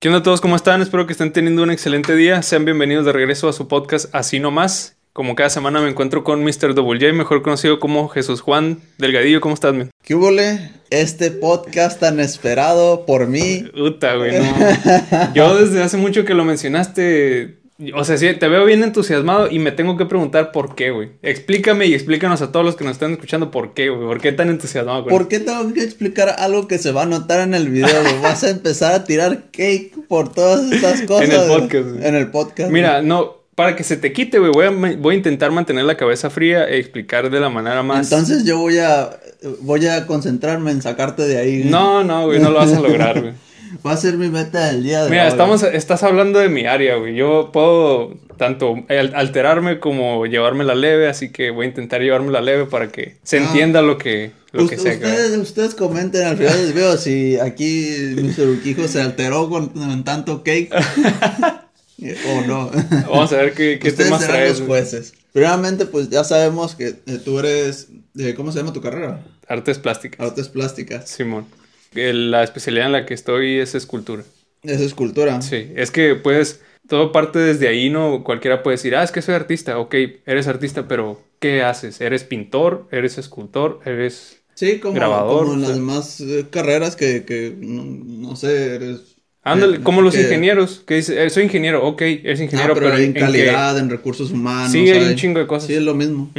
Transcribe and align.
¿Qué 0.00 0.06
onda 0.06 0.20
a 0.20 0.22
todos? 0.22 0.40
¿Cómo 0.40 0.54
están? 0.54 0.80
Espero 0.80 1.08
que 1.08 1.12
estén 1.12 1.32
teniendo 1.32 1.64
un 1.64 1.72
excelente 1.72 2.14
día. 2.14 2.40
Sean 2.42 2.64
bienvenidos 2.64 3.04
de 3.04 3.10
regreso 3.10 3.48
a 3.48 3.52
su 3.52 3.66
podcast 3.66 4.14
Así 4.14 4.38
Nomás. 4.38 4.96
Como 5.12 5.34
cada 5.34 5.50
semana 5.50 5.80
me 5.80 5.90
encuentro 5.90 6.22
con 6.22 6.44
Mr. 6.44 6.72
Double 6.72 7.00
J, 7.00 7.12
mejor 7.14 7.42
conocido 7.42 7.80
como 7.80 8.06
Jesús 8.06 8.40
Juan 8.40 8.78
Delgadillo. 8.98 9.40
¿Cómo 9.40 9.54
estás, 9.54 9.74
men? 9.74 9.90
¿Qué 10.04 10.14
hubo, 10.14 10.30
Este 10.90 11.32
podcast 11.32 11.98
tan 11.98 12.20
esperado 12.20 13.06
por 13.06 13.26
mí. 13.26 13.64
Puta, 13.76 14.14
güey, 14.14 14.38
no. 14.38 14.44
Yo 15.34 15.56
desde 15.58 15.82
hace 15.82 15.96
mucho 15.96 16.24
que 16.24 16.34
lo 16.34 16.44
mencionaste, 16.44 17.57
o 17.94 18.04
sea, 18.04 18.16
sí, 18.16 18.26
te 18.34 18.48
veo 18.48 18.64
bien 18.64 18.82
entusiasmado 18.82 19.48
y 19.50 19.60
me 19.60 19.70
tengo 19.70 19.96
que 19.96 20.04
preguntar 20.04 20.50
por 20.50 20.74
qué, 20.74 20.90
güey. 20.90 21.10
Explícame 21.22 21.86
y 21.86 21.94
explícanos 21.94 22.42
a 22.42 22.50
todos 22.50 22.66
los 22.66 22.74
que 22.74 22.84
nos 22.84 22.94
están 22.94 23.12
escuchando 23.12 23.52
por 23.52 23.72
qué, 23.72 23.88
güey. 23.88 24.06
¿Por 24.06 24.20
qué 24.20 24.32
tan 24.32 24.48
entusiasmado, 24.48 25.04
güey? 25.04 25.16
¿Por 25.16 25.28
qué 25.28 25.38
tengo 25.38 25.72
que 25.72 25.84
explicar 25.84 26.34
algo 26.38 26.66
que 26.66 26.78
se 26.78 26.90
va 26.90 27.02
a 27.02 27.06
notar 27.06 27.40
en 27.40 27.54
el 27.54 27.68
video, 27.68 28.02
güey? 28.02 28.20
Vas 28.20 28.42
a 28.42 28.50
empezar 28.50 28.92
a 28.94 29.04
tirar 29.04 29.44
cake 29.52 29.92
por 30.08 30.32
todas 30.32 30.72
estas 30.72 31.02
cosas. 31.06 31.28
en 31.28 31.40
el 31.40 31.46
podcast, 31.46 31.88
güey. 31.88 32.06
En 32.06 32.14
el 32.16 32.30
podcast. 32.30 32.70
Mira, 32.72 33.00
no, 33.00 33.38
para 33.54 33.76
que 33.76 33.84
se 33.84 33.96
te 33.96 34.12
quite, 34.12 34.40
güey, 34.40 34.50
voy 34.52 34.66
a, 34.66 34.70
voy 34.70 35.14
a 35.14 35.18
intentar 35.18 35.52
mantener 35.52 35.84
la 35.84 35.96
cabeza 35.96 36.30
fría 36.30 36.68
e 36.68 36.78
explicar 36.78 37.30
de 37.30 37.38
la 37.38 37.48
manera 37.48 37.84
más. 37.84 38.10
Entonces 38.10 38.44
yo 38.44 38.58
voy 38.58 38.78
a 38.78 39.10
voy 39.60 39.86
a 39.86 40.06
concentrarme 40.06 40.72
en 40.72 40.82
sacarte 40.82 41.22
de 41.22 41.38
ahí. 41.38 41.64
No, 41.64 42.02
no, 42.02 42.26
güey, 42.26 42.40
no 42.40 42.50
lo 42.50 42.58
vas 42.58 42.72
a 42.72 42.80
lograr, 42.80 43.20
güey. 43.20 43.34
Va 43.86 43.92
a 43.92 43.96
ser 43.96 44.16
mi 44.16 44.28
meta 44.28 44.66
del 44.66 44.82
día 44.82 45.04
de 45.04 45.10
Mira, 45.10 45.28
estamos, 45.28 45.62
estás 45.62 46.02
hablando 46.02 46.38
de 46.38 46.48
mi 46.48 46.66
área, 46.66 46.96
güey. 46.96 47.14
Yo 47.14 47.50
puedo 47.52 48.16
tanto 48.36 48.76
alterarme 48.88 49.78
como 49.80 50.26
llevarme 50.26 50.64
la 50.64 50.74
leve, 50.74 51.08
así 51.08 51.30
que 51.30 51.50
voy 51.50 51.66
a 51.66 51.68
intentar 51.68 52.00
llevarme 52.00 52.32
la 52.32 52.40
leve 52.40 52.66
para 52.66 52.90
que 52.90 53.16
se 53.22 53.38
ah. 53.38 53.44
entienda 53.44 53.82
lo 53.82 53.98
que, 53.98 54.32
lo 54.52 54.66
que 54.66 54.78
sea. 54.78 54.94
Ustedes, 54.94 55.36
ustedes 55.38 55.74
comenten 55.74 56.26
al 56.26 56.36
final 56.36 56.56
del 56.56 56.72
video 56.72 56.96
si 56.96 57.38
aquí 57.38 58.14
Mr. 58.16 58.48
Urquijo 58.48 58.88
se 58.88 59.00
alteró 59.02 59.48
con, 59.48 60.04
tanto 60.04 60.42
cake. 60.42 60.70
o 62.28 62.46
no. 62.46 62.70
Vamos 63.08 63.32
a 63.32 63.36
ver 63.36 63.54
qué, 63.54 63.78
qué 63.78 63.92
temas 63.92 64.26
traes. 64.26 64.60
los 64.60 64.68
jueces. 64.68 65.14
Primeramente, 65.32 65.86
pues 65.86 66.08
ya 66.08 66.24
sabemos 66.24 66.74
que 66.74 66.88
eh, 67.06 67.20
tú 67.24 67.38
eres. 67.38 67.88
Eh, 68.18 68.34
¿Cómo 68.34 68.50
se 68.50 68.58
llama 68.58 68.72
tu 68.72 68.80
carrera? 68.80 69.24
Artes 69.46 69.78
plásticas. 69.78 70.20
Artes 70.20 70.48
plásticas. 70.48 71.08
Simón. 71.08 71.46
La 71.92 72.42
especialidad 72.42 72.86
en 72.86 72.92
la 72.92 73.06
que 73.06 73.14
estoy 73.14 73.58
es 73.58 73.74
escultura. 73.74 74.24
Es 74.62 74.80
escultura. 74.80 75.40
Sí, 75.42 75.72
es 75.76 75.90
que 75.90 76.14
pues 76.14 76.60
todo 76.88 77.12
parte 77.12 77.38
desde 77.38 77.68
ahí, 77.68 77.90
¿no? 77.90 78.24
Cualquiera 78.24 78.62
puede 78.62 78.76
decir, 78.76 78.96
ah, 78.96 79.02
es 79.02 79.12
que 79.12 79.22
soy 79.22 79.34
artista. 79.34 79.78
Ok, 79.78 79.94
eres 80.26 80.48
artista, 80.48 80.88
pero 80.88 81.20
¿qué 81.38 81.62
haces? 81.62 82.00
¿Eres 82.00 82.24
pintor? 82.24 82.88
¿Eres 82.90 83.18
escultor? 83.18 83.80
¿Eres 83.84 84.40
sí, 84.54 84.78
como, 84.78 84.94
grabador? 84.94 85.44
como 85.44 85.54
en 85.54 85.62
las 85.62 85.74
demás 85.74 86.20
eh, 86.20 86.46
carreras 86.50 86.96
que, 86.96 87.24
que 87.24 87.54
no 87.58 88.36
sé, 88.36 88.76
eres 88.76 89.18
Ándale, 89.42 89.80
como 89.80 90.02
los 90.02 90.16
ingenieros, 90.16 90.82
que 90.86 90.96
dice, 90.96 91.24
eh, 91.24 91.30
soy 91.30 91.44
ingeniero, 91.44 91.86
ok, 91.86 92.02
eres 92.02 92.40
ingeniero, 92.40 92.72
ah, 92.72 92.78
pero, 92.78 92.96
en, 92.96 93.12
calidad, 93.12 93.78
en, 93.78 93.88
recursos 93.88 94.30
humanos. 94.30 94.72
Sí, 94.72 94.90
hay 94.90 95.08
un 95.08 95.16
chingo 95.16 95.38
de 95.38 95.46
cosas. 95.46 95.68
Sí, 95.68 95.74
es 95.74 95.82
lo 95.82 95.94
mismo. 95.94 96.30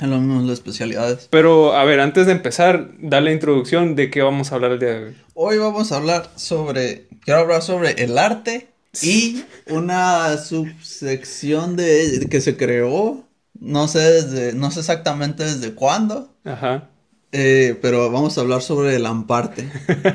Es 0.00 0.08
lo 0.08 0.18
mismo 0.18 0.42
las 0.42 0.54
especialidades. 0.54 1.28
Pero, 1.30 1.74
a 1.74 1.84
ver, 1.84 2.00
antes 2.00 2.26
de 2.26 2.32
empezar, 2.32 2.90
dale 2.98 3.26
la 3.26 3.32
introducción 3.32 3.94
de 3.94 4.10
qué 4.10 4.22
vamos 4.22 4.50
a 4.50 4.56
hablar 4.56 4.72
el 4.72 4.80
día 4.80 4.88
de 4.90 5.04
hoy. 5.04 5.16
Hoy 5.34 5.58
vamos 5.58 5.92
a 5.92 5.96
hablar 5.96 6.30
sobre, 6.34 7.06
quiero 7.24 7.40
hablar 7.40 7.62
sobre 7.62 8.02
el 8.02 8.18
arte 8.18 8.68
y 9.02 9.44
una 9.68 10.36
subsección 10.36 11.76
de 11.76 12.26
que 12.28 12.40
se 12.40 12.56
creó, 12.56 13.24
no 13.58 13.86
sé 13.86 14.00
desde, 14.00 14.52
no 14.52 14.72
sé 14.72 14.80
exactamente 14.80 15.44
desde 15.44 15.74
cuándo. 15.74 16.28
Ajá. 16.44 16.90
Eh, 17.36 17.76
pero 17.82 18.12
vamos 18.12 18.38
a 18.38 18.42
hablar 18.42 18.62
sobre 18.62 18.94
el 18.94 19.06
amparte. 19.06 19.68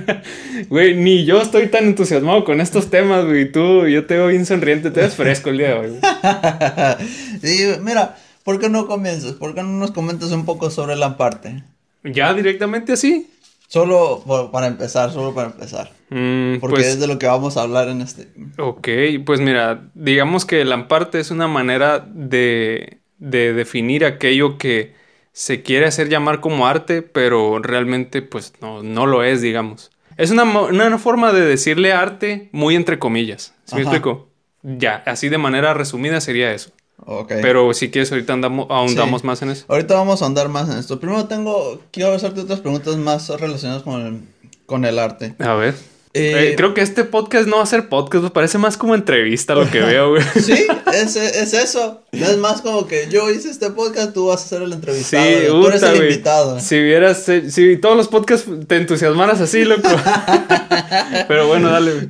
Güey, 0.69 0.95
ni 0.95 1.25
yo 1.25 1.41
estoy 1.41 1.67
tan 1.67 1.85
entusiasmado 1.85 2.43
con 2.43 2.61
estos 2.61 2.89
temas, 2.89 3.25
güey. 3.25 3.51
Tú, 3.51 3.87
yo 3.87 4.05
te 4.05 4.15
veo 4.15 4.27
bien 4.27 4.45
sonriente, 4.45 4.91
te 4.91 5.01
ves 5.01 5.15
fresco 5.15 5.49
el 5.49 5.57
día 5.57 5.67
de 5.69 5.73
hoy. 5.73 5.99
sí, 7.41 7.65
mira, 7.81 8.17
¿por 8.49 8.59
qué 8.59 8.67
no 8.67 8.87
comienzas? 8.87 9.33
¿Por 9.33 9.53
qué 9.53 9.61
no 9.61 9.69
nos 9.69 9.91
comentas 9.91 10.31
un 10.31 10.43
poco 10.43 10.71
sobre 10.71 10.95
el 10.95 11.03
amparte? 11.03 11.61
¿Ya 12.03 12.33
directamente 12.33 12.93
así? 12.93 13.29
Solo 13.67 14.23
para 14.51 14.65
empezar, 14.65 15.11
solo 15.11 15.35
para 15.35 15.49
empezar. 15.49 15.91
Mm, 16.09 16.55
porque 16.59 16.77
pues 16.77 16.87
es 16.87 16.99
de 16.99 17.05
lo 17.05 17.19
que 17.19 17.27
vamos 17.27 17.57
a 17.57 17.61
hablar 17.61 17.89
en 17.89 18.01
este. 18.01 18.27
Ok, 18.57 18.87
pues 19.23 19.39
mira, 19.39 19.91
digamos 19.93 20.45
que 20.45 20.61
el 20.61 20.71
amparte 20.71 21.19
es 21.19 21.29
una 21.29 21.47
manera 21.47 21.99
de, 21.99 22.97
de 23.19 23.53
definir 23.53 24.03
aquello 24.03 24.57
que 24.57 24.95
se 25.31 25.61
quiere 25.61 25.85
hacer 25.85 26.09
llamar 26.09 26.39
como 26.39 26.65
arte, 26.65 27.03
pero 27.03 27.59
realmente 27.59 28.23
pues 28.23 28.53
no, 28.61 28.81
no 28.81 29.05
lo 29.05 29.23
es, 29.23 29.43
digamos. 29.43 29.91
Es 30.17 30.31
una, 30.31 30.43
una 30.43 30.97
forma 30.97 31.33
de 31.33 31.41
decirle 31.41 31.93
arte 31.93 32.49
muy 32.51 32.75
entre 32.75 32.97
comillas. 32.97 33.53
¿Sí 33.65 33.75
me 33.75 33.81
explico? 33.81 34.27
Ya, 34.63 35.03
así 35.05 35.29
de 35.29 35.37
manera 35.37 35.75
resumida 35.75 36.19
sería 36.19 36.51
eso. 36.51 36.71
Okay. 37.05 37.41
Pero 37.41 37.73
si 37.73 37.89
quieres, 37.89 38.11
ahorita 38.11 38.33
andamos, 38.33 38.67
ahondamos 38.69 39.23
más 39.23 39.41
en 39.41 39.49
eso. 39.49 39.65
Ahorita 39.67 39.95
vamos 39.95 40.21
a 40.21 40.25
andar 40.25 40.49
más 40.49 40.69
en 40.69 40.77
esto. 40.77 40.99
Primero 40.99 41.25
tengo, 41.25 41.81
quiero 41.91 42.13
hacerte 42.13 42.41
otras 42.41 42.59
preguntas 42.59 42.97
más 42.97 43.29
relacionadas 43.29 43.83
con 43.83 44.05
el, 44.05 44.21
con 44.65 44.85
el 44.85 44.99
arte. 44.99 45.35
A 45.39 45.53
ver. 45.55 45.75
Eh, 46.13 46.55
creo 46.57 46.73
que 46.73 46.81
este 46.81 47.03
podcast 47.03 47.47
no 47.47 47.57
va 47.57 47.63
a 47.63 47.67
ser 47.67 47.87
podcast, 47.87 48.25
parece 48.29 48.57
más 48.57 48.77
como 48.77 48.95
entrevista 48.95 49.53
lo 49.53 49.69
que 49.69 49.79
veo, 49.79 50.09
güey. 50.09 50.23
Sí, 50.41 50.65
es, 50.91 51.15
es, 51.15 51.53
eso. 51.53 52.03
Es 52.11 52.37
más 52.37 52.61
como 52.61 52.87
que 52.87 53.07
yo 53.11 53.29
hice 53.29 53.51
este 53.51 53.69
podcast, 53.69 54.13
tú 54.13 54.27
vas 54.27 54.43
a 54.43 54.47
ser 54.47 54.61
el 54.63 54.73
entrevistado. 54.73 55.23
Sí, 55.23 55.47
tú 55.47 55.67
eres 55.67 55.83
el 55.83 55.97
invitado. 55.97 56.59
Si 56.59 56.81
vieras, 56.81 57.29
eh, 57.29 57.51
si 57.51 57.77
todos 57.77 57.95
los 57.95 58.07
podcasts 58.07 58.49
te 58.67 58.77
entusiasmaras 58.77 59.39
así, 59.39 59.63
loco. 59.65 59.87
Pero 61.27 61.47
bueno, 61.47 61.69
dale. 61.69 62.07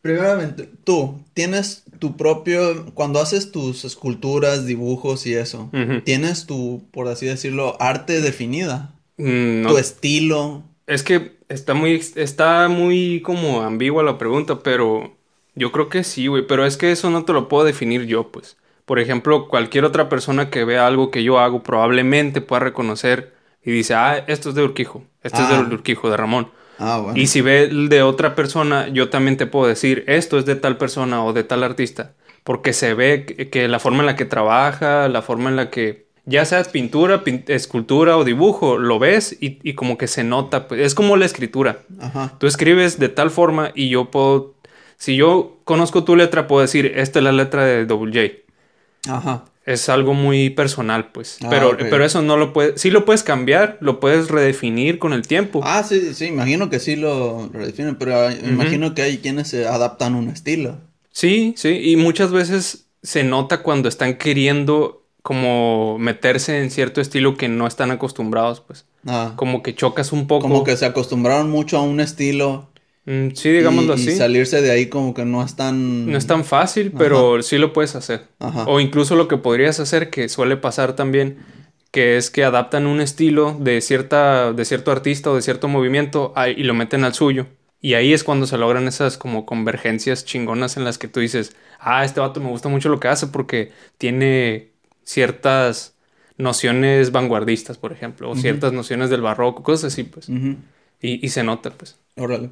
Primeramente, 0.00 0.68
tú 0.84 1.20
tienes 1.34 1.82
tu 2.02 2.16
propio, 2.16 2.84
cuando 2.94 3.20
haces 3.20 3.52
tus 3.52 3.84
esculturas, 3.84 4.66
dibujos 4.66 5.24
y 5.24 5.34
eso, 5.34 5.70
tienes 6.02 6.46
tu, 6.46 6.82
por 6.90 7.06
así 7.06 7.26
decirlo, 7.26 7.76
arte 7.80 8.20
definida. 8.20 8.92
Mm, 9.18 9.68
tu 9.68 9.78
estilo. 9.78 10.64
Es 10.88 11.04
que 11.04 11.36
Está 11.52 11.74
muy, 11.74 12.02
está 12.16 12.68
muy 12.68 13.20
como 13.20 13.60
ambigua 13.60 14.02
la 14.02 14.16
pregunta, 14.16 14.60
pero 14.60 15.14
yo 15.54 15.70
creo 15.70 15.90
que 15.90 16.02
sí, 16.02 16.26
güey. 16.26 16.46
Pero 16.46 16.64
es 16.64 16.78
que 16.78 16.92
eso 16.92 17.10
no 17.10 17.24
te 17.24 17.34
lo 17.34 17.48
puedo 17.48 17.64
definir 17.64 18.06
yo, 18.06 18.28
pues. 18.28 18.56
Por 18.86 18.98
ejemplo, 18.98 19.48
cualquier 19.48 19.84
otra 19.84 20.08
persona 20.08 20.48
que 20.48 20.64
vea 20.64 20.86
algo 20.86 21.10
que 21.10 21.22
yo 21.22 21.38
hago 21.38 21.62
probablemente 21.62 22.40
pueda 22.40 22.60
reconocer 22.60 23.34
y 23.62 23.70
dice, 23.70 23.94
ah, 23.94 24.24
esto 24.26 24.48
es 24.48 24.54
de 24.54 24.62
Urquijo, 24.62 25.04
esto 25.22 25.42
es 25.42 25.48
de 25.48 25.54
ah. 25.56 25.68
Urquijo, 25.70 26.10
de 26.10 26.16
Ramón. 26.16 26.50
Ah, 26.82 26.98
bueno. 26.98 27.18
Y 27.18 27.28
si 27.28 27.40
ve 27.40 27.62
el 27.62 27.88
de 27.88 28.02
otra 28.02 28.34
persona, 28.34 28.88
yo 28.88 29.08
también 29.08 29.36
te 29.36 29.46
puedo 29.46 29.68
decir, 29.68 30.02
esto 30.08 30.38
es 30.38 30.46
de 30.46 30.56
tal 30.56 30.76
persona 30.76 31.24
o 31.24 31.32
de 31.32 31.44
tal 31.44 31.62
artista. 31.62 32.14
Porque 32.42 32.72
se 32.72 32.94
ve 32.94 33.24
que 33.52 33.68
la 33.68 33.78
forma 33.78 34.00
en 34.00 34.06
la 34.06 34.16
que 34.16 34.24
trabaja, 34.24 35.08
la 35.08 35.22
forma 35.22 35.48
en 35.48 35.54
la 35.54 35.70
que 35.70 36.06
ya 36.24 36.44
sea 36.44 36.62
pintura, 36.64 37.22
escultura 37.46 38.16
o 38.16 38.24
dibujo, 38.24 38.78
lo 38.78 38.98
ves 38.98 39.36
y, 39.40 39.74
como 39.74 39.96
que 39.96 40.08
se 40.08 40.24
nota, 40.24 40.66
pues, 40.66 40.80
es 40.80 40.94
como 40.94 41.16
la 41.16 41.24
escritura. 41.24 41.78
Tú 42.38 42.46
escribes 42.48 42.98
de 42.98 43.08
tal 43.08 43.30
forma 43.30 43.70
y 43.74 43.88
yo 43.88 44.10
puedo, 44.10 44.54
si 44.96 45.16
yo 45.16 45.58
conozco 45.64 46.02
tu 46.02 46.16
letra, 46.16 46.48
puedo 46.48 46.62
decir, 46.62 46.92
esta 46.96 47.20
es 47.20 47.24
la 47.24 47.32
letra 47.32 47.64
de 47.64 47.86
Double 47.86 48.12
J. 48.12 49.14
Ajá. 49.14 49.44
Es 49.64 49.88
algo 49.88 50.14
muy 50.14 50.50
personal, 50.50 51.12
pues. 51.12 51.38
Ah, 51.42 51.46
pero, 51.48 51.76
pero 51.78 52.04
eso 52.04 52.20
no 52.20 52.36
lo 52.36 52.52
puedes, 52.52 52.80
sí 52.80 52.90
lo 52.90 53.04
puedes 53.04 53.22
cambiar, 53.22 53.78
lo 53.80 54.00
puedes 54.00 54.28
redefinir 54.28 54.98
con 54.98 55.12
el 55.12 55.26
tiempo. 55.26 55.60
Ah, 55.62 55.84
sí, 55.84 56.14
sí, 56.14 56.26
imagino 56.26 56.68
que 56.68 56.80
sí 56.80 56.96
lo 56.96 57.48
redefinen, 57.52 57.96
pero 57.96 58.30
imagino 58.30 58.94
que 58.94 59.02
hay 59.02 59.18
quienes 59.18 59.48
se 59.48 59.66
adaptan 59.66 60.14
un 60.14 60.28
estilo. 60.28 60.78
Sí, 61.12 61.54
sí, 61.56 61.80
y 61.90 61.96
muchas 61.96 62.32
veces 62.32 62.86
se 63.02 63.22
nota 63.22 63.62
cuando 63.62 63.88
están 63.88 64.16
queriendo 64.16 65.02
como 65.22 65.98
meterse 65.98 66.60
en 66.60 66.70
cierto 66.70 67.00
estilo 67.00 67.36
que 67.36 67.48
no 67.48 67.66
están 67.66 67.92
acostumbrados, 67.92 68.60
pues. 68.60 68.86
Ah. 69.06 69.34
Como 69.36 69.62
que 69.62 69.74
chocas 69.74 70.12
un 70.12 70.26
poco. 70.26 70.42
Como 70.42 70.64
que 70.64 70.76
se 70.76 70.86
acostumbraron 70.86 71.50
mucho 71.50 71.78
a 71.78 71.82
un 71.82 72.00
estilo. 72.00 72.68
Mm, 73.04 73.30
sí, 73.34 73.50
digámoslo 73.50 73.94
así. 73.94 74.10
Y 74.10 74.16
salirse 74.16 74.62
de 74.62 74.70
ahí 74.70 74.86
como 74.86 75.14
que 75.14 75.24
no 75.24 75.44
es 75.44 75.56
tan... 75.56 76.10
No 76.10 76.16
es 76.16 76.26
tan 76.26 76.44
fácil, 76.44 76.92
pero 76.96 77.42
sí 77.42 77.58
lo 77.58 77.72
puedes 77.72 77.94
hacer. 77.96 78.28
O 78.66 78.80
incluso 78.80 79.16
lo 79.16 79.28
que 79.28 79.36
podrías 79.36 79.80
hacer, 79.80 80.10
que 80.10 80.28
suele 80.28 80.56
pasar 80.56 80.94
también, 80.94 81.38
que 81.90 82.16
es 82.16 82.30
que 82.30 82.44
adaptan 82.44 82.86
un 82.86 83.00
estilo 83.00 83.56
de, 83.58 83.80
cierta, 83.80 84.52
de 84.52 84.64
cierto 84.64 84.92
artista 84.92 85.30
o 85.30 85.36
de 85.36 85.42
cierto 85.42 85.68
movimiento 85.68 86.32
y 86.56 86.62
lo 86.62 86.74
meten 86.74 87.04
al 87.04 87.14
suyo. 87.14 87.46
Y 87.80 87.94
ahí 87.94 88.12
es 88.12 88.22
cuando 88.22 88.46
se 88.46 88.56
logran 88.56 88.86
esas 88.86 89.18
como 89.18 89.44
convergencias 89.44 90.24
chingonas 90.24 90.76
en 90.76 90.84
las 90.84 90.98
que 90.98 91.08
tú 91.08 91.18
dices, 91.18 91.56
ah, 91.80 92.04
este 92.04 92.20
vato 92.20 92.40
me 92.40 92.48
gusta 92.48 92.68
mucho 92.68 92.88
lo 92.88 93.00
que 93.00 93.08
hace 93.08 93.26
porque 93.26 93.72
tiene 93.98 94.70
ciertas 95.02 95.96
nociones 96.38 97.10
vanguardistas, 97.10 97.78
por 97.78 97.92
ejemplo, 97.92 98.30
o 98.30 98.36
ciertas 98.36 98.72
nociones 98.72 99.10
del 99.10 99.20
barroco, 99.20 99.64
cosas 99.64 99.92
así, 99.92 100.04
pues. 100.04 100.28
y, 101.00 101.28
se 101.28 101.42
nota, 101.42 101.70
pues. 101.70 101.98
Órale. 102.16 102.50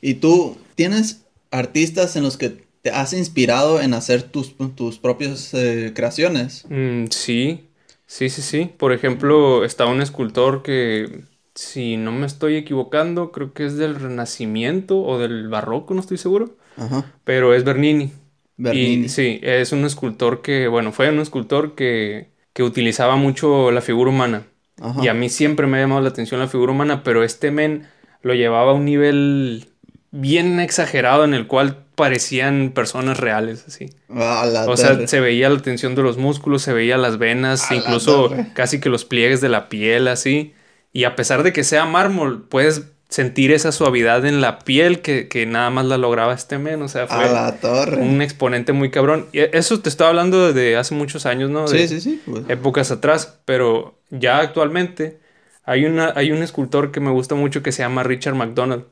¿Y 0.00 0.14
tú 0.14 0.56
tienes 0.74 1.24
artistas 1.50 2.16
en 2.16 2.24
los 2.24 2.36
que 2.36 2.64
te 2.82 2.90
has 2.90 3.12
inspirado 3.14 3.80
en 3.80 3.94
hacer 3.94 4.22
tus, 4.22 4.54
tus 4.74 4.98
propias 4.98 5.54
eh, 5.54 5.92
creaciones? 5.94 6.66
Mm, 6.68 7.06
sí, 7.10 7.68
sí, 8.06 8.28
sí, 8.28 8.42
sí. 8.42 8.70
Por 8.76 8.92
ejemplo, 8.92 9.64
está 9.64 9.86
un 9.86 10.02
escultor 10.02 10.62
que, 10.62 11.22
si 11.54 11.96
no 11.96 12.12
me 12.12 12.26
estoy 12.26 12.56
equivocando, 12.56 13.32
creo 13.32 13.54
que 13.54 13.64
es 13.64 13.76
del 13.76 13.94
Renacimiento 13.94 15.00
o 15.02 15.18
del 15.18 15.48
Barroco, 15.48 15.94
no 15.94 16.00
estoy 16.00 16.18
seguro. 16.18 16.56
Ajá. 16.76 17.12
Pero 17.24 17.54
es 17.54 17.64
Bernini. 17.64 18.12
Bernini. 18.56 19.06
Y 19.06 19.08
sí, 19.08 19.40
es 19.42 19.72
un 19.72 19.84
escultor 19.84 20.42
que, 20.42 20.68
bueno, 20.68 20.92
fue 20.92 21.08
un 21.08 21.20
escultor 21.20 21.74
que, 21.74 22.28
que 22.52 22.62
utilizaba 22.62 23.16
mucho 23.16 23.70
la 23.70 23.80
figura 23.80 24.10
humana. 24.10 24.46
Ajá. 24.80 25.02
Y 25.02 25.08
a 25.08 25.14
mí 25.14 25.28
siempre 25.28 25.66
me 25.66 25.78
ha 25.78 25.80
llamado 25.80 26.00
la 26.00 26.08
atención 26.08 26.40
la 26.40 26.48
figura 26.48 26.72
humana, 26.72 27.02
pero 27.02 27.24
este 27.24 27.50
men 27.50 27.86
lo 28.22 28.34
llevaba 28.34 28.72
a 28.72 28.74
un 28.74 28.84
nivel 28.84 29.68
bien 30.16 30.60
exagerado 30.60 31.24
en 31.24 31.34
el 31.34 31.48
cual 31.48 31.78
parecían 31.96 32.70
personas 32.72 33.18
reales, 33.18 33.64
así. 33.66 33.90
O 34.08 34.76
sea, 34.76 35.06
se 35.08 35.20
veía 35.20 35.50
la 35.50 35.60
tensión 35.60 35.96
de 35.96 36.02
los 36.02 36.18
músculos, 36.18 36.62
se 36.62 36.72
veía 36.72 36.96
las 36.96 37.18
venas, 37.18 37.70
incluso 37.72 38.32
casi 38.54 38.80
que 38.80 38.88
los 38.88 39.04
pliegues 39.04 39.40
de 39.40 39.48
la 39.48 39.68
piel, 39.68 40.06
así. 40.06 40.54
Y 40.92 41.02
a 41.04 41.16
pesar 41.16 41.42
de 41.42 41.52
que 41.52 41.64
sea 41.64 41.84
mármol, 41.84 42.46
puedes 42.48 42.84
sentir 43.08 43.52
esa 43.52 43.72
suavidad 43.72 44.24
en 44.24 44.40
la 44.40 44.60
piel 44.60 45.00
que, 45.00 45.26
que 45.28 45.46
nada 45.46 45.70
más 45.70 45.86
la 45.86 45.98
lograba 45.98 46.32
este 46.32 46.58
men. 46.58 46.80
O 46.82 46.88
sea, 46.88 47.04
A 47.04 47.06
fue 47.08 47.32
la 47.32 47.56
torre. 47.60 47.96
un 48.00 48.22
exponente 48.22 48.72
muy 48.72 48.90
cabrón. 48.92 49.26
Y 49.32 49.40
eso 49.40 49.80
te 49.80 49.88
estaba 49.88 50.10
hablando 50.10 50.52
de 50.52 50.76
hace 50.76 50.94
muchos 50.94 51.26
años, 51.26 51.50
¿no? 51.50 51.66
De 51.68 51.88
Sí, 51.88 51.88
sí, 51.88 52.00
sí. 52.00 52.22
pues. 52.24 52.44
Épocas 52.48 52.92
atrás. 52.92 53.40
Pero 53.44 53.98
ya 54.10 54.38
actualmente 54.38 55.18
hay, 55.64 55.84
una, 55.86 56.12
hay 56.14 56.30
un 56.30 56.42
escultor 56.44 56.92
que 56.92 57.00
me 57.00 57.10
gusta 57.10 57.34
mucho 57.34 57.64
que 57.64 57.72
se 57.72 57.82
llama 57.82 58.04
Richard 58.04 58.34
McDonald 58.36 58.84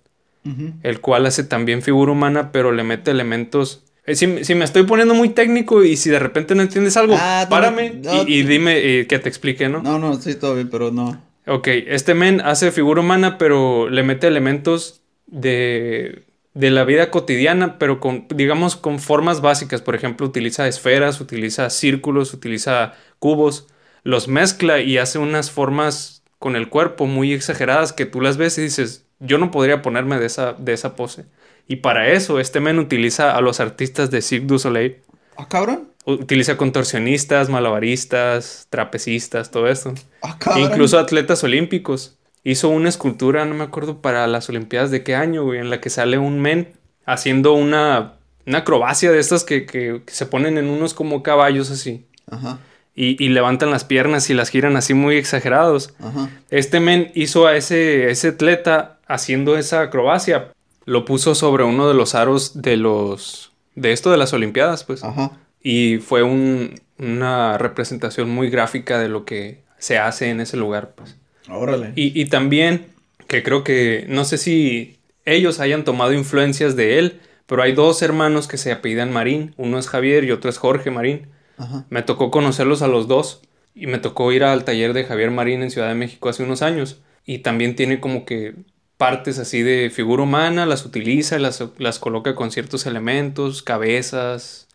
El 0.83 1.01
cual 1.01 1.27
hace 1.27 1.45
también 1.45 1.83
figura 1.83 2.13
humana, 2.13 2.51
pero 2.53 2.73
le 2.73 2.83
mete 2.83 3.11
elementos. 3.11 3.85
Eh, 4.07 4.17
si, 4.17 4.45
si 4.45 4.55
me 4.57 4.65
estoy 4.65 4.83
poniendo 4.83 5.15
muy 5.15 5.29
técnico 5.29 5.85
y 5.85 5.97
si 5.97 6.11
de 6.11 6.19
repente 6.19 6.55
no 6.57 6.63
entiendes 6.63 6.97
algo, 6.97 7.15
Ah, 7.17 7.47
párame 7.49 8.01
no, 8.03 8.25
y, 8.27 8.39
y 8.39 8.43
dime 8.43 8.79
eh, 8.79 9.07
que 9.07 9.21
te 9.21 9.29
explique, 9.29 9.69
¿no? 9.69 9.81
No, 9.83 9.99
no, 10.01 10.15
sí, 10.17 10.35
todo 10.35 10.55
bien, 10.57 10.69
pero 10.69 10.91
no. 10.91 11.23
Ok, 11.47 11.69
este 11.69 12.15
men 12.15 12.41
hace 12.41 12.73
figura 12.73 13.01
humana, 13.01 13.39
pero 13.39 13.89
le 13.89 14.03
mete 14.03 14.27
elementos 14.27 15.03
de, 15.27 16.25
de 16.55 16.71
la 16.71 16.85
vida 16.85 17.11
cotidiana, 17.11 17.79
pero 17.79 18.01
con, 18.01 18.27
digamos, 18.35 18.75
con 18.77 18.99
formas 18.99 19.41
básicas. 19.41 19.83
Por 19.83 19.95
ejemplo, 19.95 20.27
utiliza 20.27 20.67
esferas, 20.67 21.21
utiliza 21.21 21.71
círculos, 21.71 22.35
utiliza 22.35 22.95
cubos, 23.21 23.69
los 24.03 24.27
mezcla 24.27 24.81
y 24.81 24.99
hace 24.99 25.19
unas 25.19 25.51
formas 25.53 26.23
con 26.41 26.57
el 26.57 26.69
cuerpo 26.69 27.07
muy 27.07 27.33
exageradas 27.33 27.93
que 27.93 28.05
tú 28.07 28.21
las 28.21 28.37
ves 28.37 28.59
y 28.59 28.63
dices, 28.63 29.02
yo 29.23 29.39
no 29.39 29.51
podría 29.51 29.83
ponerme 29.83 30.19
de 30.19 30.27
esa, 30.27 30.53
de 30.55 30.73
esa 30.73 30.95
pose. 30.97 31.25
Y 31.69 31.77
para 31.77 32.09
eso, 32.09 32.41
este 32.41 32.61
men 32.61 32.79
utiliza 32.79 33.37
a 33.37 33.41
los 33.41 33.61
artistas 33.61 34.11
de 34.11 34.21
Cirque 34.23 34.47
du 34.47 34.59
Soleil. 34.59 34.99
Ah, 35.37 35.49
cabrón. 35.49 35.89
Utiliza 36.05 36.57
contorsionistas, 36.57 37.49
malabaristas, 37.49 38.67
trapecistas, 38.71 39.51
todo 39.51 39.69
esto. 39.69 39.95
Ah, 40.23 40.37
cabrón. 40.39 40.65
Incluso 40.65 40.99
atletas 40.99 41.43
olímpicos. 41.45 42.17
Hizo 42.45 42.69
una 42.71 42.89
escultura, 42.89 43.45
no 43.45 43.55
me 43.55 43.65
acuerdo 43.65 44.01
para 44.03 44.27
las 44.27 44.49
Olimpiadas 44.49 44.91
de 44.91 45.05
qué 45.05 45.15
año, 45.15 45.45
güey, 45.45 45.61
en 45.61 45.71
la 45.71 45.81
que 45.81 45.91
sale 45.91 46.19
un 46.19 46.41
men 46.41 46.73
haciendo 47.07 47.53
una, 47.53 48.15
una 48.47 48.59
acrobacia 48.59 49.13
de 49.13 49.21
estas 49.21 49.45
que, 49.45 49.65
que- 49.65 50.03
que 50.05 50.13
se 50.13 50.27
ponen 50.27 50.59
en 50.59 50.69
unos 50.69 50.93
como 50.95 51.23
caballos 51.23 51.71
así. 51.71 52.05
Ajá, 52.29 52.59
Y, 52.95 53.23
y 53.25 53.31
levantan 53.31 53.71
las 53.71 53.85
piernas 53.85 54.29
y 54.29 54.35
las 54.35 54.51
giran 54.51 54.77
así 54.77 54.93
muy 54.95 55.17
exagerados. 55.17 55.95
ajá. 55.99 56.29
Este 56.51 56.79
men 56.81 57.11
hizo 57.15 57.47
a 57.47 57.57
ese, 57.57 58.11
ese 58.11 58.29
atleta 58.29 58.99
haciendo 59.07 59.57
esa 59.57 59.81
acrobacia. 59.81 60.49
Lo 60.85 61.05
puso 61.05 61.35
sobre 61.35 61.65
uno 61.65 61.89
de 61.89 61.95
los 61.95 62.15
aros 62.15 62.61
de 62.61 62.77
los... 62.77 63.53
De 63.75 63.93
esto 63.93 64.11
de 64.11 64.19
las 64.19 64.33
Olimpiadas, 64.35 64.85
pues. 64.85 65.03
Ajá. 65.05 65.31
Y 65.63 65.99
fue 65.99 66.23
un- 66.23 66.75
una 66.99 67.57
representación 67.57 68.29
muy 68.29 68.51
gráfica 68.51 68.99
de 68.99 69.09
lo 69.09 69.25
que 69.25 69.61
se 69.79 69.97
hace 69.99 70.29
en 70.29 70.41
ese 70.41 70.57
lugar, 70.59 70.93
pues. 70.95 71.17
Órale. 71.49 71.93
Y, 71.97 72.21
y 72.21 72.27
también, 72.27 72.87
que 73.27 73.43
creo 73.43 73.65
que, 73.65 74.05
no 74.09 74.25
sé 74.27 74.37
si 74.39 74.99
ellos 75.25 75.61
hayan 75.61 75.85
tomado 75.85 76.13
influencias 76.13 76.77
de 76.77 76.99
él, 76.99 77.21
pero 77.47 77.63
hay 77.63 77.73
dos 77.73 78.03
hermanos 78.03 78.47
que 78.49 78.59
se 78.59 78.71
apellidan 78.73 79.13
Marín. 79.13 79.55
Uno 79.57 79.79
es 79.79 79.89
Javier 79.89 80.25
y 80.25 80.33
otro 80.33 80.51
es 80.51 80.59
Jorge 80.59 80.91
Marín. 80.91 81.29
Ajá. 81.63 81.87
Me 81.91 82.03
tocó 82.03 82.31
conocerlos 82.31 82.83
a 82.83 82.89
los 82.89 83.09
dos 83.09 83.41
y 83.75 83.87
me 83.87 83.99
tocó 83.99 84.33
ir 84.33 84.45
al 84.45 84.65
taller 84.65 84.93
de 84.93 85.05
Javier 85.05 85.31
Marín 85.31 85.63
en 85.63 85.71
Ciudad 85.71 85.89
de 85.89 85.95
México 85.95 86.29
hace 86.29 86.43
unos 86.43 86.63
años. 86.63 87.01
Y 87.25 87.39
también 87.39 87.77
tiene 87.77 88.01
como 88.01 88.25
que 88.25 88.55
partes 88.97 89.39
así 89.39 89.63
de 89.63 89.91
figura 89.91 90.23
humana, 90.23 90.67
las 90.67 90.85
utiliza, 90.85 91.39
las, 91.39 91.63
las 91.79 91.99
coloca 91.99 92.35
con 92.35 92.51
ciertos 92.51 92.87
elementos, 92.87 93.63
cabezas. 93.63 94.69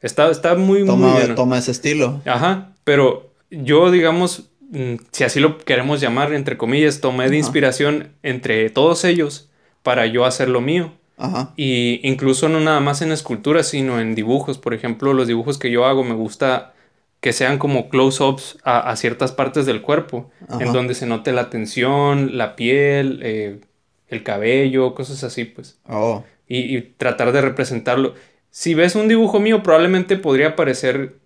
Está, 0.00 0.30
está 0.30 0.54
muy, 0.54 0.80
muy 0.80 0.86
Toma, 0.88 1.16
bien. 1.16 1.34
toma 1.34 1.58
ese 1.58 1.70
estilo. 1.70 2.20
Ajá, 2.24 2.72
pero 2.84 3.30
yo, 3.50 3.90
digamos, 3.90 4.44
mm, 4.70 4.94
si 5.12 5.24
así 5.24 5.40
lo 5.40 5.58
queremos 5.58 6.00
llamar, 6.00 6.32
entre 6.32 6.56
comillas, 6.56 7.00
tomé 7.00 7.28
de 7.28 7.36
inspiración 7.38 8.12
entre 8.22 8.68
todos 8.70 9.04
ellos 9.04 9.48
para 9.82 10.06
yo 10.06 10.24
hacer 10.24 10.48
lo 10.48 10.60
mío. 10.60 10.92
Ajá. 11.20 11.52
Y 11.56 12.00
incluso 12.02 12.48
no 12.48 12.60
nada 12.60 12.80
más 12.80 13.02
en 13.02 13.12
esculturas, 13.12 13.68
sino 13.68 14.00
en 14.00 14.14
dibujos. 14.14 14.58
Por 14.58 14.74
ejemplo, 14.74 15.12
los 15.12 15.28
dibujos 15.28 15.58
que 15.58 15.70
yo 15.70 15.84
hago 15.84 16.02
me 16.02 16.14
gusta 16.14 16.74
que 17.20 17.32
sean 17.34 17.58
como 17.58 17.90
close-ups 17.90 18.56
a, 18.64 18.78
a 18.90 18.96
ciertas 18.96 19.30
partes 19.32 19.66
del 19.66 19.82
cuerpo, 19.82 20.30
en 20.58 20.72
donde 20.72 20.94
se 20.94 21.04
note 21.06 21.32
la 21.32 21.50
tensión, 21.50 22.38
la 22.38 22.56
piel, 22.56 23.20
eh, 23.22 23.60
el 24.08 24.22
cabello, 24.22 24.94
cosas 24.94 25.22
así, 25.22 25.44
pues. 25.44 25.78
Oh. 25.86 26.24
Y, 26.48 26.74
y 26.76 26.80
tratar 26.96 27.32
de 27.32 27.42
representarlo. 27.42 28.14
Si 28.50 28.72
ves 28.74 28.94
un 28.96 29.06
dibujo 29.06 29.38
mío, 29.38 29.62
probablemente 29.62 30.16
podría 30.16 30.56
parecer 30.56 31.16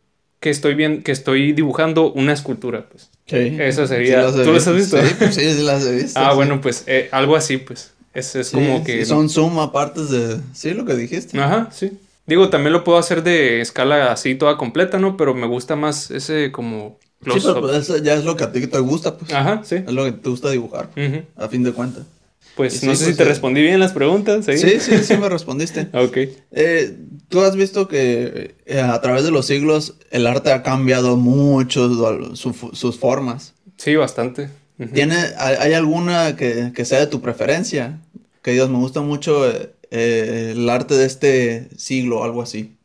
que 0.41 0.50
estoy 0.50 0.75
bien, 0.75 1.02
que 1.02 1.12
estoy 1.12 1.52
dibujando 1.52 2.12
una 2.12 2.32
escultura, 2.35 2.87
pues. 2.91 3.11
Sí. 3.26 3.56
Eso 3.58 3.87
sería- 3.87 4.31
¿tú 4.31 4.52
las 4.52 4.67
has 4.67 4.75
visto? 4.75 5.00
Sí, 5.00 5.14
pues 5.17 5.35
sí, 5.37 5.55
sí 5.55 5.62
las 5.62 5.87
he 5.87 5.94
visto. 5.94 6.20
Ah, 6.20 6.31
sí. 6.31 6.37
bueno, 6.37 6.61
pues 6.61 6.85
eh, 6.87 7.08
algo 7.12 7.37
así, 7.37 7.56
pues. 7.56 7.94
Es, 8.14 8.34
es 8.37 8.49
Sí, 8.49 8.55
como 8.56 8.78
sí, 8.78 8.84
que... 8.84 9.05
Son 9.05 9.28
suma 9.28 9.72
partes 9.72 10.11
de... 10.11 10.40
Sí, 10.55 10.72
lo 10.72 10.84
que 10.84 10.94
dijiste. 10.94 11.38
Ajá, 11.38 11.69
sí. 11.72 11.93
Digo, 12.26 12.49
también 12.49 12.72
lo 12.72 12.84
puedo 12.84 12.99
hacer 12.99 13.22
de 13.22 13.61
escala 13.61 14.11
así 14.12 14.34
toda 14.34 14.56
completa, 14.56 14.99
¿no? 14.99 15.16
Pero 15.16 15.34
me 15.34 15.46
gusta 15.46 15.76
más 15.76 16.11
ese 16.11 16.52
como 16.52 16.99
Sí, 17.22 17.31
pero 17.43 17.61
pues 17.61 17.76
eso 17.76 17.96
ya 17.99 18.14
es 18.14 18.25
lo 18.25 18.37
que 18.37 18.44
a 18.44 18.52
ti 18.52 18.66
te 18.66 18.78
gusta, 18.78 19.16
pues. 19.16 19.32
Ajá, 19.32 19.62
sí. 19.64 19.76
Es 19.76 19.93
lo 19.93 20.05
que 20.05 20.12
te 20.12 20.28
gusta 20.28 20.50
dibujar, 20.50 20.90
a 21.37 21.49
fin 21.49 21.62
de 21.62 21.72
cuentas. 21.72 22.05
Pues 22.55 22.75
Y 22.75 22.78
sí, 22.78 22.87
no 22.87 22.94
sé 22.94 23.05
pues, 23.05 23.11
si 23.12 23.16
te 23.19 23.25
eh, 23.25 23.28
respondí 23.28 23.62
bien 23.62 23.81
las 23.81 23.93
preguntas, 23.93 24.44
¿sí? 24.44 24.58
Sí, 24.58 24.78
sí, 24.81 24.99
sí 25.02 25.17
me 25.17 25.28
respondiste. 25.28 25.88
Ok. 25.94 26.17
Eh, 26.52 26.96
Tú 27.28 27.40
has 27.40 27.56
visto 27.56 27.88
que 27.88 28.55
eh, 28.67 28.81
a 28.81 29.00
través 29.00 29.25
de 29.25 29.31
los 29.32 29.46
siglos 29.46 29.94
el 30.10 30.26
arte 30.26 30.52
ha 30.52 30.62
cambiado 30.62 31.17
mucho 31.17 31.88
su- 32.37 32.70
sus 32.72 32.99
formas. 32.99 33.55
Sí, 33.76 33.96
bastante. 33.96 34.50
¿Tiene, 34.93 35.17
hay, 35.38 35.56
hay 35.58 35.72
alguna 35.72 36.37
que, 36.37 36.72
que 36.75 36.84
sea 36.84 37.00
de 37.00 37.06
tu 37.06 37.20
preferencia? 37.20 38.00
Que 38.44 38.52
Dios, 38.52 38.69
me 38.69 38.76
gusta 38.76 39.00
mucho 39.00 39.50
eh, 39.50 40.52
el 40.52 40.69
arte 40.69 40.94
de 40.94 41.06
este 41.06 41.70
siglo 41.79 42.25
algo 42.25 42.43
así. 42.43 42.76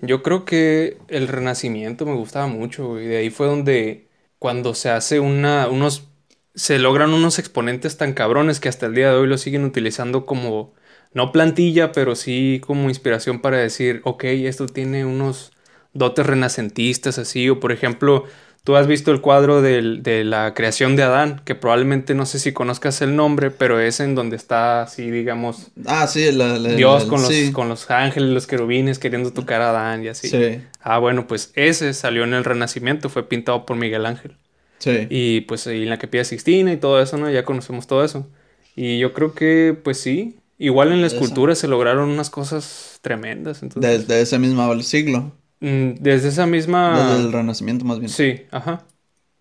Yo 0.00 0.22
creo 0.22 0.44
que 0.44 0.96
el 1.08 1.26
Renacimiento 1.26 2.06
me 2.06 2.14
gustaba 2.14 2.46
mucho, 2.46 2.86
güey. 2.90 3.08
De 3.08 3.16
ahí 3.16 3.30
fue 3.30 3.48
donde 3.48 4.06
cuando 4.38 4.74
se 4.74 4.90
hace 4.90 5.18
una, 5.18 5.66
unos, 5.66 6.08
se 6.54 6.78
logran 6.78 7.12
unos 7.12 7.40
exponentes 7.40 7.96
tan 7.96 8.12
cabrones 8.12 8.60
que 8.60 8.68
hasta 8.68 8.86
el 8.86 8.94
día 8.94 9.10
de 9.10 9.16
hoy 9.16 9.26
lo 9.26 9.38
siguen 9.38 9.64
utilizando 9.64 10.24
como, 10.24 10.72
no 11.14 11.32
plantilla, 11.32 11.90
pero 11.90 12.14
sí 12.14 12.60
como 12.64 12.88
inspiración 12.88 13.40
para 13.40 13.58
decir, 13.58 14.02
ok, 14.04 14.22
esto 14.22 14.66
tiene 14.66 15.04
unos 15.04 15.50
dotes 15.94 16.24
renacentistas 16.24 17.18
así, 17.18 17.48
o 17.50 17.58
por 17.58 17.72
ejemplo, 17.72 18.22
tú 18.64 18.76
has 18.76 18.86
visto 18.86 19.10
el 19.10 19.20
cuadro 19.20 19.62
del- 19.62 20.02
de 20.02 20.24
la 20.24 20.54
creación 20.54 20.96
de 20.96 21.02
Adán, 21.02 21.40
que 21.44 21.54
probablemente 21.54 22.14
no 22.14 22.26
sé 22.26 22.38
si 22.38 22.52
conozcas 22.52 23.00
el 23.02 23.16
nombre, 23.16 23.50
pero 23.50 23.80
es 23.80 24.00
en 24.00 24.14
donde 24.14 24.36
está 24.36 24.82
así, 24.82 25.10
digamos, 25.10 25.68
Ah, 25.86 26.06
sí, 26.06 26.30
la, 26.32 26.58
la- 26.58 26.74
Dios 26.74 27.04
la- 27.04 27.08
con 27.08 27.22
los, 27.22 27.28
sí, 27.32 27.52
con 27.52 27.68
los 27.68 27.90
ángeles, 27.90 28.30
los 28.30 28.46
querubines 28.46 28.98
queriendo 28.98 29.32
tocar 29.32 29.62
a 29.62 29.70
Adán 29.70 30.04
y 30.04 30.08
así. 30.08 30.28
sí, 30.28 30.60
Ah, 30.80 30.98
bueno, 30.98 31.26
pues 31.26 31.52
ese 31.54 31.92
salió 31.94 32.24
en 32.24 32.34
el 32.34 32.44
Renacimiento, 32.44 33.08
fue 33.08 33.28
pintado 33.28 33.66
por 33.66 33.76
Miguel 33.76 34.06
Ángel. 34.06 34.36
sí. 34.78 35.06
Y 35.10 35.42
pues 35.42 35.66
ahí 35.66 35.82
en 35.82 35.90
la 35.90 35.98
Capilla 35.98 36.24
Sixtina 36.24 36.72
y 36.72 36.76
todo 36.76 37.00
eso, 37.02 37.16
¿no? 37.18 37.30
Ya 37.30 37.44
conocemos 37.44 37.86
todo 37.86 38.04
eso. 38.04 38.28
Y 38.76 38.98
yo 38.98 39.12
creo 39.12 39.34
que, 39.34 39.76
pues 39.82 40.00
sí, 40.00 40.38
igual 40.58 40.92
en 40.92 41.00
la 41.00 41.06
escultura 41.08 41.54
se 41.54 41.68
lograron 41.68 42.08
unas 42.08 42.30
cosas 42.30 42.98
tremendas. 43.02 43.62
Entonces, 43.62 44.06
Desde 44.06 44.20
ese 44.22 44.38
mismo 44.38 44.80
siglo. 44.82 45.32
Mm, 45.60 45.94
desde 46.00 46.28
esa 46.28 46.46
misma... 46.46 47.12
Desde 47.12 47.24
el 47.24 47.32
Renacimiento 47.32 47.84
más 47.84 47.98
bien. 47.98 48.10
Sí, 48.10 48.42
ajá. 48.50 48.84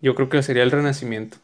Yo 0.02 0.16
creo 0.16 0.30
que 0.30 0.42
sería 0.44 0.64
el 0.64 0.72
Renacimiento. 0.72 1.38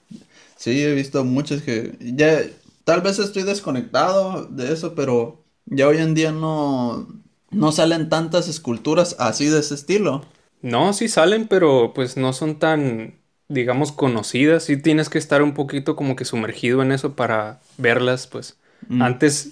Sí, 0.57 0.81
he 0.81 0.93
visto 0.93 1.23
muchos 1.23 1.61
que 1.61 1.95
ya 1.99 2.41
tal 2.85 3.01
vez 3.01 3.19
estoy 3.19 3.43
desconectado 3.43 4.45
de 4.45 4.71
eso, 4.71 4.95
pero 4.95 5.43
ya 5.65 5.87
hoy 5.87 5.97
en 5.97 6.13
día 6.13 6.31
no 6.31 7.07
no 7.51 7.71
salen 7.71 8.09
tantas 8.09 8.47
esculturas 8.47 9.15
así 9.19 9.47
de 9.47 9.59
ese 9.59 9.75
estilo. 9.75 10.25
No, 10.61 10.93
sí 10.93 11.07
salen, 11.07 11.47
pero 11.47 11.93
pues 11.93 12.17
no 12.17 12.33
son 12.33 12.59
tan, 12.59 13.15
digamos, 13.47 13.91
conocidas. 13.91 14.63
Sí 14.63 14.77
tienes 14.77 15.09
que 15.09 15.17
estar 15.17 15.41
un 15.41 15.53
poquito 15.53 15.95
como 15.95 16.15
que 16.15 16.25
sumergido 16.25 16.81
en 16.81 16.91
eso 16.91 17.15
para 17.15 17.61
verlas, 17.77 18.27
pues. 18.27 18.57
Mm. 18.87 19.01
Antes, 19.01 19.51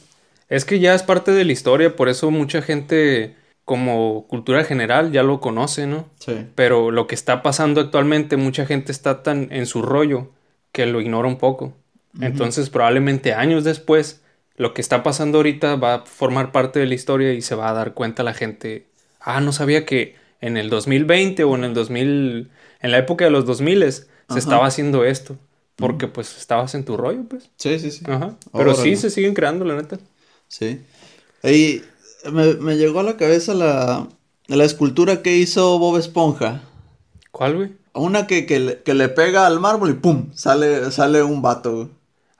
es 0.50 0.66
que 0.66 0.80
ya 0.80 0.94
es 0.94 1.04
parte 1.04 1.32
de 1.32 1.46
la 1.46 1.52
historia, 1.54 1.96
por 1.96 2.10
eso 2.10 2.30
mucha 2.32 2.62
gente 2.62 3.36
como 3.66 4.28
cultura 4.28 4.64
general 4.64 5.12
ya 5.12 5.24
lo 5.24 5.40
conoce, 5.40 5.88
¿no? 5.88 6.10
Sí. 6.20 6.48
Pero 6.56 6.92
lo 6.92 7.08
que 7.08 7.16
está 7.16 7.42
pasando 7.42 7.82
actualmente, 7.82 8.38
mucha 8.38 8.66
gente 8.66 8.92
está 8.92 9.24
tan 9.24 9.48
en 9.52 9.66
su 9.66 9.82
rollo 9.82 10.32
que 10.72 10.86
lo 10.86 11.02
ignora 11.02 11.28
un 11.28 11.38
poco. 11.38 11.74
Entonces, 12.20 12.70
probablemente 12.70 13.34
años 13.34 13.64
después, 13.64 14.22
lo 14.56 14.74
que 14.74 14.82
está 14.82 15.02
pasando 15.02 15.40
ahorita 15.40 15.78
va 15.78 15.94
a 15.96 16.06
formar 16.06 16.52
parte 16.52 16.80
de 16.80 16.86
la 16.86 16.94
historia 16.94 17.34
y 17.34 17.42
se 17.42 17.56
va 17.56 17.70
a 17.70 17.74
dar 17.74 17.94
cuenta 17.94 18.22
la 18.22 18.34
gente. 18.34 18.86
Ah, 19.20 19.42
no 19.42 19.52
sabía 19.52 19.86
que 19.86 20.16
en 20.42 20.58
el 20.58 20.70
2020 20.70 21.44
o 21.44 21.56
en 21.56 21.64
el 21.64 21.74
2000, 21.74 22.52
en 22.82 22.92
la 22.92 22.98
época 22.98 23.26
de 23.26 23.32
los 23.32 23.46
2000 23.46 23.92
se 23.92 24.06
estaba 24.36 24.68
haciendo 24.68 25.06
esto. 25.06 25.38
Porque 25.76 26.08
pues 26.08 26.38
estabas 26.38 26.76
en 26.76 26.86
tu 26.86 26.98
rollo, 26.98 27.24
pues. 27.28 27.50
Sí, 27.56 27.80
sí, 27.80 27.90
sí. 27.90 28.04
Ajá. 28.08 28.36
Pero 28.52 28.76
sí 28.76 28.96
se 28.96 29.10
siguen 29.10 29.34
creando, 29.34 29.66
la 29.66 29.76
neta. 29.76 29.98
Sí. 30.48 30.82
Y 31.44 31.82
me, 32.32 32.54
me 32.56 32.78
llegó 32.78 33.00
a 33.00 33.04
la 33.04 33.18
cabeza 33.18 33.54
la, 33.54 34.08
la 34.48 34.64
escultura 34.64 35.22
que 35.22 35.36
hizo 35.36 35.80
Bob 35.80 35.98
Esponja. 35.98 36.62
¿Cuál, 37.32 37.56
güey? 37.56 37.70
Una 37.94 38.28
que, 38.28 38.46
que, 38.46 38.60
le, 38.60 38.82
que 38.82 38.94
le 38.94 39.10
pega 39.10 39.46
al 39.46 39.60
mármol 39.60 39.92
y 39.92 39.94
¡pum! 39.94 40.32
Sale, 40.34 40.92
sale 40.92 41.24
un 41.24 41.42
vato, 41.42 41.76
güey. 41.76 41.88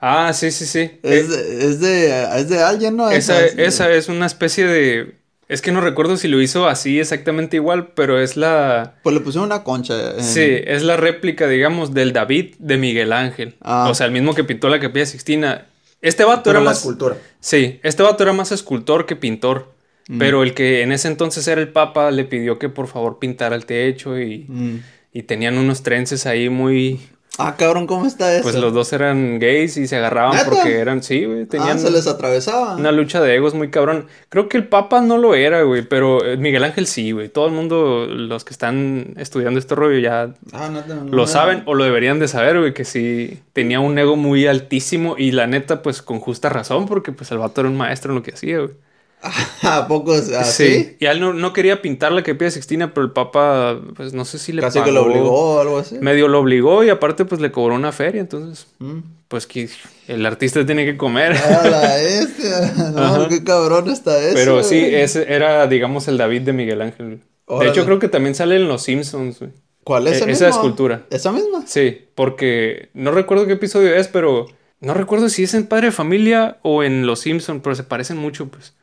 Ah, 0.00 0.32
sí, 0.32 0.50
sí, 0.50 0.66
sí. 0.66 0.90
Es, 1.02 1.28
de, 1.30 1.66
es, 1.66 1.80
de, 1.80 2.24
es 2.36 2.48
de 2.48 2.62
alguien, 2.62 2.96
¿no? 2.96 3.10
Esa, 3.10 3.44
esa 3.44 3.90
es 3.90 4.08
una 4.08 4.26
especie 4.26 4.66
de 4.66 5.14
es 5.46 5.60
que 5.60 5.72
no 5.72 5.80
recuerdo 5.80 6.16
si 6.16 6.26
lo 6.28 6.40
hizo 6.40 6.66
así 6.66 6.98
exactamente 6.98 7.56
igual, 7.56 7.88
pero 7.88 8.18
es 8.18 8.36
la... 8.36 8.94
Pues 9.02 9.14
le 9.14 9.20
pusieron 9.20 9.46
una 9.46 9.62
concha. 9.62 10.20
Sí, 10.22 10.40
es 10.40 10.82
la 10.82 10.96
réplica, 10.96 11.46
digamos, 11.46 11.92
del 11.92 12.12
David 12.12 12.54
de 12.58 12.78
Miguel 12.78 13.12
Ángel. 13.12 13.54
Ah. 13.60 13.88
O 13.90 13.94
sea, 13.94 14.06
el 14.06 14.12
mismo 14.12 14.34
que 14.34 14.44
pintó 14.44 14.68
la 14.68 14.80
capilla 14.80 15.04
Sixtina. 15.04 15.66
Este 16.00 16.24
vato 16.24 16.50
era 16.50 16.60
más... 16.60 16.78
escultura. 16.78 17.16
Sí, 17.40 17.78
este 17.82 18.02
vato 18.02 18.22
era 18.22 18.32
más 18.32 18.52
escultor 18.52 19.04
que 19.04 19.16
pintor. 19.16 19.73
Mm. 20.08 20.18
Pero 20.18 20.42
el 20.42 20.54
que 20.54 20.82
en 20.82 20.92
ese 20.92 21.08
entonces 21.08 21.46
era 21.48 21.60
el 21.60 21.68
papa 21.68 22.10
le 22.10 22.24
pidió 22.24 22.58
que 22.58 22.68
por 22.68 22.88
favor 22.88 23.18
pintara 23.18 23.56
el 23.56 23.66
techo 23.66 24.18
y, 24.18 24.46
mm. 24.48 24.76
y 25.12 25.22
tenían 25.22 25.56
unos 25.56 25.82
trences 25.82 26.26
ahí 26.26 26.48
muy, 26.50 27.00
Ah, 27.36 27.56
cabrón, 27.58 27.88
¿cómo 27.88 28.06
está 28.06 28.32
eso? 28.32 28.44
Pues 28.44 28.54
los 28.54 28.72
dos 28.72 28.92
eran 28.92 29.40
gays 29.40 29.76
y 29.76 29.88
se 29.88 29.96
agarraban 29.96 30.38
porque 30.44 30.78
eran, 30.78 31.02
sí, 31.02 31.24
güey, 31.24 31.46
tenían... 31.46 31.76
Ah, 31.76 31.78
se 31.78 31.90
les 31.90 32.06
atravesaba. 32.06 32.76
Una 32.76 32.92
lucha 32.92 33.20
de 33.20 33.34
egos 33.34 33.54
muy 33.54 33.70
cabrón. 33.70 34.06
Creo 34.28 34.48
que 34.48 34.56
el 34.56 34.68
Papa 34.68 35.00
no 35.00 35.18
lo 35.18 35.34
era, 35.34 35.62
güey, 35.62 35.82
pero 35.82 36.24
eh, 36.24 36.36
Miguel 36.36 36.62
Ángel 36.62 36.86
sí, 36.86 37.10
güey. 37.10 37.28
Todo 37.28 37.46
el 37.46 37.52
mundo, 37.52 38.06
los 38.06 38.44
que 38.44 38.52
están 38.52 39.14
estudiando 39.16 39.58
este 39.58 39.74
rollo 39.74 39.98
ya 39.98 40.34
ah, 40.52 40.68
no, 40.68 40.86
no, 40.86 41.10
lo 41.12 41.26
saben 41.26 41.64
o 41.66 41.74
lo 41.74 41.82
deberían 41.82 42.20
de 42.20 42.28
saber, 42.28 42.60
güey, 42.60 42.72
que 42.72 42.84
sí 42.84 43.40
tenía 43.52 43.80
un 43.80 43.98
ego 43.98 44.14
muy 44.14 44.46
altísimo 44.46 45.16
y 45.18 45.32
la 45.32 45.48
neta, 45.48 45.82
pues 45.82 46.02
con 46.02 46.20
justa 46.20 46.50
razón, 46.50 46.86
porque 46.86 47.10
pues 47.10 47.32
el 47.32 47.38
vato 47.38 47.62
era 47.62 47.70
un 47.70 47.76
maestro 47.76 48.12
en 48.12 48.16
lo 48.16 48.22
que 48.22 48.32
hacía, 48.32 48.58
güey. 48.58 48.74
¿A 49.62 49.86
poco 49.88 50.12
así? 50.12 50.32
Sí, 50.44 50.96
y 51.00 51.06
él 51.06 51.20
no, 51.20 51.52
quería 51.52 51.82
pintar 51.82 52.12
la 52.12 52.22
que 52.22 52.34
pide 52.34 52.50
Sixtina, 52.50 52.92
pero 52.92 53.06
el 53.06 53.12
Papa, 53.12 53.80
pues 53.96 54.12
no 54.12 54.24
sé 54.24 54.38
si 54.38 54.52
le 54.52 54.60
Casi 54.60 54.80
que 54.82 54.92
lo 54.92 55.04
obligó 55.04 55.56
o 55.56 55.60
algo 55.60 55.78
así. 55.78 55.98
Medio 56.00 56.28
lo 56.28 56.40
obligó 56.40 56.84
y 56.84 56.90
aparte 56.90 57.24
pues 57.24 57.40
le 57.40 57.50
cobró 57.50 57.74
una 57.74 57.92
feria, 57.92 58.20
entonces... 58.20 58.66
Mm. 58.78 58.98
Pues 59.28 59.46
que 59.46 59.68
el 60.06 60.24
artista 60.26 60.64
tiene 60.64 60.84
que 60.84 60.96
comer. 60.96 61.34
Ah, 61.44 61.66
la 61.66 63.18
no, 63.18 63.28
qué 63.28 63.42
cabrón 63.42 63.88
está 63.88 64.20
eso. 64.20 64.34
Pero 64.34 64.62
sí, 64.62 64.78
ese 64.78 65.32
era, 65.32 65.66
digamos, 65.66 66.06
el 66.08 66.18
David 66.18 66.42
de 66.42 66.52
Miguel 66.52 66.82
Ángel. 66.82 67.20
De 67.48 67.68
hecho, 67.68 67.84
creo 67.84 67.98
que 67.98 68.08
también 68.08 68.34
sale 68.34 68.56
en 68.56 68.68
Los 68.68 68.82
Simpsons, 68.82 69.40
güey. 69.40 69.50
¿Cuál 69.82 70.06
es 70.06 70.22
e 70.22 70.30
esa 70.30 70.48
escultura? 70.48 71.04
¿Esa 71.10 71.30
misma? 71.30 71.64
Sí, 71.66 72.06
porque 72.14 72.88
no 72.94 73.10
recuerdo 73.10 73.46
qué 73.46 73.52
episodio 73.54 73.94
es, 73.94 74.08
pero 74.08 74.46
no 74.80 74.94
recuerdo 74.94 75.28
si 75.28 75.44
es 75.44 75.54
en 75.54 75.66
Padre 75.66 75.86
de 75.86 75.92
Familia 75.92 76.58
o 76.62 76.82
en 76.82 77.06
Los 77.06 77.20
Simpsons, 77.20 77.60
pero 77.62 77.74
se 77.74 77.84
parecen 77.84 78.16
mucho, 78.16 78.48
pues. 78.48 78.74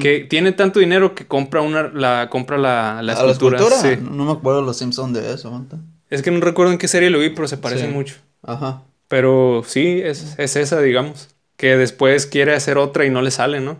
Que 0.00 0.20
tiene 0.20 0.52
tanto 0.52 0.78
dinero 0.78 1.16
que 1.16 1.26
compra 1.26 1.60
una 1.60 1.88
la 1.88 2.28
compra 2.30 2.56
la, 2.58 3.02
la 3.02 3.12
escultura. 3.12 3.58
Sí. 3.70 3.98
No 4.00 4.24
me 4.24 4.32
acuerdo 4.32 4.62
los 4.62 4.76
Simpsons 4.76 5.12
de 5.12 5.34
eso. 5.34 5.64
Es 6.10 6.22
que 6.22 6.30
no 6.30 6.40
recuerdo 6.40 6.72
en 6.72 6.78
qué 6.78 6.86
serie 6.86 7.10
lo 7.10 7.18
vi, 7.18 7.30
pero 7.30 7.48
se 7.48 7.56
parecen 7.56 7.92
mucho. 7.92 8.14
Ajá. 8.42 8.82
Pero 9.08 9.62
sí, 9.66 10.00
es, 10.02 10.36
es, 10.38 10.56
esa, 10.56 10.80
digamos. 10.80 11.28
Que 11.56 11.76
después 11.76 12.26
quiere 12.26 12.54
hacer 12.54 12.78
otra 12.78 13.04
y 13.04 13.10
no 13.10 13.22
le 13.22 13.30
sale, 13.30 13.60
¿no? 13.60 13.78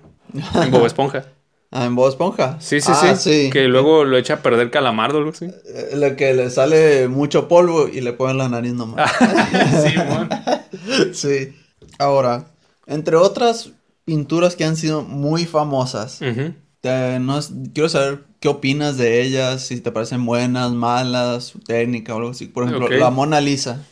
En 0.61 0.71
Bob 0.71 0.87
Esponja. 0.87 1.27
ah, 1.71 1.85
en 1.85 1.95
Bob 1.95 2.09
Esponja. 2.09 2.57
Sí, 2.61 2.81
sí, 2.81 2.93
ah, 2.93 3.15
sí, 3.17 3.51
Que 3.53 3.69
luego 3.69 4.05
lo 4.05 4.17
echa 4.17 4.35
a 4.35 4.43
perder 4.43 4.71
calamardo 4.71 5.19
o 5.19 5.19
algo 5.19 5.31
así. 5.31 5.47
Eh, 5.47 5.91
lo 5.95 6.17
que 6.17 6.35
le 6.35 6.51
sale 6.51 7.09
mucho 7.09 7.47
polvo 7.47 7.89
y 7.89 8.01
le 8.01 8.13
ponen 8.13 8.39
la 8.39 8.49
nariz 8.49 8.75
nomás. 8.75 9.11
sí, 9.85 9.97
man. 9.97 10.29
sí. 11.13 11.57
Ahora, 11.99 12.47
entre 12.87 13.17
otras 13.17 13.71
pinturas 14.05 14.57
que 14.57 14.65
han 14.65 14.77
sido 14.77 15.03
muy 15.03 15.47
famosas. 15.47 16.21
no, 16.21 17.41
quiero 17.73 17.89
saber 17.89 18.25
qué 18.41 18.49
opinas 18.49 18.97
de 18.97 19.23
ellas, 19.23 19.67
si 19.67 19.81
te 19.81 19.91
parecen 19.91 20.25
buenas, 20.27 20.73
malas, 20.73 21.45
su 21.45 21.59
técnica 21.61 22.15
o 22.15 22.19
algo 22.19 22.31
así. 22.31 22.47
Por 22.47 22.65
ejemplo, 22.65 22.89
la 22.89 23.11
Mona 23.11 23.41
Lisa. 23.41 23.85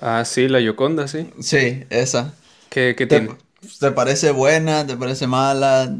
Ah, 0.00 0.24
sí, 0.24 0.48
la 0.48 0.60
Yoconda, 0.60 1.08
sí. 1.08 1.28
Sí, 1.40 1.84
esa. 1.90 2.34
¿Qué, 2.70 2.94
qué 2.96 3.06
te, 3.06 3.20
tiene? 3.20 3.36
¿Te 3.80 3.90
parece 3.90 4.30
buena? 4.30 4.86
¿Te 4.86 4.96
parece 4.96 5.26
mala? 5.26 5.92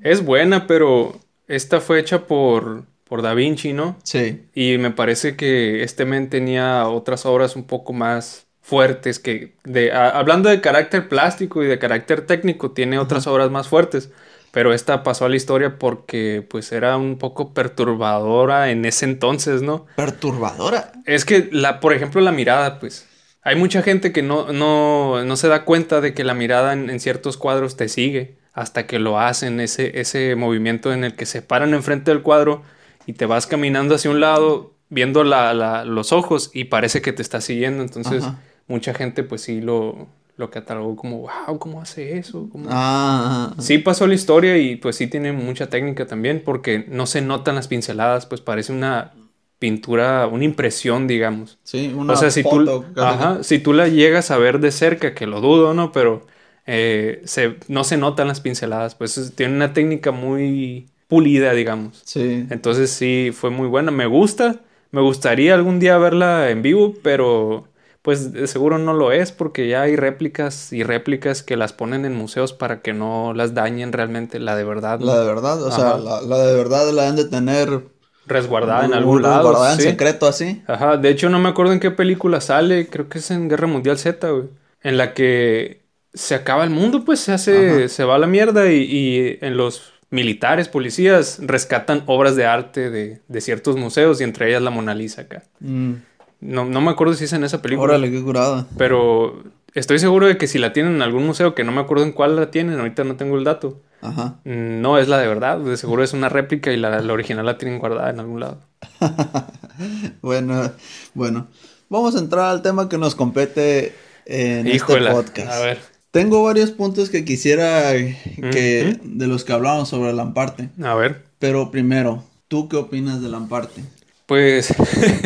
Es 0.00 0.24
buena, 0.24 0.66
pero 0.66 1.20
esta 1.46 1.80
fue 1.80 2.00
hecha 2.00 2.26
por, 2.26 2.84
por 3.04 3.22
Da 3.22 3.34
Vinci, 3.34 3.72
¿no? 3.72 3.96
Sí. 4.02 4.46
Y 4.54 4.78
me 4.78 4.90
parece 4.90 5.36
que 5.36 5.82
este 5.82 6.06
men 6.06 6.30
tenía 6.30 6.88
otras 6.88 7.26
obras 7.26 7.56
un 7.56 7.64
poco 7.64 7.92
más 7.92 8.46
fuertes 8.62 9.18
que 9.18 9.54
de 9.64 9.92
hablando 9.92 10.48
de 10.48 10.60
carácter 10.60 11.08
plástico 11.08 11.62
y 11.62 11.66
de 11.66 11.78
carácter 11.78 12.26
técnico 12.26 12.70
tiene 12.70 12.98
otras 12.98 13.26
obras 13.26 13.50
más 13.50 13.68
fuertes 13.68 14.10
pero 14.52 14.72
esta 14.72 15.02
pasó 15.02 15.24
a 15.24 15.28
la 15.28 15.36
historia 15.36 15.78
porque 15.78 16.46
pues 16.48 16.70
era 16.70 16.96
un 16.96 17.18
poco 17.18 17.52
perturbadora 17.54 18.70
en 18.70 18.84
ese 18.84 19.04
entonces 19.04 19.62
no 19.62 19.86
perturbadora 19.96 20.92
es 21.06 21.24
que 21.24 21.48
la 21.50 21.80
por 21.80 21.92
ejemplo 21.92 22.20
la 22.20 22.30
mirada 22.30 22.78
pues 22.78 23.08
hay 23.42 23.56
mucha 23.56 23.82
gente 23.82 24.12
que 24.12 24.22
no 24.22 24.52
no, 24.52 25.24
no 25.24 25.36
se 25.36 25.48
da 25.48 25.64
cuenta 25.64 26.00
de 26.00 26.14
que 26.14 26.22
la 26.22 26.34
mirada 26.34 26.72
en, 26.72 27.00
ciertos 27.00 27.36
cuadros 27.36 27.76
te 27.76 27.88
sigue 27.88 28.36
hasta 28.52 28.86
que 28.86 29.00
lo 29.00 29.18
hacen 29.18 29.58
ese 29.58 30.00
ese 30.00 30.36
movimiento 30.36 30.92
en 30.92 31.02
el 31.02 31.16
que 31.16 31.26
se 31.26 31.42
paran 31.42 31.74
enfrente 31.74 32.12
del 32.12 32.22
cuadro 32.22 32.62
y 33.06 33.14
te 33.14 33.26
vas 33.26 33.48
caminando 33.48 33.96
hacia 33.96 34.10
un 34.12 34.20
lado 34.20 34.72
viendo 34.92 35.24
la, 35.24 35.84
los 35.86 36.12
ojos 36.12 36.50
y 36.52 36.64
parece 36.64 37.00
que 37.00 37.14
te 37.14 37.22
está 37.22 37.40
siguiendo. 37.40 37.82
Entonces 37.82 38.24
mucha 38.66 38.94
gente 38.94 39.22
pues 39.22 39.42
sí 39.42 39.60
lo, 39.60 40.08
lo 40.36 40.50
catalogó 40.50 40.96
como, 40.96 41.18
wow, 41.18 41.58
¿cómo 41.58 41.80
hace 41.80 42.18
eso? 42.18 42.48
Ah. 42.68 43.54
Sí 43.58 43.78
pasó 43.78 44.06
la 44.06 44.14
historia 44.14 44.56
y 44.58 44.76
pues 44.76 44.96
sí 44.96 45.06
tiene 45.06 45.32
mucha 45.32 45.68
técnica 45.68 46.06
también 46.06 46.42
porque 46.44 46.84
no 46.88 47.06
se 47.06 47.20
notan 47.20 47.54
las 47.54 47.68
pinceladas, 47.68 48.26
pues 48.26 48.40
parece 48.40 48.72
una 48.72 49.12
pintura, 49.58 50.26
una 50.26 50.44
impresión, 50.44 51.06
digamos. 51.06 51.58
Sí, 51.62 51.92
una 51.94 52.14
o 52.14 52.16
sea, 52.16 52.30
si 52.30 52.42
Tú, 52.42 52.84
ajá, 52.96 53.42
si 53.44 53.60
tú 53.60 53.72
la 53.72 53.86
llegas 53.86 54.30
a 54.32 54.38
ver 54.38 54.58
de 54.58 54.72
cerca, 54.72 55.14
que 55.14 55.26
lo 55.26 55.40
dudo, 55.40 55.74
¿no? 55.74 55.92
Pero 55.92 56.26
eh, 56.66 57.22
se, 57.24 57.56
no 57.68 57.84
se 57.84 57.96
notan 57.96 58.26
las 58.26 58.40
pinceladas, 58.40 58.94
pues 58.96 59.32
tiene 59.36 59.54
una 59.54 59.72
técnica 59.72 60.10
muy 60.10 60.88
pulida, 61.06 61.52
digamos. 61.52 62.02
Sí. 62.04 62.46
Entonces 62.50 62.90
sí, 62.90 63.30
fue 63.32 63.50
muy 63.50 63.68
buena, 63.68 63.90
me 63.90 64.06
gusta. 64.06 64.60
Me 64.90 65.00
gustaría 65.00 65.54
algún 65.54 65.78
día 65.78 65.96
verla 65.96 66.50
en 66.50 66.62
vivo, 66.62 66.94
pero 67.02 67.68
pues 68.02 68.32
de 68.32 68.46
seguro 68.48 68.78
no 68.78 68.92
lo 68.92 69.12
es 69.12 69.30
porque 69.30 69.68
ya 69.68 69.82
hay 69.82 69.96
réplicas 69.96 70.72
y 70.72 70.82
réplicas 70.82 71.42
que 71.42 71.56
las 71.56 71.72
ponen 71.72 72.04
en 72.04 72.16
museos 72.16 72.52
para 72.52 72.82
que 72.82 72.92
no 72.92 73.32
las 73.32 73.54
dañen 73.54 73.92
realmente 73.92 74.40
la 74.40 74.56
de 74.56 74.64
verdad. 74.64 75.00
La 75.00 75.20
de 75.20 75.26
verdad, 75.26 75.62
o 75.62 75.70
sea, 75.70 75.96
la, 75.98 76.20
de 76.20 76.54
verdad 76.56 76.90
la 76.90 77.08
han 77.08 77.16
de 77.16 77.26
tener 77.26 77.82
resguardada 78.26 78.84
en 78.84 78.94
algún 78.94 79.22
lado. 79.22 79.50
Resguardada 79.50 79.74
en 79.74 79.80
secreto 79.80 80.26
así. 80.26 80.62
Ajá, 80.66 80.96
de 80.96 81.08
hecho 81.10 81.28
no 81.30 81.38
me 81.38 81.48
acuerdo 81.48 81.72
en 81.72 81.80
qué 81.80 81.92
película 81.92 82.40
sale, 82.40 82.88
creo 82.88 83.08
que 83.08 83.18
es 83.18 83.30
en 83.30 83.48
Guerra 83.48 83.68
Mundial 83.68 83.98
Z, 83.98 84.28
güey, 84.30 84.48
en 84.82 84.98
la 84.98 85.14
que 85.14 85.82
se 86.12 86.34
acaba 86.34 86.64
el 86.64 86.70
mundo, 86.70 87.04
pues 87.04 87.20
se 87.20 87.32
hace, 87.32 87.88
se 87.88 88.04
va 88.04 88.16
a 88.16 88.18
la 88.18 88.26
mierda 88.26 88.70
y, 88.70 89.38
en 89.40 89.56
los 89.56 89.92
militares, 90.10 90.68
policías, 90.68 91.38
rescatan 91.40 92.02
obras 92.06 92.36
de 92.36 92.44
arte 92.44 92.90
de, 92.90 93.40
ciertos 93.40 93.76
museos 93.76 94.20
y 94.20 94.24
entre 94.24 94.48
ellas 94.48 94.62
la 94.62 94.70
Mona 94.70 94.94
Lisa 94.94 95.22
acá. 95.22 95.44
Mm. 95.60 95.94
No, 96.42 96.64
no 96.64 96.80
me 96.80 96.90
acuerdo 96.90 97.14
si 97.14 97.24
es 97.24 97.32
en 97.32 97.44
esa 97.44 97.62
película. 97.62 97.94
Órale, 97.94 98.10
qué 98.10 98.20
curada. 98.20 98.66
Pero 98.76 99.44
estoy 99.74 100.00
seguro 100.00 100.26
de 100.26 100.36
que 100.36 100.48
si 100.48 100.58
la 100.58 100.72
tienen 100.72 100.96
en 100.96 101.02
algún 101.02 101.24
museo, 101.24 101.54
que 101.54 101.62
no 101.62 101.70
me 101.70 101.80
acuerdo 101.80 102.04
en 102.04 102.12
cuál 102.12 102.34
la 102.34 102.50
tienen, 102.50 102.78
ahorita 102.80 103.04
no 103.04 103.16
tengo 103.16 103.38
el 103.38 103.44
dato. 103.44 103.80
Ajá. 104.00 104.40
No 104.44 104.98
es 104.98 105.06
la 105.06 105.18
de 105.18 105.28
verdad, 105.28 105.58
de 105.58 105.76
seguro 105.76 106.02
es 106.02 106.12
una 106.12 106.28
réplica 106.28 106.72
y 106.72 106.76
la, 106.76 106.98
original 107.12 107.46
la 107.46 107.58
tienen 107.58 107.78
guardada 107.78 108.10
en 108.10 108.18
algún 108.18 108.40
lado. 108.40 108.58
bueno, 110.20 110.72
bueno. 111.14 111.46
Vamos 111.88 112.16
a 112.16 112.18
entrar 112.18 112.46
al 112.46 112.62
tema 112.62 112.88
que 112.88 112.98
nos 112.98 113.14
compete 113.14 113.94
en 114.26 114.66
este 114.66 114.96
podcast. 114.96 115.52
A 115.52 115.60
ver. 115.60 115.78
Tengo 116.10 116.42
varios 116.42 116.72
puntos 116.72 117.08
que 117.08 117.24
quisiera 117.24 117.92
que 117.92 118.98
de 119.02 119.26
los 119.28 119.44
que 119.44 119.52
hablamos 119.52 119.88
sobre 119.88 120.12
Lamparte. 120.12 120.70
A 120.82 120.94
ver. 120.94 121.22
Pero 121.38 121.70
primero, 121.70 122.24
¿tú 122.48 122.68
qué 122.68 122.76
opinas 122.76 123.22
de 123.22 123.28
Lamparte? 123.28 123.82
Pues 124.26 124.74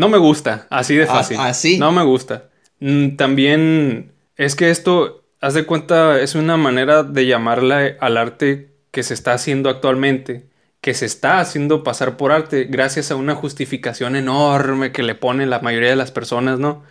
No 0.00 0.08
me 0.08 0.18
gusta, 0.18 0.66
así 0.70 0.96
de 0.96 1.06
fácil. 1.06 1.36
Así. 1.38 1.78
No 1.78 1.92
me 1.92 2.02
gusta. 2.02 2.48
Mm, 2.80 3.16
también 3.16 4.12
es 4.36 4.56
que 4.56 4.70
esto, 4.70 5.24
haz 5.40 5.54
de 5.54 5.64
cuenta, 5.64 6.20
es 6.20 6.34
una 6.34 6.56
manera 6.56 7.02
de 7.02 7.26
llamarle 7.26 7.96
al 8.00 8.16
arte 8.16 8.70
que 8.90 9.02
se 9.02 9.14
está 9.14 9.32
haciendo 9.34 9.68
actualmente, 9.70 10.46
que 10.80 10.94
se 10.94 11.06
está 11.06 11.40
haciendo 11.40 11.82
pasar 11.84 12.16
por 12.16 12.32
arte, 12.32 12.64
gracias 12.64 13.10
a 13.10 13.16
una 13.16 13.34
justificación 13.34 14.16
enorme 14.16 14.92
que 14.92 15.02
le 15.02 15.14
pone 15.14 15.46
la 15.46 15.60
mayoría 15.60 15.90
de 15.90 15.96
las 15.96 16.10
personas, 16.10 16.58
¿no? 16.58 16.82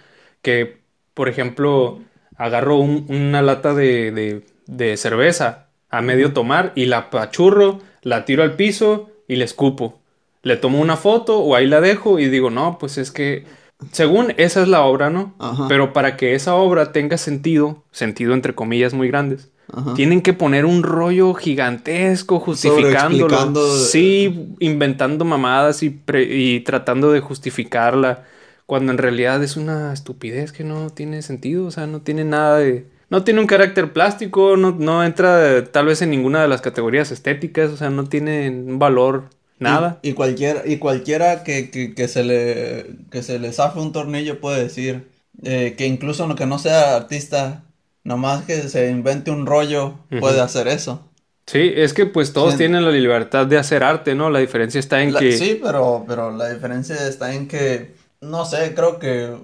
Que 0.42 0.78
por 1.16 1.28
ejemplo, 1.28 2.00
agarro 2.38 2.78
un- 2.78 3.06
una 3.10 3.42
lata 3.42 3.74
de, 3.74 4.12
de- 4.12 4.46
de 4.68 4.96
cerveza 4.96 5.68
a 5.90 6.02
medio 6.02 6.32
tomar 6.34 6.72
y 6.76 6.86
la 6.86 7.10
pachurro, 7.10 7.80
la 8.04 8.24
tiro 8.24 8.44
al 8.44 8.54
piso 8.56 9.10
y 9.28 9.36
le 9.36 9.44
escupo. 9.46 9.99
Le 10.44 10.56
tomo 10.58 10.80
una 10.80 10.96
foto 10.98 11.40
o 11.40 11.56
ahí 11.56 11.68
la 11.68 11.82
dejo 11.82 12.20
y 12.20 12.30
digo, 12.30 12.50
no, 12.50 12.78
pues 12.80 12.98
es 12.98 13.12
que, 13.12 13.46
según 13.92 14.34
esa 14.38 14.62
es 14.62 14.68
la 14.68 14.82
obra, 14.84 15.10
¿no? 15.10 15.34
Ajá. 15.40 15.68
Pero 15.68 15.94
para 15.94 16.16
que 16.18 16.34
esa 16.36 16.56
obra 16.56 16.92
tenga 16.92 17.18
sentido, 17.18 17.84
sentido 17.92 18.34
entre 18.34 18.56
comillas 18.56 18.94
muy 18.94 19.08
grandes, 19.10 19.50
Ajá. 19.72 19.94
tienen 19.94 20.22
que 20.22 20.34
poner 20.34 20.66
un 20.66 20.82
rollo 20.84 21.34
gigantesco 21.34 22.40
justificándolo. 22.40 23.68
Sí, 23.78 24.56
inventando 24.60 25.26
mamadas 25.26 25.84
y, 25.84 25.90
pre- 25.90 26.24
y 26.24 26.62
tratando 26.62 27.12
de 27.12 27.20
justificarla. 27.20 28.24
Cuando 28.66 28.92
en 28.92 29.00
realidad 29.00 29.44
es 29.44 29.58
una 29.58 29.94
estupidez 29.94 30.52
que 30.52 30.64
no 30.64 30.90
tiene 30.92 31.22
sentido. 31.22 31.66
O 31.66 31.72
sea, 31.72 31.88
no 31.88 32.02
tiene 32.02 32.24
nada 32.24 32.60
de. 32.60 32.86
No 33.10 33.24
tiene 33.24 33.40
un 33.42 33.48
carácter 33.48 33.92
plástico, 33.94 34.56
no, 34.58 34.72
no 34.72 35.04
entra 35.04 35.64
tal 35.66 35.88
vez 35.88 36.04
en 36.04 36.12
ninguna 36.12 36.44
de 36.44 36.48
las 36.48 36.62
categorías 36.62 37.12
estéticas. 37.12 37.72
O 37.72 37.78
sea, 37.78 37.90
no 37.90 38.06
tiene 38.06 38.50
un 38.52 38.78
valor, 38.78 39.24
nada. 39.60 40.00
Y, 40.02 40.10
y 40.10 40.14
cualquiera, 40.14 40.64
y 40.66 40.78
cualquiera 40.78 41.44
que, 41.44 41.70
que, 41.70 41.94
que 41.94 42.08
se 42.08 42.24
le, 42.24 42.86
que 43.12 43.22
se 43.24 43.40
le 43.40 43.52
zafe 43.54 43.80
un 43.80 43.92
tornillo 43.92 44.40
puede 44.40 44.64
decir 44.64 45.08
eh, 45.44 45.76
que 45.78 45.86
incluso 45.88 46.28
no- 46.28 46.36
que 46.36 46.46
no 46.46 46.60
sea 46.60 46.96
artista, 46.96 47.64
nomás 48.04 48.44
que 48.46 48.62
se 48.70 48.90
invente 48.90 49.32
un 49.32 49.46
rollo, 49.46 49.96
puede 50.20 50.36
Ujú. 50.36 50.44
hacer 50.44 50.68
eso. 50.68 51.06
Sí, 51.48 51.72
es 51.76 51.94
que 51.94 52.06
pues 52.06 52.32
todos 52.34 52.52
Sí. 52.54 52.58
tienen 52.60 52.86
la 52.86 52.92
libertad 52.92 53.48
de 53.48 53.58
hacer 53.58 53.84
arte, 53.84 54.14
¿no? 54.16 54.30
La 54.30 54.40
diferencia 54.40 54.80
está 54.80 55.02
en 55.02 55.14
La- 55.14 55.20
que. 55.20 55.32
Sí, 55.38 55.60
pero, 55.64 56.06
pero 56.08 56.30
la 56.36 56.50
diferencia 56.50 56.96
está 57.08 57.34
en 57.34 57.48
que, 57.48 57.96
no 58.22 58.46
sé, 58.46 58.74
creo 58.76 59.00
que, 59.00 59.36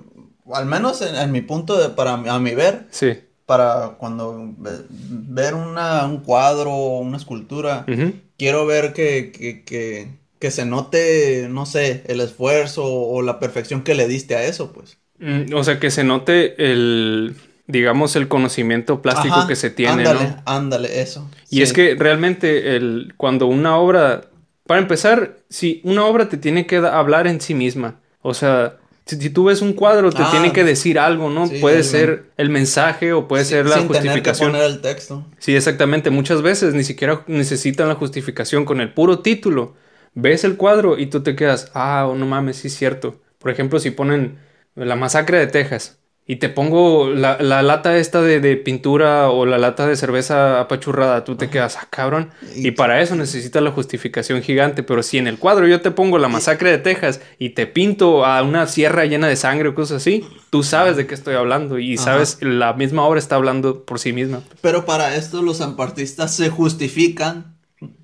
al 0.54 0.66
menos 0.68 1.02
en, 1.02 1.16
en 1.16 1.32
mi 1.32 1.42
punto 1.42 1.78
de, 1.78 1.90
para, 1.90 2.14
a 2.14 2.40
mi 2.40 2.54
ver, 2.54 2.86
Sí. 2.92 3.14
para 3.48 3.96
cuando 3.98 4.54
ve- 4.58 4.86
ver 4.90 5.56
una, 5.56 6.06
un 6.06 6.18
cuadro 6.20 6.72
o 6.72 7.00
una 7.00 7.18
escultura, 7.18 7.86
Ujú. 7.88 8.14
Quiero 8.38 8.66
ver 8.66 8.94
que, 8.94 9.32
que, 9.32 9.64
que, 9.64 10.20
que 10.40 10.52
se 10.52 10.66
note, 10.66 11.48
no 11.50 11.66
sé, 11.66 12.04
el 12.08 12.22
esfuerzo 12.22 12.86
o 12.86 13.22
la 13.22 13.40
perfección 13.40 13.84
que 13.84 13.96
le 13.96 14.08
diste 14.08 14.36
a 14.36 14.44
eso, 14.46 14.74
pues. 14.74 14.98
Mm, 15.20 15.54
O 15.54 15.64
sea, 15.64 15.80
que 15.80 15.92
se 15.92 16.04
note 16.04 16.56
el, 16.72 17.36
digamos, 17.68 18.16
el 18.16 18.28
conocimiento 18.28 19.02
plástico 19.02 19.36
Ajá, 19.36 19.48
que 19.48 19.56
se 19.56 19.70
tiene, 19.70 20.04
ándale, 20.04 20.10
¿no? 20.10 20.44
ándale, 20.46 21.02
eso. 21.02 21.30
Y 21.50 21.58
Sí. 21.58 21.64
es 21.64 21.74
que 21.74 21.96
realmente 21.96 22.76
el, 22.76 23.14
cuando 23.18 23.48
una 23.48 23.78
obra, 23.78 24.30
para 24.66 24.82
empezar, 24.82 25.38
si 25.50 25.82
una 25.84 26.06
obra 26.06 26.28
te 26.30 26.38
tiene 26.38 26.66
que 26.68 26.78
hablar 26.78 27.28
en 27.28 27.40
sí 27.42 27.54
misma, 27.54 28.02
o 28.22 28.34
sea, 28.34 28.78
si, 29.06 29.18
si 29.22 29.30
tú 29.30 29.46
ves 29.46 29.62
un 29.62 29.74
cuadro 29.74 30.12
te 30.12 30.24
Ah, 30.24 30.32
tiene 30.32 30.52
que 30.54 30.64
decir 30.64 30.98
algo, 31.00 31.30
¿no? 31.30 31.48
sí, 31.48 31.60
puede 31.60 31.84
ser 31.84 32.32
el 32.38 32.50
mensaje 32.50 33.14
o 33.14 33.28
puede 33.28 33.44
Sí, 33.44 33.52
ser 33.52 33.66
la 33.68 33.80
sin 33.80 33.88
tener 33.92 34.22
que 34.24 34.34
justificación. 34.34 34.52
poner 34.52 34.66
el 34.66 34.82
texto. 34.82 35.26
Sí, 35.40 35.56
exactamente. 35.56 36.10
Muchas 36.10 36.42
veces 36.42 36.74
ni 36.74 36.84
siquiera 36.84 37.24
necesitan 37.28 37.88
la 37.88 37.96
justificación 37.96 38.66
con 38.66 38.82
el 38.82 38.94
puro 38.94 39.20
título. 39.20 39.76
Ves 40.14 40.44
el 40.44 40.58
cuadro 40.58 40.98
y 40.98 41.08
tú 41.08 41.22
te 41.24 41.36
quedas, 41.36 41.72
ah, 41.74 42.12
no 42.16 42.26
mames, 42.26 42.58
sí 42.58 42.68
es 42.68 42.76
cierto. 42.76 43.22
Por 43.40 43.52
ejemplo, 43.52 43.80
si 43.80 43.92
ponen 43.92 44.40
la 44.76 44.96
masacre 44.96 45.38
de 45.40 45.48
Texas 45.48 46.00
y 46.28 46.38
te 46.38 46.50
pongo 46.50 47.10
la, 47.12 47.38
la 47.40 47.62
lata 47.62 47.98
esta 47.98 48.22
de, 48.22 48.40
de 48.40 48.58
pintura 48.58 49.30
o 49.30 49.46
la 49.46 49.60
lata 49.60 49.86
de 49.86 49.96
cerveza 49.96 50.60
apachurrada, 50.60 51.24
tú 51.24 51.36
te 51.36 51.52
quedas, 51.52 51.78
ah, 51.78 51.88
cabrón. 51.90 52.32
Y- 52.56 52.72
para 52.72 53.00
eso 53.02 53.16
necesitas 53.16 53.62
la 53.62 53.70
justificación 53.72 54.42
gigante. 54.42 54.82
Pero 54.82 55.04
si 55.04 55.20
en 55.20 55.28
el 55.28 55.38
cuadro 55.38 55.68
yo 55.68 55.82
te 55.82 55.92
pongo 55.92 56.18
la 56.18 56.28
masacre 56.28 56.72
de 56.72 56.80
Texas 56.80 57.22
y 57.38 57.52
te 57.52 57.68
pinto 57.68 58.26
a 58.26 58.42
una 58.42 58.66
sierra 58.66 59.06
llena 59.06 59.28
de 59.28 59.36
sangre 59.36 59.70
o 59.70 59.76
cosas 59.76 59.98
así, 59.98 60.26
tú 60.50 60.64
sabes 60.64 60.98
de 60.98 61.06
qué 61.06 61.14
estoy 61.14 61.36
hablando 61.36 61.78
y 61.78 61.94
Ajá. 61.94 62.04
sabes, 62.06 62.40
la 62.42 62.74
misma 62.74 63.04
obra 63.06 63.20
está 63.20 63.36
hablando 63.36 63.84
por 63.86 64.00
sí 64.00 64.12
misma. 64.12 64.42
Pero 64.62 64.86
para 64.86 65.16
esto 65.16 65.44
los 65.44 65.62
ampartistas 65.62 66.36
se 66.36 66.50
justifican 66.50 67.56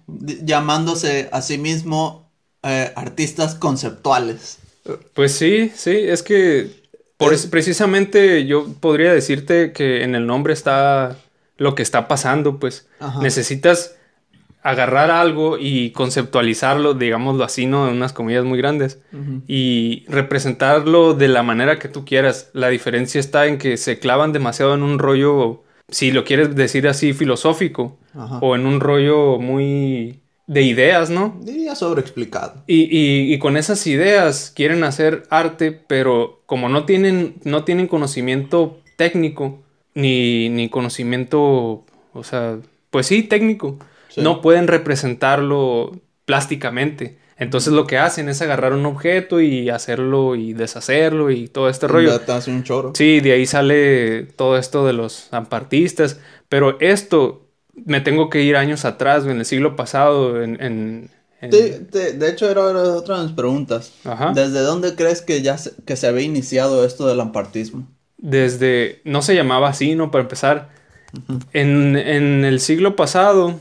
llamándose 0.07 1.29
a 1.31 1.41
sí 1.41 1.57
mismo 1.57 2.29
eh, 2.63 2.91
artistas 2.95 3.55
conceptuales. 3.55 4.59
Pues 5.13 5.33
sí, 5.33 5.71
sí, 5.75 5.91
es 5.91 6.23
que 6.23 6.80
por 7.21 7.49
precisamente 7.49 8.45
yo 8.45 8.65
podría 8.79 9.13
decirte 9.13 9.71
que 9.71 10.03
en 10.03 10.15
el 10.15 10.25
nombre 10.25 10.53
está 10.53 11.17
lo 11.57 11.75
que 11.75 11.83
está 11.83 12.07
pasando, 12.07 12.59
pues 12.59 12.87
Ajá. 12.99 13.21
necesitas 13.21 13.95
agarrar 14.63 15.09
algo 15.09 15.57
y 15.59 15.91
conceptualizarlo, 15.91 16.93
digámoslo 16.93 17.43
así, 17.43 17.65
¿no? 17.65 17.87
En 17.87 17.95
unas 17.95 18.13
comillas 18.13 18.43
muy 18.45 18.57
grandes 18.57 18.99
y 19.47 20.05
representarlo 20.07 21.13
de 21.13 21.27
la 21.27 21.43
manera 21.43 21.79
que 21.79 21.87
tú 21.87 22.05
quieras. 22.05 22.49
La 22.53 22.69
diferencia 22.69 23.19
está 23.19 23.47
en 23.47 23.57
que 23.57 23.77
se 23.77 23.99
clavan 23.99 24.33
demasiado 24.33 24.73
en 24.75 24.83
un 24.83 24.99
rollo, 24.99 25.63
si 25.89 26.11
lo 26.11 26.23
quieres 26.23 26.55
decir 26.55 26.87
así, 26.87 27.13
filosófico 27.13 27.97
Ajá. 28.15 28.39
o 28.41 28.55
en 28.55 28.65
un 28.65 28.79
rollo 28.79 29.39
muy 29.39 30.20
de 30.47 30.61
ideas, 30.63 31.09
¿no? 31.09 31.39
Diría 31.41 31.75
sobreexplicado. 31.75 32.63
Y, 32.67 32.81
y- 32.95 33.33
y 33.33 33.39
con 33.39 33.55
esas 33.57 33.85
ideas 33.87 34.51
quieren 34.55 34.83
hacer 34.83 35.23
arte, 35.29 35.71
pero 35.71 36.41
como 36.45 36.67
no 36.69 36.85
tienen, 36.85 37.35
no 37.43 37.63
tienen 37.63 37.87
conocimiento 37.87 38.79
técnico, 38.97 39.61
ni, 39.93 40.49
ni 40.49 40.69
conocimiento, 40.69 41.85
o 42.13 42.23
sea, 42.23 42.57
pues 42.89 43.07
sí, 43.07 43.23
técnico, 43.23 43.77
Sí. 44.09 44.21
no 44.21 44.41
pueden 44.41 44.67
representarlo 44.67 45.91
plásticamente. 46.25 47.17
Entonces 47.37 47.73
lo 47.73 47.87
que 47.87 47.97
hacen 47.97 48.29
es 48.29 48.41
agarrar 48.41 48.73
un 48.73 48.85
objeto 48.85 49.41
y 49.41 49.69
hacerlo 49.69 50.35
y 50.35 50.53
deshacerlo 50.53 51.31
y 51.31 51.47
todo 51.47 51.69
este 51.69 51.87
rollo. 51.87 52.11
Ya 52.11 52.25
te 52.25 52.31
hace 52.33 52.51
un 52.51 52.63
choro. 52.63 52.93
Sí, 52.95 53.19
de 53.19 53.31
ahí 53.31 53.45
sale 53.45 54.23
todo 54.35 54.57
esto 54.57 54.85
de 54.85 54.93
los 54.93 55.27
ampartistas, 55.31 56.19
pero 56.49 56.79
esto 56.81 57.47
me 57.73 58.01
tengo 58.01 58.29
que 58.29 58.41
ir 58.43 58.55
años 58.55 58.85
atrás, 58.85 59.25
en 59.25 59.37
el 59.39 59.45
siglo 59.45 59.75
pasado, 59.75 60.41
en... 60.43 60.61
en- 60.61 61.09
en- 61.41 61.51
Sí, 61.51 61.87
de 61.91 62.29
hecho, 62.29 62.49
era 62.51 62.61
otra 62.67 63.17
de 63.17 63.23
mis 63.23 63.33
preguntas. 63.33 63.93
Ajá. 64.05 64.31
¿Desde 64.35 64.59
dónde 64.59 64.93
crees 64.95 65.21
que 65.23 65.41
ya 65.41 65.57
se, 65.57 65.71
que 65.85 65.95
se 65.95 66.05
había 66.07 66.21
iniciado 66.23 66.85
esto 66.85 67.07
del 67.07 67.19
ampartismo? 67.19 67.87
desde, 68.17 69.01
no 69.03 69.23
se 69.23 69.33
llamaba 69.33 69.69
así, 69.69 69.95
¿no? 69.95 70.11
Para 70.11 70.21
empezar, 70.21 70.69
en, 71.53 71.95
en 71.97 72.45
el 72.45 72.59
siglo 72.59 72.95
pasado, 72.95 73.59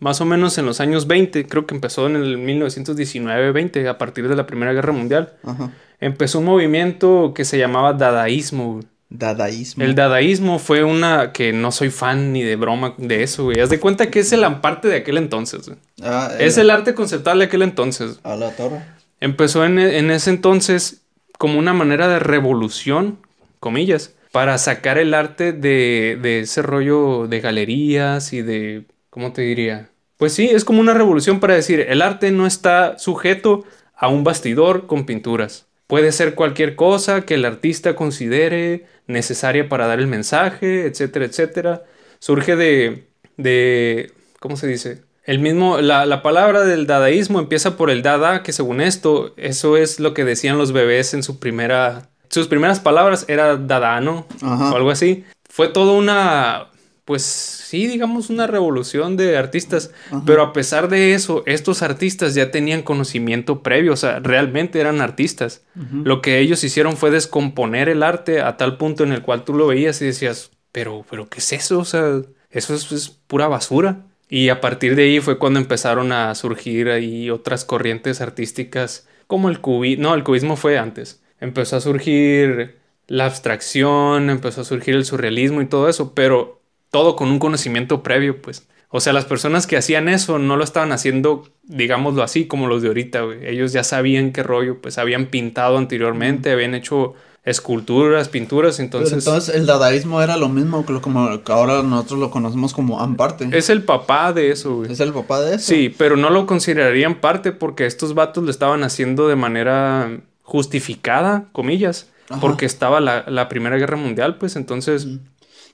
más 0.00 0.20
o 0.20 0.26
menos 0.26 0.58
en 0.58 0.66
los 0.66 0.80
años 0.80 1.06
20, 1.06 1.46
creo 1.46 1.66
que 1.66 1.74
empezó 1.74 2.06
en 2.06 2.16
el 2.16 2.36
1919-20, 2.38 3.88
a 3.88 3.96
partir 3.98 4.28
de 4.28 4.36
la 4.36 4.46
Primera 4.46 4.72
Guerra 4.74 4.92
Mundial, 4.92 5.32
Ajá. 5.44 5.70
empezó 6.00 6.40
un 6.40 6.44
movimiento 6.46 7.32
que 7.34 7.44
se 7.46 7.58
llamaba 7.58 7.94
dadaísmo. 7.94 8.80
Dadaísmo. 9.18 9.84
El 9.84 9.94
dadaísmo 9.94 10.58
fue 10.58 10.84
una 10.84 11.32
que 11.32 11.52
no 11.52 11.70
soy 11.70 11.90
fan 11.90 12.32
ni 12.32 12.42
de 12.42 12.56
broma 12.56 12.94
de 12.96 13.22
eso, 13.22 13.44
güey. 13.44 13.60
Haz 13.60 13.68
de 13.70 13.78
cuenta 13.78 14.10
que 14.10 14.20
es 14.20 14.32
el 14.32 14.42
amparte 14.44 14.88
de 14.88 14.96
aquel 14.96 15.18
entonces, 15.18 15.68
güey. 15.68 15.78
Ah, 16.02 16.32
Es 16.38 16.56
el 16.56 16.70
arte 16.70 16.94
conceptual 16.94 17.38
de 17.38 17.44
aquel 17.44 17.62
entonces. 17.62 18.20
A 18.22 18.36
la 18.36 18.50
torre. 18.56 18.82
Empezó 19.20 19.64
en, 19.64 19.78
en 19.78 20.10
ese 20.10 20.30
entonces 20.30 21.02
como 21.38 21.58
una 21.58 21.72
manera 21.72 22.08
de 22.08 22.18
revolución, 22.18 23.18
comillas, 23.60 24.14
para 24.32 24.56
sacar 24.58 24.96
el 24.96 25.12
arte 25.12 25.52
de, 25.52 26.18
de 26.20 26.40
ese 26.40 26.62
rollo 26.62 27.26
de 27.28 27.40
galerías 27.40 28.32
y 28.32 28.40
de, 28.42 28.84
¿cómo 29.10 29.32
te 29.32 29.42
diría? 29.42 29.90
Pues 30.16 30.32
sí, 30.32 30.48
es 30.48 30.64
como 30.64 30.80
una 30.80 30.94
revolución 30.94 31.38
para 31.38 31.54
decir, 31.54 31.80
el 31.80 32.00
arte 32.00 32.30
no 32.30 32.46
está 32.46 32.98
sujeto 32.98 33.64
a 33.94 34.08
un 34.08 34.24
bastidor 34.24 34.86
con 34.86 35.04
pinturas. 35.04 35.66
Puede 35.86 36.12
ser 36.12 36.34
cualquier 36.34 36.74
cosa 36.76 37.22
que 37.26 37.34
el 37.34 37.44
artista 37.44 37.94
considere 37.94 38.86
necesaria 39.06 39.68
para 39.68 39.86
dar 39.86 39.98
el 40.00 40.06
mensaje, 40.06 40.86
etcétera, 40.86 41.24
etcétera. 41.24 41.82
Surge 42.18 42.56
de, 42.56 43.08
de 43.36 44.12
¿cómo 44.40 44.56
se 44.56 44.66
dice? 44.66 45.02
El 45.24 45.38
mismo, 45.38 45.80
la, 45.80 46.04
la 46.04 46.22
palabra 46.22 46.64
del 46.64 46.86
dadaísmo 46.86 47.38
empieza 47.38 47.76
por 47.76 47.90
el 47.90 48.02
dada, 48.02 48.42
que 48.42 48.52
según 48.52 48.80
esto, 48.80 49.34
eso 49.36 49.76
es 49.76 50.00
lo 50.00 50.14
que 50.14 50.24
decían 50.24 50.58
los 50.58 50.72
bebés 50.72 51.14
en 51.14 51.22
su 51.22 51.38
primera, 51.38 52.08
sus 52.28 52.48
primeras 52.48 52.80
palabras 52.80 53.24
era 53.28 53.56
dada, 53.56 54.00
¿no? 54.00 54.26
Ajá. 54.42 54.72
O 54.72 54.76
algo 54.76 54.90
así. 54.90 55.24
Fue 55.48 55.68
toda 55.68 55.92
una, 55.92 56.71
pues 57.04 57.22
sí, 57.22 57.88
digamos 57.88 58.30
una 58.30 58.46
revolución 58.46 59.16
de 59.16 59.36
artistas, 59.36 59.90
Ajá. 60.06 60.22
pero 60.24 60.42
a 60.42 60.52
pesar 60.52 60.88
de 60.88 61.14
eso, 61.14 61.42
estos 61.46 61.82
artistas 61.82 62.34
ya 62.34 62.50
tenían 62.50 62.82
conocimiento 62.82 63.62
previo, 63.62 63.92
o 63.92 63.96
sea, 63.96 64.20
realmente 64.20 64.78
eran 64.80 65.00
artistas. 65.00 65.64
Lo 65.74 66.22
que 66.22 66.38
ellos 66.38 66.62
hicieron 66.62 66.96
fue 66.96 67.10
descomponer 67.10 67.88
el 67.88 68.02
arte 68.02 68.40
a 68.40 68.56
tal 68.56 68.76
punto 68.76 69.02
en 69.02 69.12
el 69.12 69.22
cual 69.22 69.44
tú 69.44 69.54
lo 69.54 69.66
veías 69.66 70.00
y 70.00 70.06
decías, 70.06 70.52
pero, 70.70 71.04
pero, 71.10 71.28
¿qué 71.28 71.40
es 71.40 71.52
eso? 71.52 71.80
O 71.80 71.84
sea, 71.84 72.22
eso 72.50 72.74
es, 72.74 72.90
es 72.92 73.08
pura 73.08 73.48
basura. 73.48 74.06
Y 74.28 74.48
a 74.48 74.60
partir 74.62 74.96
de 74.96 75.02
ahí 75.02 75.20
fue 75.20 75.38
cuando 75.38 75.60
empezaron 75.60 76.12
a 76.12 76.34
surgir 76.34 76.88
ahí 76.88 77.28
otras 77.28 77.66
corrientes 77.66 78.22
artísticas, 78.22 79.06
como 79.26 79.50
el 79.50 79.60
cubismo. 79.60 80.04
No, 80.04 80.14
el 80.14 80.24
cubismo 80.24 80.56
fue 80.56 80.78
antes. 80.78 81.22
Empezó 81.40 81.76
a 81.76 81.80
surgir 81.80 82.78
la 83.08 83.26
abstracción, 83.26 84.30
empezó 84.30 84.62
a 84.62 84.64
surgir 84.64 84.94
el 84.94 85.04
surrealismo 85.04 85.60
y 85.60 85.66
todo 85.66 85.88
eso, 85.88 86.14
pero 86.14 86.61
todo 86.92 87.16
con 87.16 87.30
un 87.30 87.40
conocimiento 87.40 88.04
previo, 88.04 88.40
pues. 88.40 88.68
O 88.90 89.00
sea, 89.00 89.14
las 89.14 89.24
personas 89.24 89.66
que 89.66 89.78
hacían 89.78 90.08
eso 90.08 90.38
no 90.38 90.56
lo 90.56 90.62
estaban 90.62 90.92
haciendo, 90.92 91.48
digámoslo 91.64 92.22
así, 92.22 92.46
como 92.46 92.68
los 92.68 92.82
de 92.82 92.88
ahorita, 92.88 93.22
güey. 93.22 93.48
Ellos 93.48 93.72
ya 93.72 93.82
sabían 93.82 94.32
qué 94.32 94.42
rollo, 94.42 94.80
pues 94.82 94.98
habían 94.98 95.26
pintado 95.26 95.78
anteriormente, 95.78 96.52
habían 96.52 96.74
hecho 96.74 97.14
esculturas, 97.44 98.28
pinturas, 98.28 98.76
Pero 98.76 98.84
entonces... 98.84 99.12
entonces 99.14 99.54
el 99.54 99.64
dadaísmo 99.64 100.20
era 100.20 100.36
lo 100.36 100.50
mismo 100.50 100.84
que 100.84 100.92
lo 100.92 101.00
como 101.00 101.42
que 101.42 101.50
ahora 101.50 101.82
nosotros 101.82 102.20
lo 102.20 102.30
conocemos 102.30 102.74
como 102.74 103.00
amparte. 103.00 103.48
Es 103.50 103.70
el 103.70 103.82
papá 103.82 104.34
de 104.34 104.50
eso, 104.50 104.76
güey. 104.76 104.92
¿Es 104.92 105.00
el 105.00 105.14
papá 105.14 105.40
de 105.40 105.56
eso? 105.56 105.64
Sí, 105.64 105.92
pero 105.96 106.18
no 106.18 106.28
lo 106.28 106.46
considerarían 106.46 107.20
parte 107.20 107.52
porque 107.52 107.86
estos 107.86 108.12
vatos 108.12 108.44
lo 108.44 108.50
estaban 108.50 108.84
haciendo 108.84 109.26
de 109.26 109.36
manera 109.36 110.20
justificada, 110.42 111.46
comillas, 111.52 112.10
Ajá. 112.28 112.40
porque 112.42 112.66
estaba 112.66 113.00
la, 113.00 113.24
la 113.26 113.48
Primera 113.48 113.78
Guerra 113.78 113.96
Mundial, 113.96 114.36
pues 114.36 114.54
entonces... 114.56 115.08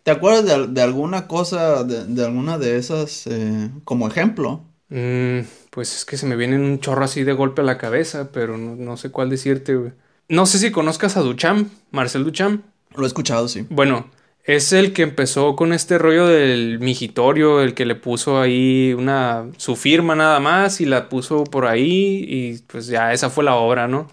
¿Te 0.09 0.12
acuerdas 0.12 0.47
de, 0.47 0.68
de 0.68 0.81
alguna 0.81 1.27
cosa, 1.27 1.85
de, 1.85 2.07
de 2.07 2.25
alguna 2.25 2.57
de 2.57 2.79
esas 2.79 3.27
eh, 3.27 3.68
como 3.85 4.09
ejemplo? 4.09 4.64
Mm, 4.88 5.40
pues 5.68 5.94
es 5.97 6.07
que 6.07 6.16
se 6.16 6.25
me 6.25 6.35
vienen 6.35 6.62
un 6.62 6.81
chorro 6.81 7.05
así 7.05 7.25
de 7.25 7.35
golpe 7.35 7.61
a 7.61 7.64
la 7.66 7.77
cabeza, 7.77 8.33
pero 8.33 8.57
no, 8.57 8.75
no 8.75 8.97
sé 8.97 9.11
cuál 9.11 9.29
decirte, 9.29 9.75
güey. 9.77 9.92
No 10.31 10.47
sé 10.47 10.61
si 10.61 10.71
conozcas 10.71 11.18
a 11.18 11.21
Duchamp, 11.21 11.71
Marcel 11.90 12.25
Duchamp. 12.25 12.64
Lo 12.97 13.05
he 13.05 13.07
escuchado, 13.07 13.49
sí. 13.49 13.66
Bueno, 13.68 14.11
es 14.44 14.73
el 14.73 14.94
que 14.94 15.03
empezó 15.03 15.55
con 15.57 15.75
este 15.75 15.99
rollo 15.99 16.27
del 16.27 16.79
migitorio, 16.81 17.61
el 17.61 17.75
que 17.75 17.85
le 17.85 17.94
puso 17.94 18.40
ahí 18.40 18.94
una 18.94 19.51
su 19.59 19.77
firma 19.77 20.14
nada 20.14 20.40
más 20.40 20.81
y 20.81 20.87
la 20.87 21.11
puso 21.11 21.44
por 21.44 21.66
ahí 21.66 22.25
y 22.27 22.59
pues 22.61 22.87
ya 22.87 23.12
esa 23.12 23.29
fue 23.29 23.44
la 23.44 23.57
obra, 23.57 23.88
¿no? 23.88 24.09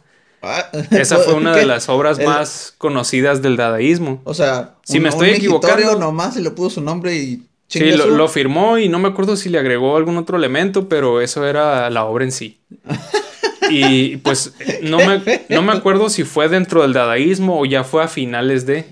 Ah, 0.46 0.70
Esa 0.92 1.18
fue 1.18 1.34
una 1.36 1.56
de 1.56 1.66
las 1.66 1.90
obras 1.90 2.20
El- 2.20 2.26
más 2.28 2.74
conocidas 2.78 3.42
del 3.42 3.58
dadaísmo. 3.58 4.22
O 4.24 4.34
sea, 4.34 4.76
Si 4.84 5.00
me 5.00 5.10
estoy 5.10 5.32
migitorio 5.32 5.58
equivocando- 5.76 6.00
nomás 6.00 6.38
y 6.38 6.42
le 6.42 6.52
puso 6.52 6.70
su 6.76 6.82
nombre 6.82 7.16
y 7.16 7.44
Sí, 7.68 7.80
lo, 7.94 8.28
firmó 8.28 8.78
y 8.78 8.88
no 8.90 9.00
me 9.00 9.08
acuerdo 9.08 9.36
si 9.36 9.50
le 9.50 9.58
agregó 9.58 9.98
algún 9.98 10.18
otro 10.18 10.38
elemento, 10.38 10.88
pero 10.88 11.20
eso 11.20 11.46
era 11.48 11.90
la 11.90 12.06
obra 12.06 12.24
en 12.24 12.32
sí. 12.32 12.60
Y 13.70 14.18
pues 14.18 14.54
no 14.84 14.98
me, 15.00 15.22
no 15.50 15.64
me 15.64 15.72
acuerdo 15.74 16.10
si 16.10 16.24
fue 16.24 16.48
dentro 16.50 16.84
del 16.84 16.94
dadaísmo 16.94 17.60
o 17.60 17.66
ya 17.66 17.84
fue 17.84 18.04
a 18.04 18.08
finales 18.08 18.68
de, 18.68 18.86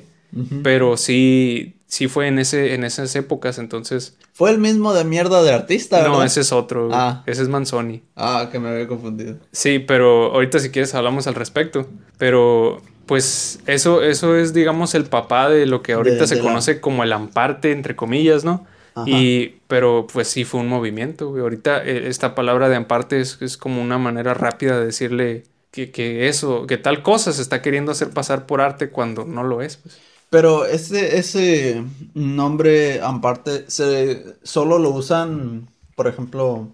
pero 0.64 0.98
sí, 0.98 1.76
sí 1.94 2.08
fue 2.08 2.28
en, 2.28 2.40
ese, 2.40 2.74
en 2.74 2.84
esas 2.84 3.16
épocas, 3.16 3.60
entonces... 3.60 4.18
Fue 4.34 4.50
el 4.50 4.58
mismo 4.58 4.94
de 4.96 5.04
mierda 5.04 5.44
de 5.44 5.54
artista, 5.54 5.98
¿verdad? 5.98 6.12
No, 6.12 6.24
ese 6.24 6.42
es 6.42 6.52
otro, 6.52 6.88
güey. 6.88 6.98
Ah. 7.00 7.22
ese 7.28 7.44
es 7.44 7.50
Manzoni. 7.50 8.02
Ah, 8.16 8.50
que 8.52 8.58
me 8.58 8.70
había 8.70 8.88
confundido. 8.88 9.38
Sí, 9.52 9.78
pero 9.78 10.34
ahorita 10.34 10.58
si 10.58 10.72
quieres 10.72 10.96
hablamos 10.96 11.28
al 11.28 11.36
respecto. 11.36 11.88
Pero 12.18 12.82
pues 13.06 13.60
eso, 13.68 14.02
eso 14.02 14.36
es, 14.36 14.54
digamos, 14.56 14.96
el 14.96 15.04
papá 15.06 15.50
de 15.50 15.68
lo 15.68 15.84
que 15.84 15.94
ahorita 15.94 16.22
De- 16.22 16.28
se 16.28 16.36
de 16.36 16.42
la- 16.42 16.48
conoce 16.48 16.82
como 16.82 17.04
el 17.04 17.14
amparte, 17.14 17.72
entre 17.72 17.96
comillas, 17.96 18.44
¿no? 18.44 18.66
Ajá. 18.96 19.08
Y, 19.08 19.60
pero 19.68 20.08
pues 20.12 20.28
sí 20.30 20.46
fue 20.46 20.62
un 20.62 20.68
movimiento, 20.70 21.30
güey. 21.30 21.44
Ahorita 21.44 21.84
eh, 21.86 22.08
esta 22.08 22.34
palabra 22.34 22.70
de 22.70 22.76
amparte 22.76 23.20
es, 23.22 23.38
es 23.40 23.56
como 23.58 23.82
una 23.84 24.00
manera 24.00 24.34
rápida 24.34 24.80
de 24.80 24.86
decirle 24.88 25.44
que, 25.70 25.92
que 25.92 26.28
eso, 26.28 26.66
que 26.66 26.78
tal 26.78 27.04
cosa 27.04 27.34
se 27.34 27.42
está 27.44 27.62
queriendo 27.62 27.92
hacer 27.92 28.10
pasar 28.10 28.48
por 28.48 28.62
arte 28.62 28.90
cuando 28.90 29.26
no 29.26 29.44
lo 29.44 29.62
es, 29.62 29.78
pues. 29.78 30.00
Pero 30.34 30.66
ese, 30.66 31.18
ese 31.20 31.84
nombre 32.16 33.02
amparte 33.02 33.66
se 33.70 34.36
solo 34.44 34.80
lo 34.80 34.90
usan, 34.90 35.68
por 35.96 36.08
ejemplo, 36.08 36.70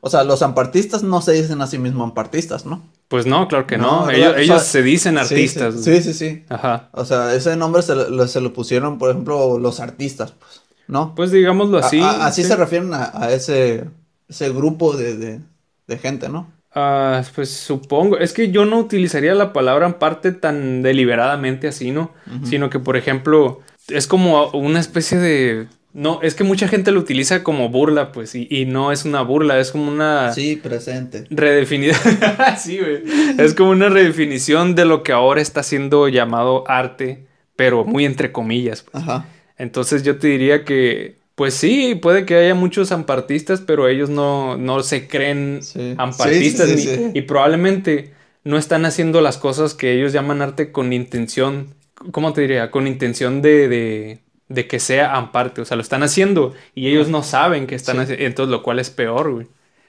o 0.00 0.08
sea, 0.10 0.22
los 0.24 0.42
ampartistas 0.42 1.02
no 1.02 1.20
se 1.20 1.32
dicen 1.32 1.60
a 1.60 1.66
sí 1.66 1.78
mismos 1.78 2.04
ampartistas, 2.08 2.66
¿no? 2.66 2.82
Pues 3.08 3.26
no, 3.26 3.48
claro 3.48 3.66
que 3.66 3.76
No. 3.78 4.08
Ellos, 4.08 4.34
O 4.34 4.36
ellos 4.38 4.62
sea, 4.62 4.72
se 4.72 4.82
dicen 4.82 5.18
artistas. 5.18 5.74
Sí, 5.82 5.96
sí, 5.96 6.02
sí. 6.02 6.14
sí. 6.14 6.44
Ajá. 6.48 6.88
O 6.92 7.04
sea, 7.04 7.34
ese 7.34 7.56
nombre 7.56 7.82
se 7.82 7.96
lo, 7.96 8.28
se 8.28 8.40
lo 8.40 8.52
pusieron, 8.52 8.98
por 8.98 9.10
ejemplo, 9.10 9.58
los 9.58 9.80
artistas, 9.80 10.32
pues, 10.38 10.60
¿no? 10.86 11.14
Pues 11.16 11.32
digámoslo 11.32 11.78
A- 11.78 11.80
así. 11.80 12.00
a- 12.00 12.26
así 12.26 12.42
sí. 12.42 12.48
se 12.48 12.54
refieren 12.56 12.94
a, 12.94 13.10
a 13.12 13.32
ese, 13.32 13.90
ese 14.28 14.50
grupo 14.52 14.96
de, 14.96 15.16
de, 15.16 15.40
de 15.88 15.98
gente, 15.98 16.28
¿no? 16.28 16.46
Ah, 16.74 17.22
pues 17.34 17.50
supongo. 17.50 18.18
Es 18.18 18.32
que 18.32 18.50
yo 18.50 18.64
no 18.64 18.78
utilizaría 18.78 19.34
la 19.34 19.52
palabra 19.52 19.86
amparte 19.86 20.32
tan 20.32 20.82
deliberadamente 20.82 21.68
así, 21.68 21.90
¿no? 21.90 22.12
Sino 22.44 22.70
que, 22.70 22.78
por 22.78 22.96
ejemplo, 22.96 23.60
es 23.88 24.06
como 24.06 24.48
una 24.50 24.78
especie 24.80 25.18
de. 25.18 25.66
No, 25.92 26.20
es 26.22 26.36
que 26.36 26.44
mucha 26.44 26.68
gente 26.68 26.92
lo 26.92 27.00
utiliza 27.00 27.42
como 27.42 27.68
burla, 27.68 28.12
pues, 28.12 28.36
y, 28.36 28.46
y 28.48 28.64
no 28.64 28.92
es 28.92 29.04
una 29.04 29.22
burla, 29.22 29.58
es 29.58 29.72
como 29.72 29.90
una 29.90 30.32
Sí, 30.32 30.54
presente. 30.54 31.26
redefinición. 31.30 31.98
sí, 32.56 32.78
güey. 32.78 33.02
Es 33.38 33.54
como 33.54 33.70
una 33.70 33.88
redefinición 33.88 34.76
de 34.76 34.84
lo 34.84 35.02
que 35.02 35.10
ahora 35.10 35.40
está 35.40 35.64
siendo 35.64 36.06
llamado 36.06 36.62
arte, 36.68 37.26
pero 37.56 37.84
muy 37.84 38.04
entre 38.04 38.30
comillas. 38.30 38.82
pues. 38.82 39.02
Ajá. 39.02 39.24
Entonces 39.58 40.04
yo 40.04 40.16
te 40.18 40.28
diría 40.28 40.64
que, 40.64 41.16
pues 41.40 41.54
sí, 41.54 41.94
puede 41.94 42.26
que 42.26 42.34
haya 42.34 42.54
muchos 42.54 42.92
ampartistas, 42.92 43.62
pero 43.62 43.88
ellos 43.88 44.10
no, 44.10 44.58
no 44.58 44.82
se 44.82 45.08
creen 45.08 45.60
Sí. 45.62 45.94
ampartistas 45.96 46.68
Sí, 46.68 46.76
sí, 46.76 46.88
sí, 46.96 47.00
ni- 47.14 47.18
y 47.18 47.22
probablemente 47.22 48.12
no 48.44 48.58
están 48.58 48.84
haciendo 48.84 49.22
las 49.22 49.38
cosas 49.38 49.72
que 49.72 49.94
ellos 49.94 50.12
llaman 50.12 50.42
arte 50.42 50.70
con 50.70 50.92
intención, 50.92 51.74
¿cómo 52.12 52.34
te 52.34 52.42
diría? 52.42 52.70
Con 52.70 52.86
intención 52.86 53.40
de, 53.40 53.68
de, 53.68 54.18
de 54.48 54.66
que 54.68 54.80
sea 54.80 55.16
amparte, 55.16 55.62
o 55.62 55.64
sea, 55.64 55.78
lo 55.78 55.82
están 55.82 56.02
haciendo 56.02 56.52
y 56.74 56.88
ellos 56.88 57.08
no 57.08 57.22
saben 57.22 57.66
que 57.66 57.74
están 57.74 58.00
haciendo, 58.00 58.22
entonces 58.22 58.50
lo 58.50 58.62
cual 58.62 58.78
es 58.78 58.90
peor, 58.90 59.32
güey. 59.32 59.46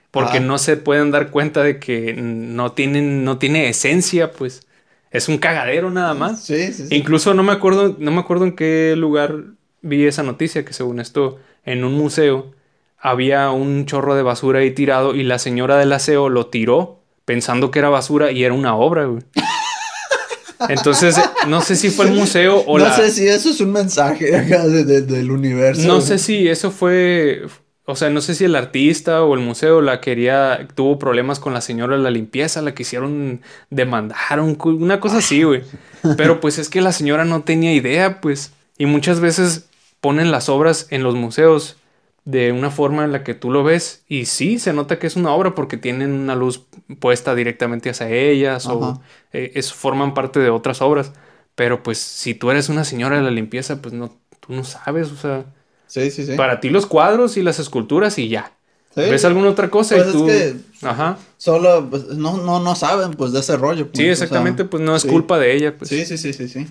Porque 0.10 0.38
Ah. 0.38 0.40
no 0.40 0.58
se 0.58 0.78
pueden 0.78 1.12
dar 1.12 1.32
cuenta 1.32 1.64
de 1.64 1.80
que 1.80 2.14
no 2.14 2.72
tienen, 2.72 3.26
no 3.26 3.40
tiene 3.40 3.68
esencia, 3.68 4.32
pues. 4.32 4.66
Es 5.12 5.28
un 5.28 5.38
cagadero 5.38 5.92
nada 5.92 6.14
más. 6.14 6.46
Sí, 6.46 6.72
sí, 6.72 6.88
sí. 6.88 6.96
Incluso 6.96 7.34
no 7.34 7.44
me 7.44 7.52
acuerdo, 7.52 7.98
no 8.00 8.12
me 8.12 8.22
acuerdo 8.22 8.46
en 8.46 8.56
qué 8.56 8.94
lugar 8.98 9.36
vi 9.82 10.06
esa 10.06 10.24
noticia 10.24 10.64
que 10.66 10.74
según 10.74 11.00
esto, 11.00 11.40
en 11.66 11.84
un 11.84 11.94
museo 11.94 12.52
había 13.00 13.50
un 13.52 13.86
chorro 13.86 14.16
de 14.16 14.22
basura 14.24 14.60
ahí 14.60 14.72
tirado 14.72 15.16
y 15.16 15.24
la 15.24 15.40
señora 15.40 15.78
del 15.78 15.92
aseo 15.94 16.30
lo 16.30 16.48
tiró 16.48 17.00
pensando 17.26 17.72
que 17.72 17.80
era 17.80 17.90
basura 17.90 18.32
y 18.32 18.44
era 18.44 18.54
una 18.54 18.76
obra, 18.76 19.06
güey. 19.06 19.24
Entonces, 20.70 21.20
no 21.48 21.62
sé 21.62 21.76
si 21.76 21.90
fue 21.90 22.06
el 22.06 22.14
museo 22.14 22.60
o 22.68 22.78
no 22.78 22.86
la... 22.86 22.96
sé 22.96 23.10
si 23.10 23.28
eso 23.28 23.50
es 23.50 23.60
un 23.62 23.72
mensaje 23.72 24.26
de 24.26 24.38
acá 24.38 24.68
de- 24.68 24.84
de- 24.86 25.02
del 25.02 25.32
universo. 25.32 25.88
No 25.88 26.02
sé 26.02 26.20
si 26.20 26.48
eso 26.48 26.70
fue, 26.70 27.42
o 27.86 27.96
sea, 27.96 28.12
no 28.12 28.22
sé 28.22 28.36
si 28.36 28.46
el 28.46 28.56
artista 28.56 29.24
o 29.24 29.34
el 29.34 29.40
museo 29.40 29.82
la 29.82 30.00
quería, 30.02 30.68
tuvo 30.76 31.00
problemas 31.00 31.40
con 31.40 31.54
la 31.56 31.62
señora 31.62 31.98
de 31.98 32.04
la 32.04 32.12
limpieza, 32.12 32.62
la 32.62 32.76
quisieron 32.76 33.42
demandar, 33.72 34.40
una 34.40 35.00
cosa 35.00 35.18
así, 35.18 35.42
güey. 35.42 35.64
Pero 36.18 36.40
pues 36.40 36.60
es 36.60 36.70
que 36.70 36.82
la 36.82 36.92
señora 36.92 37.26
no 37.26 37.42
tenía 37.42 37.74
idea, 37.74 38.22
pues. 38.22 38.52
Y 38.78 38.86
muchas 38.86 39.20
veces 39.20 39.68
ponen 40.02 40.32
las 40.32 40.50
obras 40.50 40.88
en 40.90 41.04
los 41.04 41.16
museos 41.16 41.78
de 42.26 42.52
una 42.52 42.70
forma 42.70 43.04
en 43.04 43.12
la 43.12 43.24
que 43.24 43.34
tú 43.34 43.50
lo 43.50 43.64
ves 43.64 44.04
y 44.08 44.26
sí, 44.26 44.60
se 44.60 44.74
nota 44.74 45.00
que 45.00 45.08
es 45.08 45.16
una 45.16 45.32
obra 45.34 45.56
porque 45.56 45.78
tienen 45.78 46.12
una 46.12 46.36
luz 46.36 46.66
puesta 47.00 47.34
directamente 47.34 47.90
hacia 47.90 48.10
ellas 48.10 48.68
o 48.68 48.84
Ajá. 48.84 49.02
eh, 49.34 49.54
es- 49.56 49.74
forman 49.74 50.14
parte 50.14 50.40
de 50.40 50.50
otras 50.50 50.82
obras. 50.82 51.14
Pero 51.56 51.84
pues 51.84 51.98
si 51.98 52.34
tú 52.36 52.50
eres 52.52 52.70
una 52.70 52.84
señora 52.86 53.18
de 53.18 53.24
la 53.24 53.32
limpieza, 53.32 53.82
pues 53.82 53.94
no, 53.94 54.16
tú 54.40 54.54
no 54.54 54.64
sabes, 54.64 55.12
o 55.12 55.16
sea... 55.16 55.46
Sí, 55.88 56.10
sí, 56.10 56.26
sí. 56.26 56.36
Para 56.36 56.60
ti 56.62 56.70
los 56.70 56.86
cuadros 56.86 57.36
y 57.38 57.42
las 57.44 57.60
esculturas 57.60 58.18
y 58.18 58.30
ya. 58.30 58.54
Sí. 58.96 59.02
¿Ves 59.02 59.26
alguna 59.26 59.50
otra 59.50 59.70
cosa? 59.70 59.96
Pues 59.96 60.08
y 60.08 60.10
es 60.10 60.16
tú... 60.16 60.26
que- 60.28 60.56
Ajá. 60.88 61.18
Solo, 61.38 61.88
pues, 61.90 62.06
no, 62.06 62.38
no, 62.38 62.60
no 62.62 62.76
saben, 62.76 63.12
pues, 63.12 63.34
de 63.34 63.40
ese 63.42 63.58
rollo. 63.58 63.88
pues, 63.88 63.98
Sí, 63.98 64.04
o 64.04 64.16
sea, 64.16 64.26
exactamente, 64.26 64.64
pues 64.64 64.82
no 64.82 64.96
es 64.96 65.02
sí. 65.02 65.10
culpa 65.10 65.38
de 65.40 65.54
ella. 65.56 65.78
Pues. 65.78 65.90
Sí, 65.90 66.06
sí, 66.06 66.18
sí, 66.18 66.32
sí, 66.34 66.48
sí. 66.48 66.68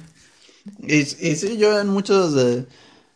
Y, 0.86 0.96
y 1.00 1.36
sí, 1.36 1.58
yo 1.58 1.78
en 1.80 1.88
muchos 1.88 2.34
de... 2.34 2.64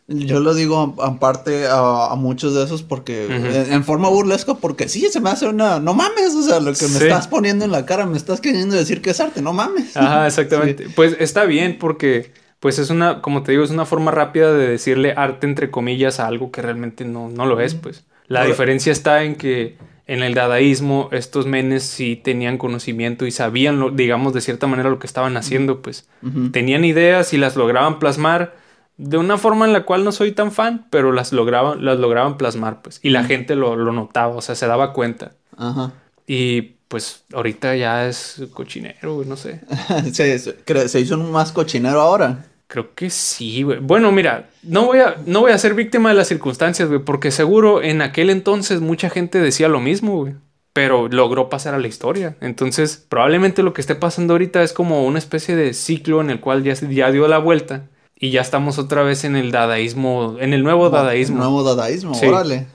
Yo 0.07 0.39
lo 0.39 0.53
digo 0.53 0.95
aparte 1.01 1.65
a, 1.65 2.11
a 2.11 2.15
muchos 2.15 2.53
de 2.53 2.63
esos 2.63 2.83
porque... 2.83 3.25
En, 3.25 3.73
en 3.73 3.83
forma 3.83 4.07
burlesca 4.07 4.53
porque 4.53 4.87
sí, 4.87 5.07
se 5.11 5.19
me 5.19 5.31
hace 5.31 5.47
una... 5.47 5.79
No 5.79 5.95
mames, 5.95 6.35
o 6.35 6.43
sea, 6.43 6.59
lo 6.59 6.73
que 6.73 6.83
me 6.87 6.99
Sí. 6.99 7.03
estás 7.05 7.27
poniendo 7.27 7.65
en 7.65 7.71
la 7.71 7.85
cara, 7.87 8.05
me 8.05 8.15
estás 8.17 8.39
queriendo 8.39 8.75
decir 8.75 9.01
que 9.01 9.09
es 9.09 9.19
arte, 9.19 9.41
no 9.41 9.51
mames. 9.51 9.97
Ajá, 9.97 10.27
exactamente. 10.27 10.87
Pues 10.95 11.15
está 11.19 11.45
bien 11.45 11.77
porque, 11.79 12.31
pues 12.59 12.77
es 12.77 12.91
una, 12.91 13.21
como 13.23 13.41
te 13.41 13.51
digo, 13.53 13.63
es 13.63 13.71
una 13.71 13.85
forma 13.85 14.11
rápida 14.11 14.53
de 14.53 14.67
decirle 14.67 15.13
arte 15.17 15.47
entre 15.47 15.71
comillas 15.71 16.19
a 16.19 16.27
algo 16.27 16.51
que 16.51 16.61
realmente 16.61 17.03
no, 17.03 17.29
no 17.29 17.47
lo 17.47 17.59
es, 17.59 17.73
pues. 17.73 18.03
La 18.27 18.41
Ahora- 18.41 18.51
diferencia 18.51 18.91
está 18.91 19.23
en 19.23 19.35
que 19.35 19.77
en 20.07 20.21
el 20.21 20.35
dadaísmo 20.35 21.09
estos 21.13 21.47
menes 21.47 21.81
sí 21.81 22.15
tenían 22.15 22.59
conocimiento 22.59 23.25
y 23.25 23.31
sabían, 23.31 23.79
lo, 23.79 23.89
digamos, 23.89 24.35
de 24.35 24.41
cierta 24.41 24.67
manera 24.67 24.89
lo 24.91 24.99
que 24.99 25.07
estaban 25.07 25.35
haciendo, 25.35 25.81
pues. 25.81 26.07
Tenían 26.51 26.85
ideas 26.85 27.33
y 27.33 27.37
las 27.39 27.55
lograban 27.55 27.97
plasmar 27.97 28.63
de 28.97 29.17
una 29.17 29.37
forma 29.37 29.65
en 29.65 29.73
la 29.73 29.83
cual 29.83 30.03
no 30.03 30.11
soy 30.11 30.31
tan 30.31 30.51
fan, 30.51 30.87
pero 30.89 31.11
las 31.11 31.33
lograban, 31.33 31.83
las 31.83 31.99
lograban 31.99 32.37
plasmar, 32.37 32.81
pues. 32.81 32.99
Y 33.03 33.09
la 33.09 33.23
gente 33.23 33.55
lo, 33.55 33.75
lo 33.75 33.91
notaba, 33.91 34.35
o 34.35 34.41
sea, 34.41 34.55
se 34.55 34.67
daba 34.67 34.93
cuenta. 34.93 35.33
Ajá. 35.57 35.91
Y 36.27 36.61
pues 36.87 37.23
ahorita 37.33 37.75
ya 37.75 38.07
es 38.07 38.41
cochinero, 38.53 39.23
no 39.25 39.35
sé. 39.35 39.61
se, 40.13 40.39
se- 40.39 40.99
hizo 40.99 41.15
un 41.15 41.31
más 41.31 41.51
cochinero 41.51 41.99
ahora. 42.01 42.45
Creo 42.67 42.95
que 42.95 43.09
sí, 43.09 43.61
güey. 43.63 43.79
Bueno, 43.79 44.11
mira, 44.11 44.49
no 44.63 44.85
voy 44.85 44.99
a, 44.99 45.17
no 45.25 45.41
voy 45.41 45.51
a 45.51 45.57
ser 45.57 45.75
víctima 45.75 46.09
de 46.09 46.15
las 46.15 46.27
circunstancias, 46.27 46.87
güey, 46.89 46.99
porque 47.01 47.29
seguro 47.31 47.83
en 47.83 48.01
aquel 48.01 48.29
entonces 48.29 48.81
mucha 48.81 49.09
gente 49.09 49.39
decía 49.39 49.67
lo 49.67 49.79
mismo, 49.79 50.17
güey. 50.17 50.33
Pero 50.73 51.07
logró 51.07 51.47
pasar 51.47 51.73
a 51.73 51.79
la 51.79 51.87
historia. 51.87 52.35
Entonces, 52.41 52.97
probablemente 53.07 53.63
lo 53.63 53.73
que 53.73 53.81
esté 53.81 53.95
pasando 53.95 54.33
ahorita 54.33 54.61
es 54.63 54.73
como 54.73 55.05
una 55.05 55.19
especie 55.19 55.55
de 55.55 55.73
ciclo 55.73 56.19
en 56.21 56.29
el 56.31 56.39
cual 56.41 56.63
ya, 56.63 56.73
ya 56.73 57.11
dio 57.11 57.27
la 57.27 57.37
vuelta. 57.37 57.83
Y 58.17 58.31
ya 58.31 58.41
estamos 58.41 58.77
otra 58.79 59.03
vez 59.03 59.23
en 59.25 59.35
el 59.35 59.51
dadaísmo, 59.51 60.37
en 60.39 60.53
el 60.53 60.63
nuevo 60.63 60.89
dadaísmo. 60.89 61.37
Nuevo 61.37 61.63
dadaísmo, 61.63 62.13
Sí. 62.15 62.27
órale. 62.27 62.67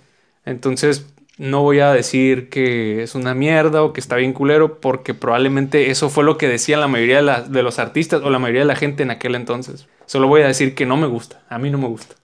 Entonces, 0.44 1.06
no 1.38 1.62
voy 1.62 1.80
a 1.80 1.92
decir 1.92 2.50
que 2.50 3.02
es 3.02 3.14
una 3.14 3.34
mierda 3.34 3.82
o 3.82 3.92
que 3.94 4.00
está 4.00 4.16
bien 4.16 4.34
culero, 4.34 4.80
porque 4.80 5.14
probablemente 5.14 5.90
eso 5.90 6.10
fue 6.10 6.24
lo 6.24 6.36
que 6.36 6.46
decían 6.48 6.80
la 6.80 6.88
mayoría 6.88 7.16
de, 7.16 7.22
la- 7.22 7.42
de 7.42 7.62
los 7.62 7.78
artistas 7.78 8.20
o 8.22 8.28
la 8.30 8.38
mayoría 8.38 8.60
de 8.62 8.66
la 8.66 8.76
gente 8.76 9.02
en 9.02 9.10
aquel 9.10 9.34
entonces. 9.34 9.86
Solo 10.04 10.28
voy 10.28 10.42
a 10.42 10.46
decir 10.48 10.74
que 10.74 10.84
no 10.84 10.96
me 10.98 11.06
gusta, 11.06 11.42
a 11.48 11.58
mí 11.58 11.70
no 11.70 11.78
me 11.78 11.88
gusta. 11.88 12.16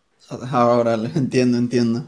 Ahora 0.50 0.94
entiendo, 1.14 1.57
entiendo. 1.57 2.05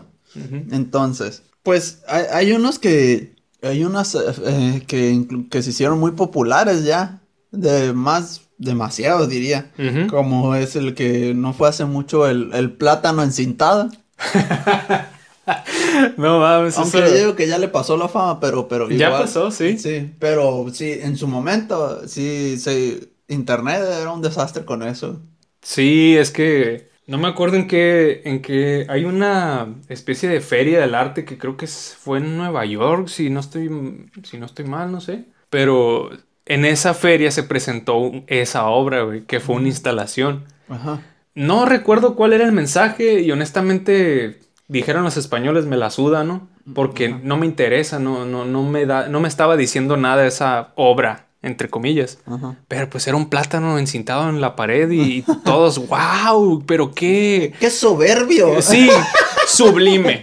Entonces, 0.71 1.43
pues 1.63 2.03
hay, 2.09 2.25
hay 2.33 2.53
unos 2.53 2.79
que, 2.79 3.35
hay 3.63 3.85
unas 3.85 4.15
eh, 4.15 4.19
eh, 4.45 4.83
que, 4.87 5.27
que 5.51 5.63
se 5.63 5.71
hicieron 5.71 5.99
muy 5.99 6.13
populares 6.13 6.85
ya, 6.85 7.21
de 7.51 7.93
más, 7.93 8.43
demasiado 8.59 9.27
diría, 9.27 9.71
como 10.11 10.55
es 10.55 10.77
el 10.77 10.95
que 10.95 11.33
no 11.35 11.53
fue 11.55 11.69
hace 11.69 11.85
mucho 11.85 12.27
el, 12.29 12.51
el 12.55 12.73
plátano 12.73 13.23
encintado. 13.23 13.91
No 16.19 16.41
mames, 16.41 16.77
Aunque 16.77 16.99
eso- 16.99 17.07
yo 17.09 17.15
digo 17.15 17.35
que 17.37 17.47
ya 17.49 17.57
le 17.59 17.69
pasó 17.69 17.97
la 17.97 18.09
fama, 18.09 18.39
pero, 18.39 18.69
pero 18.69 18.91
Ya 18.91 19.07
igual- 19.07 19.23
pasó, 19.23 19.51
sí. 19.51 19.79
Sí, 19.79 20.13
pero 20.19 20.67
sí, 20.73 20.93
en 21.01 21.17
su 21.17 21.27
momento, 21.27 22.07
sí, 22.07 22.59
sí, 22.59 23.01
internet 23.29 23.81
era 24.01 24.13
un 24.13 24.21
desastre 24.21 24.67
con 24.67 24.83
eso. 24.83 25.23
Sí, 25.63 26.17
es 26.19 26.31
que 26.31 26.89
no 27.07 27.17
me 27.17 27.29
acuerdo 27.29 27.57
en 27.57 27.67
qué, 27.67 28.21
en 28.27 28.43
qué 28.43 28.85
hay 28.91 29.07
una 29.07 29.75
especie 29.89 30.29
de 30.29 30.43
feria 30.43 30.81
del 30.81 30.95
arte 30.95 31.25
que 31.25 31.39
creo 31.39 31.57
que 31.57 31.67
fue 31.67 32.19
en 32.19 32.37
Nueva 32.37 32.67
York, 32.67 33.09
si 33.09 33.31
no 33.31 33.41
estoy, 33.41 33.71
si 34.25 34.37
no 34.37 34.45
estoy 34.45 34.67
mal, 34.67 34.93
no 34.93 35.01
sé. 35.01 35.25
Pero 35.49 36.11
en 36.49 36.65
esa 36.65 36.95
feria 36.95 37.31
se 37.31 37.43
presentó 37.43 38.11
esa 38.27 38.67
obra, 38.67 39.03
güey, 39.03 39.25
que 39.25 39.39
fue 39.39 39.57
una 39.57 39.69
instalación. 39.69 40.47
Ajá. 40.69 41.03
No 41.35 41.67
recuerdo 41.67 42.17
cuál 42.17 42.33
era 42.33 42.45
el 42.45 42.53
mensaje 42.53 43.21
y 43.21 43.31
honestamente 43.31 44.41
dijeron 44.67 45.05
los 45.05 45.17
españoles 45.17 45.67
me 45.67 45.77
la 45.77 45.91
suda, 45.91 46.25
¿no? 46.25 46.49
Porque 46.75 47.11
no 47.11 47.37
me 47.37 47.47
interesa, 47.47 47.99
no, 47.99 48.25
no, 48.25 48.45
no 48.45 48.63
me 48.63 48.87
da, 48.87 49.09
no 49.09 49.21
me 49.21 49.29
estaba 49.29 49.57
diciendo 49.57 49.97
nada 49.97 50.27
esa 50.27 50.73
obra, 50.75 51.27
entre 51.43 51.69
comillas. 51.69 52.19
Ajá. 52.27 52.57
Pero 52.67 52.91
pues 52.91 53.07
era 53.07 53.17
un 53.17 53.29
plátano 53.29 53.79
encintado 53.79 54.29
en 54.29 54.41
la 54.41 54.57
pared 54.57 54.91
y 54.91 55.23
todos, 55.45 55.87
wow, 55.87 56.65
pero 56.67 56.93
qué. 56.93 57.53
¡Qué 57.61 57.71
soberbio! 57.71 58.61
Sí, 58.63 58.91
sublime. 59.47 60.21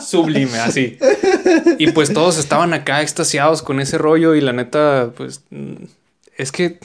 Sublime, 0.00 0.58
así. 0.60 0.98
Y 1.78 1.92
pues 1.92 2.12
todos 2.12 2.38
estaban 2.38 2.72
acá 2.74 3.02
extasiados 3.02 3.62
con 3.62 3.80
ese 3.80 3.98
rollo 3.98 4.34
y 4.34 4.40
la 4.40 4.52
neta, 4.52 5.12
pues 5.16 5.42
mm, 5.50 5.84
es 6.36 6.52
que 6.52 6.78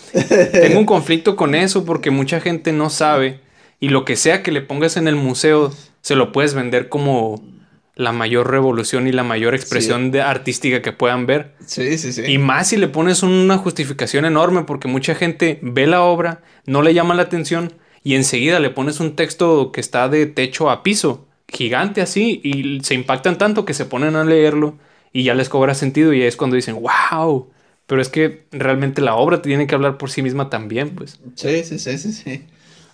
tengo 0.52 0.80
un 0.80 0.86
conflicto 0.86 1.36
con 1.36 1.56
eso 1.56 1.86
porque 1.86 2.12
mucha 2.12 2.40
gente 2.40 2.72
no 2.72 2.90
sabe 2.90 3.40
y 3.80 3.90
lo 3.90 4.06
que 4.06 4.16
sea 4.16 4.44
que 4.44 4.52
le 4.52 4.62
pongas 4.62 4.98
en 4.98 5.08
el 5.08 5.16
museo 5.16 5.74
se 6.02 6.16
lo 6.16 6.32
puedes 6.32 6.54
vender 6.54 6.90
como 6.90 7.44
la 7.96 8.12
mayor 8.12 8.50
revolución 8.50 9.08
y 9.08 9.12
la 9.12 9.24
mayor 9.24 9.54
expresión 9.54 10.12
de 10.12 10.22
artística 10.22 10.82
que 10.82 10.92
puedan 10.92 11.26
ver. 11.26 11.54
Sí, 11.66 11.98
sí, 11.98 12.14
sí. 12.14 12.24
Y 12.26 12.38
más 12.38 12.70
si 12.70 12.78
le 12.78 12.88
pones 12.88 13.22
una 13.22 13.58
justificación 13.58 14.26
enorme, 14.26 14.64
porque 14.64 14.88
mucha 14.88 15.14
gente 15.14 15.60
ve 15.62 15.88
la 15.88 16.02
obra, 16.02 16.42
no 16.66 16.82
le 16.82 16.94
llama 16.94 17.16
la 17.16 17.24
atención 17.24 17.74
y 18.04 18.16
enseguida 18.16 18.60
le 18.60 18.70
pones 18.70 19.00
un 19.00 19.16
texto 19.16 19.72
que 19.72 19.82
está 19.82 20.10
de 20.10 20.26
techo 20.26 20.70
a 20.70 20.84
piso, 20.84 21.28
gigante 21.52 22.02
así, 22.02 22.40
y 22.44 22.80
se 22.84 22.94
impactan 22.96 23.38
tanto 23.38 23.66
que 23.66 23.74
se 23.74 23.86
ponen 23.86 24.16
a 24.16 24.24
leerlo 24.24 24.76
y 25.14 25.24
ya 25.24 25.34
les 25.34 25.50
cobra 25.50 25.76
sentido 25.76 26.14
y 26.14 26.22
es 26.24 26.38
cuando 26.38 26.56
dicen, 26.56 26.78
wow. 26.82 27.50
Pero 27.88 28.02
es 28.02 28.08
que 28.10 28.46
realmente 28.52 29.02
la 29.02 29.16
obra 29.16 29.42
tiene 29.42 29.68
que 29.68 29.76
hablar 29.76 29.98
por 29.98 30.10
sí 30.10 30.22
misma 30.22 30.50
también, 30.50 30.92
pues. 30.96 31.20
Sí, 31.36 31.64
sí, 31.66 31.78
sí, 31.78 31.98
sí, 31.98 32.14
sí. 32.14 32.46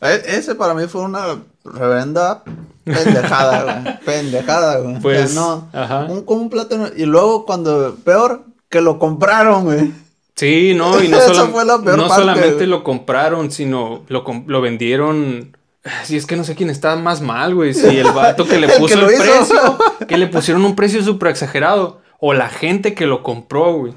E- 0.02 0.24
Ese 0.28 0.56
para 0.56 0.74
mí 0.74 0.86
fue 0.88 1.02
una 1.02 1.38
reverenda 1.64 2.44
pendejada, 2.84 3.82
güey. 3.82 4.00
Pendejada, 4.06 4.80
güey. 4.80 5.00
Pues, 5.02 5.26
O 5.26 5.34
sea, 5.34 5.42
no. 5.42 5.70
ajá. 5.74 6.06
Un, 6.06 6.24
como 6.24 6.42
un 6.44 6.50
plátano. 6.50 6.88
Y 6.96 7.06
luego 7.06 7.46
cuando, 7.46 7.96
peor, 8.04 8.46
que 8.70 8.82
lo 8.82 8.98
compraron, 9.00 9.66
güey. 9.66 9.92
Sí, 10.36 10.74
no, 10.76 11.04
y 11.04 11.08
no, 11.10 11.18
solam- 11.28 11.52
fue 11.52 11.66
la 11.66 11.80
peor 11.82 11.98
no 11.98 12.08
parte, 12.08 12.22
solamente 12.24 12.54
güey. 12.56 12.68
lo 12.68 12.84
compraron, 12.84 13.52
sino 13.52 14.04
lo, 14.08 14.24
lo 14.48 14.62
vendieron. 14.62 15.57
Si 16.04 16.18
es 16.18 16.26
que 16.26 16.36
no 16.36 16.44
sé 16.44 16.56
quién 16.56 16.70
está 16.70 16.96
más 16.96 17.22
mal, 17.22 17.56
güey. 17.56 17.74
Si 17.74 17.86
el 17.98 18.12
vato 18.12 18.46
que 18.48 18.60
le 18.60 18.68
El 18.74 18.80
puso 18.80 19.08
que 19.08 19.16
el 19.16 19.22
precio, 19.22 19.78
que 20.08 20.18
le 20.18 20.28
pusieron 20.28 20.64
un 20.66 20.76
precio 20.76 21.04
súper 21.04 21.30
exagerado, 21.30 22.02
o 22.20 22.34
la 22.34 22.50
gente 22.50 22.96
que 22.96 23.06
lo 23.06 23.22
compró, 23.22 23.74
güey. 23.78 23.94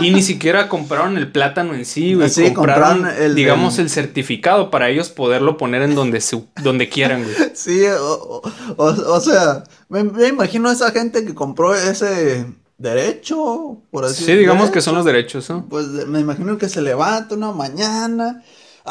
Y 0.00 0.10
ni 0.12 0.22
siquiera 0.22 0.68
compraron 0.68 1.18
el 1.18 1.32
plátano 1.32 1.74
en 1.74 1.84
sí, 1.84 2.14
güey. 2.14 2.30
Sí, 2.30 2.52
compraron, 2.52 2.98
compraron 3.00 3.22
el- 3.22 3.34
digamos, 3.34 3.78
el- 3.78 3.86
el 3.86 3.90
certificado 3.90 4.70
para 4.70 4.88
ellos 4.88 5.08
poderlo 5.10 5.56
poner 5.56 5.82
en 5.82 5.94
donde, 5.96 6.20
su- 6.20 6.46
donde 6.62 6.88
quieran, 6.88 7.24
güey. 7.24 7.34
Sí, 7.54 7.82
o, 7.86 8.40
o, 8.76 8.84
o 8.84 9.20
sea, 9.20 9.64
me, 9.88 10.04
me 10.04 10.28
imagino 10.28 10.68
a 10.68 10.72
esa 10.72 10.92
gente 10.92 11.24
que 11.24 11.34
compró 11.34 11.74
ese 11.74 12.46
derecho, 12.78 13.78
por 13.90 14.04
así 14.04 14.24
Sí, 14.24 14.34
digamos 14.36 14.70
que 14.70 14.80
son 14.80 14.94
los 14.94 15.04
derechos, 15.04 15.48
¿no? 15.50 15.66
Pues 15.68 15.86
me 15.86 16.20
imagino 16.20 16.56
que 16.58 16.68
se 16.68 16.80
levanta 16.82 17.34
una 17.34 17.52
mañana. 17.52 18.42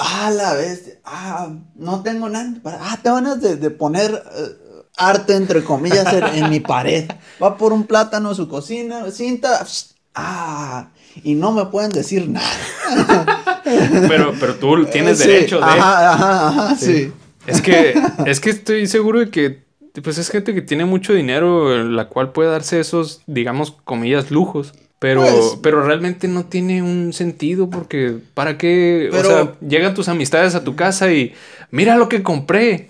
Ah, 0.01 0.31
la 0.31 0.53
vez. 0.53 0.97
Ah, 1.03 1.49
no 1.75 2.01
tengo 2.03 2.29
nada. 2.29 2.53
para- 2.63 2.79
Ah, 2.81 2.97
tengo 3.01 3.17
ganas 3.17 3.41
de, 3.41 3.55
de 3.57 3.69
poner 3.69 4.11
eh, 4.11 4.83
arte, 4.97 5.35
entre 5.35 5.63
comillas, 5.63 6.11
en, 6.13 6.23
en 6.43 6.49
mi 6.49 6.59
pared. 6.73 7.09
Va 7.41 7.57
por 7.57 7.73
un 7.73 7.83
plátano 7.85 8.29
a 8.29 8.35
su 8.35 8.47
cocina, 8.47 9.09
cinta. 9.11 9.65
Ah, 10.15 10.89
y 11.23 11.35
no 11.35 11.51
me 11.51 11.65
pueden 11.65 11.91
decir 11.91 12.27
nada. 12.29 12.49
Pero, 14.07 14.33
pero 14.39 14.55
tú 14.55 14.85
tienes 14.85 15.19
Sí, 15.19 15.27
derechos 15.27 15.59
de 15.59 15.65
Ajá, 15.71 16.13
ajá, 16.13 16.47
ajá, 16.47 16.75
sí. 16.75 17.11
Es 17.45 17.61
que, 17.61 17.93
es 18.25 18.39
que 18.39 18.49
estoy 18.49 18.87
seguro 18.87 19.19
de 19.19 19.29
que 19.29 19.63
pues 20.03 20.17
es 20.17 20.29
gente 20.29 20.55
que 20.55 20.61
tiene 20.63 20.85
mucho 20.85 21.13
dinero, 21.13 21.77
la 21.83 22.07
cual 22.07 22.31
puede 22.31 22.49
darse 22.49 22.79
esos, 22.79 23.21
digamos, 23.27 23.71
comillas, 23.83 24.31
lujos. 24.31 24.73
Pero, 24.99 25.21
Pues- 25.21 25.57
pero 25.63 25.81
realmente 25.83 26.27
no 26.27 26.45
tiene 26.45 26.81
un 26.83 27.13
sentido 27.13 27.69
porque 27.69 28.17
¿para 28.33 28.57
qué? 28.57 29.07
Pero- 29.11 29.29
o 29.29 29.31
sea, 29.31 29.53
llegan 29.67 29.93
tus 29.93 30.09
amistades 30.09 30.55
a 30.55 30.63
tu 30.63 30.75
casa 30.75 31.11
y 31.11 31.33
mira 31.71 31.95
lo 31.95 32.09
que 32.09 32.21
compré. 32.21 32.89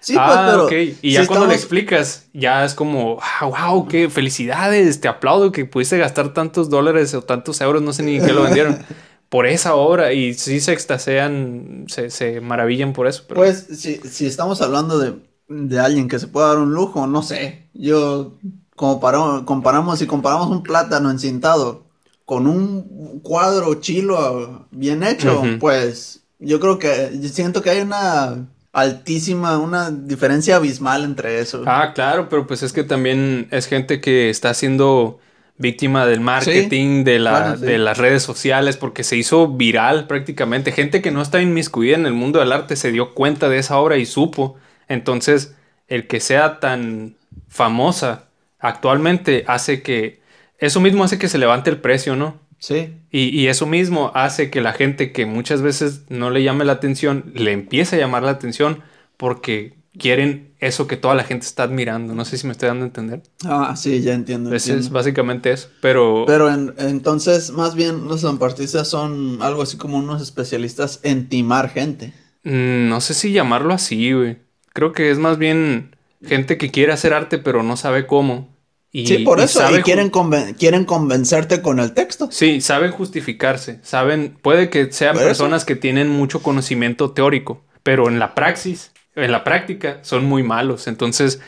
Sí, 0.00 0.12
pues, 0.14 0.24
ah, 0.28 0.46
pero. 0.52 0.64
ok. 0.66 0.72
Y 0.72 1.10
si 1.10 1.12
ya 1.14 1.26
cuando 1.26 1.48
le 1.48 1.54
explicas, 1.54 2.28
ya 2.32 2.64
es 2.64 2.74
como, 2.74 3.18
ah, 3.20 3.46
wow, 3.46 3.88
qué 3.88 4.08
felicidades, 4.08 5.00
te 5.00 5.08
aplaudo 5.08 5.50
que 5.50 5.64
pudiste 5.64 5.98
gastar 5.98 6.32
tantos 6.32 6.70
dólares 6.70 7.12
o 7.14 7.22
tantos 7.22 7.60
euros, 7.60 7.82
no 7.82 7.92
sé 7.92 8.04
ni 8.04 8.16
en 8.16 8.24
qué 8.24 8.32
lo 8.32 8.44
vendieron, 8.44 8.78
por 9.28 9.46
esa 9.48 9.74
obra. 9.74 10.12
Y 10.12 10.34
sí 10.34 10.60
se 10.60 10.72
extasean, 10.72 11.86
se, 11.88 12.10
se 12.10 12.40
maravillan 12.40 12.92
por 12.92 13.08
eso. 13.08 13.24
Pero... 13.26 13.40
Pues, 13.40 13.66
si, 13.72 13.96
si 13.96 14.26
estamos 14.26 14.62
hablando 14.62 15.00
de, 15.00 15.14
de 15.48 15.80
alguien 15.80 16.06
que 16.06 16.20
se 16.20 16.28
puede 16.28 16.46
dar 16.46 16.58
un 16.58 16.72
lujo, 16.72 17.08
no 17.08 17.24
sé. 17.24 17.64
Yo, 17.74 18.38
como 18.78 19.00
para- 19.00 19.44
comparamos, 19.44 19.98
si 19.98 20.06
comparamos 20.06 20.48
un 20.48 20.62
plátano 20.62 21.10
encintado 21.10 21.84
con 22.24 22.46
un 22.46 23.20
cuadro 23.22 23.74
chilo 23.74 24.66
bien 24.70 25.02
hecho, 25.02 25.42
pues 25.60 26.22
yo 26.38 26.60
creo 26.60 26.78
que, 26.78 27.10
yo 27.20 27.28
siento 27.28 27.60
que 27.60 27.70
hay 27.70 27.80
una 27.80 28.46
altísima, 28.72 29.58
una 29.58 29.90
diferencia 29.90 30.56
abismal 30.56 31.04
entre 31.04 31.40
eso. 31.40 31.64
Ah, 31.66 31.92
claro, 31.94 32.28
pero 32.28 32.46
pues 32.46 32.62
es 32.62 32.72
que 32.72 32.84
también 32.84 33.48
es 33.50 33.66
gente 33.66 34.00
que 34.00 34.30
está 34.30 34.54
siendo 34.54 35.18
víctima 35.56 36.06
del 36.06 36.20
marketing, 36.20 37.02
de, 37.02 37.18
la, 37.18 37.40
Bueno, 37.40 37.56
sí. 37.56 37.64
de 37.64 37.78
las 37.78 37.98
redes 37.98 38.22
sociales, 38.22 38.76
porque 38.76 39.02
se 39.02 39.16
hizo 39.16 39.48
viral 39.48 40.06
prácticamente. 40.06 40.70
Gente 40.70 41.02
que 41.02 41.10
no 41.10 41.20
está 41.20 41.42
inmiscuida 41.42 41.96
en 41.96 42.06
el 42.06 42.12
mundo 42.12 42.38
del 42.38 42.52
arte 42.52 42.76
se 42.76 42.92
dio 42.92 43.14
cuenta 43.14 43.48
de 43.48 43.58
esa 43.58 43.78
obra 43.78 43.96
y 43.96 44.06
supo. 44.06 44.54
Entonces, 44.86 45.56
el 45.88 46.06
que 46.06 46.20
sea 46.20 46.60
tan 46.60 47.16
famosa 47.48 48.27
actualmente 48.58 49.44
hace 49.46 49.82
que... 49.82 50.20
Eso 50.58 50.80
mismo 50.80 51.04
hace 51.04 51.18
que 51.18 51.28
se 51.28 51.38
levante 51.38 51.70
el 51.70 51.80
precio, 51.80 52.16
¿no? 52.16 52.40
Sí. 52.58 52.92
Y, 53.10 53.28
y 53.28 53.46
eso 53.46 53.66
mismo 53.66 54.10
hace 54.14 54.50
que 54.50 54.60
la 54.60 54.72
gente 54.72 55.12
que 55.12 55.24
muchas 55.26 55.62
veces 55.62 56.02
no 56.08 56.30
le 56.30 56.42
llame 56.42 56.64
la 56.64 56.72
atención, 56.72 57.30
le 57.34 57.52
empiece 57.52 57.96
a 57.96 57.98
llamar 58.00 58.24
la 58.24 58.32
atención 58.32 58.82
porque 59.16 59.78
quieren 59.96 60.54
eso 60.58 60.88
que 60.88 60.96
toda 60.96 61.14
la 61.14 61.22
gente 61.22 61.46
está 61.46 61.62
admirando. 61.62 62.14
No 62.14 62.24
sé 62.24 62.36
si 62.36 62.46
me 62.46 62.52
estoy 62.52 62.68
dando 62.68 62.84
a 62.84 62.88
entender. 62.88 63.22
Ah, 63.44 63.74
sí, 63.76 64.00
ya 64.02 64.14
entiendo. 64.14 64.52
Entiendo. 64.52 64.80
es 64.80 64.90
básicamente 64.90 65.52
eso. 65.52 65.68
Pero, 65.80 66.24
Pero 66.26 66.52
en- 66.52 66.74
entonces, 66.78 67.52
más 67.52 67.76
bien, 67.76 68.08
los 68.08 68.22
zampartistas 68.22 68.88
son 68.88 69.38
algo 69.40 69.62
así 69.62 69.76
como 69.76 69.98
unos 69.98 70.20
especialistas 70.20 70.98
en 71.04 71.28
timar 71.28 71.70
gente. 71.70 72.12
mm, 72.42 72.88
no 72.88 73.00
sé 73.00 73.14
si 73.14 73.32
llamarlo 73.32 73.72
así, 73.74 74.12
güey. 74.12 74.38
Creo 74.72 74.92
que 74.92 75.10
es 75.10 75.18
más 75.18 75.38
bien 75.38 75.96
gente 76.24 76.58
que 76.58 76.70
quiere 76.70 76.92
hacer 76.92 77.12
arte 77.14 77.38
pero 77.38 77.62
no 77.62 77.76
sabe 77.76 78.06
cómo. 78.06 78.56
Y, 78.90 79.06
sí, 79.06 79.18
por 79.18 79.38
y 79.38 79.42
eso. 79.42 79.60
sabe 79.60 79.80
Y 79.80 79.82
quieren, 79.82 80.10
conven- 80.10 80.56
quieren 80.56 80.84
convencerte 80.84 81.60
con 81.60 81.78
el 81.78 81.92
texto. 81.92 82.28
Sí, 82.30 82.60
saben 82.60 82.90
justificarse, 82.90 83.80
saben, 83.82 84.38
puede 84.42 84.70
que 84.70 84.90
sean 84.92 85.14
Por 85.14 85.22
eso. 85.22 85.28
personas 85.28 85.64
que 85.64 85.76
tienen 85.76 86.08
mucho 86.08 86.42
conocimiento 86.42 87.10
teórico, 87.12 87.64
pero 87.82 88.08
en 88.08 88.18
la 88.18 88.34
praxis, 88.34 88.92
en 89.14 89.30
la 89.32 89.44
práctica, 89.44 89.98
son 90.02 90.24
muy 90.24 90.42
malos. 90.42 90.86
Entonces, 90.86 91.40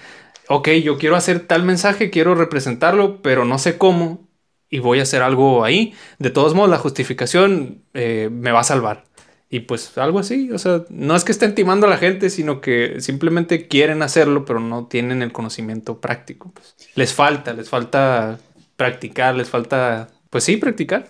ok, 0.49 0.69
yo 0.85 0.99
quiero 0.99 1.17
hacer 1.17 1.41
tal 1.41 1.63
mensaje, 1.63 2.11
quiero 2.11 2.35
representarlo, 2.35 3.23
pero 3.23 3.45
no 3.45 3.59
sé 3.59 3.79
cómo 3.79 4.29
y 4.69 4.79
voy 4.79 5.01
a 5.01 5.03
hacer 5.03 5.23
algo 5.23 5.65
ahí. 5.65 5.95
De 6.19 6.31
todos 6.31 6.55
modos, 6.55 6.71
la 6.71 6.79
justificación 6.79 7.85
eh, 7.95 8.29
me 8.31 8.53
va 8.53 8.61
a 8.61 8.65
salvar. 8.65 9.05
Y 9.53 9.61
pues 9.61 9.99
algo 9.99 10.21
así, 10.21 10.53
o 10.53 10.59
sea, 10.59 10.85
no 10.91 11.17
es 11.17 11.25
que 11.25 11.33
estén 11.33 11.57
timando 11.57 11.89
a 11.89 11.91
la 11.91 11.99
gente, 11.99 12.31
sino 12.31 12.61
que 12.61 13.01
simplemente 13.01 13.67
quieren 13.67 14.01
hacerlo, 14.01 14.45
pero 14.45 14.61
no 14.61 14.87
tienen 14.87 15.23
el 15.23 15.33
conocimiento 15.33 16.01
práctico. 16.01 16.53
Pues. 16.53 16.77
Les 16.95 17.13
falta, 17.13 17.53
les 17.53 17.69
falta 17.69 18.39
practicar, 18.77 19.35
les 19.35 19.49
falta, 19.49 20.09
pues 20.31 20.45
sí, 20.45 20.57
practicar. 20.57 21.09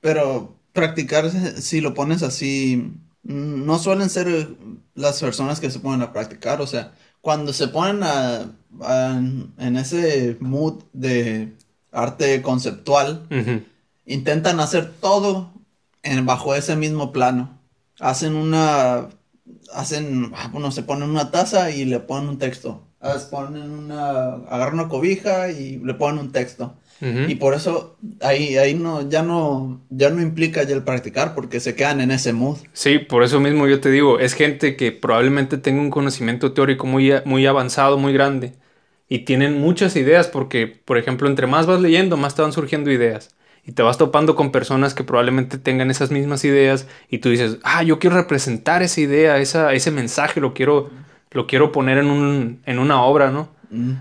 Pero 0.00 0.56
practicar, 0.72 1.28
si 1.30 1.80
lo 1.80 1.92
pones 1.92 2.22
así, 2.22 2.92
no 3.24 3.80
suelen 3.80 4.10
ser 4.10 4.48
las 4.94 5.20
personas 5.20 5.58
que 5.58 5.70
se 5.70 5.80
ponen 5.80 6.02
a 6.02 6.12
practicar, 6.12 6.60
o 6.60 6.68
sea, 6.68 6.92
cuando 7.20 7.52
se 7.52 7.66
ponen 7.66 8.04
a, 8.04 8.46
en 9.58 9.76
ese 9.76 10.36
mood 10.38 10.84
de 10.92 11.52
arte 11.90 12.40
conceptual, 12.42 13.26
intentan 14.04 14.60
hacer 14.60 14.92
todo 15.00 15.52
en, 16.04 16.24
bajo 16.24 16.54
ese 16.54 16.76
mismo 16.76 17.12
plano. 17.12 17.55
Hacen 18.00 18.34
una, 18.34 19.08
hacen, 19.72 20.32
ah, 20.34 20.48
bueno, 20.52 20.70
se 20.70 20.82
ponen 20.82 21.10
una 21.10 21.30
taza 21.30 21.70
y 21.70 21.84
le 21.84 22.00
ponen 22.00 22.28
un 22.28 22.38
texto. 22.38 22.82
Ponen 23.30 23.70
una, 23.70 24.34
agarran 24.48 24.74
una 24.74 24.88
cobija 24.88 25.50
y 25.50 25.78
le 25.78 25.94
ponen 25.94 26.18
un 26.18 26.32
texto. 26.32 26.76
Y 27.00 27.34
por 27.34 27.54
eso 27.54 27.98
ahí, 28.22 28.56
ahí 28.56 28.74
no, 28.74 29.08
ya 29.08 29.22
no, 29.22 29.82
ya 29.90 30.08
no 30.10 30.22
implica 30.22 30.62
ya 30.62 30.74
el 30.74 30.82
practicar 30.82 31.34
porque 31.34 31.60
se 31.60 31.74
quedan 31.74 32.00
en 32.00 32.10
ese 32.10 32.32
mood. 32.32 32.56
Sí, 32.72 32.98
por 32.98 33.22
eso 33.22 33.38
mismo 33.38 33.66
yo 33.68 33.80
te 33.80 33.90
digo, 33.90 34.18
es 34.18 34.32
gente 34.32 34.76
que 34.76 34.92
probablemente 34.92 35.58
tenga 35.58 35.82
un 35.82 35.90
conocimiento 35.90 36.52
teórico 36.52 36.86
muy, 36.86 37.12
muy 37.26 37.46
avanzado, 37.46 37.98
muy 37.98 38.12
grande. 38.12 38.54
Y 39.08 39.20
tienen 39.20 39.60
muchas 39.60 39.94
ideas 39.94 40.26
porque, 40.26 40.66
por 40.66 40.98
ejemplo, 40.98 41.28
entre 41.28 41.46
más 41.46 41.66
vas 41.66 41.80
leyendo, 41.80 42.16
más 42.16 42.34
te 42.34 42.42
van 42.42 42.52
surgiendo 42.52 42.90
ideas. 42.90 43.35
Y 43.66 43.72
te 43.72 43.82
vas 43.82 43.98
topando 43.98 44.36
con 44.36 44.52
personas 44.52 44.94
que 44.94 45.02
probablemente 45.02 45.58
tengan 45.58 45.90
esas 45.90 46.12
mismas 46.12 46.44
ideas 46.44 46.86
y 47.10 47.18
tú 47.18 47.30
dices, 47.30 47.58
ah, 47.64 47.82
yo 47.82 47.98
quiero 47.98 48.16
representar 48.16 48.82
esa 48.82 49.00
idea, 49.00 49.38
esa, 49.38 49.72
ese 49.72 49.90
mensaje, 49.90 50.40
lo 50.40 50.54
quiero, 50.54 50.90
lo 51.32 51.48
quiero 51.48 51.72
poner 51.72 51.98
en, 51.98 52.06
un, 52.06 52.60
en 52.64 52.78
una 52.78 53.02
obra, 53.02 53.32
¿no? 53.32 53.56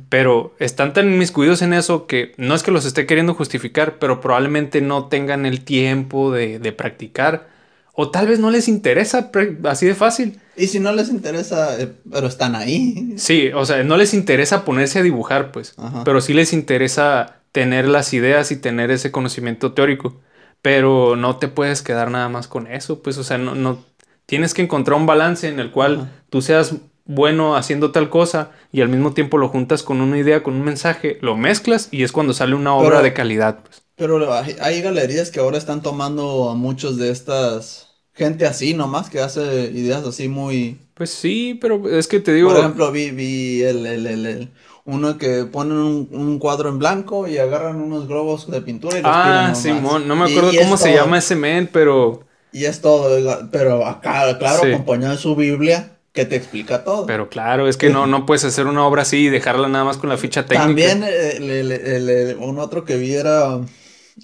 Pero 0.09 0.55
están 0.59 0.93
tan 0.93 1.11
inmiscuidos 1.11 1.61
en 1.61 1.73
eso 1.73 2.05
que 2.05 2.33
no 2.37 2.55
es 2.55 2.63
que 2.63 2.71
los 2.71 2.85
esté 2.85 3.05
queriendo 3.05 3.33
justificar, 3.33 3.97
pero 3.99 4.21
probablemente 4.21 4.81
no 4.81 5.07
tengan 5.07 5.45
el 5.45 5.61
tiempo 5.61 6.31
de, 6.31 6.59
practicar. 6.71 7.47
O 7.93 8.11
tal 8.11 8.27
vez 8.27 8.39
no 8.39 8.51
les 8.51 8.67
interesa 8.67 9.31
así 9.63 9.85
de 9.85 9.95
fácil. 9.95 10.39
Y 10.57 10.67
si 10.67 10.79
no 10.79 10.91
les 10.91 11.09
interesa, 11.09 11.79
eh, 11.81 11.91
pero 12.11 12.27
están 12.27 12.55
ahí. 12.55 13.13
Sí, 13.17 13.49
o 13.53 13.65
sea, 13.65 13.83
no 13.83 13.95
les 13.97 14.13
interesa 14.13 14.65
ponerse 14.65 14.99
a 14.99 15.03
dibujar, 15.03 15.51
pues. 15.51 15.75
Pero 16.03 16.21
sí 16.21 16.33
les 16.33 16.53
interesa 16.53 17.37
tener 17.55 17.87
las 17.87 18.13
ideas 18.13 18.51
y 18.51 18.57
tener 18.57 18.91
ese 18.91 19.13
conocimiento 19.13 19.71
teórico. 19.71 20.19
Pero 20.61 21.15
no 21.15 21.37
te 21.37 21.47
puedes 21.47 21.81
quedar 21.81 22.11
nada 22.11 22.27
más 22.27 22.49
con 22.49 22.67
eso, 22.67 23.01
pues. 23.01 23.17
O 23.17 23.23
sea, 23.23 23.37
no, 23.37 23.55
no 23.55 23.85
tienes 24.25 24.53
que 24.53 24.61
encontrar 24.61 24.99
un 24.99 25.05
balance 25.05 25.47
en 25.47 25.61
el 25.61 25.71
cual 25.71 26.11
tú 26.29 26.41
seas 26.41 26.75
bueno 27.05 27.55
haciendo 27.55 27.91
tal 27.91 28.09
cosa 28.09 28.51
y 28.73 28.81
al 28.81 28.89
mismo 28.89 29.13
tiempo 29.13 29.37
lo 29.37 29.47
juntas 29.47 29.83
con 29.83 30.01
una 30.01 30.17
idea, 30.17 30.43
con 30.43 30.55
un 30.55 30.63
mensaje, 30.63 31.17
lo 31.21 31.37
mezclas 31.37 31.87
y 31.91 32.03
es 32.03 32.11
cuando 32.11 32.33
sale 32.33 32.55
una 32.55 32.73
obra 32.73 33.01
de 33.01 33.13
calidad. 33.13 33.59
Pues. 33.63 33.83
Pero 33.95 34.33
hay, 34.33 34.81
galerías 34.81 35.31
que 35.31 35.39
ahora 35.39 35.57
están 35.57 35.81
tomando 35.81 36.49
a 36.49 36.55
muchos 36.55 36.97
de 36.97 37.09
estas 37.09 37.95
gente 38.13 38.45
así 38.45 38.73
nomás 38.73 39.09
que 39.09 39.21
hace 39.21 39.71
ideas 39.73 40.03
así 40.05 40.27
muy... 40.27 40.77
Pues 40.93 41.09
sí, 41.09 41.57
pero 41.61 41.87
es 41.89 42.07
que 42.07 42.19
te 42.19 42.33
digo... 42.33 42.49
Por 42.49 42.59
ejemplo, 42.59 42.91
vi, 42.91 43.11
vi 43.11 43.61
el, 43.61 43.85
el, 43.85 44.07
el, 44.07 44.51
uno 44.85 45.17
que 45.17 45.45
ponen 45.45 46.07
un, 46.11 46.39
cuadro 46.39 46.69
en 46.69 46.79
blanco 46.79 47.27
y 47.27 47.37
agarran 47.37 47.81
unos 47.81 48.07
globos 48.07 48.49
de 48.49 48.61
pintura 48.61 48.99
y 48.99 49.01
los 49.01 49.11
Ah, 49.13 49.53
Simón, 49.55 50.07
no 50.07 50.15
me 50.15 50.31
acuerdo 50.31 50.51
cómo 50.61 50.77
se 50.77 50.93
llama 50.93 51.17
ese 51.17 51.35
men, 51.35 51.69
pero... 51.71 52.23
Y 52.51 52.65
es 52.65 52.79
todo, 52.79 53.49
pero 53.51 53.85
acá, 53.85 54.37
claro, 54.37 54.63
acompañado 54.63 55.13
de 55.13 55.19
su 55.19 55.35
Biblia 55.35 55.95
que 56.13 56.25
te 56.25 56.37
explica 56.37 56.85
todo. 56.85 57.05
Pero 57.05 57.27
claro, 57.27 57.67
es 57.67 57.75
que 57.75 57.89
no, 57.89 58.07
no 58.07 58.25
puedes 58.25 58.45
hacer 58.45 58.67
una 58.67 58.85
obra 58.85 59.01
así 59.01 59.25
y 59.25 59.29
dejarla 59.29 59.67
nada 59.67 59.83
más 59.83 59.97
con 59.97 60.09
la 60.09 60.17
ficha 60.17 60.45
técnica. 60.45 60.65
También 60.67 61.03
eh, 61.05 62.37
un 62.39 62.57
otro 62.59 62.85
que 62.85 62.95
vi 62.95 63.13
era, 63.13 63.59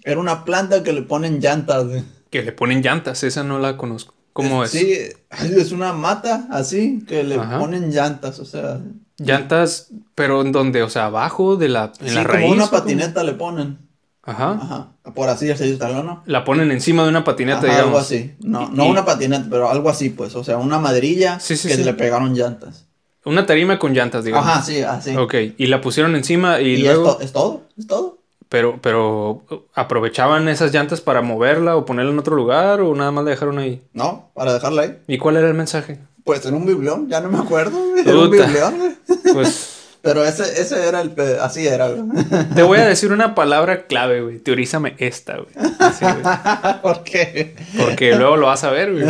era 0.05 0.19
una 0.19 0.45
planta 0.45 0.83
que 0.83 0.93
le 0.93 1.01
ponen 1.01 1.41
llantas. 1.41 1.87
Que 2.29 2.43
le 2.43 2.53
ponen 2.53 2.81
llantas, 2.81 3.23
esa 3.23 3.43
no 3.43 3.59
la 3.59 3.75
conozco. 3.75 4.13
¿Cómo 4.31 4.63
es? 4.63 4.71
Sí, 4.71 4.95
es 5.57 5.73
una 5.73 5.91
mata 5.91 6.47
así 6.49 7.03
que 7.05 7.23
le 7.23 7.37
ponen 7.37 7.91
llantas, 7.91 8.39
o 8.39 8.45
sea. 8.45 8.79
Llantas, 9.25 9.89
pero 10.15 10.41
en 10.41 10.51
donde, 10.51 10.83
o 10.83 10.89
sea, 10.89 11.05
abajo 11.05 11.55
de 11.55 11.69
la, 11.69 11.91
en 11.99 12.15
la 12.15 12.23
raíz. 12.23 12.49
Como 12.49 12.55
una 12.55 12.69
patineta 12.69 13.23
le 13.23 13.33
ponen. 13.33 13.77
Ajá. 14.23 14.51
Ajá. 14.51 14.87
Por 15.15 15.29
así 15.29 15.47
decirlo, 15.47 16.03
¿no? 16.03 16.23
La 16.25 16.43
ponen 16.43 16.71
encima 16.71 17.03
de 17.03 17.09
una 17.09 17.23
patineta, 17.23 17.61
digamos. 17.61 17.85
Algo 17.85 17.97
así. 17.97 18.35
No, 18.39 18.69
no 18.69 18.85
una 18.85 19.03
patineta, 19.03 19.47
pero 19.49 19.69
algo 19.69 19.89
así, 19.89 20.09
pues. 20.09 20.35
O 20.35 20.43
sea, 20.43 20.57
una 20.57 20.79
maderilla 20.79 21.39
que 21.39 21.77
le 21.77 21.93
pegaron 21.93 22.33
llantas. 22.33 22.85
Una 23.23 23.45
tarima 23.45 23.77
con 23.77 23.93
llantas, 23.93 24.23
digamos. 24.23 24.47
Ajá, 24.47 24.61
sí, 24.63 24.81
así. 24.81 25.15
Ok, 25.15 25.35
y 25.57 25.67
la 25.67 25.81
pusieron 25.81 26.15
encima 26.15 26.59
y, 26.59 26.77
luego... 26.77 27.19
es 27.21 27.31
todo, 27.31 27.63
es 27.77 27.87
todo. 27.87 28.17
Pero, 28.49 28.79
pero, 28.81 29.43
¿aprovechaban 29.73 30.49
esas 30.49 30.73
llantas 30.73 30.99
para 30.99 31.21
moverla 31.21 31.77
o 31.77 31.85
ponerla 31.85 32.11
en 32.11 32.19
otro 32.19 32.35
lugar 32.35 32.81
o 32.81 32.93
nada 32.95 33.11
más 33.11 33.23
la 33.23 33.29
dejaron 33.29 33.59
ahí? 33.59 33.81
No, 33.93 34.29
para 34.33 34.53
dejarla 34.53 34.81
ahí. 34.81 34.97
¿Y 35.07 35.19
cuál 35.19 35.37
era 35.37 35.47
el 35.47 35.53
mensaje? 35.53 35.99
Pues 36.23 36.45
en 36.45 36.53
un 36.55 36.65
biblión, 36.65 37.09
ya 37.09 37.19
no 37.19 37.29
me 37.29 37.39
acuerdo. 37.39 37.77
En 37.97 38.17
un 38.17 38.29
biblión. 38.29 38.97
Pues... 39.33 39.77
Pero 40.01 40.25
ese, 40.25 40.43
ese 40.59 40.87
era 40.87 41.01
el... 41.01 41.13
Así 41.41 41.67
era, 41.67 41.87
Te 42.55 42.63
voy 42.63 42.79
a 42.79 42.87
decir 42.87 43.11
una 43.11 43.35
palabra 43.35 43.85
clave, 43.85 44.21
güey. 44.21 44.39
Teorízame 44.39 44.95
esta, 44.97 45.37
güey. 45.37 45.53
¿Por 46.81 47.03
qué? 47.03 47.55
Porque 47.77 48.15
luego 48.15 48.35
lo 48.35 48.47
vas 48.47 48.63
a 48.63 48.71
ver, 48.71 48.93
güey. 48.93 49.05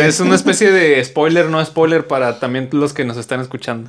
Es 0.00 0.18
una 0.18 0.34
especie 0.34 0.72
de 0.72 1.02
spoiler, 1.04 1.46
no 1.46 1.64
spoiler 1.64 2.06
para 2.08 2.40
también 2.40 2.68
los 2.72 2.92
que 2.92 3.04
nos 3.04 3.16
están 3.16 3.40
escuchando. 3.40 3.88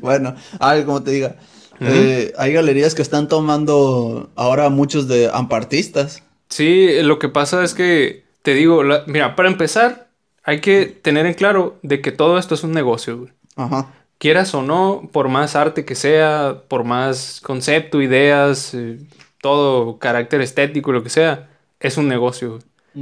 bueno, 0.00 0.34
a 0.58 0.74
ver, 0.74 0.84
como 0.86 1.02
te 1.02 1.10
diga. 1.10 1.36
Eh, 1.80 2.32
hay 2.36 2.52
galerías 2.52 2.94
que 2.94 3.02
están 3.02 3.28
tomando 3.28 4.30
ahora 4.36 4.70
muchos 4.70 5.06
de 5.06 5.30
ampartistas. 5.32 6.22
Sí, 6.48 6.90
lo 7.02 7.18
que 7.18 7.28
pasa 7.28 7.62
es 7.62 7.74
que, 7.74 8.24
te 8.42 8.54
digo, 8.54 8.82
mira, 9.06 9.36
para 9.36 9.48
empezar, 9.48 10.09
hay 10.50 10.60
que 10.60 10.86
tener 10.86 11.26
en 11.26 11.34
claro 11.34 11.78
de 11.82 12.00
que 12.00 12.12
todo 12.12 12.38
esto 12.38 12.54
es 12.54 12.64
un 12.64 12.72
negocio, 12.72 13.18
güey. 13.18 13.32
Ajá 13.56 13.92
quieras 14.20 14.54
o 14.54 14.62
no, 14.62 15.08
por 15.12 15.28
más 15.28 15.56
arte 15.56 15.86
que 15.86 15.94
sea, 15.94 16.62
por 16.68 16.84
más 16.84 17.40
concepto, 17.42 18.02
ideas, 18.02 18.74
eh, 18.74 18.98
todo 19.40 19.98
carácter 19.98 20.42
estético, 20.42 20.92
lo 20.92 21.02
que 21.02 21.08
sea, 21.08 21.48
es 21.80 21.96
un 21.96 22.06
negocio. 22.06 22.60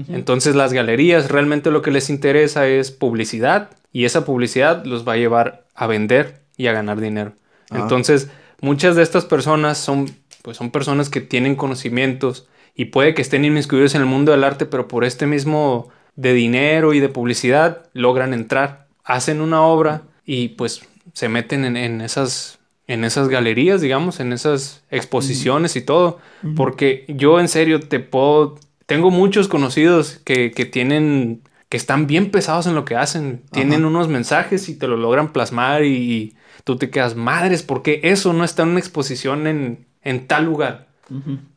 Entonces 0.09 0.55
las 0.55 0.75
galerías 0.75 1.31
realmente 1.31 1.71
lo 1.71 1.81
que 1.81 1.91
les 1.91 2.11
interesa 2.11 2.69
es 2.69 2.91
publicidad 2.91 3.71
y 3.91 4.05
esa 4.05 4.27
publicidad 4.27 4.85
los 4.85 5.09
va 5.09 5.15
a 5.15 5.17
llevar 5.17 5.65
a 5.75 5.87
vender 5.87 6.43
y 6.59 6.67
a 6.67 6.73
ganar 6.73 7.01
dinero. 7.01 7.33
Ah. 7.71 7.79
Entonces 7.81 8.29
muchas 8.61 8.97
de 8.97 9.03
estas 9.03 9.25
personas 9.25 9.79
son, 9.79 10.11
pues 10.43 10.59
son 10.59 10.71
personas 10.71 11.09
que 11.09 11.23
tienen 11.23 11.57
conocimientos 11.57 12.47
y 12.75 12.87
puede 12.87 13.15
que 13.15 13.23
estén 13.23 13.47
inmiscuidos 13.47 13.95
en 13.95 14.03
el 14.03 14.07
mundo 14.07 14.31
del 14.31 14.45
arte, 14.45 14.67
pero 14.67 14.87
por 14.89 15.05
este 15.05 15.27
mismo 15.27 15.89
de 16.19 16.35
dinero 16.35 16.95
y 16.95 17.01
de 17.01 17.09
publicidad 17.09 17.87
logran 17.93 18.35
entrar, 18.35 18.89
hacen 19.05 19.41
una 19.41 19.63
obra 19.63 20.03
y 20.27 20.49
pues 20.49 20.83
se 21.13 21.29
meten 21.29 21.65
en, 21.65 22.01
esas, 22.01 22.59
en 22.89 23.05
esas 23.05 23.29
galerías, 23.29 23.81
digamos, 23.81 24.19
en 24.19 24.33
esas 24.33 24.83
exposiciones 24.91 25.77
y 25.77 25.81
todo. 25.81 26.19
Porque 26.57 27.05
yo 27.09 27.39
en 27.39 27.49
serio 27.49 27.81
te 27.81 28.01
puedo... 28.01 28.57
Tengo 28.87 29.13
muchos 29.13 29.47
conocidos 29.47 30.21
que, 30.25 30.51
tienen... 30.51 31.43
que 31.69 31.77
están 31.77 32.09
bien 32.09 32.33
pesados 32.33 32.67
en 32.67 32.75
lo 32.75 32.85
que 32.85 32.97
hacen. 32.97 33.43
Tienen 33.53 33.85
unos 33.85 34.09
mensajes 34.09 34.69
y 34.69 34.77
te 34.77 34.89
lo 34.89 34.97
logran 34.97 35.33
plasmar 35.33 35.85
y, 35.85 36.35
tú 36.65 36.77
te 36.77 36.91
quedas, 36.91 37.15
madres, 37.15 37.63
porque 37.63 38.01
eso 38.03 38.33
no 38.33 38.43
está 38.43 38.65
en 38.65 38.71
una 38.71 38.81
exposición 38.81 39.47
en, 39.47 39.87
en 40.03 40.27
tal 40.27 40.47
lugar? 40.47 40.89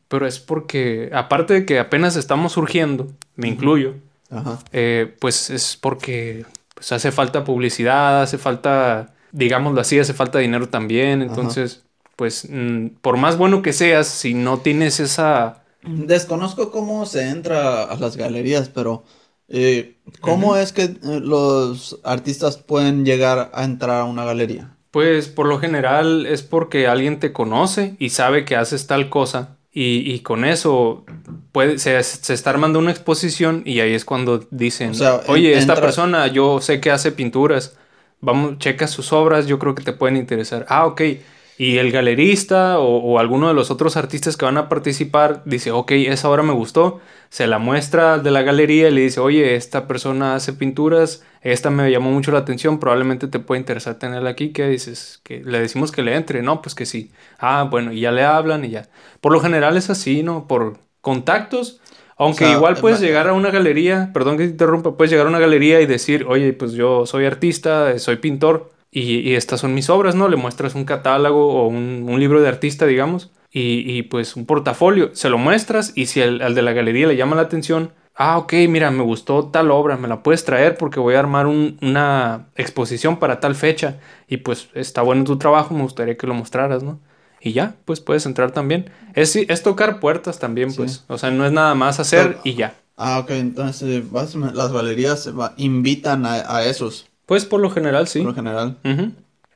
Pero 0.08 0.28
es 0.28 0.40
porque, 0.40 1.10
aparte 1.14 1.54
de 1.56 1.66
que 1.66 1.80
apenas 1.80 2.16
estamos 2.16 2.54
surgiendo, 2.54 3.08
me 3.36 3.48
incluyo, 3.48 3.96
eh, 4.72 5.16
pues 5.20 5.50
es 5.50 5.78
porque 5.80 6.46
pues 6.74 6.92
hace 6.92 7.12
falta 7.12 7.44
publicidad, 7.44 8.22
hace 8.22 8.38
falta 8.38 9.14
digámoslo 9.32 9.82
así, 9.82 10.00
hace 10.00 10.14
falta 10.14 10.40
dinero 10.40 10.70
también. 10.70 11.22
Entonces, 11.22 11.84
pues, 12.16 12.48
mm, 12.50 12.88
por 13.02 13.18
más 13.18 13.38
bueno 13.38 13.62
que 13.62 13.74
seas, 13.74 14.08
si 14.08 14.34
no 14.34 14.60
tienes 14.60 15.00
esa... 15.00 15.64
Desconozco 15.84 16.72
cómo 16.72 17.06
se 17.06 17.30
entra 17.30 17.84
a 17.84 17.96
las 17.98 18.16
galerías, 18.16 18.70
pero 18.70 19.04
eh, 19.48 19.98
¿cómo 20.20 20.56
es 20.56 20.74
que 20.74 20.84
eh, 20.84 20.98
los 21.02 22.00
artistas 22.04 22.58
pueden 22.58 23.04
llegar 23.04 23.50
a 23.54 23.64
entrar 23.64 24.02
a 24.02 24.06
una 24.06 24.24
galería? 24.24 24.78
Pues 24.92 25.28
por 25.28 25.48
lo 25.48 25.58
general 25.60 26.26
es 26.26 26.44
porque 26.44 26.88
alguien 26.88 27.20
te 27.20 27.34
conoce 27.34 27.96
y 27.98 28.10
sabe 28.10 28.46
que 28.46 28.58
haces 28.58 28.88
tal 28.88 29.10
cosa 29.10 29.58
y, 29.74 30.20
con 30.20 30.44
eso 30.44 31.06
puede, 31.54 31.80
se, 31.80 31.98
está 31.98 32.50
armando 32.50 32.78
una 32.78 32.92
exposición 32.92 33.64
y 33.66 33.80
ahí 33.80 33.94
es 33.94 34.04
cuando 34.04 34.46
dicen, 34.52 34.92
oye, 35.28 35.58
esta 35.58 35.76
persona 35.76 36.28
yo 36.28 36.60
sé 36.60 36.82
que 36.82 36.92
hace 36.92 37.14
pinturas, 37.14 37.78
vamos, 38.20 38.58
checa 38.58 38.88
sus 38.88 39.14
obras, 39.14 39.48
yo 39.48 39.60
creo 39.60 39.74
que 39.74 39.84
te 39.84 39.94
pueden 39.94 40.18
interesar. 40.18 40.66
Ah, 40.68 40.86
ok. 40.86 41.02
Y 41.62 41.78
el 41.78 41.92
galerista 41.92 42.80
o, 42.80 42.98
o 42.98 43.20
alguno 43.20 43.48
de 43.48 43.54
los 43.54 43.70
otros 43.70 43.96
artistas 43.96 44.36
que 44.36 44.46
van 44.46 44.58
a 44.58 44.68
participar 44.68 45.44
dice, 45.46 45.70
ok, 45.70 45.92
esa 45.92 46.28
obra 46.28 46.42
me 46.42 46.54
gustó, 46.54 47.02
se 47.30 47.46
la 47.46 47.60
muestra 47.60 48.18
de 48.18 48.32
la 48.32 48.42
galería 48.42 48.90
y 48.90 48.92
le 48.92 49.02
dice, 49.02 49.20
oye, 49.20 49.54
esta 49.54 49.88
persona 49.88 50.34
hace 50.34 50.54
pinturas, 50.54 51.24
esta 51.42 51.70
me 51.70 51.92
llamó 51.92 52.10
mucho 52.10 52.32
la 52.32 52.40
atención, 52.40 52.80
probablemente 52.80 53.28
te 53.28 53.38
puede 53.38 53.60
interesar 53.60 54.00
tenerla 54.00 54.32
aquí, 54.32 54.54
¿qué 54.54 54.68
dices? 54.70 55.22
Que 55.24 55.44
le 55.44 55.60
decimos 55.60 55.92
que 55.92 56.02
le 56.02 56.16
entre, 56.16 56.42
no, 56.42 56.64
pues 56.64 56.74
que 56.74 56.88
sí. 56.88 57.12
Ah, 57.38 57.68
bueno, 57.70 57.94
y 57.94 58.00
ya 58.00 58.12
le 58.12 58.24
hablan 58.24 58.66
y 58.66 58.72
ya. 58.72 58.90
Por 59.20 59.32
lo 59.32 59.40
general 59.40 59.78
es 59.78 59.92
así, 59.92 60.24
¿no? 60.24 60.48
Por 60.48 60.80
contactos. 61.02 61.80
Aunque 62.18 62.46
O 62.46 62.48
sea, 62.48 62.58
igual 62.58 62.78
puedes 62.78 63.00
llegar 63.00 63.28
a 63.28 63.34
una 63.34 63.52
galería, 63.52 64.10
perdón 64.16 64.38
que 64.38 64.46
te 64.46 64.50
interrumpa, 64.50 64.98
puedes 64.98 65.12
llegar 65.12 65.28
a 65.28 65.30
una 65.30 65.38
galería 65.38 65.80
y 65.80 65.86
decir, 65.86 66.26
oye, 66.28 66.54
pues 66.54 66.72
yo 66.72 67.06
soy 67.06 67.26
artista, 67.26 68.00
soy 68.00 68.16
pintor 68.16 68.72
y, 68.92 69.20
y 69.20 69.36
estas 69.36 69.62
son 69.62 69.74
mis 69.74 69.90
obras, 69.90 70.16
¿no? 70.16 70.28
Le 70.28 70.36
muestras 70.38 70.76
un 70.76 70.86
catálogo 70.86 71.54
o 71.64 71.68
un, 71.68 72.06
un 72.08 72.20
libro 72.20 72.42
de 72.42 72.48
artista, 72.50 72.86
digamos, 72.86 73.32
y, 73.52 73.90
y, 73.98 74.04
pues 74.04 74.36
un 74.36 74.46
portafolio, 74.46 75.10
se 75.14 75.30
lo 75.30 75.38
muestras 75.38 75.94
y 75.96 76.06
si 76.08 76.22
al, 76.22 76.42
al 76.42 76.56
de 76.56 76.62
la 76.62 76.74
galería 76.74 77.08
le 77.08 77.16
llama 77.18 77.36
la 77.36 77.42
atención, 77.44 77.92
ah, 78.16 78.38
ok, 78.38 78.54
mira, 78.70 78.92
me 78.92 79.04
gustó 79.04 79.48
tal 79.48 79.72
obra, 79.72 79.98
me 79.98 80.08
la 80.08 80.24
puedes 80.24 80.46
traer 80.46 80.78
porque 80.78 81.00
voy 81.00 81.16
a 81.16 81.20
armar 81.20 81.48
un- 81.48 81.78
una 81.82 82.48
exposición 82.56 83.18
para 83.18 83.40
tal 83.40 83.56
fecha 83.56 84.00
y 84.28 84.38
pues 84.38 84.70
está 84.74 85.02
bueno 85.02 85.24
tu 85.24 85.38
trabajo, 85.38 85.74
me 85.74 85.84
gustaría 85.84 86.16
que 86.18 86.28
lo 86.28 86.34
mostraras, 86.34 86.84
¿no? 86.84 87.00
Y 87.42 87.54
ya, 87.54 87.76
pues 87.86 88.00
puedes 88.02 88.26
entrar 88.28 88.52
también. 88.52 88.92
Es, 89.16 89.36
es 89.36 89.64
tocar 89.64 90.00
puertas 90.00 90.38
también, 90.40 90.70
Sí. 90.72 90.78
pues. 90.78 91.04
O 91.08 91.18
sea, 91.18 91.32
no 91.32 91.46
es 91.46 91.52
nada 91.52 91.74
más 91.76 92.00
hacer 92.00 92.28
Pero- 92.28 92.40
y 92.44 92.54
ya. 92.54 92.76
Ah, 92.98 93.18
ok, 93.20 93.32
entonces 93.32 94.12
básicamente, 94.12 94.56
las 94.56 94.72
galerías 94.72 95.28
invitan 95.58 96.26
a, 96.26 96.56
a 96.56 96.66
esos, 96.66 97.08
Pues 97.26 97.46
por 97.46 97.60
lo 97.60 97.70
general 97.70 98.08
sí. 98.08 98.20
por 98.20 98.30
lo 98.30 98.36
general. 98.36 98.78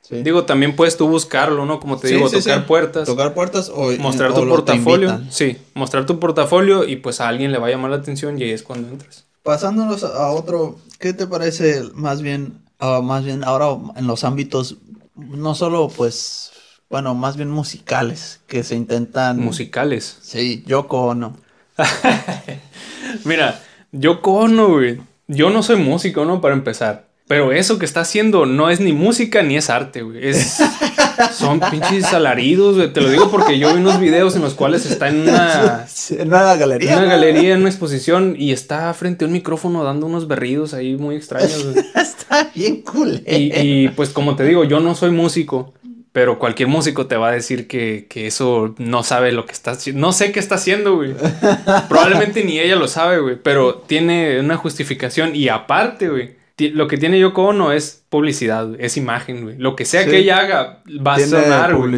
Sí. 0.02 0.22
Digo, 0.22 0.44
también 0.44 0.76
puedes 0.76 0.96
tú 0.96 1.08
buscarlo, 1.08 1.66
¿no? 1.66 1.80
Como 1.80 1.98
te 1.98 2.08
Sí, 2.08 2.14
digo, 2.14 2.28
sí, 2.28 2.38
tocar 2.38 2.66
puertas, 2.66 3.06
Tocar 3.06 3.34
puertas 3.34 3.68
o 3.74 3.90
mostrar 3.98 4.32
tu 4.34 4.48
portafolio. 4.48 5.20
Sí, 5.30 5.58
mostrar 5.74 6.06
tu 6.06 6.20
portafolio 6.20 6.84
y 6.84 6.96
pues 6.96 7.20
a 7.20 7.28
alguien 7.28 7.50
le 7.50 7.58
va 7.58 7.66
a 7.66 7.70
llamar 7.70 7.90
la 7.90 7.96
atención 7.96 8.38
y 8.38 8.44
ahí 8.44 8.50
es 8.50 8.62
cuando 8.62 8.88
entras. 8.88 9.26
Pasándonos 9.42 10.04
a 10.04 10.28
otro, 10.28 10.78
¿qué 11.00 11.12
te 11.12 11.26
parece 11.26 11.82
más 11.94 12.22
bien, 12.22 12.60
ah, 12.78 13.00
más 13.02 13.24
bien 13.24 13.42
ahora 13.42 13.76
en 13.96 14.06
los 14.06 14.22
ámbitos, 14.22 14.76
no 15.16 15.54
solo 15.56 15.88
pues, 15.88 16.52
bueno, 16.88 17.14
más 17.14 17.36
bien 17.36 17.50
musicales, 17.50 18.40
que 18.46 18.62
se 18.62 18.76
intentan... 18.76 19.40
Musicales. 19.40 20.18
Sí, 20.22 20.62
Yoko 20.66 21.06
Ono. 21.06 21.36
Mira, 23.24 23.62
yo 23.92 24.22
cono, 24.22 24.68
güey. 24.68 25.00
Yo 25.28 25.50
no 25.50 25.62
soy 25.62 25.76
músico, 25.76 26.24
¿no? 26.24 26.40
Para 26.40 26.54
empezar. 26.54 27.08
Pero 27.28 27.50
eso 27.52 27.78
que 27.78 27.84
está 27.86 28.02
haciendo 28.02 28.46
no 28.46 28.70
es 28.70 28.78
ni 28.78 28.92
música 28.92 29.42
ni 29.42 29.56
es 29.56 29.68
arte, 29.68 30.02
güey. 30.02 30.28
Es... 30.28 30.58
Son 31.32 31.58
pinches 31.58 32.12
alaridos, 32.12 32.76
güey. 32.76 32.92
Te 32.92 33.00
lo 33.00 33.10
digo 33.10 33.30
porque 33.30 33.58
yo 33.58 33.72
vi 33.74 33.80
unos 33.80 33.98
videos 33.98 34.36
en 34.36 34.42
los 34.42 34.54
cuales 34.54 34.86
está 34.86 35.08
en 35.08 35.22
una... 35.22 35.86
En 36.10 36.28
una 36.28 36.52
En 36.52 36.60
galería. 36.60 36.92
una 36.92 37.02
¿no? 37.06 37.08
galería, 37.08 37.54
en 37.54 37.60
una 37.60 37.68
exposición, 37.68 38.36
y 38.38 38.52
está 38.52 38.92
frente 38.94 39.24
a 39.24 39.28
un 39.28 39.32
micrófono 39.32 39.82
dando 39.82 40.06
unos 40.06 40.28
berridos 40.28 40.72
ahí 40.72 40.94
muy 40.96 41.16
extraños. 41.16 41.64
güey. 41.64 41.84
Está 41.94 42.50
bien 42.54 42.82
cool. 42.82 43.22
Y, 43.26 43.58
y, 43.58 43.88
pues 43.88 44.10
como 44.10 44.36
te 44.36 44.44
digo, 44.44 44.64
yo 44.64 44.80
no 44.80 44.94
soy 44.94 45.10
músico, 45.10 45.74
pero 46.12 46.38
cualquier 46.38 46.68
músico 46.68 47.06
te 47.06 47.16
va 47.16 47.28
a 47.28 47.32
decir 47.32 47.66
que, 47.66 48.06
que 48.08 48.26
eso 48.26 48.74
no 48.78 49.02
sabe 49.02 49.32
lo 49.32 49.46
que 49.46 49.52
está 49.52 49.72
haciendo. 49.72 50.00
No 50.00 50.12
sé 50.12 50.32
qué 50.32 50.40
está 50.40 50.54
haciendo, 50.56 50.96
güey. 50.96 51.14
Probablemente 51.88 52.44
ni 52.44 52.58
ella 52.58 52.76
lo 52.76 52.88
sabe, 52.88 53.18
güey, 53.20 53.36
pero 53.42 53.74
tiene 53.74 54.38
una 54.40 54.56
justificación 54.56 55.34
y 55.34 55.48
aparte, 55.48 56.08
güey. 56.08 56.36
Lo 56.58 56.88
que 56.88 56.96
tiene 56.96 57.18
Yoko 57.20 57.48
Ono 57.48 57.70
es 57.72 58.02
publicidad, 58.08 58.66
güey, 58.66 58.78
es 58.82 58.96
imagen, 58.96 59.42
güey. 59.42 59.58
Lo 59.58 59.76
que 59.76 59.84
sea 59.84 60.04
Sí. 60.04 60.10
que 60.10 60.18
ella 60.18 60.38
haga 60.38 60.78
va 61.06 61.14
a 61.16 61.20
sonar, 61.20 61.74
güey. 61.74 61.92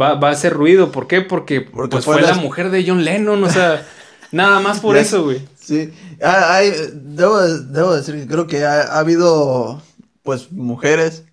Va, 0.00 0.14
va 0.14 0.28
a 0.28 0.32
hacer 0.32 0.52
ruido. 0.52 0.90
¿Por 0.90 1.06
qué? 1.06 1.20
Porque, 1.20 1.60
Porque 1.60 1.90
pues 1.92 2.04
fue 2.04 2.14
fue 2.14 2.22
la 2.22 2.30
las- 2.30 2.38
mujer 2.42 2.70
de 2.70 2.84
John 2.86 3.04
Lennon, 3.04 3.44
o 3.44 3.48
sea, 3.50 3.86
nada 4.32 4.58
más 4.60 4.80
por 4.80 4.96
eso, 4.96 5.22
güey. 5.24 5.40
Sí, 5.54 5.92
Ah, 6.22 6.56
hay- 6.56 6.72
debo, 6.92 7.38
debo 7.40 7.94
decir 7.94 8.16
que 8.16 8.26
creo 8.26 8.46
que 8.48 8.64
ha, 8.64 8.82
ha 8.82 8.98
habido, 8.98 9.80
pues, 10.24 10.50
mujeres 10.50 11.24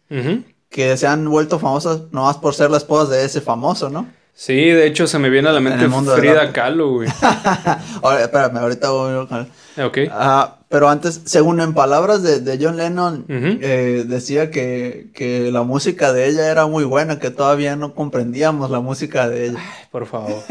que 0.70 0.96
se 0.98 1.08
han 1.08 1.28
vuelto 1.28 1.58
famosas 1.60 2.02
nomás 2.12 2.38
por 2.38 2.54
ser 2.54 2.70
la 2.70 2.78
esposa 2.78 3.12
de 3.12 3.26
ese 3.26 3.42
famoso, 3.42 3.90
¿no? 3.90 4.08
Sí, 4.36 4.54
de 4.54 4.86
hecho 4.86 5.08
se 5.08 5.18
me 5.18 5.32
viene 5.32 5.50
a 5.50 5.52
la 5.52 5.60
mente 5.60 5.90
Frida. 6.16 6.54
Kahlo, 6.54 6.92
güey. 6.92 7.10
Ahora, 8.04 8.22
espérame, 8.22 8.58
ahorita 8.58 8.90
voy 8.92 9.28
a... 9.32 9.86
Ok. 9.86 9.98
Ah, 10.12 10.57
pero 10.70 10.90
antes, 10.90 11.22
según 11.26 11.62
en 11.62 11.74
palabras 11.74 12.24
de, 12.24 12.42
de 12.42 12.58
John 12.62 12.76
Lennon, 12.76 13.26
eh, 13.30 14.04
decía 14.06 14.52
que, 14.52 15.08
que 15.14 15.50
la 15.52 15.64
música 15.64 16.12
de 16.12 16.28
ella 16.28 16.52
era 16.52 16.68
muy 16.68 16.84
buena, 16.84 17.20
que 17.20 17.32
todavía 17.32 17.78
no 17.78 17.96
comprendíamos 17.96 18.70
la 18.70 18.82
música 18.82 19.30
de 19.30 19.48
ella. 19.48 19.60
Por 19.92 20.08
favor. 20.08 20.44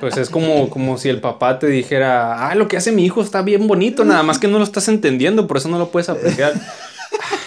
Pues 0.00 0.16
es 0.16 0.30
como, 0.30 0.70
como 0.70 0.96
si 0.96 1.08
el 1.08 1.20
papá 1.20 1.58
te 1.58 1.66
dijera, 1.66 2.48
ah, 2.48 2.54
lo 2.54 2.68
que 2.68 2.76
hace 2.76 2.92
mi 2.92 3.04
hijo 3.04 3.20
está 3.20 3.42
bien 3.42 3.66
bonito, 3.66 4.04
nada 4.04 4.22
más 4.22 4.38
que 4.38 4.46
no 4.46 4.58
lo 4.58 4.64
estás 4.64 4.86
entendiendo, 4.86 5.48
por 5.48 5.56
eso 5.56 5.68
no 5.68 5.78
lo 5.78 5.90
puedes 5.90 6.08
apreciar. 6.08 6.52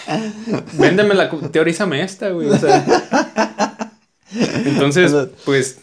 Véndemela, 0.74 1.30
teorízame 1.50 2.02
esta, 2.02 2.28
güey. 2.28 2.48
o 2.48 2.58
sea. 2.58 2.84
Entonces, 4.66 5.14
pues, 5.46 5.80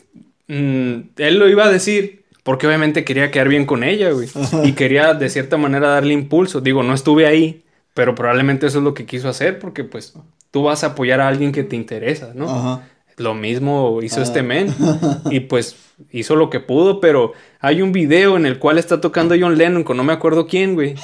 mm, 0.48 0.96
él 1.18 1.40
lo 1.40 1.50
iba 1.50 1.66
a 1.66 1.72
decir 1.72 2.24
porque 2.44 2.68
obviamente 2.68 3.04
quería 3.04 3.32
quedar 3.32 3.48
bien 3.50 3.66
con 3.66 3.84
ella, 3.84 4.12
güey. 4.12 4.28
Y 4.64 4.74
quería 4.74 5.14
de 5.14 5.30
cierta 5.30 5.58
manera 5.58 5.90
darle 5.90 6.14
impulso. 6.14 6.62
Digo, 6.62 6.84
no 6.84 6.94
estuve 6.94 7.26
ahí, 7.28 7.64
pero 7.94 8.16
probablemente 8.16 8.68
eso 8.68 8.78
es 8.80 8.84
lo 8.84 8.94
que 8.94 9.06
quiso 9.06 9.30
hacer 9.30 9.60
porque 9.60 9.84
pues 9.84 10.14
tú 10.52 10.64
vas 10.64 10.84
a 10.84 10.88
apoyar 10.88 11.22
a 11.22 11.28
alguien 11.28 11.52
que 11.52 11.64
te 11.64 11.76
interesa, 11.76 12.32
¿no? 12.34 12.50
Ajá. 12.50 12.88
Lo 13.18 13.34
mismo 13.36 14.00
hizo 14.02 14.22
Ah. 14.22 14.24
este 14.24 14.42
men. 14.44 14.74
Y 15.30 15.42
pues 15.42 15.76
hizo 16.12 16.36
lo 16.38 16.50
que 16.50 16.62
pudo, 16.62 17.02
pero 17.02 17.34
hay 17.60 17.82
un 17.82 17.92
video 17.92 18.38
en 18.38 18.46
el 18.46 18.58
cual 18.58 18.78
está 18.78 19.02
tocando 19.02 19.36
John 19.40 19.58
Lennon 19.58 19.84
con 19.84 19.98
no 19.98 20.04
me 20.06 20.14
acuerdo 20.14 20.48
quién, 20.48 20.74
güey. 20.76 20.96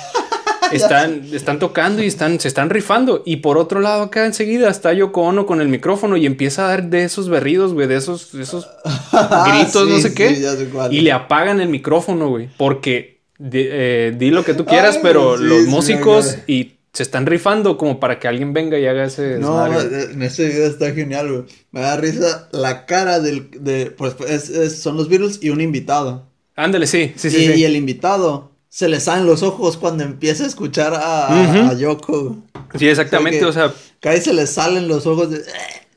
Están, 0.72 1.24
están 1.32 1.60
tocando 1.60 2.01
y 2.03 2.08
están, 2.08 2.39
se 2.39 2.47
están 2.47 2.70
rifando. 2.70 3.22
Y 3.26 3.38
por 3.38 3.58
otro 3.58 3.80
lado, 3.82 4.03
acá 4.03 4.26
enseguida 4.26 4.70
está 4.70 4.93
Yoko 4.93 5.22
Ono 5.22 5.45
con 5.45 5.62
el 5.62 5.68
micrófono 5.68 6.18
y 6.18 6.26
empieza 6.26 6.66
a 6.66 6.70
dar 6.70 6.89
de 6.89 7.03
esos 7.03 7.30
berridos, 7.30 7.74
güey, 7.74 7.88
de 7.88 7.95
esos, 7.97 8.32
de 8.32 8.43
esos 8.43 8.68
gritos, 9.47 9.88
no 9.88 9.99
sé 9.99 10.10
sí, 10.10 10.16
qué. 10.16 10.36
sé. 10.36 10.68
Y 10.91 11.01
le 11.01 11.12
apagan 11.12 11.62
el 11.62 11.70
micrófono, 11.70 12.30
güey. 12.30 12.49
Porque 12.58 13.22
di, 13.38 13.62
eh, 13.64 14.14
di 14.18 14.32
lo 14.32 14.43
que 14.43 14.53
tú 14.53 14.66
quieras, 14.66 14.95
Ay, 14.95 15.01
pero 15.03 15.38
sí, 15.38 15.43
los 15.43 15.66
músicos 15.68 16.38
y 16.47 16.74
se 16.93 17.03
están 17.03 17.26
rifando 17.26 17.78
como 17.78 17.99
para 17.99 18.20
que 18.20 18.28
alguien 18.28 18.53
venga 18.53 18.80
y 18.80 18.86
haga 18.88 19.06
ese 19.06 19.38
No, 19.38 19.66
eh, 19.68 20.08
en 20.14 20.22
ese 20.24 20.47
video 20.47 20.66
está 20.68 20.91
genial, 20.93 21.30
güey. 21.32 21.43
Me 21.72 21.82
da 21.82 21.97
risa 21.97 22.47
la 22.53 22.86
cara 22.86 23.20
del, 23.20 23.49
de, 23.60 23.91
pues 23.91 24.16
es- 24.28 24.49
es- 24.49 24.80
son 24.82 24.95
los 24.97 25.10
Beatles 25.10 25.39
y 25.41 25.49
un 25.49 25.62
invitado. 25.62 26.26
Ándale, 26.56 26.88
sí, 26.88 27.12
sí, 27.18 27.28
y, 27.28 27.32
sí. 27.32 27.45
sí. 27.47 27.53
y 27.60 27.64
el 27.66 27.76
invitado 27.76 28.55
se 28.76 28.90
le 28.90 29.00
salen 29.00 29.26
los 29.26 29.42
ojos 29.42 29.78
cuando 29.78 30.04
empieza 30.04 30.44
a 30.44 30.48
escuchar 30.48 30.94
a, 30.98 31.74
Yoko. 31.76 32.36
Sí, 32.78 32.90
exactamente, 32.90 33.46
o 33.46 33.54
sea, 33.54 33.74
Que 34.02 34.10
ahí 34.10 34.20
se 34.20 34.34
le 34.34 34.46
salen 34.48 34.90
los 34.90 35.08
ojos 35.08 35.30
de... 35.30 35.46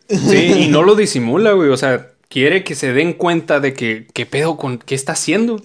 sí, 0.09 0.63
y 0.63 0.69
no 0.69 0.83
lo 0.85 0.95
disimula, 0.95 1.55
güey, 1.55 1.71
o 1.71 1.77
sea, 1.77 2.11
quiere 2.29 2.63
que 2.63 2.77
se 2.77 2.93
den 2.93 3.15
cuenta 3.15 3.59
de 3.59 3.75
que, 3.75 4.07
qué 4.15 4.27
pedo 4.27 4.57
con, 4.57 4.79
qué 4.79 4.95
está 4.95 5.15
haciendo. 5.15 5.61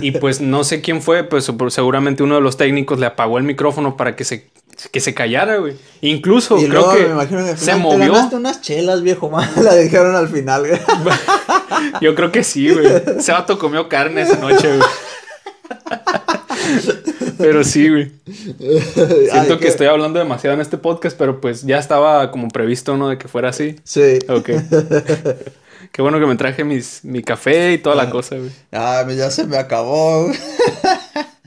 Y 0.00 0.10
pues 0.10 0.40
no 0.40 0.64
sé 0.64 0.80
quién 0.80 1.02
fue, 1.02 1.22
pues 1.22 1.48
seguramente 1.68 2.24
uno 2.24 2.34
de 2.34 2.40
los 2.40 2.56
técnicos 2.56 2.98
le 2.98 3.06
apagó 3.06 3.38
el 3.38 3.44
micrófono 3.44 3.96
para 3.96 4.16
que 4.16 4.24
se, 4.24 4.50
que 4.90 4.98
se 4.98 5.14
callara, 5.14 5.58
güey. 5.58 5.76
Incluso 6.00 6.58
y 6.58 6.66
creo 6.66 6.80
luego 6.80 6.94
que 6.94 7.02
me 7.04 7.12
imagino 7.12 7.44
que 7.44 7.56
se 7.56 7.76
movió. 7.76 8.28
Te 8.28 8.34
unas 8.34 8.60
chelas, 8.60 9.02
viejo, 9.02 9.30
man. 9.30 9.48
La 9.62 9.76
dijeron 9.76 10.16
al 10.16 10.28
final, 10.28 10.66
güey. 10.66 10.80
Yo 12.00 12.16
creo 12.16 12.32
que 12.32 12.42
sí, 12.42 12.70
güey. 12.70 12.88
Ese 13.18 13.30
vato 13.30 13.56
comió 13.56 13.88
carne 13.88 14.22
esa 14.22 14.34
noche, 14.34 14.66
güey. 14.66 14.88
Pero 17.38 17.64
sí, 17.64 17.88
güey. 17.88 18.10
Siento 18.58 19.54
Ay, 19.54 19.58
que 19.60 19.68
estoy 19.68 19.86
hablando 19.86 20.18
demasiado 20.18 20.54
en 20.54 20.60
este 20.60 20.76
podcast, 20.78 21.16
pero 21.18 21.40
pues 21.40 21.62
ya 21.62 21.78
estaba 21.78 22.30
como 22.30 22.48
previsto, 22.48 22.96
¿no? 22.96 23.08
De 23.08 23.18
que 23.18 23.28
fuera 23.28 23.48
así. 23.50 23.76
Sí. 23.84 24.18
Ok. 24.28 24.50
Qué 25.92 26.02
bueno 26.02 26.20
que 26.20 26.26
me 26.26 26.36
traje 26.36 26.62
mis, 26.62 27.04
mi 27.04 27.22
café 27.22 27.72
y 27.72 27.78
toda 27.78 27.96
la 27.96 28.10
cosa, 28.10 28.36
güey. 28.36 28.50
Ah, 28.70 29.04
ya 29.10 29.30
se 29.30 29.44
me 29.46 29.56
acabó. 29.56 30.30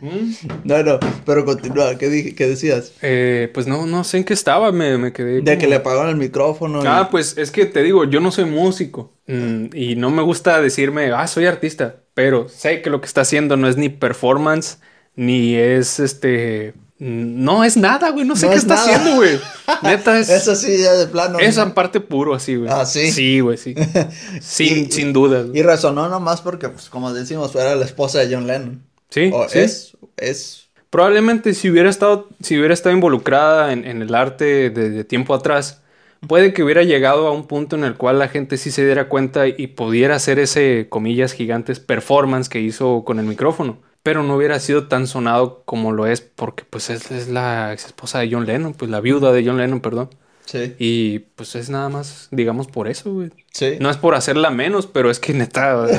Mm. 0.01 0.34
No, 0.66 0.84
no, 0.84 0.99
pero 1.26 1.45
continúa. 1.45 1.97
¿Qué, 1.97 2.09
dije, 2.09 2.36
qué 2.36 2.47
decías? 2.49 2.91
Eh, 3.01 3.49
pues 3.53 3.68
no, 3.68 3.86
no 3.86 4.03
sé 4.03 4.18
en 4.18 4.26
qué 4.26 4.34
estaba, 4.34 4.74
me, 4.74 4.97
me 4.97 5.14
quedé. 5.14 5.36
De 5.36 5.43
como- 5.43 5.57
que 5.59 5.68
le 5.68 5.76
apagaron 5.76 6.09
el 6.09 6.18
micrófono. 6.18 6.84
y- 6.84 6.88
Ah, 6.88 7.07
pues 7.09 7.38
es 7.38 7.51
que 7.51 7.66
te 7.66 7.84
digo, 7.84 8.03
yo 8.03 8.20
no 8.20 8.32
soy 8.32 8.43
músico 8.45 9.14
mm, 9.28 9.68
y 9.74 9.95
no 9.95 10.09
me 10.11 10.22
gusta 10.24 10.59
decirme, 10.61 11.11
ah, 11.14 11.26
soy 11.28 11.45
artista, 11.45 11.95
pero 12.14 12.49
sé 12.49 12.82
que 12.82 12.89
lo 12.89 12.99
que 12.99 13.07
está 13.07 13.22
haciendo 13.22 13.55
no 13.55 13.70
es 13.70 13.78
ni 13.78 13.88
performance, 13.88 14.80
ni 15.16 15.55
es 15.55 15.99
este. 15.99 16.74
No 16.99 17.64
es 17.66 17.76
nada, 17.76 18.11
güey, 18.11 18.26
no 18.26 18.36
sé 18.36 18.45
No 18.45 18.51
qué 18.51 18.57
es 18.57 18.64
está 18.64 18.76
nada. 18.76 18.95
haciendo, 18.95 19.16
güey. 19.18 19.38
Neta 19.84 20.18
es. 20.20 20.30
Eso 20.30 20.55
sí, 20.55 20.78
ya 20.82 20.93
de 20.93 21.07
plano. 21.07 21.39
Esa 21.39 21.74
parte 21.74 21.99
puro 21.99 22.34
así, 22.34 22.55
güey. 22.55 22.70
Ah, 22.72 22.86
¿sí? 22.86 23.11
Sí, 23.11 23.39
güey, 23.41 23.57
sí. 23.57 23.76
Sin, 24.41 24.86
Y- 24.86 24.91
sin 24.91 25.11
duda. 25.11 25.45
Y 25.53 25.61
resonó 25.64 26.07
nomás 26.07 26.41
porque, 26.41 26.70
pues, 26.70 26.89
como 26.89 27.11
decimos, 27.14 27.53
era 27.55 27.76
la 27.76 27.84
esposa 27.86 28.20
de 28.20 28.34
John 28.34 28.47
Lennon. 28.47 28.84
Sí, 29.09 29.32
O 29.34 29.47
sí. 29.49 29.59
es, 29.59 29.97
es. 30.18 30.68
Probablemente 30.89 31.53
si 31.55 31.70
hubiera 31.70 31.89
estado, 31.89 32.30
si 32.41 32.57
hubiera 32.57 32.74
estado 32.74 32.93
involucrada 32.95 33.74
en, 33.74 33.84
en 33.86 34.01
el 34.01 34.14
arte 34.16 34.70
de, 34.70 34.89
de 34.91 35.03
tiempo 35.03 35.34
atrás, 35.34 35.82
puede 36.28 36.53
que 36.53 36.64
hubiera 36.64 36.84
llegado 36.84 37.28
a 37.28 37.32
un 37.32 37.47
punto 37.47 37.76
en 37.76 37.84
el 37.84 37.95
cual 37.95 38.20
la 38.20 38.28
gente 38.30 38.57
sí 38.57 38.70
se 38.72 38.86
diera 38.86 39.09
cuenta 39.09 39.47
y 39.47 39.68
pudiera 39.68 40.16
hacer 40.16 40.38
ese, 40.39 40.86
comillas 40.89 41.34
gigantes, 41.34 41.80
performance 41.80 42.47
que 42.47 42.61
hizo 42.61 43.03
con 43.03 43.20
el 43.20 43.26
micrófono. 43.26 43.80
Pero 44.04 44.22
no 44.24 44.36
hubiera 44.36 44.60
sido 44.60 44.88
tan 44.88 45.08
sonado 45.08 45.64
como 45.66 45.91
lo 45.93 46.06
es 46.08 46.20
porque 46.22 46.64
pues 46.70 46.89
es, 46.89 47.10
es 47.12 47.30
la 47.30 47.72
ex 47.74 47.86
esposa 47.86 48.20
de 48.20 48.30
John 48.32 48.45
Lennon, 48.45 48.74
pues 48.74 48.91
la 48.91 48.99
viuda 48.99 49.32
de 49.32 49.45
John 49.45 49.58
Lennon, 49.58 49.80
perdón. 49.80 50.10
Sí. 50.45 50.76
Y 50.78 51.20
pues 51.20 51.56
es 51.56 51.70
nada 51.70 51.88
más, 51.88 52.28
digamos, 52.32 52.68
por 52.68 52.89
eso, 52.89 53.14
güey. 53.14 53.32
Sí. 53.54 53.78
No 53.80 53.89
es 53.89 53.95
por 53.95 54.14
hacerla 54.14 54.49
menos, 54.49 54.88
pero 54.88 55.10
es 55.10 55.20
que 55.20 55.34
neta, 55.34 55.76
güey, 55.76 55.95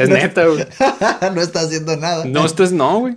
es 0.00 0.08
neta, 0.08 0.46
güey. 0.46 0.64
no 1.34 1.40
está 1.42 1.60
haciendo 1.62 1.96
nada. 1.96 2.24
No, 2.24 2.46
esto 2.46 2.62
es 2.62 2.70
no, 2.70 3.00
güey. 3.00 3.16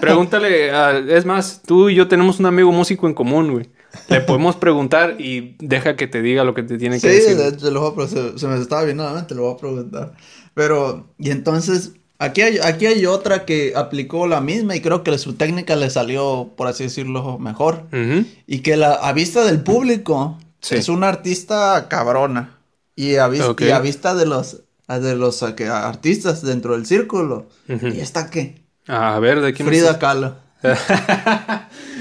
Pregúntale, 0.00 0.70
a- 0.72 0.98
es 0.98 1.24
más, 1.24 1.62
tú 1.64 1.88
y 1.88 1.94
yo 1.94 2.06
tenemos 2.08 2.38
un 2.40 2.46
amigo 2.46 2.70
músico 2.70 3.06
en 3.06 3.14
común, 3.14 3.50
güey. 3.52 3.70
Le 4.08 4.20
podemos 4.20 4.56
preguntar 4.56 5.16
y 5.20 5.56
deja 5.60 5.96
que 5.96 6.06
te 6.08 6.20
diga 6.20 6.44
lo 6.44 6.52
que 6.52 6.64
te 6.64 6.76
tiene 6.78 6.96
Sí, 7.00 7.06
que 7.06 7.12
decir. 7.14 7.36
de 7.36 7.48
hecho, 7.48 7.70
lo 7.70 7.80
voy 7.80 7.92
a 7.92 7.94
pro- 7.94 8.08
se, 8.08 8.38
se 8.38 8.46
me 8.46 8.60
estaba 8.60 8.82
viendo 8.84 9.04
nuevamente, 9.04 9.34
lo 9.34 9.42
voy 9.44 9.54
a 9.54 9.56
preguntar. 9.56 10.12
Pero, 10.52 11.08
y 11.18 11.30
entonces, 11.30 11.92
aquí 12.18 12.42
hay, 12.42 12.58
aquí 12.58 12.86
hay 12.86 13.06
otra 13.06 13.44
que 13.44 13.72
aplicó 13.76 14.26
la 14.26 14.40
misma 14.40 14.74
y 14.76 14.80
creo 14.80 15.02
que 15.02 15.16
su 15.18 15.34
técnica 15.34 15.76
le 15.76 15.90
salió, 15.90 16.50
por 16.56 16.66
así 16.66 16.84
decirlo, 16.84 17.38
mejor. 17.38 17.84
Ujú. 17.92 18.24
Y 18.46 18.58
que 18.60 18.76
la, 18.76 18.92
a 18.94 19.12
vista 19.12 19.44
del 19.44 19.60
público 19.62 20.38
Sí. 20.60 20.76
es 20.76 20.88
una 20.88 21.08
artista 21.08 21.88
cabrona. 21.88 22.56
Y 22.96 23.16
a, 23.16 23.28
vis- 23.28 23.42
Ok. 23.42 23.62
y 23.62 23.70
a 23.70 23.80
vista 23.80 24.14
de 24.14 24.24
los, 24.24 24.62
de 24.88 25.14
los 25.16 25.42
eh, 25.42 25.54
que- 25.54 25.66
artistas 25.68 26.40
dentro 26.42 26.72
del 26.74 26.86
círculo. 26.86 27.48
Ujú. 27.68 27.88
¿Y 27.88 28.00
esta 28.00 28.30
qué? 28.30 28.62
A 28.86 29.18
ver, 29.18 29.40
¿de 29.40 29.52
quién 29.52 29.68
Frida 29.68 29.98
Kahlo. 29.98 30.36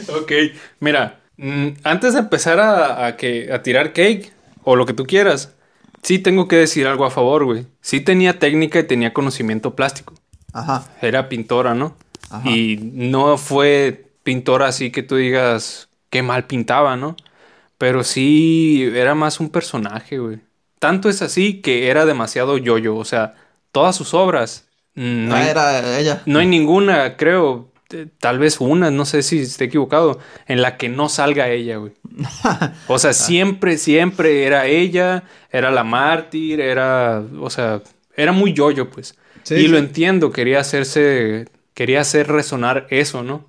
ok, 0.09 0.31
mira, 0.79 1.19
mm, 1.37 1.67
antes 1.83 2.13
de 2.13 2.19
empezar 2.19 2.59
a, 2.59 3.05
a 3.07 3.15
que, 3.17 3.51
a 3.51 3.61
tirar 3.63 3.93
cake 3.93 4.31
o 4.63 4.75
lo 4.75 4.85
que 4.85 4.93
tú 4.93 5.05
quieras, 5.05 5.52
sí 6.03 6.19
tengo 6.19 6.47
que 6.47 6.57
decir 6.57 6.85
algo 6.87 7.05
a 7.05 7.09
favor, 7.11 7.45
güey. 7.45 7.65
Sí 7.81 8.01
tenía 8.01 8.37
técnica 8.39 8.79
y 8.79 8.83
tenía 8.83 9.13
conocimiento 9.13 9.75
plástico. 9.75 10.13
Ajá. 10.53 10.85
Era 11.01 11.29
pintora, 11.29 11.73
¿no? 11.73 11.95
Ajá. 12.29 12.47
Y 12.49 12.77
no 12.93 13.37
fue 13.37 14.05
pintora 14.23 14.67
así 14.67 14.91
que 14.91 15.03
tú 15.03 15.15
digas 15.15 15.89
qué 16.09 16.21
mal 16.21 16.45
pintaba, 16.45 16.95
¿no? 16.95 17.15
Pero 17.77 18.03
sí 18.03 18.89
era 18.93 19.15
más 19.15 19.39
un 19.39 19.49
personaje, 19.49 20.19
güey. 20.19 20.39
Tanto 20.79 21.09
es 21.09 21.21
así 21.21 21.61
que 21.61 21.87
era 21.89 22.05
demasiado 22.05 22.57
yo-yo. 22.57 22.95
O 22.95 23.05
sea, 23.05 23.35
todas 23.71 23.95
sus 23.95 24.13
obras. 24.13 24.67
mm, 24.95 25.27
No 25.27 25.35
Ah, 25.35 25.39
hay, 25.39 25.47
era 25.49 25.99
ella. 25.99 26.21
no 26.25 26.39
hay 26.39 26.45
ninguna, 26.47 27.17
creo, 27.17 27.69
tal 28.19 28.39
vez 28.39 28.59
una, 28.59 28.91
no 28.91 29.05
sé 29.05 29.21
si 29.23 29.39
esté 29.39 29.65
equivocado, 29.65 30.19
en 30.47 30.61
la 30.61 30.77
que 30.77 30.89
no 30.89 31.09
salga 31.09 31.49
ella, 31.49 31.77
güey. 31.77 31.93
O 32.87 32.95
Ah. 32.95 32.99
sea, 32.99 33.13
siempre, 33.13 33.77
siempre 33.77 34.45
era 34.45 34.65
ella, 34.67 35.23
era 35.51 35.71
la 35.71 35.83
mártir, 35.83 36.59
era, 36.61 37.23
o 37.39 37.49
sea, 37.49 37.81
era 38.15 38.31
muy 38.31 38.53
yo-yo, 38.53 38.89
pues. 38.89 39.15
Sí, 39.43 39.55
y 39.55 39.67
lo 39.67 39.77
entiendo, 39.77 40.31
quería 40.31 40.59
hacerse, 40.59 41.47
quería 41.73 42.01
hacer 42.01 42.27
resonar 42.27 42.87
eso, 42.89 43.23
¿no? 43.23 43.45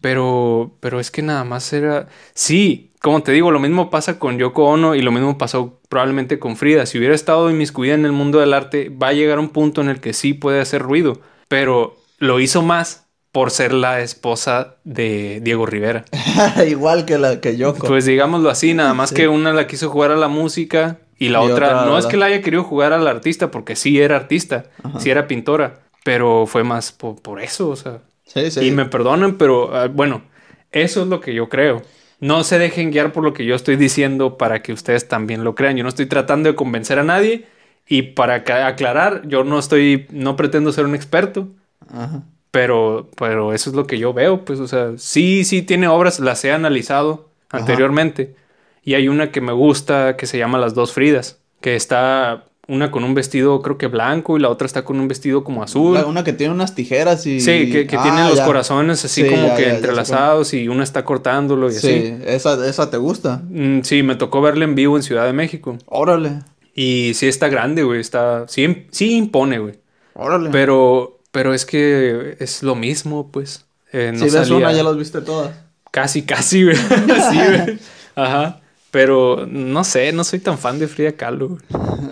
Pero, 0.00 0.76
pero 0.80 1.00
es 1.00 1.10
que 1.10 1.22
nada 1.22 1.44
más 1.44 1.72
era, 1.72 2.06
sí, 2.34 2.90
como 3.00 3.22
te 3.22 3.32
digo, 3.32 3.50
lo 3.50 3.58
mismo 3.58 3.90
pasa 3.90 4.18
con 4.18 4.38
Yoko 4.38 4.64
Ono 4.66 4.94
y 4.94 5.00
lo 5.02 5.10
mismo 5.10 5.38
pasó 5.38 5.80
probablemente 5.88 6.38
con 6.38 6.56
Frida. 6.56 6.84
Si 6.86 6.98
hubiera 6.98 7.14
estado 7.14 7.50
inmiscuida 7.50 7.94
en 7.94 8.04
el 8.04 8.12
mundo 8.12 8.38
del 8.38 8.52
arte, 8.52 8.90
va 8.90 9.08
a 9.08 9.12
llegar 9.14 9.38
un 9.38 9.48
punto 9.48 9.80
en 9.80 9.88
el 9.88 9.98
que 10.00 10.12
sí 10.12 10.34
puede 10.34 10.60
hacer 10.60 10.82
ruido, 10.82 11.20
pero 11.48 11.96
lo 12.18 12.38
hizo 12.38 12.62
más 12.62 13.01
por 13.32 13.50
ser 13.50 13.72
la 13.72 14.00
esposa 14.00 14.76
de 14.84 15.40
Diego 15.42 15.64
Rivera. 15.66 16.04
Igual 16.68 17.04
que 17.06 17.18
la 17.18 17.40
que 17.40 17.56
Yoko. 17.56 17.86
Pues 17.88 18.04
digámoslo 18.04 18.50
así, 18.50 18.74
nada 18.74 18.94
más 18.94 19.10
Sí. 19.10 19.16
que 19.16 19.28
una 19.28 19.52
la 19.52 19.66
quiso 19.66 19.88
jugar 19.90 20.10
a 20.10 20.16
la 20.16 20.28
música 20.28 20.98
y 21.18 21.28
la 21.30 21.42
Y 21.42 21.50
otra, 21.50 21.68
otra 21.68 21.84
no 21.86 21.96
a 21.96 21.98
es 21.98 22.04
la- 22.04 22.10
que 22.10 22.16
la 22.18 22.26
haya 22.26 22.42
querido 22.42 22.62
jugar 22.62 22.92
al 22.92 23.06
artista, 23.08 23.50
porque 23.50 23.74
sí 23.74 24.00
era 24.00 24.16
artista, 24.16 24.64
Ajá. 24.82 25.00
sí 25.00 25.10
era 25.10 25.26
pintora, 25.26 25.80
pero 26.04 26.46
fue 26.46 26.62
más 26.62 26.92
po- 26.92 27.16
por, 27.16 27.40
eso, 27.40 27.68
o 27.70 27.76
sea. 27.76 28.00
sí, 28.26 28.50
sí. 28.50 28.66
Y 28.66 28.70
me 28.70 28.84
perdonan, 28.84 29.38
pero 29.38 29.74
ah, 29.74 29.88
bueno, 29.88 30.22
eso 30.70 31.02
es 31.02 31.08
lo 31.08 31.20
que 31.20 31.32
yo 31.34 31.48
creo. 31.48 31.82
No 32.20 32.44
se 32.44 32.58
dejen 32.58 32.90
guiar 32.92 33.12
por 33.12 33.24
lo 33.24 33.32
que 33.32 33.44
yo 33.44 33.54
estoy 33.54 33.76
diciendo 33.76 34.36
para 34.38 34.62
que 34.62 34.72
ustedes 34.72 35.08
también 35.08 35.42
lo 35.42 35.54
crean. 35.54 35.76
Yo 35.76 35.82
no 35.82 35.88
estoy 35.88 36.06
tratando 36.06 36.48
de 36.50 36.54
convencer 36.54 36.98
a 36.98 37.02
nadie 37.02 37.46
y 37.88 38.02
para 38.02 38.34
aclarar, 38.66 39.22
yo 39.26 39.42
no 39.42 39.58
estoy, 39.58 40.06
no 40.10 40.36
pretendo 40.36 40.70
ser 40.70 40.84
un 40.84 40.94
experto. 40.94 41.48
Ajá. 41.92 42.22
Pero, 42.52 43.08
pero 43.16 43.52
eso 43.54 43.70
es 43.70 43.74
lo 43.76 43.86
que 43.86 43.98
yo 43.98 44.12
veo, 44.12 44.44
pues, 44.44 44.60
o 44.60 44.68
sea, 44.68 44.92
sí, 44.98 45.42
sí 45.44 45.62
tiene 45.62 45.88
obras, 45.88 46.20
las 46.20 46.44
he 46.44 46.52
analizado 46.52 47.30
Ajá. 47.48 47.58
anteriormente. 47.58 48.36
Y 48.84 48.94
hay 48.94 49.08
una 49.08 49.32
que 49.32 49.40
me 49.40 49.52
gusta 49.52 50.16
que 50.16 50.26
se 50.26 50.36
llama 50.38 50.58
Las 50.58 50.74
dos 50.74 50.92
Fridas, 50.92 51.38
que 51.60 51.74
está 51.76 52.44
una 52.68 52.90
con 52.92 53.02
un 53.04 53.14
vestido 53.14 53.60
creo 53.60 53.76
que 53.78 53.86
blanco 53.88 54.36
y 54.36 54.40
la 54.40 54.48
otra 54.48 54.66
está 54.66 54.84
con 54.84 55.00
un 55.00 55.08
vestido 55.08 55.42
como 55.44 55.62
azul. 55.62 55.94
La- 55.94 56.06
Una 56.06 56.22
que 56.24 56.32
tiene 56.32 56.52
unas 56.54 56.74
tijeras 56.74 57.26
y. 57.26 57.40
Sí, 57.40 57.70
que, 57.70 57.86
que 57.86 57.96
Ah, 57.96 58.02
tienen 58.02 58.28
los 58.28 58.36
ya. 58.38 58.44
corazones 58.44 59.04
así 59.04 59.22
Sí, 59.22 59.28
como 59.28 59.48
ya, 59.48 59.56
que 59.56 59.62
ya, 59.62 59.70
entrelazados 59.74 60.52
y 60.54 60.68
una 60.68 60.84
está 60.84 61.04
cortándolo 61.04 61.68
y 61.70 61.72
Sí, 61.72 61.86
así. 61.88 62.14
esa, 62.26 62.66
esa 62.68 62.90
te 62.90 62.98
gusta. 62.98 63.42
Mm, 63.48 63.80
sí, 63.82 64.02
me 64.02 64.14
tocó 64.14 64.42
verla 64.42 64.64
en 64.64 64.74
vivo 64.74 64.96
en 64.96 65.02
Ciudad 65.02 65.24
de 65.26 65.32
México. 65.32 65.76
Órale, 65.86 66.40
Y 66.74 67.12
sí 67.14 67.26
está 67.28 67.48
grande, 67.48 67.82
güey, 67.82 68.00
está... 68.00 68.46
Sí, 68.48 68.86
sí 68.90 69.16
impone, 69.16 69.58
güey. 69.58 69.74
órale. 70.14 70.50
Pero, 70.50 71.11
pero 71.32 71.52
es 71.54 71.64
que 71.66 72.36
es 72.38 72.62
lo 72.62 72.74
mismo, 72.76 73.30
pues. 73.32 73.64
Eh, 73.92 74.10
no 74.12 74.18
si 74.20 74.24
ves 74.26 74.34
salía- 74.34 74.56
una, 74.56 74.72
ya 74.72 74.84
las 74.84 74.96
viste 74.96 75.20
todas. 75.20 75.50
Casi, 75.90 76.22
casi, 76.22 76.62
güey. 76.64 76.76
sí, 77.30 77.36
güey. 77.36 77.78
Ajá. 78.14 78.60
Pero 78.92 79.46
no 79.50 79.84
sé, 79.84 80.12
no 80.12 80.22
soy 80.24 80.38
tan 80.38 80.58
fan 80.58 80.78
de 80.78 80.86
Frida 80.88 81.12
Kahlo. 81.12 81.48
güey. 81.48 81.60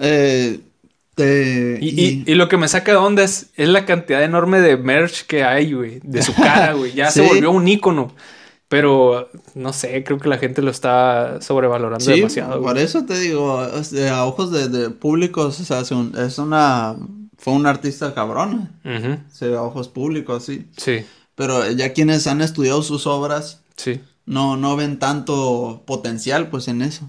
Eh, 0.00 0.60
te- 1.14 1.78
Y, 1.80 1.88
y- 2.00 2.24
y 2.26 2.34
lo 2.34 2.48
que 2.48 2.56
me 2.56 2.68
saca 2.68 2.92
de 2.92 2.98
onda 2.98 3.22
es, 3.22 3.50
es 3.56 3.68
la 3.68 3.84
cantidad 3.86 4.22
enorme 4.22 4.60
de 4.60 4.76
merch 4.76 5.26
que 5.26 5.44
hay, 5.44 5.72
güey. 5.74 6.00
De 6.02 6.22
su 6.22 6.34
cara, 6.34 6.72
güey. 6.74 6.92
Ya 6.92 7.10
se 7.10 7.20
volvió 7.22 7.50
un 7.50 7.68
ícono. 7.68 8.12
Pero 8.68 9.28
no 9.54 9.72
sé, 9.72 10.04
creo 10.04 10.18
que 10.18 10.28
la 10.28 10.38
gente 10.38 10.62
lo 10.62 10.70
está 10.70 11.40
sobrevalorando 11.42 12.04
Sí, 12.04 12.12
demasiado. 12.12 12.62
por 12.62 12.72
güey. 12.74 12.84
eso 12.84 13.04
te 13.04 13.18
digo, 13.18 13.58
a 13.58 14.24
ojos 14.24 14.52
de, 14.52 14.68
de 14.68 14.90
públicos, 14.90 15.58
o 15.60 15.64
sea, 15.64 15.80
es, 15.80 15.90
un- 15.90 16.14
es 16.16 16.38
una, 16.38 16.94
fue 17.40 17.54
un 17.54 17.66
artista 17.66 18.14
cabrón, 18.14 18.70
Ujú. 18.84 19.16
se 19.32 19.54
a 19.56 19.62
ojos 19.62 19.88
públicos, 19.88 20.44
sí. 20.44 20.66
Sí, 20.76 21.04
Pero 21.34 21.68
ya 21.72 21.92
quienes 21.94 22.26
han 22.26 22.42
estudiado 22.42 22.82
sus 22.82 23.06
obras, 23.06 23.62
sí. 23.76 24.00
no, 24.26 24.56
no 24.58 24.76
ven 24.76 24.98
tanto 24.98 25.82
potencial, 25.86 26.48
pues, 26.48 26.68
en 26.68 26.82
eso, 26.82 27.08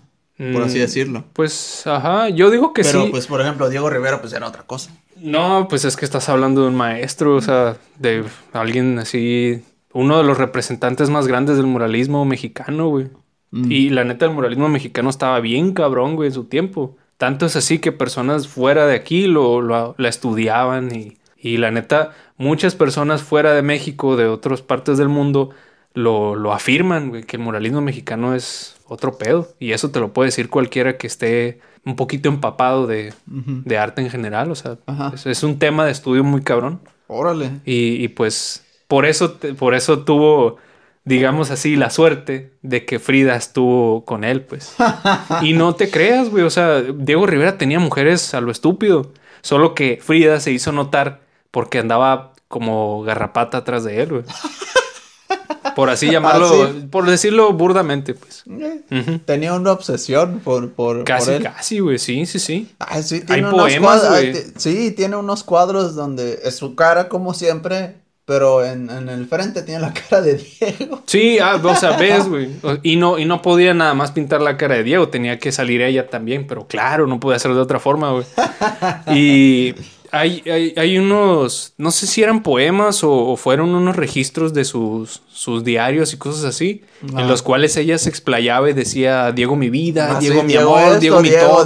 por 0.54 0.64
así 0.64 0.78
Mm, 0.78 0.82
decirlo. 0.82 1.24
Pues, 1.34 1.86
ajá, 1.86 2.30
yo 2.30 2.50
digo 2.50 2.74
que 2.74 2.82
Pero, 2.84 3.04
sí. 3.04 3.10
pues, 3.12 3.28
por 3.28 3.42
ejemplo, 3.42 3.70
Diego 3.70 3.90
Rivera, 3.90 4.22
pues, 4.22 4.32
era 4.34 4.48
otra 4.48 4.64
cosa. 4.64 4.92
No, 5.18 5.68
pues 5.70 5.86
es 5.86 5.96
que 5.98 6.06
estás 6.06 6.30
hablando 6.30 6.62
de 6.62 6.68
un 6.70 6.76
maestro, 6.76 7.36
o 7.36 7.42
sea, 7.42 7.78
de 8.00 8.24
alguien 8.54 8.98
así, 8.98 9.62
uno 9.94 10.18
de 10.18 10.24
los 10.24 10.38
representantes 10.38 11.10
más 11.12 11.28
grandes 11.28 11.58
del 11.58 11.68
muralismo 11.68 12.24
mexicano, 12.26 12.88
güey. 12.88 13.10
Mm. 13.52 13.72
Y 13.72 13.90
la 13.90 14.04
neta, 14.06 14.26
el 14.26 14.32
muralismo 14.32 14.70
mexicano 14.70 15.10
estaba 15.10 15.40
bien 15.42 15.74
cabrón, 15.74 16.16
güey, 16.16 16.30
en 16.30 16.34
su 16.34 16.46
tiempo. 16.46 16.96
Tanto 17.22 17.46
es 17.46 17.56
así 17.56 17.78
que 17.78 17.92
personas 17.92 18.48
fuera 18.48 18.88
de 18.88 18.96
aquí 18.96 19.28
lo, 19.28 19.62
lo- 19.62 19.94
la 20.00 20.10
estudiaban 20.10 20.94
y, 20.96 21.18
y 21.38 21.58
la 21.58 21.70
neta, 21.70 22.14
muchas 22.38 22.74
personas 22.74 23.22
fuera 23.22 23.54
de 23.54 23.62
México, 23.62 24.16
de 24.18 24.26
otras 24.26 24.64
partes 24.64 24.98
del 24.98 25.08
mundo, 25.08 25.52
lo, 25.94 26.36
lo 26.36 26.52
afirman, 26.52 27.10
güey, 27.10 27.24
que 27.24 27.38
el 27.38 27.44
muralismo 27.44 27.80
mexicano 27.80 28.34
es 28.34 28.76
otro 28.88 29.20
pedo. 29.20 29.50
Y 29.60 29.74
eso 29.74 29.92
te 29.92 30.00
lo 30.00 30.14
puede 30.14 30.30
decir 30.30 30.50
cualquiera 30.50 30.98
que 30.98 31.06
esté 31.06 31.60
un 31.86 31.96
poquito 31.96 32.28
empapado 32.28 32.88
de, 32.88 33.14
de 33.28 33.78
arte 33.78 34.02
en 34.02 34.10
general, 34.10 34.50
o 34.50 34.56
sea, 34.56 34.78
es, 35.14 35.26
es 35.28 35.44
un 35.44 35.60
tema 35.60 35.86
de 35.86 35.92
estudio 35.92 36.24
muy 36.24 36.42
cabrón. 36.42 36.82
Órale. 37.08 37.52
Y, 37.66 38.04
y 38.04 38.08
pues 38.08 38.66
por 38.88 39.06
eso, 39.06 39.32
te- 39.34 39.54
por 39.54 39.76
eso 39.76 40.00
tuvo, 40.06 40.58
digamos 41.04 41.52
así, 41.52 41.76
la 41.76 41.90
suerte 41.90 42.54
de 42.62 42.86
que 42.86 43.00
Frida 43.00 43.36
estuvo 43.36 44.06
con 44.06 44.24
él, 44.24 44.42
pues. 44.42 44.76
y 45.42 45.54
no 45.54 45.76
te 45.76 45.90
creas, 45.90 46.30
güey, 46.30 46.44
o 46.44 46.50
sea, 46.50 46.82
Diego 46.82 47.26
Rivera 47.26 47.58
tenía 47.58 47.80
mujeres 47.80 48.34
a 48.34 48.42
lo 48.42 48.52
estúpido, 48.52 49.12
solo 49.42 49.74
que 49.76 50.00
Frida 50.02 50.40
se 50.40 50.52
hizo 50.52 50.72
notar 50.72 51.22
porque 51.52 51.80
andaba 51.80 52.34
como 52.48 53.02
garrapata 53.04 53.58
atrás 53.60 53.84
de 53.84 54.02
él, 54.02 54.10
güey. 54.10 54.24
Por 55.76 55.90
así 55.90 56.10
llamarlo, 56.12 56.70
por 56.90 57.10
decirlo 57.10 57.54
burdamente, 57.54 58.14
pues. 58.14 58.44
Eh. 58.50 59.20
Tenía 59.26 59.54
una 59.54 59.72
obsesión 59.72 60.42
por, 60.44 60.72
por, 60.72 60.98
por 60.98 61.04
Casi, 61.06 61.32
él. 61.32 61.44
casi, 61.44 61.80
güey, 61.80 61.98
sí, 61.98 62.26
sí, 62.26 62.40
sí. 62.40 62.70
Sí, 63.04 63.22
tiene 63.22 63.34
Hay 63.34 63.42
unos 63.42 63.54
poemas, 63.54 64.10
güey. 64.10 64.34
Sí, 64.58 64.92
tiene 64.92 65.16
unos 65.16 65.44
cuadros 65.44 65.96
donde 65.96 66.42
es 66.44 66.56
su 66.58 66.76
cara 66.76 67.08
como 67.08 67.34
siempre, 67.34 67.96
pero 68.32 68.64
en, 68.64 68.90
en 68.90 69.10
el 69.10 69.26
frente 69.28 69.62
tiene 69.62 69.82
la 69.82 69.94
cara 70.10 70.22
de 70.22 70.36
Diego. 70.36 71.04
Sí, 71.06 71.38
ah, 71.40 71.60
o 71.62 71.76
sea, 71.76 71.98
ves, 71.98 72.30
güey. 72.30 72.48
Y 72.82 72.96
no, 72.96 73.20
y 73.20 73.26
no 73.26 73.42
podía 73.42 73.74
nada 73.74 73.94
más 73.94 74.12
pintar 74.12 74.42
la 74.42 74.56
cara 74.56 74.76
de 74.76 74.84
Diego, 74.84 75.10
tenía 75.10 75.38
que 75.38 75.52
salir 75.52 75.82
ella 75.82 76.08
también, 76.10 76.48
pero 76.48 76.66
claro, 76.66 77.08
no 77.08 77.20
podía 77.20 77.36
hacer 77.36 77.54
de 77.54 77.60
otra 77.60 77.82
forma, 77.82 78.12
güey. 78.14 78.24
Y 79.14 79.76
hay, 80.12 80.42
hay, 80.50 80.74
hay 80.78 80.98
unos, 80.98 81.74
no 81.78 81.92
sé 81.92 82.08
si 82.08 82.24
eran 82.24 82.42
poemas 82.42 83.04
o, 83.04 83.12
o 83.12 83.36
fueron 83.36 83.76
unos 83.76 83.98
registros 83.98 84.54
de 84.54 84.64
sus, 84.64 85.22
sus 85.30 85.64
diarios 85.66 86.14
y 86.14 86.18
cosas 86.18 86.46
así, 86.46 86.84
Ah. 87.16 87.22
en 87.22 87.28
los 87.28 87.42
cuales 87.42 87.76
ella 87.78 87.98
se 87.98 88.10
explayaba 88.10 88.70
y 88.70 88.74
decía, 88.74 89.32
Diego 89.34 89.56
mi 89.58 89.70
vida, 89.70 90.16
Ah, 90.16 90.20
Diego 90.20 90.40
sí, 90.42 90.46
mi 90.46 90.54
Diego 90.54 90.76
amor, 90.78 90.88
esto, 90.90 91.00
Diego 91.02 91.22
mi 91.22 91.30
Diego, 91.30 91.48
todo, 91.48 91.66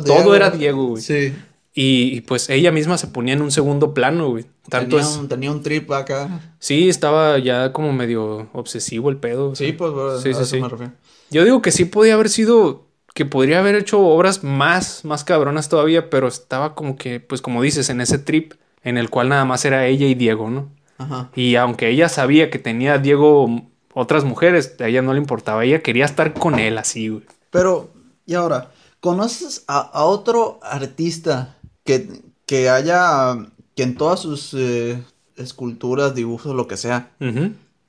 Diego, 0.00 0.02
todo 0.04 0.36
era 0.36 0.50
Diego, 0.50 0.86
güey. 0.88 1.02
Sí. 1.02 1.32
Y, 1.76 2.16
y, 2.16 2.20
pues 2.20 2.48
ella 2.50 2.70
misma 2.70 2.96
se 2.98 3.08
ponía 3.08 3.34
en 3.34 3.42
un 3.42 3.50
segundo 3.50 3.94
plano, 3.94 4.30
güey. 4.30 4.46
Tanto 4.68 4.96
tenía, 4.96 5.10
es, 5.10 5.16
un, 5.16 5.28
tenía 5.28 5.50
un 5.50 5.60
trip 5.62 5.90
acá. 5.90 6.40
sí, 6.60 6.88
estaba 6.88 7.36
ya 7.38 7.72
como 7.72 7.92
medio 7.92 8.48
obsesivo 8.52 9.10
el 9.10 9.16
pedo. 9.16 9.50
o 9.50 9.54
sea. 9.56 9.66
Sí, 9.66 9.72
pues, 9.72 9.92
bro, 9.92 10.20
Sí, 10.20 10.30
a 10.30 10.34
sí, 10.34 10.40
eso 10.40 10.44
sí. 10.44 10.60
me 10.60 10.68
refiero. 10.68 10.92
Yo 11.30 11.44
digo 11.44 11.60
que 11.62 11.72
sí 11.72 11.84
podía 11.84 12.14
haber 12.14 12.28
sido, 12.28 12.86
que 13.12 13.24
podría 13.26 13.58
haber 13.58 13.74
hecho 13.74 13.98
obras 14.00 14.44
más, 14.44 15.04
más 15.04 15.24
cabronas 15.24 15.68
todavía, 15.68 16.10
pero 16.10 16.28
estaba 16.28 16.76
como 16.76 16.94
que, 16.96 17.18
pues 17.18 17.42
como 17.42 17.60
dices, 17.60 17.90
en 17.90 18.00
ese 18.00 18.18
trip 18.18 18.52
en 18.84 18.96
el 18.96 19.10
cual 19.10 19.30
nada 19.30 19.44
más 19.44 19.64
era 19.64 19.86
ella 19.86 20.06
y 20.06 20.14
Diego, 20.14 20.50
¿no? 20.50 20.70
Ajá. 20.98 21.30
Y 21.34 21.56
aunque 21.56 21.88
ella 21.88 22.08
sabía 22.08 22.50
que 22.50 22.60
tenía 22.60 22.94
a 22.94 22.98
Diego 22.98 23.62
otras 23.94 24.22
mujeres, 24.24 24.76
a 24.78 24.86
ella 24.86 25.02
no 25.02 25.12
le 25.12 25.18
importaba, 25.18 25.64
ella 25.64 25.80
quería 25.80 26.04
estar 26.04 26.34
con 26.34 26.58
él 26.60 26.78
así, 26.78 27.08
güey. 27.08 27.22
Pero, 27.50 27.90
y 28.26 28.34
ahora, 28.34 28.70
¿conoces 29.00 29.64
a, 29.66 29.78
a 29.80 30.04
otro 30.04 30.60
artista 30.62 31.53
que, 31.84 32.22
que 32.46 32.68
haya, 32.70 33.36
que 33.74 33.82
en 33.82 33.96
todas 33.96 34.20
sus 34.20 34.54
eh, 34.54 35.02
esculturas, 35.36 36.14
dibujos, 36.14 36.54
lo 36.54 36.66
que 36.66 36.76
sea, 36.76 37.10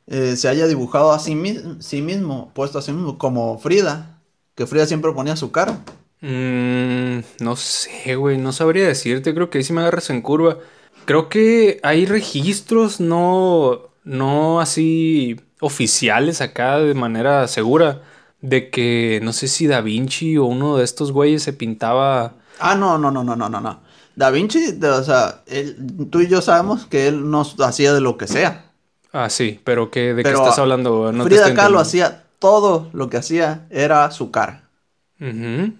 eh, 0.07 0.35
se 0.35 0.47
haya 0.47 0.67
dibujado 0.67 1.11
a 1.11 1.19
sí, 1.19 1.35
sí 1.79 2.01
mismo, 2.01 2.51
puesto 2.53 2.79
a 2.79 2.81
sí 2.81 2.91
mismo, 2.91 3.17
como 3.17 3.57
Frida, 3.59 4.21
que 4.55 4.67
Frida 4.67 4.85
siempre 4.85 5.11
ponía 5.11 5.35
su 5.35 5.51
cara? 5.51 5.79
Mm, 6.21 7.19
no 7.39 7.55
sé, 7.55 8.15
güey, 8.15 8.37
no 8.37 8.51
sabría 8.51 8.87
decirte, 8.87 9.33
creo 9.33 9.49
que 9.49 9.59
ahí 9.59 9.63
sí 9.63 9.73
me 9.73 9.81
agarras 9.81 10.09
en 10.09 10.21
curva. 10.21 10.57
Creo 11.05 11.29
que 11.29 11.79
hay 11.83 12.05
registros 12.05 12.99
no, 12.99 13.89
no 14.03 14.59
así 14.59 15.39
oficiales 15.59 16.41
acá 16.41 16.79
de 16.79 16.93
manera 16.93 17.47
segura 17.47 18.01
de 18.41 18.69
que 18.69 19.19
no 19.23 19.33
sé 19.33 19.47
si 19.47 19.67
Da 19.67 19.81
Vinci 19.81 20.37
o 20.37 20.45
uno 20.45 20.77
de 20.77 20.83
estos 20.83 21.11
güeyes 21.11 21.43
se 21.43 21.53
pintaba... 21.53 22.35
Ah, 22.59 22.75
no, 22.75 22.97
no, 22.97 23.11
no, 23.11 23.23
no, 23.23 23.35
no, 23.35 23.49
no, 23.49 23.61
no. 23.61 23.81
Da 24.15 24.29
Vinci, 24.31 24.71
de- 24.73 24.89
o 24.89 25.03
sea, 25.03 25.41
él- 25.47 25.75
tú 26.09 26.21
y 26.21 26.27
yo 26.27 26.41
sabemos 26.41 26.85
que 26.85 27.07
él 27.07 27.29
no 27.29 27.45
hacía 27.59 27.93
de 27.93 28.01
lo 28.01 28.17
que 28.17 28.27
sea. 28.27 28.71
Ah, 29.11 29.29
sí, 29.29 29.59
pero 29.63 29.91
que, 29.91 30.13
¿de 30.13 30.23
qué 30.23 30.31
estás 30.31 30.59
hablando? 30.59 31.11
No 31.11 31.23
Frida 31.23 31.53
Kahlo 31.53 31.79
hacía 31.79 32.23
todo 32.39 32.89
lo 32.93 33.09
que 33.09 33.17
hacía 33.17 33.65
era 33.69 34.09
su 34.11 34.31
cara. 34.31 34.63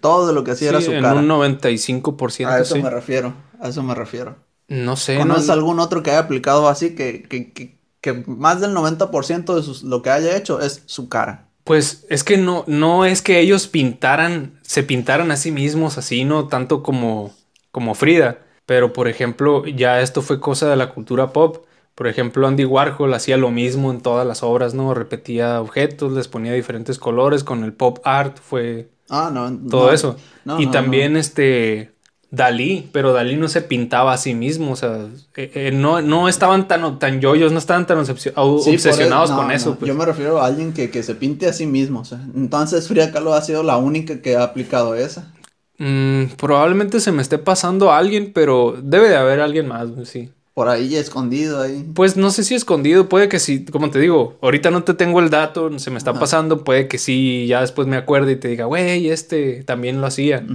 Todo 0.01 0.31
lo 0.33 0.43
que 0.43 0.51
hacía 0.51 0.69
era 0.69 0.81
su 0.81 0.91
en 0.91 1.01
cara. 1.01 1.19
un 1.19 1.27
95%, 1.27 2.47
A 2.47 2.59
eso 2.59 2.75
sí. 2.75 2.81
me 2.81 2.89
refiero, 2.89 3.33
a 3.59 3.67
eso 3.69 3.83
me 3.83 3.93
refiero. 3.93 4.37
No 4.67 4.95
sé, 4.95 5.17
¿Conoces 5.17 5.47
no- 5.47 5.53
algún 5.53 5.79
otro 5.79 6.01
que 6.01 6.11
haya 6.11 6.19
aplicado 6.19 6.67
así 6.69 6.95
que, 6.95 7.23
que, 7.23 7.51
que, 7.51 7.77
que 8.01 8.23
más 8.27 8.61
del 8.61 8.73
90% 8.73 9.55
de 9.55 9.61
sus- 9.63 9.83
lo 9.83 10.01
que 10.01 10.09
haya 10.09 10.35
hecho 10.35 10.59
es 10.61 10.83
su 10.85 11.09
cara? 11.09 11.49
Pues 11.63 12.05
es 12.09 12.23
que 12.23 12.37
no, 12.37 12.63
no 12.67 13.05
es 13.05 13.21
que 13.21 13.39
ellos 13.39 13.67
pintaran, 13.67 14.59
se 14.61 14.83
pintaran 14.83 15.31
a 15.31 15.35
sí 15.37 15.51
mismos 15.51 15.97
así, 15.97 16.23
no 16.23 16.47
tanto 16.47 16.81
como, 16.83 17.33
como 17.75 17.93
Frida. 17.93 18.37
Pero 18.65 18.93
por 18.93 19.09
ejemplo, 19.09 19.65
ya 19.67 19.99
esto 19.99 20.21
fue 20.21 20.39
cosa 20.39 20.69
de 20.69 20.77
la 20.77 20.89
cultura 20.93 21.33
pop. 21.33 21.65
Por 21.93 22.07
ejemplo, 22.07 22.47
Andy 22.47 22.63
Warhol 22.63 23.13
hacía 23.13 23.35
lo 23.37 23.51
mismo 23.51 23.91
en 23.91 23.99
todas 24.01 24.25
las 24.25 24.43
obras, 24.43 24.73
¿no? 24.73 24.93
Repetía 24.93 25.59
objetos, 25.61 26.13
les 26.13 26.29
ponía 26.29 26.53
diferentes 26.53 26.97
colores. 26.97 27.43
Con 27.43 27.63
el 27.65 27.73
pop 27.73 27.99
art 28.05 28.37
fue 28.41 28.89
Ah, 29.09 29.29
no. 29.31 29.51
todo 29.69 29.87
no, 29.87 29.91
eso. 29.91 30.15
no, 30.45 30.59
y 30.59 30.65
no, 30.67 30.71
también 30.71 31.15
este 31.17 31.91
Dalí, 32.31 32.89
pero 32.91 33.13
Dalí 33.13 33.35
no 33.35 33.47
se 33.47 33.61
pintaba 33.61 34.13
a 34.13 34.17
sí 34.17 34.33
mismo, 34.33 34.71
o 34.71 34.75
sea, 34.75 35.07
eh, 35.37 35.51
eh, 35.53 35.71
no, 35.71 36.01
no 36.01 36.27
estaban 36.27 36.67
tan, 36.67 36.97
tan 36.99 37.21
yoyos, 37.21 37.51
no 37.51 37.59
estaban 37.59 37.85
tan 37.85 38.03
Sí, 38.05 38.29
obsesionados 38.35 39.29
eso- 39.29 39.35
no, 39.35 39.43
con 39.43 39.51
eso. 39.51 39.69
no, 39.71 39.75
pues. 39.75 39.87
Yo 39.87 39.95
me 39.95 40.05
refiero 40.05 40.41
a 40.41 40.45
alguien 40.47 40.73
que, 40.73 40.89
que 40.89 41.03
se 41.03 41.13
pinte 41.15 41.47
a 41.47 41.53
sí 41.53 41.65
mismo. 41.67 41.99
o 41.99 42.05
sea, 42.05 42.19
entonces 42.35 42.87
Frida 42.87 43.11
Kahlo 43.11 43.33
ha 43.35 43.41
sido 43.41 43.61
la 43.63 43.77
única 43.77 44.21
que 44.21 44.35
ha 44.37 44.43
aplicado 44.43 44.95
esa. 44.95 45.31
Mm, 45.77 46.35
probablemente 46.37 46.99
se 46.99 47.11
me 47.11 47.21
esté 47.21 47.37
pasando 47.37 47.91
a 47.91 47.97
alguien, 47.97 48.31
pero 48.33 48.77
debe 48.81 49.09
de 49.09 49.17
haber 49.17 49.41
alguien 49.41 49.67
más, 49.67 49.89
sí. 50.05 50.29
Por 50.53 50.69
ahí 50.69 50.95
escondido 50.95 51.61
ahí. 51.61 51.85
Pues 51.93 52.15
no 52.15 52.29
sé 52.29 52.45
si 52.45 52.55
escondido, 52.55 53.09
puede 53.09 53.27
que 53.27 53.39
sí, 53.39 53.65
como 53.65 53.89
te 53.89 53.99
digo, 53.99 54.37
ahorita 54.41 54.71
no 54.71 54.83
te 54.85 54.93
tengo 54.93 55.19
el 55.19 55.29
dato, 55.29 55.77
se 55.79 55.91
me 55.91 55.97
está 55.97 56.11
Ajá. 56.11 56.21
pasando, 56.21 56.63
puede 56.63 56.87
que 56.87 56.97
sí, 56.97 57.45
ya 57.47 57.59
después 57.59 57.89
me 57.89 57.97
acuerde 57.97 58.31
y 58.33 58.35
te 58.37 58.47
diga, 58.47 58.63
güey, 58.63 59.09
este 59.09 59.63
también 59.65 59.99
lo 59.99 60.07
hacía. 60.07 60.45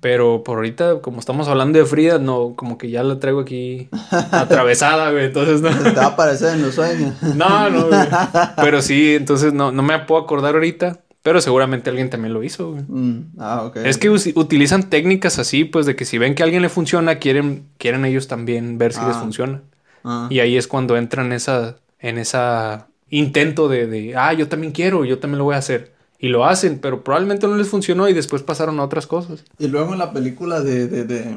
Pero 0.00 0.42
por 0.42 0.56
ahorita, 0.58 1.00
como 1.00 1.20
estamos 1.20 1.48
hablando 1.48 1.78
de 1.78 1.84
Frida, 1.84 2.18
no, 2.18 2.54
como 2.56 2.78
que 2.78 2.90
ya 2.90 3.02
la 3.02 3.20
traigo 3.20 3.40
aquí 3.40 3.88
atravesada, 4.30 5.10
güey, 5.10 5.26
entonces 5.26 5.60
no. 5.60 5.70
Te 5.70 5.90
va 5.90 6.04
a 6.04 6.06
aparecer 6.06 6.54
en 6.54 6.62
los 6.62 6.74
sueños. 6.76 7.14
No, 7.34 7.68
no, 7.68 7.86
güey. 7.88 8.00
Pero 8.56 8.80
sí, 8.80 9.14
entonces 9.14 9.52
no, 9.52 9.70
no 9.70 9.82
me 9.82 9.98
puedo 10.00 10.22
acordar 10.22 10.54
ahorita, 10.54 11.00
pero 11.22 11.40
seguramente 11.40 11.88
alguien 11.90 12.10
también 12.10 12.34
lo 12.34 12.42
hizo, 12.42 12.72
güey. 12.72 12.82
Mm, 12.88 13.32
ah, 13.38 13.62
ok. 13.66 13.76
Es 13.78 13.98
que 13.98 14.10
utilizan 14.10 14.90
técnicas 14.90 15.38
así, 15.38 15.64
pues 15.64 15.86
de 15.86 15.94
que 15.96 16.04
si 16.04 16.18
ven 16.18 16.34
que 16.34 16.42
a 16.42 16.46
alguien 16.46 16.62
le 16.62 16.68
funciona, 16.68 17.16
quieren, 17.16 17.66
quieren 17.78 18.04
ellos 18.04 18.26
también 18.28 18.78
ver 18.78 18.92
si 18.92 19.00
les 19.00 19.16
Ah. 19.16 19.20
funciona. 19.20 19.62
Ah. 20.04 20.26
Y 20.30 20.40
ahí 20.40 20.56
es 20.56 20.66
cuando 20.66 20.96
entran 20.96 21.26
en 21.26 21.32
esa, 21.32 21.76
en 22.00 22.18
esa 22.18 22.88
intento 23.08 23.68
de, 23.68 23.86
de, 23.86 24.16
ah, 24.16 24.32
yo 24.32 24.48
también 24.48 24.72
quiero, 24.72 25.04
yo 25.04 25.18
también 25.18 25.38
lo 25.38 25.44
voy 25.44 25.54
a 25.54 25.58
hacer. 25.58 25.92
Y 26.18 26.28
lo 26.28 26.44
hacen, 26.46 26.78
pero 26.80 27.02
probablemente 27.04 27.46
no 27.48 27.56
les 27.56 27.68
funcionó 27.68 28.08
y 28.08 28.12
después 28.14 28.42
pasaron 28.42 28.78
a 28.80 28.84
otras 28.84 29.06
cosas. 29.06 29.44
Y 29.58 29.66
luego 29.68 29.92
en 29.92 29.98
la 29.98 30.12
película 30.12 30.60
de, 30.60 30.86
de, 30.86 31.04
de 31.04 31.36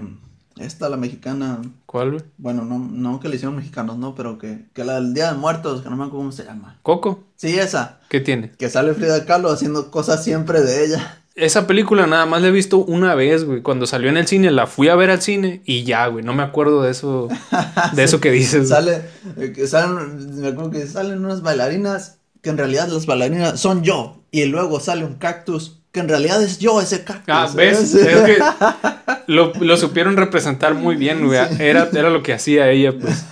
esta, 0.58 0.90
la 0.90 0.98
mexicana, 0.98 1.62
¿Cuál, 1.86 2.12
güey? 2.12 2.24
bueno, 2.38 2.64
no, 2.64 2.80
no 2.80 3.20
que 3.20 3.28
le 3.30 3.36
hicieron 3.36 3.56
mexicanos, 3.58 3.98
no, 3.98 4.16
pero 4.16 4.38
que, 4.38 4.66
que 4.74 4.84
la 4.84 4.96
del 4.96 5.14
Día 5.14 5.32
de 5.32 5.38
Muertos, 5.38 5.82
que 5.82 5.90
no 5.90 5.96
me 5.98 6.04
acuerdo 6.04 6.20
cómo 6.20 6.32
se 6.32 6.46
llama. 6.46 6.80
¿Coco? 6.82 7.24
Sí, 7.36 7.58
esa, 7.60 8.00
¿Qué 8.10 8.20
tiene? 8.22 8.52
que 8.52 8.70
sale 8.70 8.94
Frida 8.94 9.26
Kahlo 9.26 9.50
haciendo 9.52 9.92
cosas 9.92 10.24
siempre 10.24 10.62
de 10.62 10.86
ella. 10.86 11.20
Esa 11.36 11.68
película 11.68 12.08
nada 12.08 12.26
más 12.26 12.42
la 12.42 12.48
he 12.48 12.52
visto 12.52 12.78
una 12.78 13.14
vez, 13.14 13.44
güey. 13.44 13.62
Cuando 13.62 13.86
salió 13.86 14.08
en 14.10 14.16
el 14.16 14.26
cine, 14.26 14.52
la 14.52 14.68
fui 14.68 14.88
a 14.88 14.96
ver 14.96 15.10
al 15.10 15.22
cine 15.22 15.62
y 15.66 15.84
ya, 15.84 16.08
güey. 16.08 16.24
No 16.24 16.34
me 16.34 16.44
acuerdo 16.44 16.82
de 16.82 16.92
eso, 16.92 17.28
de 17.94 18.04
eso 18.06 18.22
que 18.22 18.32
dices. 18.32 18.70
Sale, 18.70 19.02
eh, 19.36 19.52
que 19.54 19.68
salen, 19.68 20.40
me 20.40 20.48
acuerdo 20.48 20.72
que 20.72 20.88
salen 20.88 21.26
unas 21.26 21.42
bailarinas 21.42 22.20
que 22.42 22.52
en 22.52 22.58
realidad 22.58 22.88
las 22.88 23.06
bailarinas 23.06 23.60
son 23.60 23.84
yo. 23.84 24.22
Y 24.32 24.46
luego 24.46 24.80
sale 24.80 25.04
un 25.04 25.16
cactus 25.16 25.82
que 25.92 26.00
en 26.00 26.08
realidad 26.08 26.42
es 26.42 26.60
yo 26.60 26.80
ese 26.80 27.04
cactus. 27.04 27.26
Ah, 27.28 27.50
¿eh? 27.52 27.56
¿ves? 27.58 27.80
Sí. 27.92 28.00
Es 28.00 28.22
que 28.22 28.38
lo, 29.28 29.54
lo 29.60 29.78
supieron 29.78 30.18
representar 30.18 30.74
muy 30.76 30.96
bien, 30.96 31.26
güey. 31.26 31.40
Era, 31.60 31.90
era 31.94 32.10
lo 32.10 32.22
que 32.24 32.34
hacía 32.34 32.70
ella, 32.70 32.94
pues. 33.00 33.26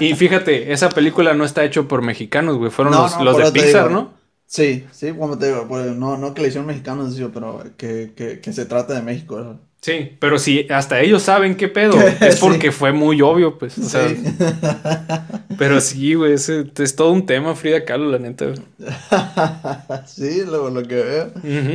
Y 0.00 0.14
fíjate, 0.14 0.72
esa 0.72 0.88
película 0.90 1.34
no 1.34 1.44
está 1.44 1.64
hecho 1.64 1.88
por 1.88 2.02
mexicanos, 2.02 2.56
güey. 2.56 2.70
Fueron 2.70 2.94
No, 2.94 3.02
los, 3.02 3.16
no, 3.18 3.24
los 3.24 3.36
de 3.38 3.52
Pixar, 3.52 3.88
digo. 3.88 4.00
¿no? 4.00 4.12
Sí, 4.46 4.84
sí, 4.92 5.12
como 5.12 5.36
te 5.38 5.46
digo, 5.48 5.66
pues, 5.68 5.86
no, 5.96 6.16
no 6.16 6.32
que 6.32 6.42
le 6.42 6.48
hicieron 6.48 6.66
mexicanos, 6.68 7.16
pero 7.34 7.64
que, 7.76 8.12
que, 8.14 8.40
que 8.40 8.52
se 8.52 8.64
trata 8.64 8.94
de 8.94 9.02
México. 9.02 9.40
¿no? 9.40 9.58
Sí, 9.80 10.16
pero 10.20 10.38
si 10.38 10.66
hasta 10.70 11.00
ellos 11.00 11.22
saben 11.22 11.56
qué 11.56 11.68
pedo, 11.68 11.94
es 12.20 12.34
sí. 12.36 12.40
porque 12.40 12.70
fue 12.72 12.92
muy 12.92 13.20
obvio, 13.22 13.58
pues. 13.58 13.76
O 13.78 13.82
sea, 13.82 14.06
pero 15.58 15.80
sí, 15.80 16.14
güey, 16.14 16.32
ese- 16.34 16.66
es 16.78 16.96
todo 16.96 17.12
un 17.12 17.26
tema, 17.26 17.54
Frida 17.54 17.84
Kahlo, 17.84 18.10
la 18.10 18.18
neta. 18.18 18.46
güey. 18.46 18.58
sí, 20.06 20.42
lo, 20.46 20.70
lo 20.70 20.82
que 20.82 20.94
veo. 20.94 21.32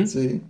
Sí. 0.08 0.42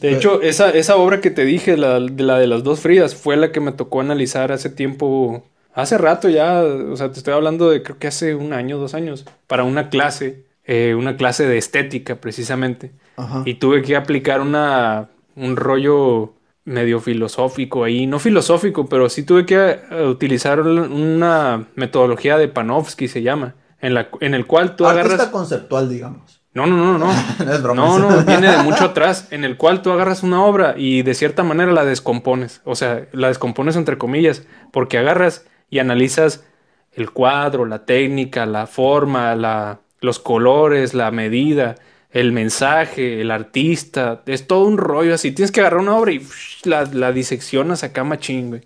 De 0.00 0.12
hecho, 0.12 0.40
esa, 0.42 0.70
esa 0.70 0.96
obra 0.96 1.20
que 1.20 1.30
te 1.30 1.44
dije, 1.44 1.76
la 1.76 2.00
de, 2.00 2.22
la 2.22 2.38
de 2.38 2.46
las 2.46 2.62
dos 2.64 2.80
Fridas, 2.80 3.14
fue 3.14 3.36
la 3.36 3.52
que 3.52 3.60
me 3.60 3.72
tocó 3.72 4.00
analizar 4.00 4.50
hace 4.50 4.70
tiempo, 4.70 5.44
hace 5.74 5.98
rato 5.98 6.28
ya, 6.28 6.62
o 6.62 6.96
sea, 6.96 7.12
te 7.12 7.18
estoy 7.18 7.34
hablando 7.34 7.70
de 7.70 7.82
creo 7.82 7.98
que 7.98 8.06
hace 8.06 8.34
un 8.34 8.52
año, 8.52 8.78
dos 8.78 8.94
años, 8.94 9.26
para 9.46 9.64
una 9.64 9.90
clase, 9.90 10.44
eh, 10.64 10.94
una 10.96 11.16
clase 11.16 11.46
de 11.46 11.58
estética 11.58 12.16
precisamente. 12.16 12.92
Ajá. 13.16 13.42
Y 13.44 13.54
tuve 13.54 13.82
que 13.82 13.96
aplicar 13.96 14.40
una, 14.40 15.10
un 15.36 15.56
rollo 15.56 16.32
medio 16.64 17.00
filosófico 17.00 17.84
ahí, 17.84 18.06
no 18.06 18.18
filosófico, 18.18 18.86
pero 18.86 19.08
sí 19.08 19.22
tuve 19.22 19.44
que 19.44 19.80
eh, 19.90 20.06
utilizar 20.06 20.60
una 20.60 21.66
metodología 21.74 22.38
de 22.38 22.48
Panofsky, 22.48 23.08
se 23.08 23.22
llama, 23.22 23.54
en, 23.80 23.94
la, 23.94 24.08
en 24.20 24.34
el 24.34 24.46
cual 24.46 24.76
tú 24.76 24.86
Artista 24.86 25.14
agarras... 25.14 25.28
conceptual, 25.30 25.88
digamos. 25.88 26.39
No, 26.52 26.66
no, 26.66 26.76
no, 26.76 26.98
no. 26.98 27.12
No 27.44 27.52
es 27.52 27.62
broma. 27.62 27.82
No, 27.82 27.98
no, 27.98 28.22
viene 28.26 28.50
de 28.50 28.62
mucho 28.62 28.86
atrás, 28.86 29.28
en 29.30 29.44
el 29.44 29.56
cual 29.56 29.82
tú 29.82 29.90
agarras 29.90 30.22
una 30.22 30.44
obra 30.44 30.74
y 30.76 31.02
de 31.02 31.14
cierta 31.14 31.42
manera 31.42 31.72
la 31.72 31.84
descompones. 31.84 32.60
O 32.64 32.74
sea, 32.74 33.06
la 33.12 33.28
descompones 33.28 33.76
entre 33.76 33.98
comillas, 33.98 34.44
porque 34.72 34.98
agarras 34.98 35.46
y 35.70 35.78
analizas 35.78 36.44
el 36.92 37.12
cuadro, 37.12 37.66
la 37.66 37.84
técnica, 37.84 38.46
la 38.46 38.66
forma, 38.66 39.34
la, 39.36 39.80
los 40.00 40.18
colores, 40.18 40.92
la 40.92 41.10
medida, 41.12 41.76
el 42.10 42.32
mensaje, 42.32 43.20
el 43.20 43.30
artista. 43.30 44.22
Es 44.26 44.46
todo 44.46 44.64
un 44.66 44.76
rollo 44.78 45.14
así. 45.14 45.30
Tienes 45.32 45.52
que 45.52 45.60
agarrar 45.60 45.80
una 45.80 45.96
obra 45.96 46.12
y 46.12 46.18
uff, 46.18 46.66
la, 46.66 46.84
la 46.84 47.12
diseccionas 47.12 47.84
acá 47.84 48.02
machín, 48.02 48.48
güey. 48.48 48.62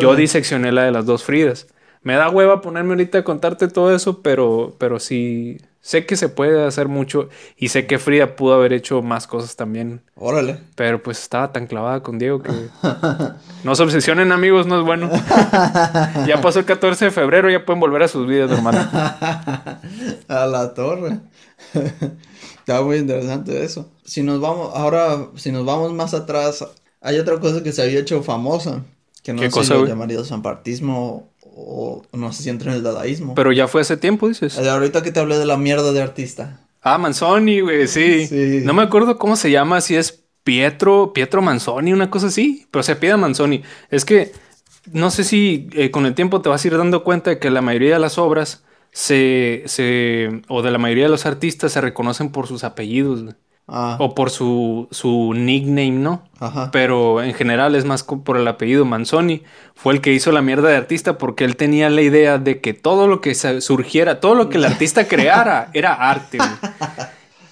Yo 0.00 0.14
diseccioné 0.14 0.72
la 0.72 0.82
de 0.84 0.90
las 0.90 1.06
dos 1.06 1.24
Fridas. 1.24 1.68
Me 2.02 2.14
da 2.16 2.28
hueva 2.28 2.60
ponerme 2.60 2.90
ahorita 2.90 3.18
a 3.18 3.24
contarte 3.24 3.68
todo 3.68 3.94
eso, 3.94 4.20
pero, 4.20 4.74
pero 4.78 5.00
sí, 5.00 5.58
Sé 5.84 6.06
que 6.06 6.16
se 6.16 6.30
puede 6.30 6.64
hacer 6.66 6.88
mucho 6.88 7.28
y 7.58 7.68
sé 7.68 7.86
que 7.86 7.98
Frida 7.98 8.36
pudo 8.36 8.54
haber 8.54 8.72
hecho 8.72 9.02
más 9.02 9.26
cosas 9.26 9.54
también. 9.54 10.00
Órale. 10.14 10.58
Pero 10.76 11.02
pues 11.02 11.20
estaba 11.20 11.52
tan 11.52 11.66
clavada 11.66 12.02
con 12.02 12.18
Diego 12.18 12.42
que... 12.42 12.52
no 13.64 13.74
se 13.74 13.82
obsesionen 13.82 14.32
amigos, 14.32 14.66
no 14.66 14.78
es 14.78 14.86
bueno. 14.86 15.10
ya 16.26 16.40
pasó 16.40 16.60
el 16.60 16.64
14 16.64 17.04
de 17.04 17.10
febrero, 17.10 17.50
ya 17.50 17.66
pueden 17.66 17.80
volver 17.80 18.02
a 18.02 18.08
sus 18.08 18.26
vidas, 18.26 18.50
hermano. 18.50 18.78
a 20.28 20.46
la 20.46 20.72
torre. 20.72 21.20
Está 22.60 22.80
muy 22.80 22.96
interesante 22.96 23.62
eso. 23.62 23.90
Si 24.06 24.22
nos 24.22 24.40
vamos, 24.40 24.70
ahora, 24.74 25.28
si 25.36 25.52
nos 25.52 25.66
vamos 25.66 25.92
más 25.92 26.14
atrás, 26.14 26.66
hay 27.02 27.18
otra 27.18 27.38
cosa 27.40 27.62
que 27.62 27.72
se 27.72 27.82
había 27.82 28.00
hecho 28.00 28.22
famosa. 28.22 28.82
Que 29.22 29.34
no 29.34 29.40
¿Qué 29.40 29.50
sé 29.50 29.52
cosa, 29.52 29.74
si 29.74 29.80
lo 29.80 29.86
llamaría 29.86 30.24
zampartismo 30.24 31.28
o 31.56 32.02
no 32.12 32.32
sé 32.32 32.42
si 32.42 32.50
entra 32.50 32.72
en 32.72 32.78
el 32.78 32.82
dadaísmo. 32.82 33.34
Pero 33.34 33.52
ya 33.52 33.68
fue 33.68 33.80
hace 33.80 33.96
tiempo, 33.96 34.28
dices. 34.28 34.58
Ahorita 34.58 35.02
que 35.02 35.12
te 35.12 35.20
hablé 35.20 35.38
de 35.38 35.46
la 35.46 35.56
mierda 35.56 35.92
de 35.92 36.02
artista. 36.02 36.60
Ah, 36.82 36.98
Manzoni, 36.98 37.60
güey, 37.60 37.86
sí. 37.86 38.26
Sí. 38.26 38.60
No 38.64 38.74
me 38.74 38.82
acuerdo 38.82 39.16
cómo 39.18 39.36
se 39.36 39.50
llama, 39.50 39.80
si 39.80 39.96
es 39.96 40.24
Pietro, 40.42 41.12
Pietro 41.14 41.40
Manzoni, 41.40 41.92
una 41.92 42.10
cosa 42.10 42.26
así, 42.26 42.66
pero 42.70 42.82
se 42.82 42.96
pide 42.96 43.16
Manzoni. 43.16 43.62
Es 43.90 44.04
que 44.04 44.32
no 44.92 45.10
sé 45.10 45.24
si 45.24 45.68
eh, 45.72 45.90
con 45.90 46.04
el 46.06 46.14
tiempo 46.14 46.42
te 46.42 46.50
vas 46.50 46.64
a 46.64 46.68
ir 46.68 46.76
dando 46.76 47.04
cuenta 47.04 47.30
de 47.30 47.38
que 47.38 47.50
la 47.50 47.62
mayoría 47.62 47.94
de 47.94 48.00
las 48.00 48.18
obras 48.18 48.64
se, 48.92 49.62
se 49.66 50.42
o 50.48 50.62
de 50.62 50.70
la 50.70 50.78
mayoría 50.78 51.04
de 51.04 51.10
los 51.10 51.26
artistas 51.26 51.72
se 51.72 51.80
reconocen 51.80 52.30
por 52.30 52.46
sus 52.46 52.64
apellidos 52.64 53.22
güey, 53.22 53.34
Ah, 53.66 53.96
o 53.98 54.14
por 54.14 54.28
su, 54.28 54.88
su 54.90 55.32
nickname, 55.34 55.92
¿no? 55.92 56.22
ajá. 56.38 56.70
Pero 56.70 57.22
en 57.22 57.32
general 57.32 57.74
es 57.74 57.86
más 57.86 58.02
por 58.02 58.36
el 58.36 58.46
apellido 58.46 58.84
Manzoni. 58.84 59.42
Fue 59.74 59.94
el 59.94 60.02
que 60.02 60.12
hizo 60.12 60.32
la 60.32 60.42
mierda 60.42 60.68
de 60.68 60.76
artista 60.76 61.16
porque 61.16 61.44
él 61.44 61.56
tenía 61.56 61.88
la 61.88 62.02
idea 62.02 62.36
de 62.36 62.60
que 62.60 62.74
todo 62.74 63.08
lo 63.08 63.22
que 63.22 63.34
surgiera, 63.34 64.20
todo 64.20 64.34
lo 64.34 64.50
que 64.50 64.58
el 64.58 64.66
artista 64.66 65.04
creara 65.08 65.70
era 65.72 65.94
arte, 65.94 66.36
güey. 66.36 66.50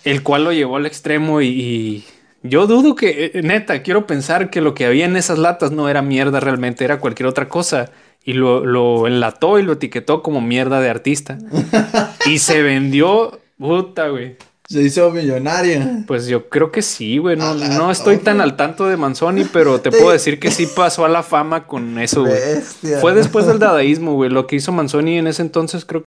El 0.04 0.22
cual 0.22 0.44
lo 0.44 0.52
llevó 0.52 0.76
al 0.76 0.84
extremo 0.84 1.40
y, 1.40 1.46
y 1.46 2.04
yo 2.42 2.66
dudo 2.66 2.94
que, 2.94 3.30
eh, 3.34 3.42
neta, 3.42 3.82
quiero 3.82 4.06
pensar 4.06 4.50
que 4.50 4.60
lo 4.60 4.74
que 4.74 4.84
había 4.84 5.04
en 5.04 5.16
esas 5.16 5.38
latas 5.38 5.70
no 5.70 5.88
era 5.88 6.02
mierda 6.02 6.40
realmente, 6.40 6.84
era 6.84 6.98
cualquier 6.98 7.28
otra 7.28 7.48
cosa. 7.48 7.90
Y 8.24 8.34
lo, 8.34 8.64
lo 8.64 9.06
enlató 9.06 9.58
y 9.58 9.62
lo 9.62 9.72
etiquetó 9.72 10.22
como 10.22 10.40
mierda 10.40 10.80
de 10.80 10.90
artista. 10.90 11.38
y 12.26 12.38
se 12.38 12.62
vendió, 12.62 13.40
puta, 13.58 14.08
güey. 14.08 14.36
Se 14.72 14.82
hizo 14.82 15.10
millonaria. 15.10 16.04
Pues 16.06 16.26
yo 16.26 16.48
creo 16.48 16.70
que 16.72 16.82
sí, 16.82 17.18
güey. 17.18 17.36
No, 17.36 17.54
la 17.54 17.68
no 17.68 17.90
estoy 17.90 18.16
tan 18.18 18.40
al 18.40 18.56
tanto 18.56 18.86
de 18.86 18.96
Manzoni, 18.96 19.44
pero 19.44 19.80
te 19.80 19.90
puedo 19.90 20.10
decir 20.10 20.40
que 20.40 20.50
sí 20.50 20.66
pasó 20.74 21.04
a 21.04 21.08
la 21.08 21.22
fama 21.22 21.66
con 21.66 21.98
eso, 21.98 22.22
güey. 22.22 22.34
Fue 23.00 23.12
después 23.14 23.46
del 23.46 23.58
dadaísmo, 23.58 24.14
güey. 24.14 24.30
Lo 24.30 24.46
que 24.46 24.56
hizo 24.56 24.72
Manzoni 24.72 25.18
en 25.18 25.26
ese 25.26 25.42
entonces, 25.42 25.84
creo 25.84 26.00
que. 26.02 26.06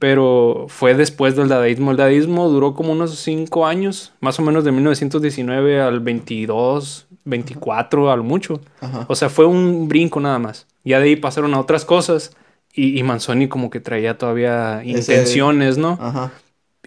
Pero 0.00 0.66
fue 0.68 0.94
después 0.94 1.36
del 1.36 1.48
dadaísmo. 1.48 1.92
El 1.92 1.96
dadaísmo 1.96 2.48
duró 2.48 2.74
como 2.74 2.90
unos 2.92 3.16
cinco 3.20 3.66
años, 3.66 4.12
más 4.20 4.38
o 4.40 4.42
menos 4.42 4.64
de 4.64 4.72
1919 4.72 5.80
al 5.80 6.00
22, 6.00 7.06
24, 7.24 8.10
al 8.10 8.22
mucho. 8.22 8.60
O 9.06 9.14
sea, 9.14 9.28
fue 9.28 9.46
un 9.46 9.86
brinco 9.88 10.18
nada 10.18 10.38
más. 10.40 10.66
Ya 10.84 10.98
de 10.98 11.04
ahí 11.04 11.16
pasaron 11.16 11.54
a 11.54 11.60
otras 11.60 11.84
cosas. 11.84 12.32
Y, 12.74 12.98
y 12.98 13.02
Manzoni 13.02 13.48
como 13.48 13.68
que 13.68 13.80
traía 13.80 14.16
todavía 14.16 14.82
Ese- 14.82 14.88
intenciones, 15.12 15.76
¿no? 15.76 15.98
Ajá. 16.00 16.32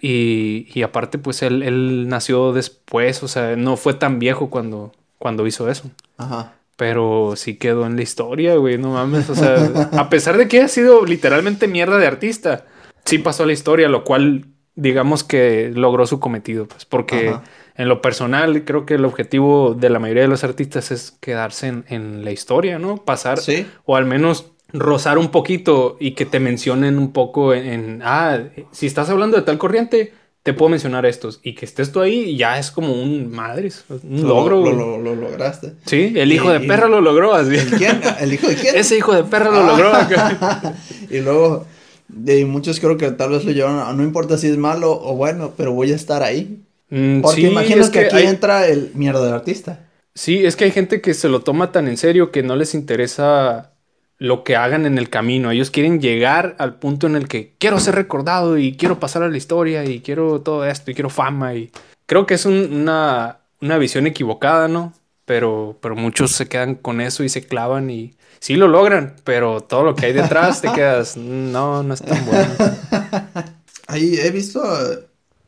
Y, 0.00 0.68
y 0.74 0.82
aparte, 0.82 1.18
pues 1.18 1.42
él, 1.42 1.62
él 1.62 2.08
nació 2.08 2.52
después, 2.52 3.22
o 3.22 3.28
sea, 3.28 3.56
no 3.56 3.76
fue 3.76 3.94
tan 3.94 4.18
viejo 4.18 4.50
cuando, 4.50 4.92
cuando 5.18 5.46
hizo 5.46 5.70
eso. 5.70 5.90
Ajá. 6.18 6.52
Pero 6.76 7.32
sí 7.36 7.56
quedó 7.56 7.86
en 7.86 7.96
la 7.96 8.02
historia, 8.02 8.56
güey, 8.56 8.76
no 8.76 8.90
mames. 8.90 9.30
O 9.30 9.34
sea, 9.34 9.56
a 9.98 10.10
pesar 10.10 10.36
de 10.36 10.48
que 10.48 10.58
haya 10.58 10.68
sido 10.68 11.04
literalmente 11.06 11.66
mierda 11.68 11.96
de 11.98 12.06
artista, 12.06 12.66
sí 13.06 13.18
pasó 13.18 13.44
a 13.44 13.46
la 13.46 13.54
historia, 13.54 13.88
lo 13.88 14.04
cual, 14.04 14.44
digamos 14.74 15.24
que 15.24 15.70
logró 15.74 16.06
su 16.06 16.20
cometido, 16.20 16.66
pues, 16.68 16.84
porque 16.84 17.30
Ajá. 17.30 17.44
en 17.76 17.88
lo 17.88 18.02
personal 18.02 18.64
creo 18.66 18.84
que 18.84 18.94
el 18.94 19.06
objetivo 19.06 19.72
de 19.74 19.88
la 19.88 19.98
mayoría 19.98 20.24
de 20.24 20.28
los 20.28 20.44
artistas 20.44 20.90
es 20.90 21.12
quedarse 21.22 21.68
en, 21.68 21.84
en 21.88 22.22
la 22.26 22.30
historia, 22.32 22.78
¿no? 22.78 22.96
Pasar 22.98 23.38
Sí. 23.38 23.66
o 23.86 23.96
al 23.96 24.04
menos 24.04 24.52
rozar 24.72 25.18
un 25.18 25.28
poquito 25.30 25.96
y 26.00 26.12
que 26.12 26.26
te 26.26 26.40
mencionen 26.40 26.98
un 26.98 27.12
poco 27.12 27.54
en, 27.54 27.66
en, 27.66 28.02
ah, 28.04 28.40
si 28.72 28.86
estás 28.86 29.08
hablando 29.10 29.36
de 29.36 29.42
tal 29.42 29.58
corriente, 29.58 30.12
te 30.42 30.52
puedo 30.54 30.68
mencionar 30.70 31.06
estos 31.06 31.40
y 31.42 31.54
que 31.54 31.64
estés 31.64 31.90
tú 31.90 32.00
ahí 32.00 32.36
ya 32.36 32.58
es 32.58 32.70
como 32.70 32.92
un 32.92 33.30
madres, 33.32 33.84
un 33.88 34.22
Lo- 34.22 34.28
logro. 34.28 34.56
Lo, 34.56 34.62
güey. 34.62 34.76
lo, 34.76 34.98
lo 34.98 35.14
lograste. 35.16 35.72
Sí, 35.86 36.12
el 36.16 36.32
hijo 36.32 36.50
Y- 36.54 36.58
de 36.58 36.64
y- 36.64 36.68
perra 36.68 36.88
lo 36.88 37.00
logró 37.00 37.34
así. 37.34 37.56
¿El 37.56 37.70
quién? 37.70 38.00
¿El 38.20 38.32
hijo 38.32 38.46
de 38.48 38.54
quién? 38.54 38.76
Ese 38.76 38.96
hijo 38.96 39.12
de 39.14 39.24
perra 39.24 39.50
lo 39.50 39.60
Ah. 39.60 39.66
logró 39.66 39.94
acá. 39.94 40.74
y 41.10 41.18
luego, 41.20 41.66
de 42.08 42.44
muchos 42.44 42.78
creo 42.78 42.96
que 42.96 43.10
tal 43.10 43.30
vez 43.30 43.44
lo 43.44 43.50
llevaron 43.52 43.80
a, 43.80 43.92
no 43.92 44.04
importa 44.04 44.38
si 44.38 44.46
es 44.48 44.56
malo 44.56 44.92
o 44.92 45.14
bueno, 45.16 45.52
pero 45.56 45.72
voy 45.72 45.90
a 45.92 45.96
estar 45.96 46.22
ahí. 46.22 46.60
Mm, 46.90 47.22
Porque 47.22 47.40
sí, 47.40 47.46
imagino 47.48 47.80
es 47.82 47.90
que, 47.90 48.00
aquí 48.00 48.16
hay- 48.16 48.26
entra 48.26 48.68
el 48.68 48.92
mierda 48.94 49.24
del 49.24 49.34
artista. 49.34 49.88
Sí, 50.14 50.44
es 50.46 50.54
que 50.54 50.64
hay 50.64 50.70
gente 50.70 51.00
que 51.00 51.12
se 51.14 51.28
lo 51.28 51.40
toma 51.40 51.72
tan 51.72 51.88
en 51.88 51.96
serio 51.96 52.30
que 52.30 52.44
no 52.44 52.54
les 52.54 52.74
interesa 52.74 53.72
lo 54.18 54.44
que 54.44 54.56
hagan 54.56 54.86
en 54.86 54.98
el 54.98 55.10
camino. 55.10 55.50
Ellos 55.50 55.70
quieren 55.70 56.00
llegar 56.00 56.56
al 56.58 56.76
punto 56.78 57.06
en 57.06 57.16
el 57.16 57.28
que 57.28 57.54
quiero 57.58 57.78
ser 57.80 57.94
recordado 57.94 58.56
y 58.58 58.76
quiero 58.76 58.98
pasar 59.00 59.22
a 59.22 59.28
la 59.28 59.36
historia 59.36 59.84
y 59.84 60.00
quiero 60.00 60.40
todo 60.40 60.64
esto 60.66 60.90
y 60.90 60.94
quiero 60.94 61.10
fama. 61.10 61.54
Y 61.54 61.70
creo 62.06 62.26
que 62.26 62.34
es 62.34 62.46
un- 62.46 62.72
una, 62.72 63.38
una 63.60 63.78
visión 63.78 64.06
equivocada, 64.06 64.68
¿no? 64.68 64.92
Pero, 65.26 65.76
pero 65.82 65.96
muchos 65.96 66.32
se 66.32 66.46
quedan 66.48 66.76
con 66.76 67.00
eso 67.00 67.24
y 67.24 67.28
se 67.28 67.44
clavan 67.46 67.90
y 67.90 68.14
sí 68.38 68.54
lo 68.54 68.68
logran, 68.68 69.16
pero 69.24 69.60
todo 69.60 69.82
lo 69.82 69.94
que 69.96 70.06
hay 70.06 70.12
detrás 70.12 70.60
te 70.62 70.70
quedas, 70.72 71.16
no, 71.18 71.82
no 71.82 71.94
es 71.94 72.02
tan 72.02 72.24
bueno. 72.26 72.48
Ahí 73.88 74.16
he 74.20 74.30
visto, 74.30 74.62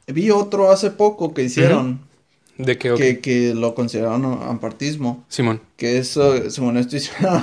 vi 0.07 0.31
otro 0.31 0.71
hace 0.71 0.91
poco 0.91 1.33
que 1.35 1.43
hicieron, 1.43 2.01
¿De 2.59 2.77
qué? 2.77 2.93
que, 2.95 3.21
que 3.21 3.55
lo 3.55 3.75
consideraron 3.75 4.25
ampartismo. 4.43 5.25
Simón. 5.29 5.61
Que 5.77 5.99
eso, 5.99 6.51
según 6.51 6.77
esto, 6.77 6.97
hicieron 6.97 7.43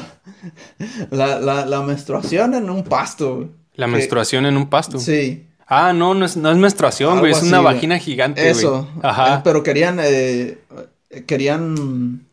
la, 1.11 1.39
la, 1.39 1.65
la 1.65 1.81
menstruación 1.81 2.53
en 2.53 2.69
un 2.69 2.83
pasto. 2.83 3.49
La 3.75 3.85
Que- 3.87 3.93
menstruación 3.93 4.45
en 4.45 4.57
un 4.57 4.69
pasto. 4.69 4.99
Sí. 4.99 5.45
Ah, 5.67 5.93
no, 5.93 6.13
no 6.13 6.25
es, 6.25 6.37
no 6.37 6.51
es 6.51 6.57
menstruación, 6.57 7.19
güey, 7.19 7.31
es 7.31 7.41
una 7.41 7.57
así, 7.57 7.65
vagina 7.65 7.97
gigante, 7.97 8.39
güey. 8.41 8.51
Eso. 8.51 8.87
Ajá. 9.01 9.35
Eh, 9.37 9.41
Pero 9.43 9.63
querían, 9.63 9.97
eh, 9.99 10.59
querían, 11.25 12.27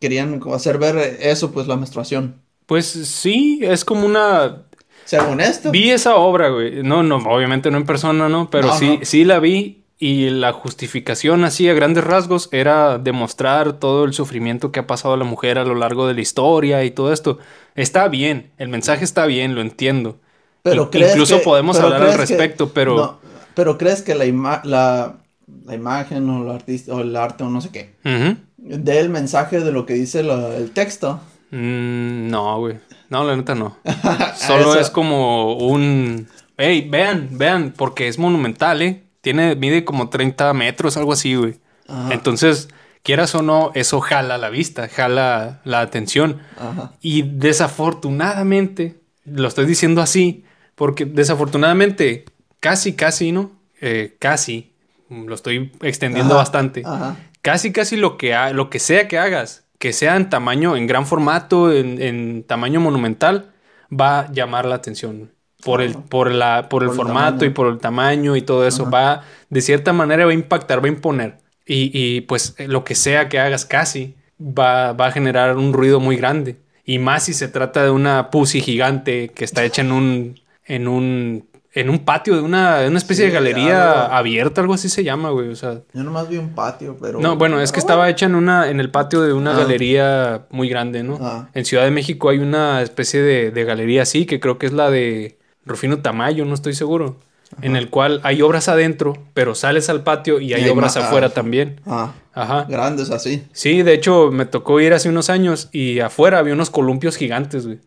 querían 0.00 0.40
hacer 0.52 0.78
ver 0.78 1.18
eso, 1.20 1.50
pues 1.52 1.66
la 1.66 1.76
menstruación. 1.76 2.36
Pues 2.66 2.86
sí, 2.86 3.60
es 3.62 3.84
como 3.84 4.04
una... 4.06 4.62
Según 5.04 5.40
esto. 5.40 5.70
Vi 5.70 5.90
esa 5.90 6.16
obra, 6.16 6.48
güey. 6.48 6.82
No, 6.82 7.02
no, 7.02 7.16
obviamente 7.16 7.70
no 7.70 7.76
en 7.76 7.84
persona, 7.84 8.28
¿no? 8.28 8.48
Pero 8.50 8.68
No, 8.68 8.78
sí, 8.78 8.98
no. 8.98 9.04
sí 9.04 9.24
la 9.24 9.38
vi 9.38 9.82
y 9.98 10.28
la 10.30 10.52
justificación 10.52 11.44
así 11.44 11.68
a 11.68 11.74
grandes 11.74 12.04
rasgos 12.04 12.48
era 12.52 12.98
demostrar 12.98 13.74
todo 13.74 14.04
el 14.04 14.12
sufrimiento 14.12 14.72
que 14.72 14.80
ha 14.80 14.86
pasado 14.86 15.16
la 15.16 15.24
mujer 15.24 15.56
a 15.58 15.64
lo 15.64 15.74
largo 15.74 16.06
de 16.06 16.14
la 16.14 16.20
historia 16.20 16.84
y 16.84 16.90
todo 16.90 17.12
esto. 17.12 17.38
Está 17.74 18.08
bien, 18.08 18.50
el 18.58 18.68
mensaje 18.68 19.04
está 19.04 19.26
bien, 19.26 19.54
lo 19.54 19.60
entiendo. 19.60 20.18
Pero 20.62 20.84
In- 20.84 20.88
crees 20.90 21.12
incluso 21.12 21.38
que- 21.38 21.44
podemos 21.44 21.76
pero 21.76 21.88
hablar 21.88 22.02
al 22.02 22.10
que- 22.12 22.16
respecto, 22.18 22.72
pero... 22.72 22.96
no, 22.96 23.18
pero 23.54 23.78
crees 23.78 24.02
que 24.02 24.14
la, 24.14 24.24
ima- 24.26 24.62
la, 24.64 25.16
la 25.64 25.74
imagen 25.74 26.28
o 26.28 26.42
el 26.42 26.50
artista 26.50 26.92
o 26.94 27.00
el 27.00 27.14
arte 27.14 27.44
o 27.44 27.50
no 27.50 27.60
sé 27.60 27.68
qué 27.70 27.94
Ujú. 28.04 28.36
dé 28.56 28.98
el 28.98 29.10
mensaje 29.10 29.60
de 29.60 29.70
lo 29.72 29.86
que 29.86 29.94
dice 29.94 30.22
la- 30.24 30.56
el 30.56 30.72
texto. 30.72 31.20
Mm, 31.50 32.28
no, 32.30 32.58
güey. 32.58 32.78
No, 33.10 33.22
la 33.24 33.36
neta 33.36 33.54
no. 33.54 33.76
Solo 34.36 34.74
es 34.74 34.90
como 34.90 35.54
un... 35.56 36.26
Hey, 36.56 36.86
vean, 36.90 37.28
vean, 37.32 37.72
porque 37.76 38.08
es 38.08 38.18
monumental, 38.18 38.82
¿eh? 38.82 39.03
Tiene, 39.24 39.56
mide 39.56 39.84
como 39.84 40.08
30 40.10 40.52
metros, 40.54 40.96
algo 40.96 41.12
así, 41.12 41.34
güey. 41.34 41.56
Ajá. 41.88 42.12
Entonces, 42.14 42.68
quieras 43.02 43.34
o 43.34 43.42
no, 43.42 43.72
eso 43.74 44.00
jala 44.00 44.38
la 44.38 44.50
vista, 44.50 44.88
jala 44.88 45.60
la 45.64 45.80
atención. 45.80 46.40
Ajá. 46.56 46.92
Y 47.00 47.22
desafortunadamente, 47.22 48.96
lo 49.24 49.48
estoy 49.48 49.66
diciendo 49.66 50.02
así, 50.02 50.44
porque 50.74 51.04
desafortunadamente, 51.04 52.24
casi, 52.60 52.94
casi, 52.94 53.32
¿no? 53.32 53.50
Eh, 53.80 54.16
casi, 54.18 54.72
lo 55.08 55.34
estoy 55.34 55.72
extendiendo 55.82 56.34
Ajá, 56.34 56.42
bastante. 56.42 56.82
Ajá. 56.84 57.16
Casi, 57.42 57.72
casi 57.72 57.96
lo 57.96 58.16
que, 58.16 58.34
ha- 58.34 58.52
lo 58.52 58.70
que 58.70 58.78
sea 58.78 59.08
que 59.08 59.18
hagas, 59.18 59.64
que 59.78 59.92
sea 59.92 60.16
en 60.16 60.30
tamaño, 60.30 60.76
en 60.76 60.86
gran 60.86 61.06
formato, 61.06 61.72
en, 61.72 62.00
en 62.00 62.42
tamaño 62.44 62.80
monumental, 62.80 63.50
va 63.92 64.20
a 64.20 64.32
llamar 64.32 64.64
la 64.66 64.76
atención. 64.76 65.30
Por 65.62 65.80
el, 65.80 65.94
por 65.94 66.30
la, 66.30 66.68
por 66.68 66.82
el 66.82 66.88
Por 66.88 66.96
formato 66.96 67.44
y 67.44 67.50
por 67.50 67.68
el 67.68 67.78
tamaño 67.78 68.36
y 68.36 68.42
todo 68.42 68.66
eso. 68.66 68.82
Ajá. 68.82 68.90
Va, 68.90 69.22
de 69.50 69.60
cierta 69.62 69.92
manera, 69.92 70.24
va 70.26 70.30
a 70.30 70.34
impactar, 70.34 70.80
va 70.82 70.86
a 70.86 70.88
imponer. 70.92 71.38
Y, 71.66 71.90
y, 71.94 72.20
pues 72.22 72.54
eh, 72.58 72.68
lo 72.68 72.84
que 72.84 72.94
sea 72.94 73.28
que 73.30 73.38
hagas 73.38 73.64
casi, 73.64 74.14
va, 74.38 74.92
va 74.92 75.06
a 75.06 75.12
generar 75.12 75.56
un 75.56 75.72
ruido 75.72 76.00
muy 76.00 76.16
grande. 76.16 76.56
Y 76.84 76.98
más 76.98 77.22
si 77.24 77.32
se 77.32 77.48
trata 77.48 77.82
de 77.82 77.90
una 77.90 78.30
pussy 78.30 78.60
gigante 78.60 79.30
que 79.34 79.44
está 79.44 79.64
hecha 79.64 79.80
en 79.80 79.90
un, 79.92 80.40
en 80.66 80.86
un, 80.86 81.48
en 81.72 81.88
un 81.88 82.00
patio 82.00 82.36
de 82.36 82.42
una, 82.42 82.80
de 82.80 82.88
una 82.88 82.98
especie 82.98 83.24
Sí, 83.24 83.30
de 83.30 83.34
galería 83.34 84.04
abierta, 84.14 84.60
algo 84.60 84.74
así 84.74 84.90
se 84.90 85.02
llama, 85.02 85.30
güey. 85.30 85.48
O 85.48 85.56
sea, 85.56 85.80
Yo 85.94 86.02
nomás 86.04 86.28
vi 86.28 86.36
un 86.36 86.50
patio, 86.54 86.98
pero. 87.00 87.20
no, 87.20 87.36
bueno, 87.36 87.58
es 87.62 87.72
que 87.72 87.76
pero 87.76 87.80
estaba 87.86 88.10
hecha 88.10 88.26
en 88.26 88.34
una, 88.34 88.68
en 88.68 88.80
el 88.80 88.90
patio 88.90 89.22
de 89.22 89.32
una 89.32 89.52
Ah. 89.56 89.60
galería 89.60 90.44
muy 90.50 90.68
grande, 90.68 91.02
¿no? 91.02 91.16
Ah. 91.22 91.48
En 91.54 91.64
Ciudad 91.64 91.84
de 91.84 91.90
México 91.90 92.28
hay 92.28 92.40
una 92.40 92.82
especie 92.82 93.22
de, 93.22 93.50
de 93.50 93.64
galería 93.64 94.02
así, 94.02 94.26
que 94.26 94.38
creo 94.38 94.58
que 94.58 94.66
es 94.66 94.74
la 94.74 94.90
de 94.90 95.38
Rufino 95.66 95.98
Tamayo, 96.00 96.44
no 96.44 96.54
estoy 96.54 96.74
seguro. 96.74 97.16
en 97.62 97.76
el 97.76 97.88
cual 97.88 98.20
hay 98.24 98.42
obras 98.42 98.68
adentro, 98.68 99.16
pero 99.32 99.54
sales 99.54 99.88
al 99.88 100.02
patio 100.02 100.40
y 100.40 100.54
hay, 100.54 100.62
Y 100.62 100.64
hay 100.64 100.70
obras 100.70 100.96
afuera 100.96 101.28
ah. 101.28 101.34
también. 101.34 101.80
Ah, 101.86 102.12
Ajá. 102.32 102.66
grandes 102.68 103.10
así. 103.10 103.44
Sí, 103.52 103.82
de 103.82 103.92
hecho 103.92 104.30
me 104.32 104.44
tocó 104.44 104.80
ir 104.80 104.92
hace 104.92 105.08
unos 105.08 105.30
años 105.30 105.68
y 105.70 106.00
afuera 106.00 106.38
había 106.38 106.54
unos 106.54 106.70
columpios 106.70 107.16
gigantes, 107.16 107.66
güey. 107.66 107.78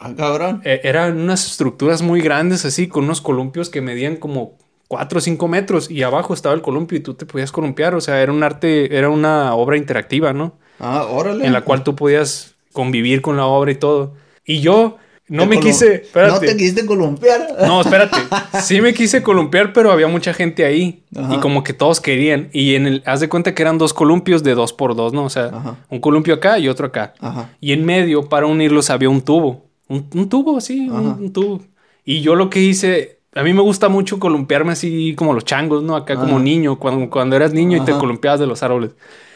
Ah, 0.00 0.12
cabrón. 0.16 0.62
Eh, 0.64 0.80
eran 0.82 1.16
unas 1.20 1.46
estructuras 1.46 2.02
muy 2.02 2.20
grandes 2.22 2.64
así, 2.64 2.88
con 2.88 3.04
unos 3.04 3.20
columpios 3.20 3.70
que 3.70 3.80
medían 3.80 4.16
como 4.16 4.58
4 4.88 5.18
o 5.18 5.20
5 5.20 5.48
metros 5.48 5.90
y 5.90 6.02
abajo 6.02 6.34
estaba 6.34 6.54
el 6.54 6.62
columpio 6.62 6.98
y 6.98 7.00
tú 7.00 7.14
te 7.14 7.24
podías 7.24 7.52
columpiar, 7.52 7.94
o 7.94 8.00
sea, 8.00 8.20
era 8.20 8.32
un 8.32 8.42
arte, 8.42 8.96
era 8.96 9.10
una 9.10 9.54
obra 9.54 9.76
interactiva, 9.76 10.32
¿no? 10.32 10.58
Ah, 10.80 11.06
órale. 11.08 11.46
En 11.46 11.52
la 11.52 11.60
cual 11.60 11.84
tú 11.84 11.94
podías 11.94 12.56
convivir 12.72 13.22
con 13.22 13.36
la 13.36 13.46
obra 13.46 13.70
y 13.70 13.76
todo. 13.76 14.14
Y 14.44 14.60
yo 14.60 14.98
no 15.28 15.46
me 15.46 15.58
quise, 15.58 15.86
No 15.88 15.94
espérate. 15.94 16.46
te 16.48 16.56
quisiste 16.56 16.84
columpiar. 16.86 17.46
No, 17.66 17.80
espérate. 17.80 18.16
Sí 18.62 18.80
me 18.80 18.92
quise 18.92 19.22
columpiar, 19.22 19.72
pero 19.72 19.90
había 19.90 20.06
mucha 20.06 20.34
gente 20.34 20.64
ahí. 20.64 21.02
Ajá. 21.16 21.34
Y 21.34 21.38
como 21.38 21.64
que 21.64 21.72
todos 21.72 22.00
querían. 22.00 22.50
Y 22.52 22.74
en 22.74 22.86
el, 22.86 23.02
haz 23.06 23.20
de 23.20 23.28
cuenta 23.28 23.54
que 23.54 23.62
eran 23.62 23.78
dos 23.78 23.94
columpios 23.94 24.42
de 24.42 24.54
dos 24.54 24.72
por 24.72 24.94
dos, 24.94 25.12
¿no? 25.12 25.24
O 25.24 25.30
sea, 25.30 25.46
Ajá. 25.46 25.76
un 25.88 26.00
columpio 26.00 26.34
acá 26.34 26.58
y 26.58 26.68
otro 26.68 26.86
acá. 26.86 27.14
Ajá. 27.20 27.50
Y 27.60 27.72
en 27.72 27.84
medio, 27.86 28.28
para 28.28 28.46
unirlos, 28.46 28.90
había 28.90 29.08
un 29.08 29.22
tubo. 29.22 29.64
Un, 29.88 30.06
un 30.14 30.28
tubo, 30.28 30.60
sí, 30.60 30.88
un, 30.88 31.06
un 31.06 31.32
tubo. 31.32 31.62
Y 32.04 32.20
yo 32.20 32.34
lo 32.34 32.50
que 32.50 32.60
hice, 32.60 33.20
a 33.34 33.42
mí 33.42 33.52
me 33.54 33.62
gusta 33.62 33.88
mucho 33.88 34.18
columpiarme 34.18 34.72
así 34.72 35.14
como 35.16 35.32
los 35.32 35.44
changos, 35.44 35.82
¿no? 35.82 35.96
Acá 35.96 36.16
como 36.16 36.36
Ajá. 36.36 36.44
niño, 36.44 36.78
cuando, 36.78 37.08
cuando 37.10 37.34
eras 37.36 37.52
niño 37.52 37.78
y 37.78 37.84
te 37.84 37.92
columpiabas 37.92 38.40
de 38.40 38.46
los 38.46 38.62
árboles. 38.62 38.90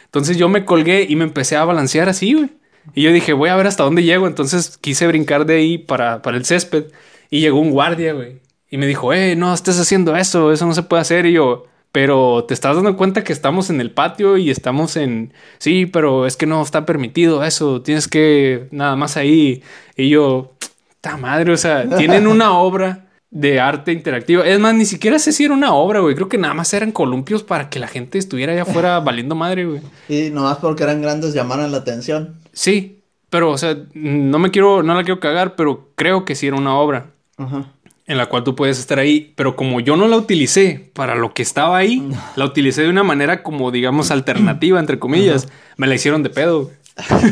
Entonces 0.05 0.37
yo 0.37 0.49
me 0.49 0.65
colgué 0.65 1.05
y 1.07 1.15
me 1.15 1.23
empecé 1.23 1.55
a 1.55 1.65
balancear 1.65 2.09
así, 2.09 2.33
güey. 2.33 2.49
Y 2.93 3.03
yo 3.03 3.11
dije, 3.11 3.33
voy 3.33 3.49
a 3.49 3.55
ver 3.55 3.67
hasta 3.67 3.83
dónde 3.83 4.03
llego. 4.03 4.27
Entonces 4.27 4.77
quise 4.77 5.07
brincar 5.07 5.45
de 5.45 5.55
ahí 5.55 5.77
para, 5.77 6.21
para 6.21 6.37
el 6.37 6.45
césped. 6.45 6.85
Y 7.29 7.41
llegó 7.41 7.59
un 7.59 7.71
guardia, 7.71 8.13
güey. 8.13 8.39
Y 8.69 8.77
me 8.77 8.87
dijo, 8.87 9.13
eh, 9.13 9.35
no 9.35 9.53
estés 9.53 9.79
haciendo 9.79 10.15
eso, 10.15 10.51
eso 10.51 10.65
no 10.65 10.73
se 10.73 10.83
puede 10.83 11.01
hacer. 11.01 11.25
Y 11.25 11.33
yo, 11.33 11.65
pero 11.91 12.45
te 12.47 12.53
estás 12.53 12.75
dando 12.75 12.95
cuenta 12.97 13.23
que 13.23 13.33
estamos 13.33 13.69
en 13.69 13.81
el 13.81 13.91
patio 13.91 14.37
y 14.37 14.51
estamos 14.51 14.95
en... 14.95 15.33
Sí, 15.57 15.85
pero 15.85 16.25
es 16.25 16.37
que 16.37 16.45
no 16.45 16.61
está 16.61 16.85
permitido 16.85 17.43
eso. 17.43 17.81
Tienes 17.81 18.07
que 18.07 18.67
nada 18.71 18.95
más 18.95 19.17
ahí. 19.17 19.63
Y 19.95 20.09
yo, 20.09 20.53
ta 21.01 21.17
madre, 21.17 21.51
o 21.51 21.57
sea, 21.57 21.89
tienen 21.97 22.27
una 22.27 22.53
obra 22.53 23.08
de 23.31 23.59
arte 23.59 23.91
interactiva. 23.91 24.45
Es 24.45 24.59
más, 24.59 24.73
ni 24.73 24.85
siquiera 24.85 25.19
sé 25.19 25.31
si 25.31 25.45
era 25.45 25.53
una 25.53 25.73
obra, 25.73 25.99
güey. 25.99 26.15
Creo 26.15 26.29
que 26.29 26.37
nada 26.37 26.53
más 26.53 26.73
eran 26.73 26.91
columpios 26.91 27.43
para 27.43 27.69
que 27.69 27.79
la 27.79 27.87
gente 27.87 28.17
estuviera 28.17 28.53
allá 28.53 28.63
afuera 28.63 28.99
valiendo 29.05 29.35
madre, 29.35 29.65
güey. 29.65 29.81
Y 30.07 30.31
nomás 30.31 30.57
porque 30.57 30.83
eran 30.83 31.01
grandes 31.01 31.33
llamaron 31.33 31.71
la 31.71 31.77
atención. 31.77 32.35
Sí, 32.53 33.01
pero, 33.29 33.51
o 33.51 33.57
sea, 33.57 33.77
no 33.93 34.39
me 34.39 34.49
quiero, 34.49 34.81
no 34.81 34.95
la 34.95 35.03
quiero 35.03 35.19
cagar, 35.19 35.55
pero 35.55 35.89
creo 35.95 36.25
que 36.25 36.33
sí 36.35 36.47
era 36.47 36.55
una 36.55 36.75
obra 36.75 37.11
Ajá. 37.37 37.71
en 38.07 38.17
la 38.17 38.25
cual 38.25 38.43
tú 38.43 38.55
puedes 38.55 38.79
estar 38.79 38.97
ahí. 38.97 39.31
Pero 39.35 39.55
como 39.55 39.79
yo 39.79 39.95
no 39.95 40.07
la 40.07 40.17
utilicé 40.17 40.89
para 40.93 41.13
lo 41.13 41.35
que 41.35 41.43
estaba 41.43 41.77
ahí, 41.77 42.09
la 42.35 42.45
utilicé 42.45 42.81
de 42.81 42.89
una 42.89 43.03
manera 43.03 43.43
como, 43.43 43.69
digamos, 43.69 44.09
alternativa, 44.09 44.79
entre 44.79 44.97
comillas, 44.97 45.47
me 45.77 45.85
la 45.85 45.93
hicieron 45.93 46.23
de 46.23 46.31
pedo. 46.31 46.63
güey. 46.63 46.75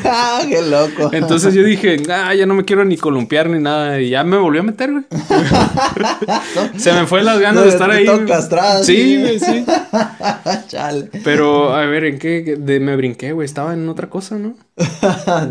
Ah, 0.05 0.41
¡Qué 0.47 0.61
loco! 0.61 1.09
Entonces 1.11 1.53
yo 1.53 1.63
dije, 1.63 1.97
ah, 2.09 2.33
ya 2.33 2.45
no 2.45 2.53
me 2.53 2.65
quiero 2.65 2.85
ni 2.85 2.97
columpiar 2.97 3.49
ni 3.49 3.59
nada. 3.59 3.99
Y 3.99 4.09
ya 4.09 4.23
me 4.23 4.37
volvió 4.37 4.61
a 4.61 4.63
meter, 4.63 4.91
güey. 4.91 5.05
Se 6.77 6.93
me 6.93 7.05
fue 7.05 7.23
las 7.23 7.39
ganas 7.39 7.63
de 7.63 7.69
estar 7.69 7.89
ahí. 7.89 8.07
Castrado, 8.27 8.83
Sí, 8.83 9.19
güey, 9.19 9.39
sí. 9.39 9.65
Chale. 10.67 11.09
Pero, 11.23 11.73
a 11.73 11.85
ver, 11.85 12.05
¿en 12.05 12.19
qué? 12.19 12.55
De, 12.57 12.79
me 12.79 12.95
brinqué, 12.95 13.33
güey. 13.33 13.45
Estaba 13.45 13.73
en 13.73 13.87
otra 13.89 14.09
cosa, 14.09 14.37
¿no? 14.37 14.55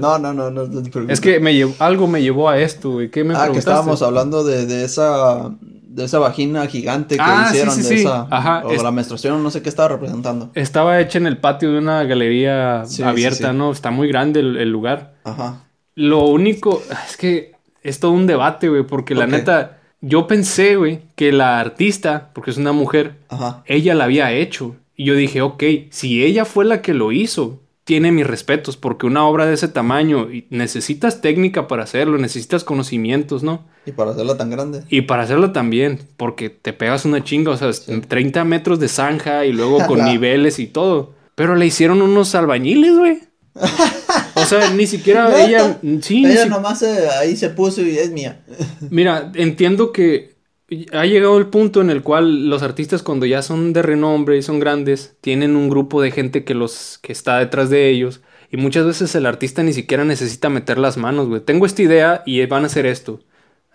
no, 0.01 0.19
no, 0.19 0.33
no, 0.33 0.51
no, 0.51 0.67
no 0.67 0.83
te 0.83 0.91
preocupes. 0.91 1.15
Es 1.15 1.21
que 1.21 1.41
me 1.41 1.67
algo 1.79 2.07
me 2.07 2.23
llevó 2.23 2.49
a 2.49 2.59
esto, 2.59 2.93
güey. 2.93 3.11
¿Qué 3.11 3.25
me 3.25 3.35
Ah, 3.37 3.49
que 3.53 3.59
estábamos 3.59 4.03
hablando 4.03 4.45
de, 4.45 4.67
de 4.67 4.85
esa 4.85 5.51
de 5.97 6.05
esa 6.05 6.19
vagina 6.19 6.67
gigante 6.67 7.17
que 7.17 7.23
Ah, 7.25 7.47
sí, 7.49 7.55
hicieron 7.55 7.75
sí, 7.75 7.83
de 7.83 7.89
sí. 7.89 7.95
esa 8.01 8.27
Ajá, 8.31 8.63
o 8.67 8.71
es- 8.73 8.83
la 8.83 8.91
menstruación, 8.91 9.43
no 9.43 9.51
sé 9.51 9.63
qué 9.63 9.69
estaba 9.71 9.89
representando. 9.89 10.51
Estaba 10.55 11.01
hecha 11.01 11.19
en 11.19 11.27
el 11.27 11.39
patio 11.39 11.73
de 11.73 11.79
una 11.79 12.05
galería 12.05 12.85
Sí, 12.87 13.03
abierta, 13.03 13.37
sí, 13.49 13.53
sí. 13.53 13.57
¿no? 13.57 13.73
Está 13.73 13.91
muy 13.91 14.07
grande 14.09 14.41
el, 14.41 14.57
el 14.59 14.71
lugar. 14.71 15.15
Ajá. 15.25 15.65
Lo 15.95 16.25
único 16.27 16.83
es 17.09 17.17
que 17.17 17.53
es 17.83 17.99
todo 17.99 18.11
un 18.13 18.27
debate, 18.27 18.69
güey, 18.69 18.83
porque 18.83 19.15
la 19.15 19.27
neta, 19.27 19.79
yo 20.03 20.27
pensé, 20.27 20.77
güey, 20.77 21.01
que 21.15 21.33
la 21.33 21.59
artista, 21.61 22.31
porque 22.35 22.51
es 22.51 22.59
una 22.59 22.73
mujer, 22.73 23.17
Ajá. 23.31 23.63
ella 23.67 23.95
la 23.95 24.05
había 24.05 24.31
hecho. 24.33 24.77
Y 24.97 25.05
yo 25.07 25.15
dije, 25.15 25.41
ok, 25.41 25.63
si 25.91 26.25
ella 26.25 26.45
fue 26.45 26.65
la 26.67 26.83
que 26.83 26.93
lo 26.95 27.11
hizo, 27.13 27.61
tiene 27.87 28.11
mis 28.11 28.27
respetos, 28.27 28.77
porque 28.77 29.07
una 29.07 29.25
obra 29.27 29.47
de 29.47 29.55
ese 29.55 29.69
tamaño, 29.69 30.29
necesitas 30.51 31.21
técnica 31.21 31.69
para 31.69 31.85
hacerlo, 31.85 32.19
necesitas 32.19 32.65
conocimientos, 32.65 33.43
¿no? 33.45 33.65
Y 33.87 33.93
para 33.93 34.11
hacerla 34.11 34.37
tan 34.37 34.51
grande. 34.51 34.83
Y 34.91 35.03
para 35.03 35.23
hacerlo 35.23 35.53
también, 35.53 36.01
porque 36.17 36.51
te 36.51 36.73
pegas 36.73 37.05
una 37.05 37.23
chinga, 37.23 37.53
o 37.53 37.57
sea, 37.57 37.73
Sí. 37.73 38.01
30 38.01 38.45
metros 38.45 38.81
de 38.81 38.89
zanja 38.89 39.47
y 39.47 39.53
luego 39.53 39.79
con 39.87 40.05
niveles 40.05 40.59
y 40.59 40.67
todo. 40.67 41.15
Pero 41.37 41.55
le 41.55 41.65
hicieron 41.67 42.03
unos 42.03 42.35
albañiles, 42.35 42.97
güey. 42.99 43.21
O 44.35 44.45
sea, 44.45 44.71
ni 44.75 44.87
siquiera 44.87 45.43
ella. 45.45 45.79
Sí, 46.03 46.25
Ella 46.27 46.43
si- 46.45 46.49
nomás 46.51 46.83
eh, 46.83 47.09
ahí 47.21 47.37
se 47.37 47.49
puso 47.49 47.81
y 47.83 47.97
es 47.97 48.11
mía. 48.11 48.45
Mira, 48.91 49.33
entiendo 49.35 49.93
que 49.93 50.36
ha 50.93 51.07
llegado 51.07 51.39
el 51.39 51.47
punto 51.47 51.81
en 51.81 51.91
el 51.91 52.03
cual 52.03 52.49
los 52.49 52.63
artistas 52.63 53.03
cuando 53.03 53.27
ya 53.27 53.43
son 53.43 53.73
de 53.73 53.83
renombre 53.83 54.37
y 54.37 54.43
son 54.43 54.59
grandes, 54.59 55.17
tienen 55.21 55.55
un 55.55 55.69
grupo 55.69 56.03
de 56.03 56.11
gente 56.11 56.45
que 56.45 56.55
los 56.55 56.99
que 57.03 57.13
está 57.13 57.39
detrás 57.39 57.71
de 57.71 57.89
ellos 57.89 58.21
y 58.51 58.57
muchas 58.57 58.87
veces 58.87 59.15
el 59.15 59.27
artista 59.27 59.63
ni 59.63 59.73
siquiera 59.73 60.05
necesita 60.05 60.49
meter 60.49 60.79
las 60.79 60.97
manos, 60.97 61.29
güey. 61.29 61.41
Tengo 61.41 61.67
esta 61.67 61.83
idea 61.83 62.23
y 62.27 62.45
van 62.47 62.65
a 62.65 62.67
hacer 62.67 62.87
esto. 62.87 63.21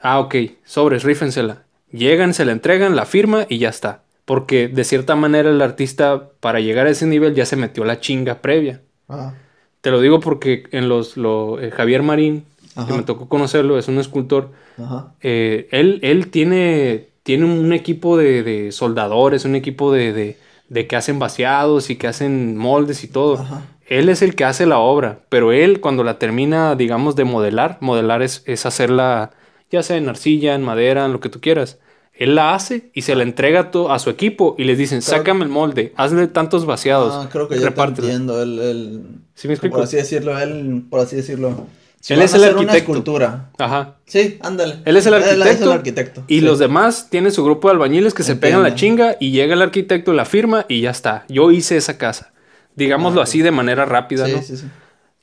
Ah, 0.01 0.19
ok, 0.19 0.35
sobres, 0.63 1.03
rífensela. 1.03 1.63
Llegan, 1.91 2.33
se 2.33 2.45
la 2.45 2.53
entregan, 2.53 2.95
la 2.95 3.05
firma 3.05 3.45
y 3.49 3.57
ya 3.57 3.69
está. 3.69 4.03
Porque 4.25 4.67
de 4.67 4.83
cierta 4.83 5.15
manera 5.15 5.49
el 5.49 5.61
artista 5.61 6.29
para 6.39 6.59
llegar 6.59 6.87
a 6.87 6.91
ese 6.91 7.05
nivel 7.05 7.35
ya 7.35 7.45
se 7.45 7.57
metió 7.57 7.83
la 7.83 7.99
chinga 7.99 8.41
previa. 8.41 8.81
Ajá. 9.07 9.35
Te 9.81 9.89
lo 9.89 9.99
digo 9.99 10.19
porque 10.19 10.63
en 10.71 10.87
los 10.87 11.17
lo, 11.17 11.59
eh, 11.59 11.71
Javier 11.71 12.03
Marín, 12.03 12.45
que 12.73 12.79
Ajá. 12.81 12.95
me 12.97 13.03
tocó 13.03 13.27
conocerlo, 13.29 13.77
es 13.77 13.87
un 13.87 13.99
escultor. 13.99 14.51
Ajá. 14.77 15.13
Eh, 15.21 15.67
él, 15.71 15.99
él 16.03 16.29
tiene, 16.29 17.09
tiene 17.23 17.45
un 17.45 17.73
equipo 17.73 18.17
de, 18.17 18.43
de 18.43 18.71
soldadores, 18.71 19.45
un 19.45 19.55
equipo 19.55 19.91
de, 19.91 20.13
de, 20.13 20.37
de 20.69 20.87
que 20.87 20.95
hacen 20.95 21.19
vaciados 21.19 21.89
y 21.89 21.95
que 21.95 22.07
hacen 22.07 22.57
moldes 22.57 23.03
y 23.03 23.07
todo. 23.07 23.35
Ajá. 23.39 23.61
Él 23.87 24.07
es 24.07 24.21
el 24.21 24.35
que 24.35 24.45
hace 24.45 24.65
la 24.65 24.79
obra, 24.79 25.19
pero 25.27 25.51
él 25.51 25.81
cuando 25.81 26.03
la 26.05 26.17
termina, 26.17 26.75
digamos, 26.75 27.15
de 27.17 27.25
modelar, 27.25 27.77
modelar 27.81 28.21
es, 28.21 28.41
es 28.45 28.65
hacerla 28.65 29.31
ya 29.69 29.83
sea 29.83 29.97
en 29.97 30.07
arcilla, 30.09 30.55
en 30.55 30.63
madera, 30.63 31.05
en 31.05 31.13
lo 31.13 31.19
que 31.19 31.29
tú 31.29 31.39
quieras. 31.41 31.79
Él 32.13 32.35
la 32.35 32.53
hace 32.53 32.91
y 32.93 33.01
se 33.01 33.15
la 33.15 33.23
entrega 33.23 33.71
a, 33.89 33.99
su 33.99 34.09
equipo 34.09 34.55
y 34.57 34.65
les 34.65 34.77
dicen, 34.77 34.99
Creo- 35.01 35.17
sácame 35.17 35.43
el 35.43 35.49
molde, 35.49 35.93
hazle 35.95 36.27
tantos 36.27 36.65
vaciados. 36.65 37.13
Ah, 37.15 37.29
creo 37.31 37.47
que 37.47 37.55
ya 37.55 37.61
te 37.61 37.67
repártelo". 37.69 38.07
entiendo. 38.07 38.41
Él- 38.41 39.01
¿Sí 39.33 39.47
me 39.47 39.55
explico? 39.55 39.75
Por 39.77 39.85
así 39.85 39.95
decirlo, 39.95 40.37
él, 40.37 40.83
por 40.89 40.99
así 40.99 41.15
decirlo. 41.15 41.65
Si 42.01 42.13
Él 42.13 42.21
es 42.23 42.33
el 42.33 42.41
hacer 42.43 42.53
una 42.55 42.61
arquitecto. 42.63 42.91
escultura. 42.91 43.51
Ajá. 43.57 43.95
Sí, 44.05 44.37
ándale. 44.41 44.79
Él 44.85 44.97
es 44.97 45.05
el 45.05 45.13
es 45.13 45.23
arquitecto. 45.23 45.65
el 45.65 45.71
arquitecto. 45.71 46.23
Y 46.27 46.39
sí. 46.39 46.41
los 46.41 46.59
demás 46.59 47.09
tienen 47.09 47.31
su 47.31 47.43
grupo 47.45 47.67
de 47.69 47.73
albañiles 47.75 48.13
que 48.13 48.23
se 48.23 48.35
pegan 48.35 48.63
la 48.63 48.75
chinga 48.75 49.15
y 49.19 49.31
llega 49.31 49.53
el 49.53 49.61
arquitecto, 49.61 50.11
la 50.11 50.25
firma 50.25 50.65
y 50.67 50.81
ya 50.81 50.89
está. 50.91 51.25
Yo 51.29 51.51
hice 51.51 51.77
esa 51.77 51.97
casa. 51.97 52.33
Digámoslo 52.75 53.21
Ah, 53.21 53.23
así 53.25 53.41
de 53.41 53.51
manera 53.51 53.85
rápida, 53.85 54.25
Sí, 54.25 54.31
¿no? 54.33 54.41
sí, 54.41 54.57
sí. 54.57 54.65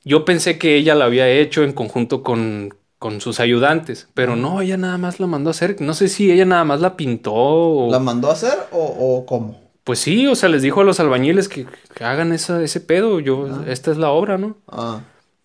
Yo 0.05 0.23
pensé 0.25 0.57
que 0.57 0.75
ella 0.77 0.95
la 0.95 1.05
había 1.05 1.27
hecho 1.29 1.63
en 1.63 1.73
conjunto 1.73 2.23
con, 2.23 2.73
con 2.97 3.19
sus 3.21 3.39
ayudantes, 3.41 4.07
pero 4.13 4.35
no, 4.37 4.61
ella 4.61 4.77
nada 4.77 4.97
más 4.97 5.19
la 5.19 5.27
mandó 5.27 5.49
a 5.49 5.51
hacer. 5.51 5.81
No 5.81 5.93
sé 5.93 6.07
si 6.07 6.31
ella 6.31 6.45
nada 6.45 6.63
más 6.63 6.79
la 6.79 6.95
pintó 6.95 7.33
o... 7.33 7.91
¿La 7.91 7.99
mandó 7.99 8.29
a 8.29 8.33
hacer 8.33 8.57
o, 8.71 8.79
o 8.81 9.25
cómo? 9.25 9.59
Pues 9.83 9.99
sí, 9.99 10.27
o 10.27 10.35
sea, 10.35 10.47
les 10.49 10.61
dijo 10.61 10.81
a 10.81 10.83
los 10.83 10.99
albañiles 10.99 11.49
que, 11.49 11.65
que 11.95 12.03
hagan 12.05 12.31
esa, 12.31 12.61
ese 12.63 12.79
pedo. 12.79 13.19
Yo, 13.19 13.47
Ah. 13.51 13.63
esta 13.67 13.91
es 13.91 13.97
la 13.97 14.11
obra, 14.11 14.37
¿no? 14.37 14.57
Ah, 14.67 15.01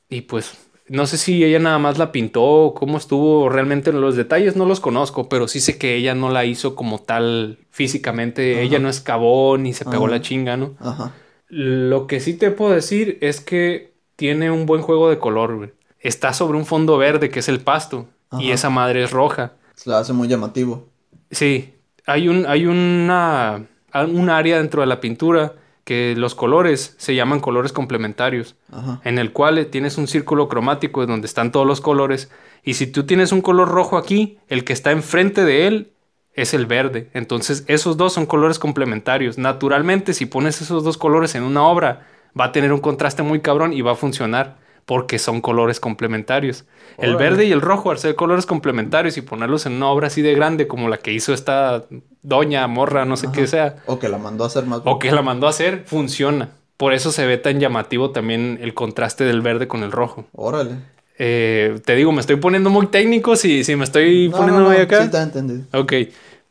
Y 0.09 0.21
pues 0.23 0.53
no 0.89 1.07
sé 1.07 1.17
si 1.17 1.43
ella 1.45 1.59
nada 1.59 1.79
más 1.79 1.99
la 1.99 2.13
pintó, 2.13 2.75
cómo 2.77 2.99
estuvo 2.99 3.49
realmente 3.49 3.93
los 3.93 4.17
detalles, 4.17 4.55
no 4.57 4.67
los 4.67 4.81
conozco, 4.81 5.29
pero 5.29 5.49
sí 5.49 5.61
sé 5.61 5.79
que 5.79 5.95
ella 5.97 6.15
no 6.15 6.31
la 6.31 6.45
hizo 6.45 6.75
como 6.75 6.99
tal 6.99 7.59
físicamente, 7.71 8.53
Ajá. 8.55 8.63
ella 8.63 8.79
no 8.79 8.89
excavó 8.89 9.57
ni 9.57 9.73
se 9.73 9.85
pegó 9.85 10.05
Ajá. 10.07 10.15
la 10.17 10.21
chinga, 10.21 10.57
¿no? 10.57 10.75
ajá. 10.81 11.13
Lo 11.49 12.07
que 12.07 12.21
sí 12.21 12.35
te 12.35 12.51
puedo 12.51 12.73
decir 12.75 13.19
es 13.21 13.41
que 13.41 13.93
tiene 14.17 14.51
un 14.51 14.67
buen 14.67 14.83
juego 14.83 15.09
de 15.09 15.19
color, 15.19 15.57
güey. 15.57 15.73
Está 16.01 16.33
sobre 16.33 16.59
un 16.59 16.67
fondo 16.67 16.99
verde 16.99 17.31
que 17.31 17.39
es 17.41 17.49
el 17.49 17.61
pasto 17.61 18.07
y 18.39 18.51
esa 18.51 18.71
madre 18.71 19.05
es 19.05 19.11
roja. 19.11 19.53
Se 19.75 19.89
la 19.89 19.99
hace 20.01 20.13
muy 20.13 20.27
llamativo. 20.29 20.89
Sí, 21.31 21.75
hay 22.07 22.29
un, 22.29 22.47
hay 22.47 22.67
una, 22.67 23.67
un 23.95 24.31
área 24.31 24.59
dentro 24.59 24.81
de 24.81 24.87
la 24.87 25.01
pintura 25.01 25.55
que 25.85 26.15
los 26.17 26.35
colores 26.35 26.95
se 26.99 27.15
llaman 27.15 27.41
colores 27.41 27.73
complementarios 27.73 28.57
Ajá. 28.73 29.01
en 29.05 29.19
el 29.19 29.33
cual 29.33 29.67
tienes 29.67 29.99
un 29.99 30.07
círculo 30.07 30.49
cromático 30.49 31.05
donde 31.07 31.27
están 31.27 31.53
todos 31.53 31.67
los 31.67 31.81
colores 31.81 32.31
y 32.63 32.75
si 32.75 32.87
tú 32.87 33.05
tienes 33.05 33.33
un 33.33 33.43
color 33.43 33.69
rojo 33.69 33.99
aquí, 33.99 34.39
el 34.49 34.65
que 34.65 34.73
está 34.73 34.91
enfrente 34.91 35.45
de 35.45 35.67
él 35.67 35.93
es 36.33 36.55
el 36.55 36.67
verde. 36.67 37.11
Entonces 37.13 37.65
esos 37.69 37.97
dos 37.97 38.15
son 38.15 38.27
colores 38.27 38.59
complementarios. 38.59 39.37
Naturalmente 39.37 40.15
si 40.15 40.27
pones 40.27 40.61
esos 40.63 40.83
dos 40.83 40.97
colores 40.97 41.35
en 41.35 41.43
una 41.43 41.63
obra 41.63 42.07
va 42.39 42.47
a 42.47 42.53
tener 42.53 42.73
un 42.73 42.81
contraste 42.81 43.23
muy 43.23 43.41
cabrón 43.41 43.73
y 43.73 43.83
va 43.83 43.93
a 43.93 43.97
funcionar. 43.97 44.64
Porque 44.87 45.19
son 45.19 45.41
colores 45.41 45.81
complementarios. 45.81 46.65
El 46.99 47.17
verde 47.17 47.47
y 47.47 47.53
el 47.53 47.61
rojo, 47.61 47.91
al 47.91 47.99
ser 47.99 48.15
colores 48.15 48.47
complementarios 48.47 49.17
y 49.17 49.23
ponerlos 49.23 49.67
en 49.67 49.73
una 49.75 49.89
obra 49.89 50.07
así 50.09 50.23
de 50.23 50.35
grande 50.35 50.67
como 50.69 50.89
la 50.89 50.99
que 50.99 51.13
hizo 51.13 51.33
esta 51.35 51.85
doña, 52.23 52.67
morra, 52.69 53.05
no 53.05 53.17
sé 53.17 53.29
qué 53.33 53.47
sea, 53.47 53.77
O 53.87 53.99
que 53.99 54.09
la 54.09 54.19
mandó 54.19 54.45
a 54.45 54.47
hacer 54.47 54.65
más. 54.67 54.81
o 54.85 54.99
que 54.99 55.11
la 55.11 55.23
mandó 55.23 55.47
a 55.47 55.51
hacer, 55.51 55.83
funciona. 55.87 56.51
Por 56.77 56.93
eso 56.93 57.13
se 57.13 57.27
ve 57.27 57.37
tan 57.39 57.61
llamativo 57.61 58.11
también 58.11 58.59
el 58.61 58.75
contraste 58.75 59.25
del 59.25 59.41
verde 59.43 59.67
con 59.69 59.83
el 59.83 59.93
rojo. 59.93 60.27
Órale. 60.33 60.77
Eh, 61.19 61.81
te 61.85 61.95
digo, 61.95 62.11
me 62.13 62.21
estoy 62.21 62.37
poniendo 62.37 62.71
muy 62.71 62.89
técnico 62.89 63.37
si, 63.37 63.63
si 63.65 63.77
me 63.77 63.85
estoy 63.85 64.29
No, 64.29 64.37
poniendo 64.37 64.61
no, 64.63 64.69
muy 64.69 64.77
no, 64.79 64.83
acá. 64.83 65.05
Sí, 65.05 65.11
te 65.11 65.19
entendido. 65.19 65.63
Ok, 65.73 65.93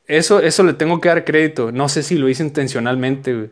eso, 0.07 0.39
eso 0.39 0.63
le 0.63 0.73
tengo 0.73 1.01
que 1.01 1.09
dar 1.09 1.25
crédito. 1.25 1.71
No 1.71 1.89
sé 1.89 2.03
si 2.03 2.15
lo 2.17 2.29
hice 2.29 2.43
intencionalmente, 2.43 3.33
güey, 3.35 3.49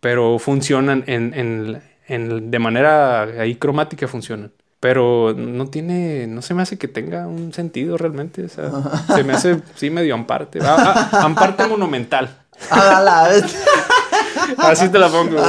pero 0.00 0.38
funcionan 0.38 1.04
en, 1.06 1.32
en, 1.34 1.82
en- 2.08 2.50
de 2.50 2.58
manera 2.58 3.22
ahí 3.22 3.54
cromática 3.56 4.08
funcionan. 4.08 4.52
Pero 4.80 5.32
no 5.34 5.68
tiene, 5.68 6.26
no 6.26 6.42
se 6.42 6.52
me 6.52 6.60
hace 6.62 6.76
que 6.76 6.88
tenga 6.88 7.26
un 7.26 7.54
sentido 7.54 7.96
realmente. 7.96 8.44
O 8.44 8.48
sea, 8.50 8.70
se 9.14 9.24
me 9.24 9.32
hace, 9.32 9.60
sí, 9.76 9.88
medio 9.88 10.14
amparte. 10.14 10.58
Ah, 10.62 11.08
ah, 11.12 11.20
amparte 11.24 11.66
monumental. 11.66 12.28
Así 14.58 14.88
te 14.90 14.98
la 14.98 15.08
pongo. 15.08 15.38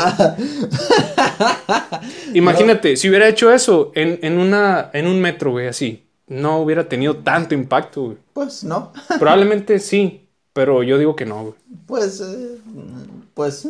Imagínate, 2.33 2.97
si 2.97 3.09
hubiera 3.09 3.27
hecho 3.27 3.51
eso 3.51 3.91
en, 3.95 4.19
en, 4.21 4.37
una, 4.37 4.89
en 4.93 5.07
un 5.07 5.19
metro, 5.21 5.51
güey, 5.51 5.67
así, 5.67 6.05
no 6.27 6.59
hubiera 6.59 6.87
tenido 6.87 7.17
tanto 7.17 7.55
impacto, 7.55 8.03
güey. 8.03 8.17
Pues 8.33 8.63
no. 8.63 8.91
Probablemente 9.19 9.79
sí, 9.79 10.27
pero 10.53 10.83
yo 10.83 10.97
digo 10.97 11.15
que 11.15 11.25
no, 11.25 11.41
güey. 11.43 11.53
Pues, 11.87 12.21
eh, 12.21 12.57
pues. 13.33 13.67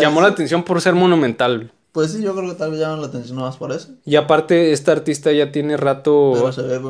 Llamó 0.00 0.20
la 0.20 0.28
atención 0.28 0.62
por 0.62 0.80
ser 0.80 0.94
monumental. 0.94 1.56
güey. 1.58 1.70
Pues 1.92 2.12
sí, 2.12 2.22
yo 2.22 2.34
creo 2.34 2.48
que 2.48 2.54
tal 2.56 2.70
vez 2.70 2.80
llaman 2.80 3.00
la 3.00 3.08
atención 3.08 3.38
más 3.38 3.56
por 3.56 3.72
eso. 3.72 3.88
Y 4.04 4.16
aparte, 4.16 4.72
esta 4.72 4.92
artista 4.92 5.32
ya 5.32 5.50
tiene 5.52 5.76
rato. 5.76 6.32
Pero 6.34 6.52
se 6.52 6.62
ve, 6.62 6.80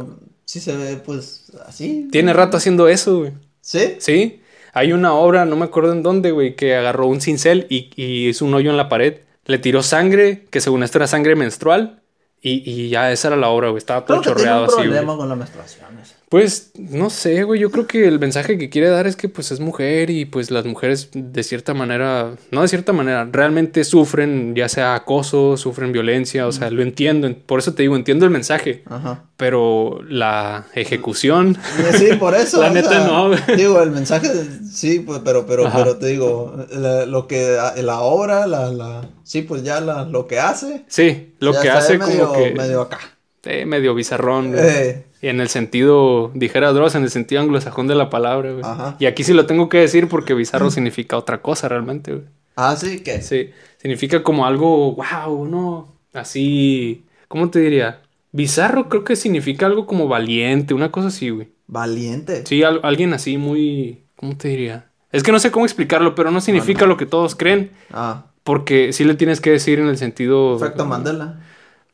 sí 0.45 0.61
se 0.61 0.77
ve, 0.77 0.97
pues, 0.97 1.53
así. 1.67 2.09
Tiene 2.11 2.33
rato 2.33 2.57
haciendo 2.57 2.89
eso, 2.89 3.19
güey. 3.21 3.33
¿Sí? 3.61 3.97
Sí. 3.99 4.41
Hay 4.73 4.93
una 4.93 5.15
obra, 5.15 5.45
no 5.45 5.57
me 5.57 5.65
acuerdo 5.65 5.93
en 5.93 6.03
dónde, 6.03 6.31
güey, 6.31 6.55
que 6.55 6.77
agarró 6.77 7.07
un 7.07 7.21
cincel 7.21 7.67
y, 7.71 7.91
y 7.97 8.29
hizo 8.29 8.45
un 8.45 8.55
hoyo 8.55 8.71
en 8.71 8.77
la 8.77 8.89
pared. 8.89 9.19
Le 9.47 9.59
tiró 9.59 9.83
sangre, 9.83 10.47
que 10.51 10.61
según 10.61 10.83
esto 10.83 10.99
era 10.99 11.07
sangre 11.07 11.35
menstrual. 11.35 12.03
Y, 12.43 12.63
y 12.71 12.89
ya 12.89 13.11
esa 13.13 13.29
era 13.29 13.37
la 13.37 13.49
obra, 13.49 13.69
güey. 13.69 13.79
Estaba 13.79 14.05
todo 14.07 14.21
Creo 14.23 14.35
que 14.35 14.41
tiene 14.41 14.41
chorreado 14.41 14.63
un 14.65 14.69
así, 14.69 14.77
problema 14.83 15.13
güey. 15.15 15.17
con 15.19 15.29
las 15.29 15.39
menstruaciones. 15.39 16.15
Pues 16.31 16.71
no 16.79 17.11
sé, 17.11 17.43
güey. 17.43 17.59
Yo 17.61 17.73
creo 17.73 17.89
que 17.89 18.07
el 18.07 18.21
mensaje 18.21 18.57
que 18.57 18.71
quiere 18.71 18.89
dar 18.89 19.09
es 19.09 19.17
que 19.17 19.29
pues 19.29 19.51
es 19.51 19.59
mujer 19.59 20.11
y 20.11 20.27
pues 20.27 20.53
las 20.53 20.65
mujeres 20.65 21.09
de 21.13 21.43
cierta 21.43 21.75
manera, 21.75 22.37
no 22.53 22.63
de 22.63 22.69
cierta 22.69 22.93
manera, 22.93 23.29
realmente 23.33 23.83
sufren 23.83 24.55
ya 24.55 24.69
sea 24.69 24.95
acoso, 24.95 25.57
sufren 25.57 25.91
violencia, 25.91 26.47
o 26.47 26.53
sea, 26.53 26.71
lo 26.71 26.83
entiendo. 26.83 27.29
Por 27.47 27.59
eso 27.59 27.75
te 27.75 27.83
digo, 27.83 27.97
entiendo 27.97 28.27
el 28.27 28.31
mensaje, 28.31 28.85
Ajá. 28.87 29.25
pero 29.37 29.99
la 30.09 30.67
ejecución, 30.77 31.59
Sí, 31.99 32.11
por 32.17 32.37
eso. 32.37 32.63
La 32.63 32.71
neta 32.71 32.91
sea, 32.91 33.07
no. 33.09 33.31
Digo, 33.57 33.83
el 33.83 33.91
mensaje, 33.91 34.29
sí, 34.73 35.01
pues, 35.01 35.23
pero, 35.25 35.47
pero, 35.47 35.67
Ajá. 35.67 35.79
pero 35.79 35.97
te 35.97 36.07
digo, 36.07 36.55
la- 36.71 37.07
lo 37.07 37.27
que, 37.27 37.59
la 37.83 38.01
obra, 38.03 38.47
la, 38.47 38.71
la, 38.71 39.09
sí, 39.25 39.43
pues 39.43 39.65
ya 39.65 39.81
la, 39.81 40.05
lo 40.05 40.29
que 40.29 40.39
hace. 40.39 40.85
sí, 40.87 41.35
lo 41.41 41.61
que 41.61 41.71
hace 41.71 41.99
medio, 41.99 42.29
como 42.29 42.39
que 42.45 42.53
medio 42.55 42.83
acá. 42.83 43.01
eh, 43.43 43.67
medio 43.67 43.97
bizarrón. 43.97 44.55
Eh, 44.57 45.07
en 45.23 45.41
el 45.41 45.49
sentido, 45.49 46.31
dijera 46.35 46.73
Dross, 46.73 46.95
en 46.95 47.03
el 47.03 47.11
sentido 47.11 47.41
anglosajón 47.43 47.87
de 47.89 47.95
la 47.95 48.09
palabra, 48.11 48.53
güey. 48.53 48.65
Ajá. 48.65 48.97
Y 48.99 49.07
aquí 49.07 49.25
sí 49.25 49.33
lo 49.35 49.47
tengo 49.47 49.69
que 49.69 49.79
decir 49.79 50.09
porque 50.09 50.35
bizarro 50.35 50.71
significa 50.71 51.17
otra 51.17 51.43
cosa 51.43 51.69
realmente, 51.69 52.13
güey. 52.13 52.25
ah, 52.57 52.75
sí, 52.77 53.01
que. 53.01 53.21
Sí, 53.23 53.51
significa 53.79 54.23
como 54.23 54.47
algo, 54.47 54.95
wow, 54.97 55.47
no, 55.47 55.95
así, 56.15 57.05
¿cómo 57.29 57.51
te 57.51 57.61
diría? 57.61 58.01
Bizarro 58.33 58.89
creo 58.89 59.05
que 59.05 59.17
significa 59.17 59.67
algo 59.67 59.87
como 59.87 60.07
valiente, 60.09 60.73
una 60.75 60.91
cosa 60.91 61.09
así, 61.09 61.31
güey. 61.31 61.49
Valiente. 61.67 62.45
Sí, 62.47 62.63
al- 62.63 62.81
alguien 62.83 63.13
así 63.13 63.37
muy, 63.39 64.05
¿cómo 64.17 64.37
te 64.37 64.49
diría? 64.49 64.87
Es 65.13 65.23
que 65.25 65.33
no 65.33 65.41
sé 65.41 65.51
cómo 65.51 65.65
explicarlo, 65.65 66.15
pero 66.15 66.31
no 66.31 66.41
significa 66.41 66.87
lo 66.87 66.97
que 66.97 67.07
todos 67.07 67.35
creen, 67.35 67.73
Ah, 67.93 68.27
porque 68.45 68.93
sí 68.93 69.05
le 69.05 69.15
tienes 69.15 69.41
que 69.41 69.51
decir 69.51 69.79
en 69.81 69.89
el 69.89 69.99
sentido... 69.99 70.57
efecto 70.57 70.87
Mandela. 70.87 71.41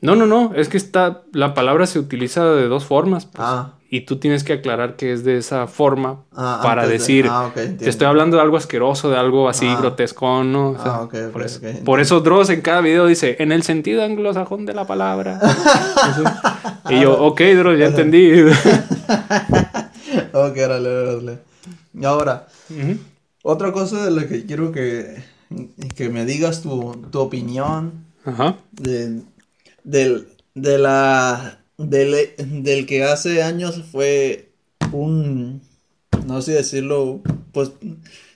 No, 0.01 0.15
no, 0.15 0.27
no, 0.27 0.53
es 0.55 0.69
que 0.69 0.77
está, 0.77 1.23
la 1.33 1.55
palabra 1.55 1.87
se 1.87 1.99
utiliza 1.99 2.45
de 2.45 2.69
dos 2.69 2.85
formas, 2.85 3.25
pues, 3.27 3.39
Ah, 3.41 3.73
y 3.89 4.01
tú 4.03 4.17
tienes 4.19 4.43
que 4.45 4.53
aclarar 4.53 4.97
que 4.97 5.13
es 5.13 5.25
de 5.25 5.39
esa 5.39 5.67
forma 5.69 6.25
ah, 6.35 6.61
para 6.63 6.87
de- 6.87 6.93
decir, 6.95 7.27
ah, 7.31 7.47
ok, 7.47 7.55
te 7.79 7.89
estoy 7.89 8.07
hablando 8.07 8.37
de 8.37 8.43
algo 8.43 8.57
asqueroso, 8.57 9.09
de 9.11 9.17
algo 9.17 9.49
así 9.49 9.67
Ah. 9.67 9.77
grotesco, 9.81 10.43
¿no? 10.45 10.71
O 10.71 10.75
sea, 10.83 10.95
Ah, 10.97 11.09
por, 11.33 11.43
eso, 11.43 11.61
por 11.85 12.01
eso 12.01 12.21
Dross 12.21 12.51
en 12.51 12.61
cada 12.61 12.81
video 12.83 13.07
dice, 13.07 13.37
en 13.39 13.53
el 13.53 13.63
sentido 13.63 14.03
anglosajón 14.05 14.67
de 14.67 14.75
la 14.75 14.87
palabra. 14.87 15.41
Y 16.89 17.01
yo, 17.01 17.21
ok, 17.21 17.41
Dross, 17.57 17.79
ya 17.81 17.87
entendí. 17.87 18.31
ok, 20.33 20.57
órale, 20.65 20.89
órale. 20.89 21.39
Y 21.95 22.05
ahora, 22.05 22.47
otra 23.43 23.73
cosa 23.73 24.05
de 24.05 24.11
la 24.11 24.27
que 24.29 24.45
quiero 24.47 24.73
que, 24.73 25.17
que 25.97 26.09
me 26.09 26.25
digas 26.25 26.63
tu, 26.63 26.93
tu 27.11 27.19
opinión 27.21 28.05
Ajá. 28.25 28.57
de, 28.73 29.21
del, 29.87 30.27
de 30.55 30.79
la, 30.79 31.61
del, 31.79 32.15
del 32.39 32.87
que 32.87 33.05
hace 33.05 33.43
años 33.43 33.81
fue 33.91 34.51
un, 34.93 35.63
no 36.27 36.43
sé 36.43 36.53
decirlo, 36.53 37.23
pues 37.53 37.71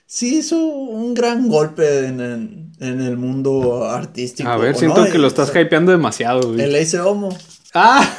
sí 0.05 0.37
hizo 0.39 0.57
un 0.65 1.13
gran 1.13 1.47
golpe 1.49 2.05
en 2.07 2.19
el, 2.21 2.65
en 2.79 3.01
el 3.01 3.17
mundo 3.17 3.85
artístico. 3.85 4.49
A 4.49 4.57
ver, 4.57 4.73
¿no? 4.73 4.79
siento 4.79 5.03
que 5.05 5.17
lo 5.17 5.25
o 5.25 5.27
estás 5.27 5.49
sea, 5.49 5.61
hypeando 5.61 5.91
demasiado, 5.91 6.53
güey. 6.53 6.61
El 6.61 6.75
Ace 6.75 6.99
Homo. 6.99 7.37
¡Ah! 7.73 8.09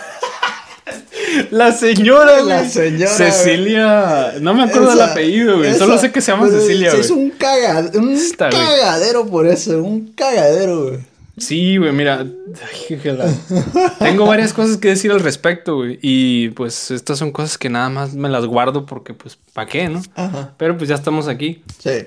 La 1.51 1.73
señora, 1.73 2.43
La 2.43 2.69
señora, 2.69 3.11
Cecilia. 3.11 4.35
No 4.41 4.53
me 4.55 4.65
acuerdo 4.65 4.89
Esa- 4.93 5.03
del 5.03 5.11
apellido, 5.13 5.59
güey. 5.59 5.75
Solo 5.75 5.97
sé 5.99 6.13
que 6.13 6.21
se 6.21 6.33
llama 6.33 6.47
pues, 6.49 6.63
Cecilia, 6.63 6.93
Es 6.93 7.11
güey. 7.11 7.25
un, 7.25 7.31
caga- 7.39 7.91
un 7.95 8.15
güey. 8.15 8.51
cagadero 8.51 9.27
por 9.27 9.47
eso, 9.47 9.83
un 9.83 10.13
cagadero, 10.13 10.89
güey. 10.89 10.99
Sí, 11.37 11.79
güey, 11.79 11.93
mira. 11.93 12.27
Tengo 13.99 14.27
varias 14.27 14.53
cosas 14.53 14.77
que 14.77 14.89
decir 14.89 15.11
al 15.13 15.21
respecto, 15.21 15.77
güey. 15.77 15.99
Y 16.03 16.51
pues 16.51 16.91
estas 16.91 17.19
son 17.19 17.33
cosas 17.33 17.57
que 17.59 17.71
nada 17.71 17.89
más 17.89 18.15
me 18.15 18.29
las 18.29 18.47
guardo 18.47 18.85
porque, 18.87 19.15
pues, 19.15 19.39
¿para 19.53 19.69
qué, 19.69 19.89
no? 19.89 20.03
Ajá. 20.15 20.55
Pero 20.59 20.77
pues 20.77 20.89
ya 20.89 20.95
estamos 20.95 21.29
aquí. 21.29 21.63
Sí. 21.79 22.07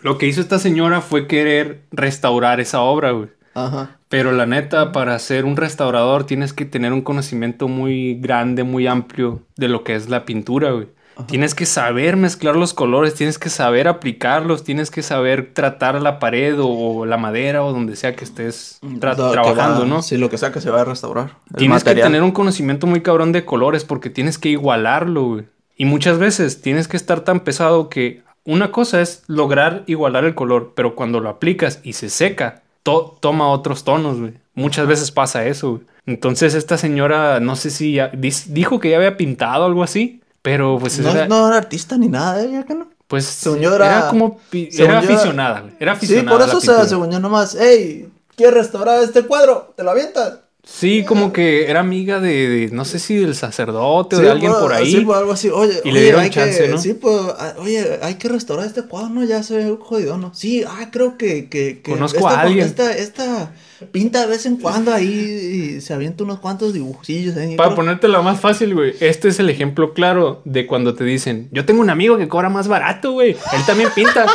Lo 0.00 0.18
que 0.18 0.26
hizo 0.26 0.40
esta 0.40 0.58
señora 0.58 1.00
fue 1.00 1.26
querer 1.26 1.82
restaurar 1.90 2.60
esa 2.60 2.80
obra, 2.80 3.12
güey. 3.12 3.28
Ajá. 3.54 3.98
Pero 4.08 4.32
la 4.32 4.46
neta, 4.46 4.92
para 4.92 5.18
ser 5.18 5.44
un 5.44 5.56
restaurador 5.56 6.24
tienes 6.24 6.52
que 6.52 6.64
tener 6.64 6.92
un 6.92 7.02
conocimiento 7.02 7.68
muy 7.68 8.14
grande, 8.14 8.64
muy 8.64 8.86
amplio 8.86 9.42
de 9.56 9.68
lo 9.68 9.84
que 9.84 9.94
es 9.94 10.08
la 10.08 10.24
pintura, 10.24 10.72
güey. 10.72 10.88
Tienes 11.26 11.54
que 11.54 11.66
saber 11.66 12.16
mezclar 12.16 12.56
los 12.56 12.74
colores, 12.74 13.14
tienes 13.14 13.38
que 13.38 13.48
saber 13.50 13.86
aplicarlos, 13.88 14.64
tienes 14.64 14.90
que 14.90 15.02
saber 15.02 15.50
tratar 15.54 16.00
la 16.00 16.18
pared 16.18 16.58
o, 16.60 16.68
o 16.68 17.06
la 17.06 17.16
madera 17.16 17.62
o 17.62 17.72
donde 17.72 17.96
sea 17.96 18.16
que 18.16 18.24
estés 18.24 18.78
tra- 18.82 19.16
Lo 19.16 19.26
que 19.26 19.32
trabajando, 19.32 19.80
va- 19.82 19.86
¿no? 19.86 20.02
Sí, 20.02 20.16
lo 20.16 20.30
que 20.30 20.38
sea 20.38 20.52
que 20.52 20.60
se 20.60 20.70
va 20.70 20.80
a 20.80 20.84
restaurar. 20.84 21.36
Tienes 21.56 21.84
que 21.84 21.90
tener 22.06 22.22
un 22.22 22.32
conocimiento 22.32 22.86
muy 22.86 23.00
cabrón 23.02 23.32
de 23.32 23.44
colores 23.44 23.84
porque 23.84 24.10
tienes 24.10 24.38
que 24.38 24.48
igualarlo, 24.48 25.22
güey. 25.24 25.44
Y 25.76 25.84
muchas 25.84 26.18
veces 26.18 26.62
tienes 26.62 26.88
que 26.88 26.96
estar 26.96 27.20
tan 27.20 27.40
pesado 27.40 27.88
que 27.88 28.22
una 28.44 28.72
cosa 28.72 29.00
es 29.00 29.22
lograr 29.26 29.84
igualar 29.86 30.24
el 30.24 30.34
color, 30.34 30.72
pero 30.74 30.94
cuando 30.94 31.20
lo 31.20 31.28
aplicas 31.28 31.80
y 31.82 31.92
se 31.92 32.08
seca, 32.10 32.62
to- 32.82 33.16
toma 33.20 33.48
otros 33.48 33.84
tonos, 33.84 34.18
güey. 34.18 34.34
Muchas 34.54 34.86
veces 34.86 35.10
pasa 35.10 35.46
eso, 35.46 35.70
güey. 35.72 35.82
Entonces 36.04 36.54
esta 36.54 36.78
señora, 36.78 37.38
no 37.38 37.54
sé 37.54 37.70
si 37.70 37.92
ya, 37.94 38.10
dijo 38.48 38.80
que 38.80 38.90
ya 38.90 38.96
había 38.96 39.16
pintado 39.16 39.64
algo 39.66 39.84
así, 39.84 40.20
pero 40.42 40.78
pues 40.80 40.98
No, 40.98 41.10
era, 41.10 41.26
no 41.28 41.46
era 41.48 41.56
artista 41.56 41.96
ni 41.96 42.08
nada, 42.08 42.42
¿eh? 42.42 42.50
¿Ya 42.52 42.64
que 42.64 42.74
no? 42.74 42.88
pues 43.06 43.26
señora- 43.26 43.86
era 43.98 44.08
como, 44.08 44.40
según 44.50 44.68
era 44.90 45.02
yo- 45.02 45.08
aficionada. 45.12 45.64
Era 45.78 45.92
Sí, 45.92 45.96
aficionada. 46.06 46.30
por 46.30 46.42
a 46.42 46.46
la 46.46 46.52
eso, 46.52 46.60
pintura. 46.60 46.88
según 46.88 47.10
yo 47.10 47.20
nomás, 47.20 47.56
hey, 47.60 48.08
¿quieres 48.36 48.54
restaurar 48.54 49.02
este 49.02 49.22
cuadro? 49.26 49.74
¿Te 49.76 49.82
lo 49.82 49.90
avientas? 49.90 50.38
Sí, 50.64 51.04
como 51.04 51.32
que 51.32 51.68
era 51.68 51.80
amiga 51.80 52.20
de, 52.20 52.48
de- 52.48 52.70
no 52.70 52.84
sé 52.84 53.00
si 53.00 53.16
del 53.16 53.34
sacerdote 53.34 54.14
o 54.14 54.18
de 54.20 54.30
alguien 54.30 54.52
por 54.52 54.72
ahí. 54.72 54.92
Sí, 54.92 55.00
pues 55.00 55.18
algo 55.18 55.32
así. 55.32 55.48
Oye, 55.50 55.80
Y 55.84 55.90
le 55.90 56.02
dieron 56.02 56.20
hay 56.20 56.30
chance, 56.30 56.62
que, 56.62 56.68
¿no? 56.68 56.78
Sí, 56.78 56.94
pues, 56.94 57.16
ah, 57.36 57.54
oye, 57.58 57.98
hay 58.00 58.14
que 58.14 58.28
restaurar 58.28 58.66
este 58.66 58.82
cuadro, 58.82 59.08
¿no? 59.08 59.24
Ya 59.24 59.42
se 59.42 59.56
ve 59.56 59.76
jodido, 59.80 60.18
¿no? 60.18 60.32
Sí, 60.32 60.62
ah, 60.64 60.88
creo 60.92 61.18
que... 61.18 61.48
que, 61.48 61.80
que 61.82 61.90
Conozco 61.90 62.18
esta, 62.18 62.30
a 62.38 62.42
alguien. 62.42 62.64
Esta, 62.64 62.96
esta 62.96 63.52
pinta 63.90 64.20
de 64.20 64.28
vez 64.28 64.46
en 64.46 64.56
cuando 64.56 64.92
ahí 64.94 65.74
y 65.76 65.80
se 65.80 65.94
avienta 65.94 66.22
unos 66.22 66.38
cuantos 66.38 66.72
dibujillos. 66.72 67.36
¿eh? 67.36 67.54
Para 67.56 67.74
ponértela 67.74 68.22
más 68.22 68.38
fácil, 68.38 68.74
güey. 68.74 68.94
Este 69.00 69.28
es 69.28 69.40
el 69.40 69.50
ejemplo 69.50 69.94
claro 69.94 70.42
de 70.44 70.68
cuando 70.68 70.94
te 70.94 71.02
dicen, 71.02 71.48
yo 71.50 71.64
tengo 71.64 71.80
un 71.80 71.90
amigo 71.90 72.18
que 72.18 72.28
cobra 72.28 72.50
más 72.50 72.68
barato, 72.68 73.10
güey. 73.10 73.30
Él 73.30 73.66
también 73.66 73.88
pinta. 73.96 74.26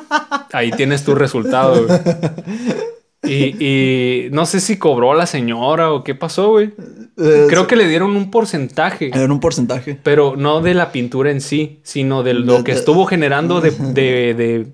Ahí 0.52 0.72
tienes 0.72 1.04
tu 1.04 1.14
resultado, 1.14 1.86
güey. 1.86 2.00
Y, 3.26 3.64
y 3.64 4.28
no 4.30 4.46
sé 4.46 4.60
si 4.60 4.76
cobró 4.78 5.14
la 5.14 5.26
señora 5.26 5.92
o 5.92 6.04
qué 6.04 6.14
pasó, 6.14 6.50
güey. 6.50 6.72
Eh, 7.18 7.46
Creo 7.48 7.66
que 7.66 7.76
le 7.76 7.88
dieron 7.88 8.16
un 8.16 8.30
porcentaje, 8.30 9.10
Era 9.12 9.32
un 9.32 9.40
porcentaje. 9.40 9.98
pero 10.02 10.34
no 10.36 10.60
de 10.60 10.74
la 10.74 10.92
pintura 10.92 11.30
en 11.30 11.40
sí, 11.40 11.80
sino 11.82 12.22
de 12.22 12.34
lo 12.34 12.58
De- 12.58 12.64
que 12.64 12.72
de- 12.72 12.78
estuvo 12.78 13.06
generando 13.06 13.60
de, 13.60 13.70
de, 13.94 14.34
de 14.34 14.66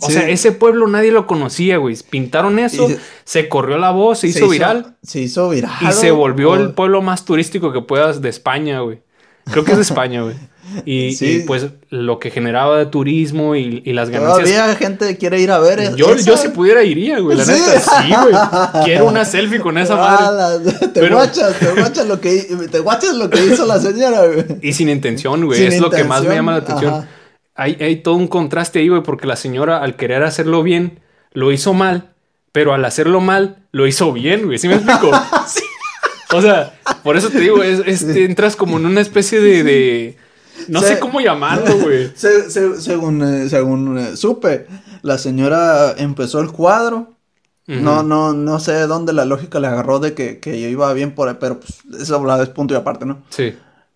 O 0.00 0.06
Sí. 0.06 0.12
sea, 0.12 0.28
ese 0.28 0.52
pueblo 0.52 0.86
nadie 0.86 1.10
lo 1.10 1.26
conocía, 1.26 1.78
güey. 1.78 1.96
Pintaron 2.08 2.58
eso, 2.58 2.88
se- 2.88 2.98
se 3.24 3.48
corrió 3.48 3.78
la 3.78 3.90
voz, 3.90 4.20
se 4.20 4.28
hizo 4.28 4.48
viral 4.48 4.96
Se 5.02 5.20
hizo 5.20 5.48
viral. 5.48 5.72
y 5.80 5.92
se 5.92 6.10
volvió 6.12 6.50
o- 6.50 6.54
el 6.56 6.72
pueblo 6.72 7.02
más 7.02 7.24
turístico 7.24 7.72
que 7.72 7.80
puedas 7.80 8.20
de 8.22 8.28
España, 8.28 8.80
güey. 8.80 9.00
Creo 9.50 9.64
que 9.64 9.70
es 9.72 9.78
de 9.78 9.82
España, 9.82 10.22
güey. 10.22 10.36
Y, 10.84 11.12
Sí. 11.12 11.26
y, 11.26 11.38
pues 11.46 11.66
lo 11.90 12.18
que 12.18 12.30
generaba 12.30 12.76
de 12.78 12.86
turismo 12.86 13.56
y, 13.56 13.82
y 13.84 13.92
las 13.92 14.10
ganancias. 14.10 14.50
Todavía 14.50 14.74
gente 14.76 15.16
quiere 15.16 15.40
ir 15.40 15.50
a 15.50 15.58
ver 15.58 15.94
Yo, 15.96 16.12
eso. 16.14 16.26
yo 16.26 16.36
si 16.36 16.48
pudiera 16.48 16.82
iría, 16.84 17.18
güey. 17.20 17.36
La 17.36 17.44
Sí. 17.44 17.52
neta, 17.52 17.80
sí, 17.80 18.12
güey. 18.22 18.34
Quiero 18.84 19.06
una 19.06 19.24
selfie 19.24 19.60
con 19.60 19.78
esa 19.78 19.96
madre. 19.96 20.24
Ah, 20.26 20.30
la- 20.32 20.58
te 20.92 21.00
Pero- 21.00 21.16
guachas, 21.16 21.58
te 21.58 21.66
guachas 21.72 22.06
lo 22.06 22.20
que 22.20 22.46
te 22.70 22.78
guachas 22.80 23.14
lo 23.16 23.30
que 23.30 23.44
hizo 23.46 23.64
la 23.66 23.80
señora, 23.80 24.26
güey. 24.26 24.44
Y 24.62 24.72
sin 24.72 24.88
intención, 24.88 25.44
güey. 25.46 25.58
Sin 25.58 25.72
Es 25.72 25.80
lo 25.80 25.90
que 25.90 26.04
más 26.04 26.22
me 26.24 26.34
llama 26.34 26.52
la 26.52 26.58
atención. 26.58 26.92
ajá. 26.94 27.08
Hay, 27.54 27.76
hay 27.80 27.96
todo 27.96 28.14
un 28.14 28.28
contraste 28.28 28.78
ahí, 28.78 28.88
güey, 28.88 29.02
porque 29.02 29.26
la 29.26 29.34
señora 29.36 29.82
al 29.82 29.96
querer 29.96 30.22
hacerlo 30.22 30.62
bien, 30.62 31.00
lo 31.32 31.50
hizo 31.50 31.74
mal, 31.74 32.10
pero 32.52 32.72
al 32.72 32.84
hacerlo 32.84 33.20
mal, 33.20 33.56
lo 33.72 33.86
hizo 33.86 34.12
bien, 34.12 34.44
güey. 34.46 34.58
¿Sí 34.58 34.68
me 34.68 34.74
explico? 34.74 35.10
O 36.34 36.42
sea, 36.42 36.74
por 37.04 37.16
eso 37.16 37.30
te 37.30 37.40
digo, 37.40 37.62
es, 37.62 37.80
es- 37.86 38.06
te 38.06 38.26
entras 38.26 38.54
como 38.54 38.76
en 38.76 38.84
una 38.84 39.00
especie 39.00 39.40
de... 39.40 39.62
de- 39.62 40.16
no 40.68 40.80
Se- 40.80 40.94
sé 40.94 40.98
cómo 40.98 41.20
llamarlo, 41.20 41.78
güey. 41.78 42.10
Se- 42.16 42.50
se- 42.50 42.80
según 42.80 43.22
eh, 43.22 43.48
según 43.48 43.98
eh, 43.98 44.16
supe, 44.16 44.66
la 45.02 45.18
señora 45.18 45.92
empezó 45.96 46.40
el 46.40 46.50
cuadro. 46.50 47.12
No, 47.66 48.02
no, 48.02 48.32
no 48.32 48.60
sé 48.60 48.86
dónde 48.86 49.12
la 49.12 49.26
lógica 49.26 49.60
le 49.60 49.66
agarró 49.66 49.98
de 49.98 50.14
que, 50.14 50.38
que 50.38 50.56
iba 50.56 50.90
bien 50.94 51.14
por 51.14 51.28
ahí, 51.28 51.36
pero 51.38 51.60
pues 51.60 51.80
eso 52.00 52.42
es 52.42 52.48
punto 52.48 52.72
y 52.72 52.76
aparte, 52.78 53.04
¿no? 53.04 53.18
Sí. 53.28 53.54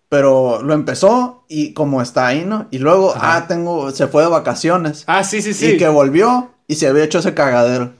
Pero 0.09 0.61
lo 0.61 0.75
empezó 0.75 1.43
y 1.49 1.73
como 1.73 1.99
está 1.99 2.27
ahí, 2.27 2.45
¿no? 2.45 2.67
Y 2.69 2.77
luego, 2.77 3.15
Ajá. 3.15 3.35
ah, 3.37 3.47
tengo, 3.47 3.89
se 3.89 4.05
fue 4.05 4.21
de 4.21 4.29
vacaciones. 4.29 5.03
Ah, 5.07 5.23
sí, 5.23 5.41
sí, 5.41 5.55
sí. 5.55 5.71
Y 5.71 5.77
que 5.77 5.87
volvió 5.87 6.51
y 6.67 6.75
se 6.75 6.87
había 6.87 7.03
hecho 7.03 7.17
ese 7.17 7.33
cagadero. 7.33 7.93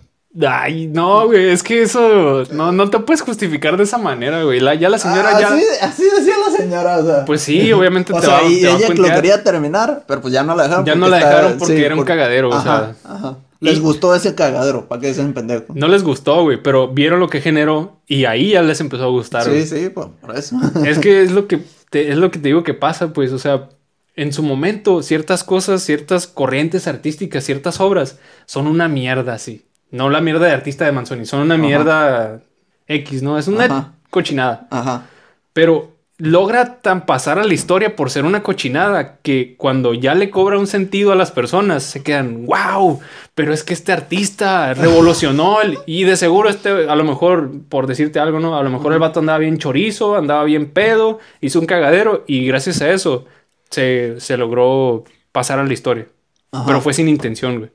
Ay, 0.47 0.87
no, 0.87 1.27
güey, 1.27 1.49
es 1.51 1.61
que 1.61 1.83
eso 1.83 2.43
no, 2.51 2.71
no 2.71 2.89
te 2.89 2.97
puedes 2.99 3.21
justificar 3.21 3.77
de 3.77 3.83
esa 3.83 3.99
manera, 3.99 4.43
güey. 4.43 4.59
La- 4.59 4.73
ya 4.73 4.89
la 4.89 4.97
señora 4.97 5.29
Ah, 5.35 5.39
ya... 5.39 5.47
Así, 5.49 5.63
así 5.81 6.03
decía 6.03 6.33
la 6.49 6.57
señora, 6.57 6.97
o 6.97 7.05
sea. 7.05 7.25
Pues 7.25 7.41
sí, 7.41 7.71
obviamente 7.71 8.11
o 8.13 8.19
te 8.19 8.25
sea, 8.25 8.41
va, 8.41 8.43
y 8.43 8.61
te 8.61 8.67
va 8.67 8.73
a 8.73 8.77
ella 8.77 8.87
que 8.87 8.93
lo 8.95 9.07
quería 9.09 9.43
terminar, 9.43 10.03
pero 10.07 10.21
pues 10.21 10.33
ya 10.33 10.41
no 10.41 10.55
la 10.55 10.63
dejaron. 10.63 10.85
Ya 10.85 10.95
no 10.95 11.07
la 11.07 11.17
está- 11.19 11.29
dejaron 11.29 11.57
porque 11.59 11.85
era 11.85 11.95
un 11.95 12.03
cagadero, 12.03 12.49
o 12.49 12.61
sea. 12.61 12.95
ajá. 13.03 13.37
Les 13.59 13.77
Y- 13.77 13.79
gustó 13.81 14.13
ese 14.15 14.33
cagadero, 14.33 14.87
para 14.87 14.99
que 15.01 15.13
sean 15.13 15.33
pendejos. 15.33 15.75
No 15.75 15.87
les 15.87 16.03
gustó, 16.03 16.41
güey, 16.43 16.61
pero 16.61 16.87
vieron 16.89 17.19
lo 17.19 17.29
que 17.29 17.39
generó 17.39 17.99
y 18.07 18.25
ahí 18.25 18.51
ya 18.51 18.63
les 18.63 18.81
empezó 18.81 19.03
a 19.03 19.07
gustar. 19.09 19.47
güey. 19.47 19.65
Sí, 19.67 19.83
sí, 19.83 19.89
por, 19.89 20.09
eso. 20.35 20.57
Es 20.85 20.97
que 20.97 21.21
es 21.21 21.31
lo 21.31 21.47
que 21.47 21.59
te, 21.91 22.09
es 22.11 22.17
lo 22.17 22.31
que 22.31 22.39
te 22.39 22.47
digo 22.49 22.63
que 22.63 22.73
pasa, 22.73 23.13
pues, 23.13 23.31
o 23.31 23.37
sea, 23.39 23.69
en 24.15 24.33
su 24.33 24.41
momento 24.43 25.03
ciertas 25.03 25.43
cosas, 25.43 25.83
ciertas 25.83 26.25
corrientes 26.27 26.87
artísticas, 26.87 27.43
ciertas 27.43 27.79
obras 27.79 28.17
son 28.47 28.65
una 28.67 28.87
mierda, 28.87 29.37
sí. 29.37 29.65
No 29.93 30.09
la 30.09 30.21
mierda 30.21 30.47
de 30.47 30.53
artista 30.53 30.85
de 30.85 30.91
Manzoni, 30.91 31.25
son 31.25 31.41
una 31.41 31.53
Ajá. 31.53 31.63
mierda 31.63 32.41
X, 32.87 33.21
¿no? 33.21 33.37
Es 33.37 33.47
una 33.47 33.65
Ajá. 33.65 33.93
cochinada. 34.09 34.67
Ajá. 34.71 35.05
Pero 35.53 35.91
logra 36.17 36.81
tan 36.81 37.05
pasar 37.05 37.37
a 37.37 37.43
la 37.43 37.53
historia 37.53 37.95
por 37.95 38.09
ser 38.09 38.25
una 38.25 38.41
cochinada 38.41 39.17
que 39.21 39.55
cuando 39.55 39.93
ya 39.93 40.15
le 40.15 40.31
cobra 40.31 40.57
un 40.57 40.65
sentido 40.65 41.11
a 41.11 41.15
las 41.15 41.31
personas 41.31 41.83
se 41.83 42.01
quedan, 42.01 42.47
wow, 42.47 43.01
pero 43.35 43.53
es 43.53 43.63
que 43.63 43.73
este 43.75 43.91
artista 43.91 44.73
revolucionó 44.73 45.61
el-". 45.61 45.77
y 45.85 46.05
de 46.05 46.17
seguro 46.17 46.49
este, 46.49 46.69
a 46.89 46.95
lo 46.95 47.03
mejor, 47.03 47.51
por 47.69 47.85
decirte 47.85 48.19
algo, 48.19 48.39
¿no? 48.39 48.57
A 48.57 48.63
lo 48.63 48.71
mejor 48.71 48.93
el 48.93 48.99
vato 48.99 49.19
andaba 49.19 49.37
bien 49.37 49.59
chorizo, 49.59 50.15
andaba 50.15 50.43
bien 50.43 50.71
pedo, 50.71 51.19
hizo 51.39 51.59
un 51.59 51.67
cagadero 51.67 52.23
y 52.25 52.47
gracias 52.47 52.81
a 52.81 52.89
eso 52.91 53.25
se, 53.69 54.19
se 54.19 54.37
logró 54.37 55.03
pasar 55.31 55.59
a 55.59 55.63
la 55.63 55.73
historia. 55.73 56.07
Ajá. 56.51 56.65
Pero 56.65 56.81
fue 56.81 56.93
sin 56.93 57.07
intención, 57.09 57.59
güey. 57.59 57.71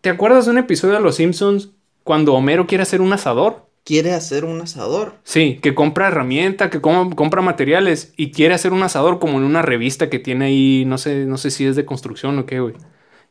¿Te 0.00 0.10
acuerdas 0.10 0.44
de 0.46 0.52
un 0.52 0.58
episodio 0.58 0.94
de 0.94 1.00
Los 1.00 1.16
Simpsons 1.16 1.70
cuando 2.04 2.34
Homero 2.34 2.66
quiere 2.66 2.82
hacer 2.82 3.00
un 3.00 3.12
asador? 3.12 3.66
Quiere 3.84 4.12
hacer 4.12 4.44
un 4.44 4.60
asador. 4.60 5.14
Sí, 5.24 5.58
que 5.62 5.74
compra 5.74 6.08
herramienta, 6.08 6.68
que 6.70 6.80
com- 6.80 7.12
compra 7.12 7.40
materiales 7.42 8.12
y 8.16 8.30
quiere 8.30 8.54
hacer 8.54 8.72
un 8.72 8.82
asador 8.82 9.18
como 9.18 9.38
en 9.38 9.44
una 9.44 9.62
revista 9.62 10.10
que 10.10 10.18
tiene 10.18 10.46
ahí, 10.46 10.84
no 10.86 10.98
sé, 10.98 11.24
no 11.24 11.38
sé 11.38 11.50
si 11.50 11.64
es 11.66 11.74
de 11.74 11.86
construcción 11.86 12.38
o 12.38 12.46
qué, 12.46 12.60
güey. 12.60 12.74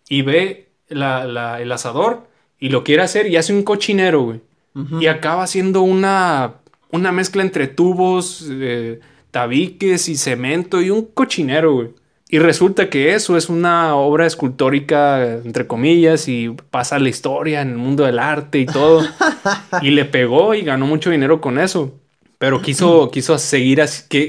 Y 0.09 0.23
ve 0.23 0.69
la- 0.89 1.25
la- 1.25 1.61
el 1.61 1.71
asador 1.71 2.27
y 2.59 2.69
lo 2.69 2.83
quiere 2.83 3.03
hacer 3.03 3.27
y 3.27 3.35
hace 3.37 3.53
un 3.53 3.63
cochinero, 3.63 4.23
güey. 4.23 4.41
Y 5.01 5.07
acaba 5.07 5.41
haciendo 5.41 5.81
una, 5.81 6.55
una 6.91 7.11
mezcla 7.11 7.41
entre 7.41 7.67
tubos, 7.67 8.45
eh, 8.49 8.99
tabiques 9.31 10.07
y 10.07 10.15
cemento 10.17 10.81
y 10.83 10.91
un 10.91 11.05
cochinero, 11.05 11.73
güey. 11.73 11.89
Y 12.29 12.39
resulta 12.39 12.89
que 12.89 13.15
eso 13.15 13.37
es 13.37 13.47
una 13.47 13.95
obra 13.95 14.25
escultórica, 14.25 15.23
entre 15.23 15.65
comillas, 15.65 16.27
y 16.27 16.49
pasa 16.49 16.99
la 16.99 17.07
historia 17.07 17.61
en 17.61 17.69
el 17.69 17.77
mundo 17.77 18.03
del 18.03 18.19
arte 18.19 18.59
y 18.59 18.65
todo. 18.65 19.01
y 19.81 19.91
le 19.91 20.03
pegó 20.03 20.53
y 20.53 20.61
ganó 20.61 20.85
mucho 20.85 21.09
dinero 21.09 21.39
con 21.39 21.57
eso. 21.57 21.93
Pero 22.37 22.61
quiso, 22.61 23.09
quiso, 23.09 23.37
seguir 23.39 23.81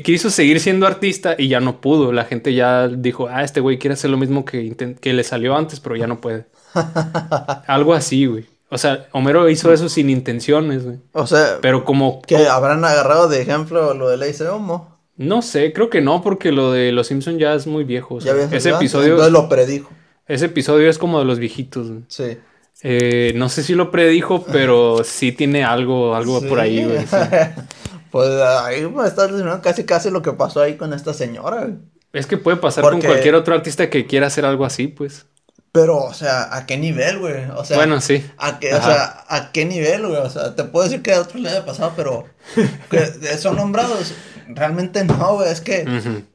quiso 0.02 0.30
seguir 0.30 0.60
siendo 0.60 0.86
artista 0.86 1.34
y 1.36 1.48
ya 1.48 1.60
no 1.60 1.80
pudo. 1.80 2.12
La 2.12 2.24
gente 2.24 2.54
ya 2.54 2.88
dijo, 2.88 3.28
ah, 3.28 3.42
este 3.42 3.60
güey 3.60 3.78
quiere 3.78 3.94
hacer 3.94 4.10
lo 4.10 4.16
mismo 4.16 4.44
que, 4.44 4.96
que 5.00 5.12
le 5.12 5.24
salió 5.24 5.56
antes, 5.56 5.80
pero 5.80 5.96
ya 5.96 6.06
no 6.06 6.20
puede. 6.20 6.46
Algo 7.66 7.92
así, 7.92 8.26
güey. 8.26 8.46
O 8.70 8.76
sea, 8.78 9.08
Homero 9.12 9.48
hizo 9.48 9.72
eso 9.72 9.88
sin 9.88 10.10
intenciones, 10.10 10.84
güey. 10.84 10.98
O 11.12 11.26
sea, 11.26 11.58
Pero 11.62 11.84
como... 11.84 12.20
que 12.22 12.48
habrán 12.48 12.84
agarrado 12.84 13.28
de 13.28 13.40
ejemplo 13.40 13.94
lo 13.94 14.08
de 14.08 14.18
Ley 14.18 14.34
Homo. 14.50 14.97
No 15.18 15.42
sé, 15.42 15.72
creo 15.72 15.90
que 15.90 16.00
no, 16.00 16.22
porque 16.22 16.52
lo 16.52 16.72
de 16.72 16.92
Los 16.92 17.08
Simpson 17.08 17.38
ya 17.38 17.52
es 17.54 17.66
muy 17.66 17.84
viejo. 17.84 18.14
o 18.16 18.20
sea, 18.20 18.34
Ya 18.34 18.44
ese 18.44 18.68
¿verdad? 18.68 18.80
episodio, 18.80 19.10
Entonces 19.10 19.32
lo 19.32 19.48
predijo. 19.48 19.90
ese 20.26 20.46
episodio 20.46 20.88
es 20.88 20.96
como 20.96 21.18
de 21.18 21.24
los 21.26 21.38
viejitos. 21.38 21.88
güey. 21.88 22.02
Sí. 22.08 22.38
Eh, 22.82 23.32
no 23.34 23.48
sé 23.48 23.64
si 23.64 23.74
lo 23.74 23.90
predijo, 23.90 24.44
pero 24.44 25.02
sí 25.04 25.32
tiene 25.32 25.64
algo, 25.64 26.14
algo 26.14 26.40
por 26.42 26.60
ahí, 26.60 26.84
güey. 26.84 27.00
sí. 27.06 27.16
pues 28.12 28.28
ahí 28.40 28.86
me 28.86 29.06
estás 29.06 29.28
diciendo 29.28 29.60
casi 29.62 29.84
casi 29.84 30.10
lo 30.10 30.22
que 30.22 30.32
pasó 30.32 30.62
ahí 30.62 30.76
con 30.76 30.92
esta 30.94 31.12
señora. 31.12 31.62
güey. 31.64 31.74
Es 32.12 32.26
que 32.26 32.38
puede 32.38 32.56
pasar 32.56 32.84
con 32.84 33.02
cualquier 33.02 33.34
otro 33.34 33.54
artista 33.54 33.90
que 33.90 34.06
quiera 34.06 34.28
hacer 34.28 34.44
algo 34.46 34.64
así, 34.64 34.86
pues. 34.88 35.26
Pero, 35.72 35.98
o 35.98 36.14
sea, 36.14 36.56
¿a 36.56 36.64
qué 36.64 36.78
nivel, 36.78 37.18
güey? 37.18 37.44
O 37.54 37.64
sea, 37.64 37.76
bueno, 37.76 38.00
sí. 38.00 38.24
¿a 38.38 38.58
qué, 38.58 38.72
o 38.74 38.82
sea, 38.82 39.24
¿a 39.28 39.52
qué 39.52 39.64
nivel, 39.66 40.06
güey? 40.06 40.16
O 40.18 40.30
sea, 40.30 40.54
te 40.54 40.64
puedo 40.64 40.84
decir 40.84 41.02
que 41.02 41.12
a 41.12 41.20
otros 41.20 41.42
le 41.42 41.50
haya 41.50 41.66
pasado, 41.66 41.92
pero 41.94 42.24
que 42.90 43.04
son 43.36 43.56
nombrados. 43.56 44.14
Realmente 44.48 45.04
no, 45.04 45.34
güey. 45.36 45.50
Es 45.50 45.60
que 45.60 45.84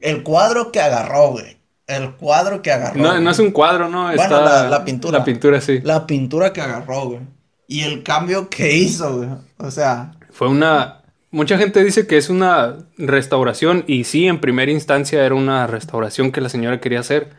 el 0.00 0.22
cuadro 0.22 0.70
que 0.72 0.80
agarró, 0.80 1.30
güey. 1.32 1.56
El 1.86 2.12
cuadro 2.12 2.62
que 2.62 2.72
agarró. 2.72 3.00
No, 3.00 3.20
no 3.20 3.30
es 3.30 3.38
un 3.38 3.50
cuadro, 3.50 3.88
¿no? 3.88 4.04
Bueno, 4.04 4.22
Está 4.22 4.40
la- 4.40 4.68
la 4.70 4.84
pintura. 4.84 5.18
La 5.18 5.24
pintura, 5.24 5.60
sí. 5.60 5.80
La 5.82 6.06
pintura 6.06 6.52
que 6.52 6.60
agarró, 6.62 7.06
güey. 7.08 7.20
Y 7.66 7.82
el 7.82 8.02
cambio 8.02 8.48
que 8.48 8.74
hizo, 8.74 9.18
güey. 9.18 9.28
O 9.58 9.70
sea, 9.70 10.12
Fue 10.30 10.48
una... 10.48 11.00
Mucha 11.30 11.58
gente 11.58 11.82
dice 11.82 12.06
que 12.06 12.16
es 12.16 12.28
una 12.30 12.76
restauración 12.96 13.82
y 13.88 14.04
sí, 14.04 14.28
en 14.28 14.40
primera 14.40 14.70
instancia 14.70 15.24
era 15.26 15.34
una 15.34 15.66
restauración 15.66 16.30
que 16.30 16.40
la 16.40 16.48
señora 16.48 16.80
quería 16.80 17.00
hacer, 17.00 17.30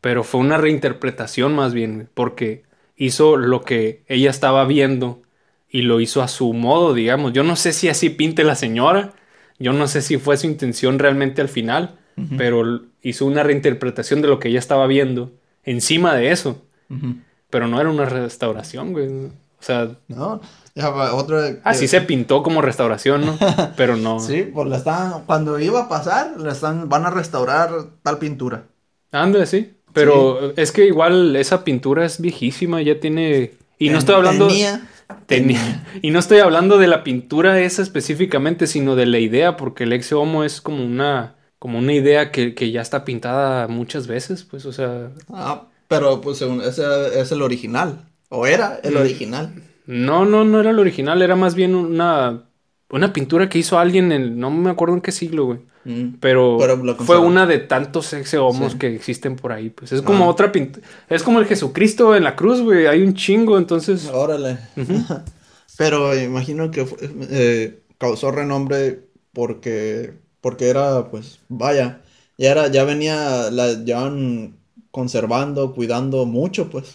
pero 0.00 0.24
fue 0.24 0.40
una 0.40 0.56
reinterpretación 0.56 1.54
más 1.54 1.74
bien, 1.74 2.08
porque 2.14 2.62
hizo 2.96 3.36
lo 3.36 3.60
que 3.62 4.04
ella 4.08 4.30
estaba 4.30 4.64
viendo 4.64 5.20
y 5.68 5.82
lo 5.82 6.00
hizo 6.00 6.22
a 6.22 6.28
su 6.28 6.52
modo, 6.54 6.94
digamos. 6.94 7.34
Yo 7.34 7.42
no 7.44 7.56
sé 7.56 7.72
si 7.74 7.90
así 7.90 8.08
pinte 8.08 8.42
la 8.42 8.54
señora, 8.54 9.12
yo 9.58 9.72
no 9.72 9.86
sé 9.86 10.02
si 10.02 10.18
fue 10.18 10.36
su 10.36 10.46
intención 10.46 10.98
realmente 10.98 11.40
al 11.40 11.48
final, 11.48 11.96
pero 12.36 12.82
hizo 13.02 13.26
una 13.26 13.42
reinterpretación 13.42 14.22
de 14.22 14.28
lo 14.28 14.38
que 14.38 14.48
ella 14.48 14.58
estaba 14.58 14.86
viendo 14.86 15.32
encima 15.64 16.14
de 16.14 16.30
eso, 16.30 16.62
pero 17.50 17.68
no 17.68 17.80
era 17.80 17.90
una 17.90 18.04
restauración, 18.04 18.92
güey. 18.92 19.08
O 19.08 19.64
sea, 19.64 19.90
no. 20.08 20.40
Ya 20.74 20.88
va, 20.90 21.14
otro. 21.14 21.38
así 21.64 21.82
que- 21.82 21.88
se 21.88 22.00
pintó 22.00 22.42
como 22.42 22.62
restauración, 22.62 23.24
¿no? 23.26 23.38
Pero 23.76 23.96
no. 23.96 24.18
Sí, 24.20 24.48
pues 24.52 24.66
la 24.68 24.78
están. 24.78 25.24
Cuando 25.26 25.58
iba 25.60 25.82
a 25.82 25.88
pasar, 25.88 26.32
la 26.40 26.50
están, 26.52 26.88
van 26.88 27.04
a 27.06 27.10
restaurar 27.10 27.70
tal 28.02 28.18
pintura. 28.18 28.64
Anda, 29.12 29.44
sí. 29.46 29.74
Pero 29.92 30.52
es 30.56 30.72
que 30.72 30.86
igual 30.86 31.36
esa 31.36 31.62
pintura 31.62 32.06
es 32.06 32.20
viejísima, 32.20 32.80
ya 32.82 32.98
tiene... 32.98 33.52
Y 33.78 33.90
no 33.90 33.98
estoy 33.98 34.14
hablando... 34.14 34.48
tenía- 34.48 34.88
tenía- 35.26 35.84
y 36.02 36.10
no 36.10 36.18
estoy 36.18 36.38
hablando 36.40 36.78
de 36.78 36.86
la 36.88 37.04
pintura 37.04 37.60
esa 37.60 37.82
específicamente, 37.82 38.66
sino 38.66 38.96
de 38.96 39.06
la 39.06 39.18
idea, 39.18 39.56
porque 39.56 39.84
el 39.84 39.92
ex 39.92 40.12
homo 40.12 40.44
es 40.44 40.60
como 40.60 40.84
una... 40.84 41.36
Como 41.58 41.78
una 41.78 41.92
idea 41.92 42.32
que, 42.32 42.54
que 42.56 42.72
ya 42.72 42.80
está 42.80 43.04
pintada 43.04 43.68
muchas 43.68 44.08
veces, 44.08 44.42
pues, 44.44 44.66
o 44.66 44.72
sea... 44.72 45.12
Ah, 45.32 45.68
pero 45.86 46.20
pues 46.20 46.38
según, 46.38 46.60
ese 46.60 46.82
es 47.20 47.30
el 47.30 47.40
original. 47.42 48.08
O 48.30 48.46
era 48.46 48.80
el 48.82 48.94
Mm. 48.94 48.96
original. 48.96 49.54
No, 49.86 50.24
no, 50.24 50.44
no 50.44 50.60
era 50.60 50.70
el 50.70 50.78
original, 50.78 51.22
era 51.22 51.36
más 51.36 51.54
bien 51.54 51.74
una... 51.74 52.44
Una 52.92 53.12
pintura 53.12 53.48
que 53.48 53.58
hizo 53.58 53.78
alguien 53.78 54.12
en... 54.12 54.38
No 54.38 54.50
me 54.50 54.70
acuerdo 54.70 54.94
en 54.94 55.00
qué 55.00 55.10
siglo, 55.12 55.46
güey. 55.46 55.58
Mm. 55.84 56.14
Pero, 56.20 56.58
fue 57.00 57.18
una 57.18 57.44
de 57.46 57.58
tantos 57.58 58.12
ex 58.12 58.34
homos 58.34 58.72
Sí. 58.72 58.78
que 58.78 58.94
existen 58.94 59.34
por 59.34 59.50
ahí. 59.50 59.70
Pues 59.70 59.90
es 59.92 60.02
como 60.02 60.24
Ah. 60.26 60.28
otra 60.28 60.52
pintura. 60.52 60.86
Es 61.08 61.22
como 61.24 61.40
el 61.40 61.46
Jesucristo 61.46 62.14
en 62.14 62.22
la 62.22 62.36
cruz, 62.36 62.60
güey. 62.60 62.86
Hay 62.86 63.02
un 63.02 63.14
chingo, 63.14 63.58
entonces. 63.58 64.08
Órale. 64.12 64.58
Pero 65.76 66.16
imagino 66.16 66.70
que 66.70 66.84
fue- 66.84 66.98
eh, 67.30 67.80
causó 67.98 68.30
renombre 68.30 69.00
porque 69.32 70.12
porque 70.40 70.68
era 70.68 71.08
pues 71.10 71.38
vaya, 71.48 72.02
ya 72.36 72.50
era 72.50 72.68
ya 72.68 72.84
venía 72.84 73.50
la 73.50 73.72
llevaban 73.74 74.56
conservando, 74.92 75.74
cuidando 75.74 76.24
mucho, 76.26 76.70
pues. 76.70 76.94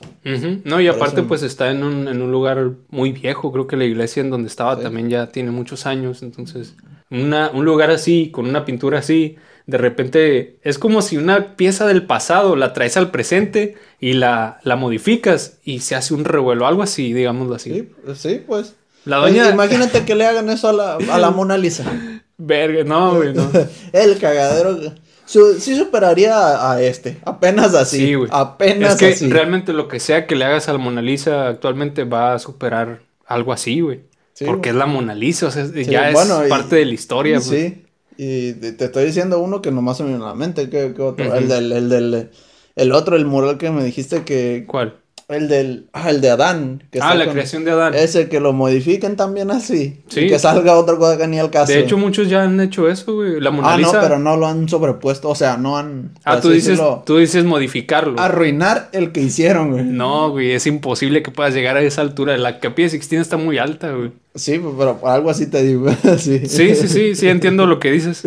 No, 0.64 0.80
y 0.80 0.86
Por 0.88 0.96
aparte 0.96 1.20
eso- 1.22 1.28
pues 1.28 1.44
está 1.44 1.70
en 1.72 1.84
un, 1.84 2.08
en 2.08 2.22
un 2.22 2.32
lugar 2.32 2.72
muy 2.90 3.12
viejo, 3.12 3.52
creo 3.52 3.68
que 3.68 3.76
la 3.76 3.84
iglesia 3.84 4.22
en 4.22 4.30
donde 4.30 4.48
estaba 4.48 4.78
Sí. 4.78 4.84
también 4.84 5.10
ya 5.10 5.28
tiene 5.28 5.52
muchos 5.52 5.86
años, 5.86 6.24
entonces 6.24 6.76
una, 7.10 7.50
un 7.54 7.66
lugar 7.66 7.90
así, 7.92 8.30
con 8.32 8.48
una 8.48 8.64
pintura 8.66 9.00
así, 9.00 9.36
de 9.66 9.78
repente 9.78 10.60
es 10.64 10.80
como 10.80 11.02
si 11.02 11.18
una 11.18 11.56
pieza 11.58 11.86
del 11.88 12.06
pasado 12.06 12.56
la 12.56 12.72
traes 12.72 12.96
al 12.98 13.12
presente 13.12 13.76
y 14.00 14.14
la, 14.14 14.60
la 14.64 14.76
modificas 14.78 15.58
y 15.66 15.80
se 15.80 15.96
hace 15.96 16.14
un 16.14 16.24
revuelo, 16.24 16.68
algo 16.68 16.84
así, 16.84 17.12
digámoslo 17.14 17.56
así. 17.56 17.72
Sí, 17.74 17.90
sí, 18.16 18.42
pues. 18.48 18.76
La 19.06 19.18
doña... 19.18 19.44
Oye, 19.44 19.52
Imagínate 19.54 20.06
que 20.06 20.16
le 20.16 20.26
hagan 20.26 20.50
eso 20.50 20.70
a 20.70 20.74
la, 20.74 20.96
a 20.96 21.18
la 21.18 21.32
Mona 21.32 21.58
Lisa. 21.58 21.84
Verga, 22.38 22.84
no, 22.84 23.16
güey, 23.16 23.34
no. 23.34 23.50
El 23.94 24.18
cagadero. 24.20 24.94
Su- 25.28 25.60
sí 25.60 25.76
superaría 25.76 26.36
a, 26.36 26.74
a 26.74 26.82
este. 26.82 27.20
Apenas 27.26 27.76
así. 27.76 27.98
Sí, 27.98 28.14
güey. 28.16 28.30
Apenas 28.34 28.94
Es 28.94 29.00
que 29.00 29.08
así. 29.14 29.30
realmente 29.30 29.74
lo 29.74 29.88
que 29.88 30.00
sea 30.00 30.26
que 30.26 30.36
le 30.36 30.46
hagas 30.46 30.68
a 30.70 30.74
la 30.74 30.80
Mona 30.80 31.02
Lisa 31.04 31.48
actualmente 31.48 32.04
va 32.06 32.34
a 32.34 32.40
superar 32.40 33.02
algo 33.28 33.54
así, 33.54 33.82
güey. 33.82 34.02
Sí, 34.34 34.46
Porque 34.46 34.70
güey. 34.72 34.72
es 34.72 34.76
la 34.80 34.86
Mona 34.88 35.14
Lisa, 35.14 35.48
o 35.48 35.52
sea, 35.52 35.66
Sí, 35.68 35.86
ya 35.86 36.12
bueno, 36.12 36.42
es 36.42 36.48
y- 36.48 36.50
parte 36.50 36.76
de 36.78 36.86
la 36.86 36.94
historia. 36.94 37.36
pues. 37.38 37.50
Sí. 37.50 37.84
Y 38.18 38.54
te 38.54 38.86
estoy 38.86 39.06
diciendo 39.06 39.38
uno 39.40 39.62
que 39.62 39.70
nomás 39.70 39.98
se 39.98 40.04
me 40.04 40.10
viene 40.10 40.24
a 40.24 40.30
la 40.30 40.34
mente. 40.34 40.70
¿Qué, 40.72 40.94
qué 40.96 41.02
otro? 41.04 41.36
El 41.36 41.48
del, 41.48 41.72
el 41.72 41.90
del. 41.90 42.32
El 42.76 42.92
otro, 42.92 43.16
el 43.16 43.26
mural 43.26 43.58
que 43.60 43.70
me 43.70 43.84
dijiste 43.84 44.24
que. 44.24 44.66
¿Cuál? 44.68 44.96
El 45.30 45.50
del. 45.50 45.88
Ah, 45.92 46.10
el 46.10 46.22
de 46.22 46.30
Adán. 46.30 46.84
Que 46.90 47.00
Ah, 47.02 47.14
la 47.14 47.26
con- 47.26 47.34
creación 47.34 47.66
de 47.66 47.72
Adán. 47.72 47.94
Ese 47.94 48.30
que 48.30 48.40
lo 48.40 48.54
modifiquen 48.54 49.18
también 49.18 49.52
así. 49.52 50.00
Sí. 50.08 50.22
Y 50.22 50.30
que 50.30 50.40
salga 50.40 50.78
otra 50.78 50.96
cosa 50.96 51.18
que 51.18 51.28
ni 51.28 51.38
al 51.38 51.50
caso. 51.52 51.74
De 51.74 51.80
hecho, 51.80 51.98
muchos 51.98 52.30
ya 52.30 52.44
han 52.44 52.58
hecho 52.62 52.88
eso, 52.90 53.14
güey. 53.16 53.42
La 53.42 53.52
Mona 53.52 53.74
Ah, 53.74 53.78
no, 53.78 53.92
pero 53.92 54.20
no 54.20 54.38
lo 54.38 54.48
han 54.48 54.70
sobrepuesto. 54.70 55.28
O 55.28 55.36
sea, 55.36 55.58
no 55.58 55.78
han. 55.78 56.12
Ah, 56.24 56.40
tú 56.40 56.48
dices, 56.50 56.70
decirlo, 56.78 57.04
tú 57.06 57.18
dices 57.18 57.44
modificarlo. 57.44 58.18
Arruinar 58.22 58.88
el 58.94 59.12
que 59.12 59.20
hicieron, 59.20 59.72
güey. 59.72 59.84
No, 59.84 60.30
güey, 60.30 60.52
es 60.54 60.66
imposible 60.66 61.22
que 61.24 61.32
puedas 61.32 61.54
llegar 61.54 61.76
a 61.76 61.82
esa 61.82 62.00
altura. 62.02 62.38
La 62.38 62.62
capilla 62.62 62.88
Sixtina 62.88 63.22
está 63.22 63.36
muy 63.36 63.58
alta, 63.58 63.92
güey. 63.92 64.12
Sí, 64.34 64.62
pero 64.78 64.98
algo 65.06 65.30
así 65.30 65.48
te 65.48 65.62
digo. 65.62 65.90
sí. 66.20 66.48
Sí, 66.48 66.74
sí, 66.74 66.88
sí, 66.88 67.16
sí, 67.16 67.28
entiendo 67.28 67.66
lo 67.66 67.80
que 67.80 67.92
dices. 67.92 68.24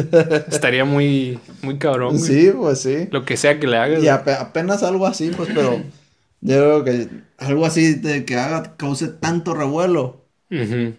Estaría 0.48 0.84
muy, 0.84 1.38
muy 1.62 1.78
cabrón, 1.78 2.18
güey. 2.18 2.22
Sí, 2.30 2.52
pues 2.54 2.80
sí. 2.80 3.08
Lo 3.10 3.24
que 3.24 3.38
sea 3.38 3.58
que 3.58 3.66
le 3.66 3.78
hagas. 3.78 4.02
Y 4.02 4.08
ape- 4.08 4.36
apenas 4.38 4.82
algo 4.82 5.06
así, 5.06 5.30
pues, 5.34 5.48
pero 5.54 5.80
yo 6.40 6.56
creo 6.56 6.84
que 6.84 7.08
algo 7.38 7.66
así 7.66 7.94
de 7.94 8.24
que 8.24 8.36
haga, 8.36 8.76
cause 8.76 9.08
tanto 9.08 9.54
revuelo. 9.54 10.24
Ujú. 10.50 10.94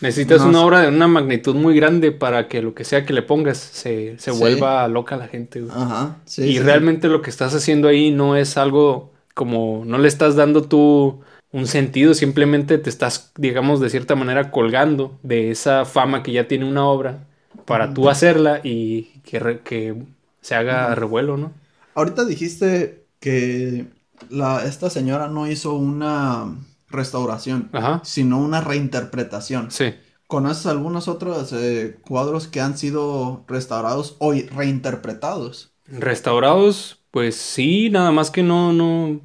Necesitas 0.00 0.40
No 0.42 0.48
una 0.48 0.64
obra 0.64 0.80
de 0.82 0.88
una 0.88 1.08
magnitud 1.08 1.54
muy 1.54 1.74
grande 1.76 2.12
para 2.12 2.48
que 2.48 2.62
lo 2.62 2.74
que 2.74 2.84
sea 2.84 3.04
que 3.04 3.12
le 3.12 3.22
pongas 3.22 3.58
se, 3.58 4.16
se 4.18 4.32
Sí. 4.32 4.38
vuelva 4.38 4.86
loca 4.88 5.16
la 5.16 5.28
gente, 5.28 5.60
güey. 5.60 5.72
Ajá, 5.74 6.16
sí. 6.24 6.42
y 6.44 6.52
sí. 6.54 6.58
realmente 6.60 7.08
lo 7.08 7.22
que 7.22 7.30
estás 7.30 7.54
haciendo 7.54 7.88
ahí 7.88 8.10
no 8.10 8.36
es 8.36 8.56
algo 8.56 9.12
como, 9.34 9.82
no 9.84 9.98
le 9.98 10.08
estás 10.08 10.36
dando 10.36 10.62
tú 10.62 11.20
un 11.50 11.66
sentido, 11.66 12.14
simplemente 12.14 12.78
te 12.78 12.88
estás, 12.88 13.32
digamos, 13.36 13.80
de 13.80 13.90
cierta 13.90 14.14
manera 14.14 14.50
colgando 14.50 15.18
de 15.22 15.50
esa 15.50 15.84
fama 15.84 16.22
que 16.22 16.32
ya 16.32 16.48
tiene 16.48 16.64
una 16.64 16.86
obra 16.86 17.26
para 17.66 17.92
tú 17.92 18.08
hacerla 18.08 18.60
y 18.64 19.20
que, 19.24 19.38
re- 19.38 19.60
que 19.60 19.94
se 20.40 20.54
haga 20.54 20.94
revuelo, 20.94 21.36
¿no? 21.36 21.52
Ahorita 21.94 22.24
dijiste 22.24 23.04
que 23.20 23.86
la, 24.30 24.64
esta 24.64 24.90
señora 24.90 25.28
no 25.28 25.46
hizo 25.50 25.74
una 25.74 26.56
restauración, 26.88 27.70
Ajá, 27.72 28.02
sino 28.02 28.38
una 28.38 28.60
reinterpretación. 28.60 29.70
sí. 29.70 29.94
¿Conoces 30.26 30.66
algunos 30.66 31.08
otros 31.08 31.52
eh, 31.52 31.98
cuadros 32.06 32.48
que 32.48 32.60
han 32.60 32.78
sido 32.78 33.44
restaurados 33.48 34.16
o 34.18 34.32
reinterpretados? 34.32 35.74
Restaurados, 35.86 37.02
pues 37.10 37.36
sí, 37.36 37.90
nada 37.90 38.12
más 38.12 38.30
que 38.30 38.42
no, 38.42 38.72
no, 38.72 39.20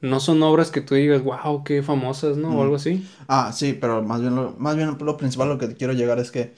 no 0.00 0.20
son 0.20 0.42
obras 0.42 0.70
que 0.70 0.80
tú 0.80 0.94
digas, 0.94 1.22
wow, 1.22 1.64
qué 1.64 1.82
famosas, 1.82 2.36
¿no? 2.36 2.58
O 2.58 2.62
algo 2.62 2.76
así. 2.76 3.06
Ah, 3.28 3.52
sí, 3.52 3.72
pero 3.72 4.02
más 4.02 4.20
bien 4.20 4.34
lo, 4.34 4.52
más 4.58 4.76
bien 4.76 4.96
lo 5.00 5.16
principal 5.16 5.48
lo 5.48 5.58
que 5.58 5.68
te 5.68 5.74
quiero 5.76 5.92
llegar 5.92 6.18
es 6.18 6.30
que 6.30 6.54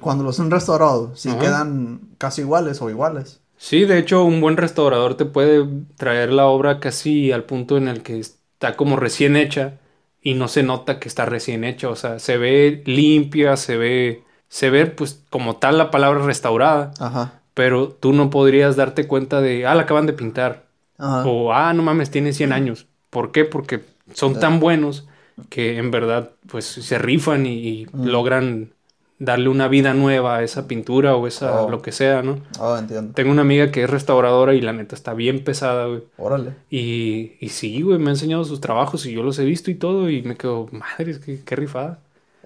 cuando 0.00 0.24
los 0.24 0.40
han 0.40 0.50
restaurado, 0.50 1.14
si 1.16 1.30
Ajá. 1.30 1.40
quedan 1.40 2.10
casi 2.18 2.42
iguales 2.42 2.82
o 2.82 2.90
iguales. 2.90 3.40
Sí, 3.62 3.84
de 3.84 3.98
hecho, 3.98 4.24
un 4.24 4.40
buen 4.40 4.56
restaurador 4.56 5.16
te 5.16 5.26
puede 5.26 5.66
traer 5.98 6.32
la 6.32 6.46
obra 6.46 6.80
casi 6.80 7.30
al 7.30 7.44
punto 7.44 7.76
en 7.76 7.88
el 7.88 8.02
que 8.02 8.18
está 8.18 8.74
como 8.74 8.96
recién 8.96 9.36
hecha 9.36 9.78
y 10.22 10.32
no 10.32 10.48
se 10.48 10.62
nota 10.62 10.98
que 10.98 11.08
está 11.08 11.26
recién 11.26 11.64
hecha, 11.64 11.90
o 11.90 11.94
sea, 11.94 12.18
se 12.20 12.38
ve 12.38 12.82
limpia, 12.86 13.58
se 13.58 13.76
ve, 13.76 14.24
se 14.48 14.70
ve 14.70 14.86
pues 14.86 15.22
como 15.28 15.56
tal 15.56 15.76
la 15.76 15.90
palabra 15.90 16.24
restaurada, 16.24 16.92
Ajá. 16.98 17.42
pero 17.52 17.88
tú 17.90 18.14
no 18.14 18.30
podrías 18.30 18.76
darte 18.76 19.06
cuenta 19.06 19.42
de, 19.42 19.66
ah, 19.66 19.74
la 19.74 19.82
acaban 19.82 20.06
de 20.06 20.14
pintar, 20.14 20.64
Ajá. 20.96 21.28
o 21.28 21.52
ah, 21.52 21.74
no 21.74 21.82
mames, 21.82 22.10
tiene 22.10 22.32
100 22.32 22.54
años. 22.54 22.86
¿Por 23.10 23.30
qué? 23.30 23.44
Porque 23.44 23.80
son 24.14 24.40
tan 24.40 24.58
buenos 24.58 25.06
que 25.50 25.76
en 25.76 25.90
verdad 25.90 26.30
pues 26.48 26.64
se 26.64 26.96
rifan 26.96 27.44
y, 27.44 27.58
y 27.58 27.86
logran 27.92 28.72
darle 29.20 29.48
una 29.50 29.68
vida 29.68 29.94
nueva 29.94 30.38
a 30.38 30.42
esa 30.42 30.66
pintura 30.66 31.14
o 31.14 31.26
esa 31.28 31.62
Oh. 31.62 31.70
lo 31.70 31.82
que 31.82 31.92
sea, 31.92 32.22
¿no? 32.22 32.40
Ah, 32.58 32.78
entiendo. 32.80 33.12
Tengo 33.14 33.30
una 33.30 33.42
amiga 33.42 33.70
que 33.70 33.84
es 33.84 33.90
restauradora 33.90 34.54
y 34.54 34.60
la 34.60 34.72
neta 34.72 34.96
está 34.96 35.14
bien 35.14 35.44
pesada, 35.44 35.86
güey. 35.86 36.02
Órale. 36.18 36.54
Y, 36.70 37.34
y 37.38 37.50
sí, 37.50 37.82
güey, 37.82 37.98
me 37.98 38.08
ha 38.08 38.14
enseñado 38.14 38.42
sus 38.44 38.60
trabajos 38.60 39.06
y 39.06 39.12
yo 39.12 39.22
los 39.22 39.38
he 39.38 39.44
visto 39.44 39.70
y 39.70 39.76
todo 39.76 40.10
y 40.10 40.22
me 40.22 40.36
quedo, 40.36 40.66
madre, 40.72 41.20
qué, 41.24 41.40
qué 41.44 41.54
rifada. 41.56 41.98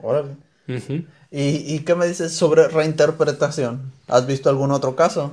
Órale. 0.02 0.32
Ujú. 0.68 1.05
¿Y, 1.30 1.74
¿Y 1.74 1.78
qué 1.86 1.94
me 1.94 2.06
dices 2.06 2.32
sobre 2.32 2.68
reinterpretación? 2.68 3.92
¿Has 4.09 4.26
visto 4.26 4.51
algún 4.51 4.70
otro 4.72 4.94
caso? 4.96 5.32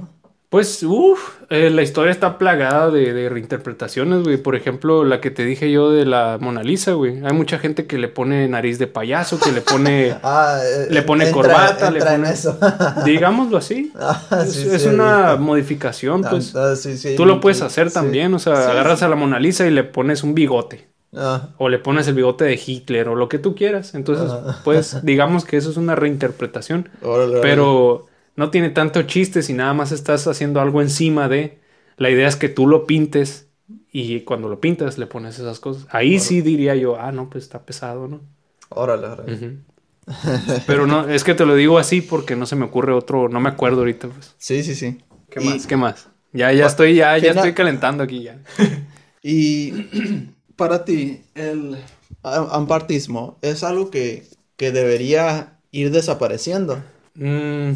Pues, 0.51 0.83
uff, 0.83 1.39
la 1.49 1.81
historia 1.81 2.11
está 2.11 2.37
plagada 2.37 2.91
de, 2.91 3.13
de 3.13 3.29
reinterpretaciones, 3.29 4.23
güey. 4.23 4.35
Por 4.35 4.57
ejemplo, 4.57 5.05
la 5.05 5.21
que 5.21 5.31
te 5.31 5.45
dije 5.45 5.71
yo 5.71 5.91
de 5.91 6.05
la 6.05 6.39
Mona 6.41 6.61
Lisa, 6.61 6.91
güey. 6.91 7.25
Hay 7.25 7.31
mucha 7.31 7.57
gente 7.57 7.87
que 7.87 7.97
le 7.97 8.09
pone 8.09 8.49
nariz 8.49 8.77
de 8.77 8.87
payaso, 8.87 9.39
que 9.39 9.53
le 9.53 9.61
pone, 9.61 10.13
Ah, 10.23 10.59
eh, 10.61 10.87
le 10.89 11.03
pone 11.03 11.23
entra- 11.29 11.33
corbata, 11.33 11.89
le 11.89 11.99
en 11.99 12.05
pone... 12.05 12.31
eso. 12.31 12.59
Digámoslo 13.05 13.57
así. 13.57 13.93
Ah, 13.97 14.43
es 14.43 14.51
sí, 14.51 14.67
es 14.69 14.81
sí, 14.81 14.89
he 14.89 14.93
una 14.93 15.37
modificación, 15.37 16.21
pues. 16.29 16.53
Ah, 16.53 16.75
sí, 16.75 16.97
sí, 16.97 17.15
Tú 17.15 17.25
lo 17.25 17.39
puedes 17.39 17.61
hacer 17.61 17.89
también, 17.89 18.33
o 18.33 18.39
sea, 18.39 18.71
agarras 18.71 19.01
a 19.03 19.07
la 19.07 19.15
Mona 19.15 19.39
Lisa 19.39 19.65
y 19.65 19.71
le 19.71 19.85
pones 19.85 20.21
un 20.21 20.33
bigote. 20.35 20.85
Ah, 21.15 21.49
O 21.59 21.69
le 21.69 21.79
pones 21.79 22.09
el 22.09 22.15
bigote 22.15 22.43
de 22.43 22.59
Hitler 22.65 23.07
o 23.07 23.15
lo 23.15 23.29
que 23.29 23.39
tú 23.39 23.55
quieras. 23.55 23.95
Entonces, 23.95 24.29
pues, 24.65 24.97
digamos 25.05 25.45
que 25.45 25.55
eso 25.55 25.69
es 25.71 25.77
una 25.77 25.95
reinterpretación. 25.95 26.89
órale. 27.01 27.39
Pero 27.41 28.07
no 28.35 28.49
tiene 28.51 28.69
tanto 28.69 29.01
chiste 29.03 29.41
si 29.41 29.53
nada 29.53 29.73
más 29.73 29.91
estás 29.91 30.27
haciendo 30.27 30.61
algo 30.61 30.81
encima 30.81 31.27
de. 31.29 31.59
La 31.97 32.09
idea 32.09 32.27
es 32.27 32.35
que 32.35 32.49
tú 32.49 32.67
lo 32.67 32.87
pintes 32.87 33.49
y 33.91 34.21
cuando 34.21 34.49
lo 34.49 34.59
pintas 34.59 34.97
le 34.97 35.05
pones 35.07 35.37
esas 35.37 35.59
cosas. 35.59 35.87
Ahí 35.91 36.19
sí 36.19 36.41
diría 36.41 36.75
yo, 36.75 36.99
ah, 36.99 37.11
no, 37.11 37.29
pues 37.29 37.43
está 37.43 37.65
pesado, 37.65 38.07
¿no? 38.07 38.21
Órale, 38.69 39.07
órale. 39.07 39.61
Pero 40.67 40.87
no, 40.87 41.07
es 41.09 41.23
que 41.23 41.33
te 41.35 41.45
lo 41.45 41.55
digo 41.55 41.77
así 41.77 42.01
porque 42.01 42.35
no 42.35 42.45
se 42.45 42.55
me 42.55 42.65
ocurre 42.65 42.93
otro, 42.93 43.29
no 43.29 43.39
me 43.39 43.49
acuerdo 43.49 43.79
ahorita, 43.79 44.07
pues. 44.07 44.33
Sí, 44.37 44.63
sí, 44.63 44.75
sí. 44.75 44.99
¿Qué 45.29 45.39
Y- 45.39 45.45
más? 45.45 45.67
¿Qué 45.67 45.77
más? 45.77 46.07
Ya, 46.33 46.51
ya 46.53 46.65
estoy, 46.65 46.95
ya, 46.95 47.17
ya 47.17 47.31
estoy 47.31 47.53
calentando 47.53 48.03
aquí 48.03 48.23
ya. 48.23 48.39
Y 49.23 49.71
para 50.55 50.83
ti, 50.85 51.21
el 51.35 51.77
am- 52.23 52.47
ampartismo 52.51 53.37
es 53.41 53.63
algo 53.63 53.91
que, 53.91 54.23
que 54.57 54.71
debería 54.71 55.59
ir 55.71 55.91
desapareciendo. 55.91 56.81
Mm, 57.15 57.73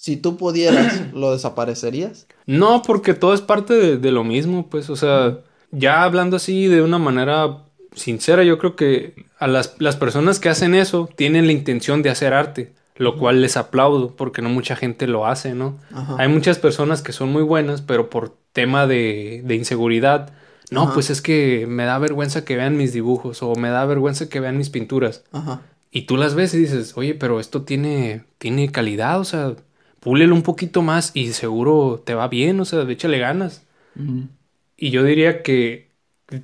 Si 0.00 0.16
tú 0.16 0.36
pudieras, 0.36 1.02
¿lo 1.12 1.32
desaparecerías? 1.32 2.28
No, 2.46 2.82
porque 2.82 3.14
todo 3.14 3.34
es 3.34 3.40
parte 3.40 3.74
de, 3.74 3.96
de 3.96 4.12
lo 4.12 4.22
mismo, 4.22 4.68
pues, 4.70 4.90
o 4.90 4.94
sea, 4.96 5.40
ya 5.72 6.04
hablando 6.04 6.36
así 6.36 6.68
de 6.68 6.82
una 6.82 6.98
manera 6.98 7.64
sincera, 7.96 8.44
yo 8.44 8.58
creo 8.58 8.76
que 8.76 9.26
a 9.40 9.48
las, 9.48 9.74
las 9.80 9.96
personas 9.96 10.38
que 10.38 10.50
hacen 10.50 10.76
eso 10.76 11.08
tienen 11.16 11.46
la 11.46 11.52
intención 11.52 12.02
de 12.02 12.10
hacer 12.10 12.32
arte, 12.32 12.72
lo 12.94 13.18
cual 13.18 13.42
les 13.42 13.56
aplaudo, 13.56 14.14
porque 14.14 14.40
no 14.40 14.50
mucha 14.50 14.76
gente 14.76 15.08
lo 15.08 15.26
hace, 15.26 15.56
¿no? 15.56 15.78
Ajá. 15.92 16.14
Hay 16.20 16.28
muchas 16.28 16.58
personas 16.60 17.02
que 17.02 17.12
son 17.12 17.32
muy 17.32 17.42
buenas, 17.42 17.82
pero 17.82 18.08
por 18.08 18.36
tema 18.52 18.86
de, 18.86 19.42
de 19.44 19.56
inseguridad, 19.56 20.32
no, 20.70 20.84
Ajá. 20.84 20.94
pues 20.94 21.10
es 21.10 21.20
que 21.20 21.66
me 21.68 21.86
da 21.86 21.98
vergüenza 21.98 22.44
que 22.44 22.54
vean 22.54 22.76
mis 22.76 22.92
dibujos 22.92 23.42
o 23.42 23.56
me 23.56 23.70
da 23.70 23.84
vergüenza 23.84 24.28
que 24.28 24.38
vean 24.38 24.58
mis 24.58 24.70
pinturas. 24.70 25.24
Ajá. 25.32 25.62
Y 25.90 26.02
tú 26.02 26.16
las 26.16 26.36
ves 26.36 26.54
y 26.54 26.58
dices, 26.58 26.96
oye, 26.96 27.14
pero 27.14 27.40
esto 27.40 27.62
tiene, 27.62 28.22
tiene 28.38 28.70
calidad, 28.70 29.18
o 29.18 29.24
sea, 29.24 29.56
púlelo 30.00 30.34
un 30.34 30.42
poquito 30.42 30.82
más 30.82 31.12
y 31.14 31.32
seguro 31.32 32.02
te 32.04 32.14
va 32.14 32.28
bien, 32.28 32.60
o 32.60 32.64
sea, 32.64 32.82
échale 32.82 33.18
ganas. 33.18 33.66
Ujú. 33.96 34.28
Y 34.76 34.90
yo 34.90 35.02
diría 35.02 35.42
que, 35.42 35.90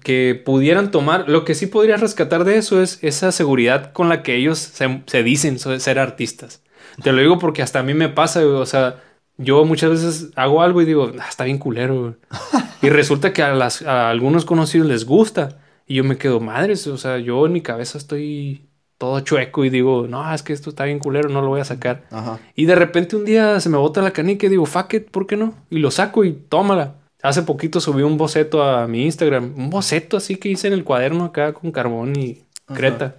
que 0.02 0.40
pudieran 0.44 0.90
tomar, 0.90 1.28
lo 1.28 1.44
que 1.44 1.55
sí 1.55 1.66
podría 1.66 1.97
rescatar 1.97 2.44
de 2.44 2.56
eso 2.56 2.82
es 2.82 2.98
esa 3.02 3.32
seguridad 3.32 3.93
con 3.93 4.09
la 4.09 4.22
que 4.22 4.36
ellos 4.36 4.59
se, 4.59 5.02
se 5.06 5.22
dicen 5.22 5.59
ser 5.59 5.98
artistas. 5.98 6.62
Te 7.02 7.12
lo 7.12 7.20
digo 7.20 7.39
porque 7.39 7.62
hasta 7.62 7.81
a 7.81 7.82
mí 7.82 7.94
me 7.94 8.09
pasa, 8.09 8.44
o 8.47 8.66
sea, 8.66 9.02
yo 9.36 9.64
muchas 9.64 9.90
veces 9.90 10.31
hago 10.36 10.62
algo 10.62 10.81
y 10.82 10.85
digo, 10.85 11.10
"Ah, 11.18 11.26
está 11.28 11.44
bien 11.44 11.59
culero, 11.59 12.01
güey". 12.01 12.14
Y 12.82 12.90
resulta 12.90 13.32
que 13.32 13.43
a, 13.43 13.55
las, 13.55 13.82
a 13.82 14.10
algunos 14.10 14.44
conocidos 14.44 14.86
les 14.86 15.06
gusta. 15.06 15.59
Y 15.86 15.94
yo 15.97 16.05
me 16.05 16.18
quedo, 16.18 16.40
madres, 16.40 16.86
o 16.86 16.98
sea, 16.98 17.18
yo 17.18 17.47
en 17.47 17.52
mi 17.52 17.62
cabeza 17.62 17.97
estoy 17.98 18.68
todo 18.98 19.20
chueco 19.20 19.64
y 19.64 19.70
digo, 19.70 20.06
no, 20.08 20.32
es 20.32 20.42
que 20.42 20.52
esto 20.52 20.70
está 20.70 20.84
bien 20.84 20.98
culero, 20.98 21.28
no 21.28 21.42
lo 21.42 21.48
voy 21.48 21.60
a 21.60 21.64
sacar. 21.64 22.04
Ajá. 22.10 22.38
Y 22.54 22.66
de 22.66 22.74
repente 22.74 23.16
un 23.16 23.24
día 23.24 23.58
se 23.60 23.68
me 23.68 23.76
bota 23.76 24.02
la 24.02 24.12
canica 24.12 24.46
y 24.46 24.50
digo, 24.50 24.66
fuck 24.66 24.94
it, 24.94 25.10
¿por 25.10 25.26
qué 25.26 25.36
no? 25.36 25.54
Y 25.70 25.78
lo 25.78 25.90
saco 25.90 26.24
y 26.24 26.32
tómala. 26.32 26.96
Hace 27.22 27.42
poquito 27.42 27.80
subí 27.80 28.02
un 28.02 28.18
boceto 28.18 28.62
a 28.62 28.86
mi 28.86 29.04
Instagram. 29.04 29.54
Un 29.56 29.70
boceto 29.70 30.16
así 30.16 30.36
que 30.36 30.50
hice 30.50 30.66
en 30.66 30.74
el 30.74 30.84
cuaderno 30.84 31.24
acá 31.24 31.52
con 31.54 31.72
carbón 31.72 32.16
y 32.16 32.42
Ajá. 32.66 32.76
creta. 32.76 33.16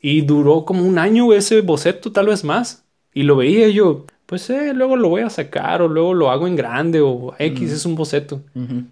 Y 0.00 0.22
duró 0.22 0.64
como 0.64 0.82
un 0.84 0.98
año 0.98 1.32
ese 1.32 1.60
boceto, 1.60 2.12
tal 2.12 2.26
vez 2.26 2.44
más. 2.44 2.84
Y 3.12 3.22
lo 3.22 3.36
veía 3.36 3.68
y 3.68 3.74
yo, 3.74 4.06
pues 4.26 4.50
eh, 4.50 4.72
luego 4.74 4.96
lo 4.96 5.08
voy 5.08 5.22
a 5.22 5.30
sacar 5.30 5.82
o 5.82 5.88
luego 5.88 6.14
lo 6.14 6.30
hago 6.30 6.46
en 6.46 6.56
grande 6.56 7.00
o 7.00 7.34
X 7.38 7.70
es 7.70 7.86
un 7.86 7.94
boceto. 7.94 8.42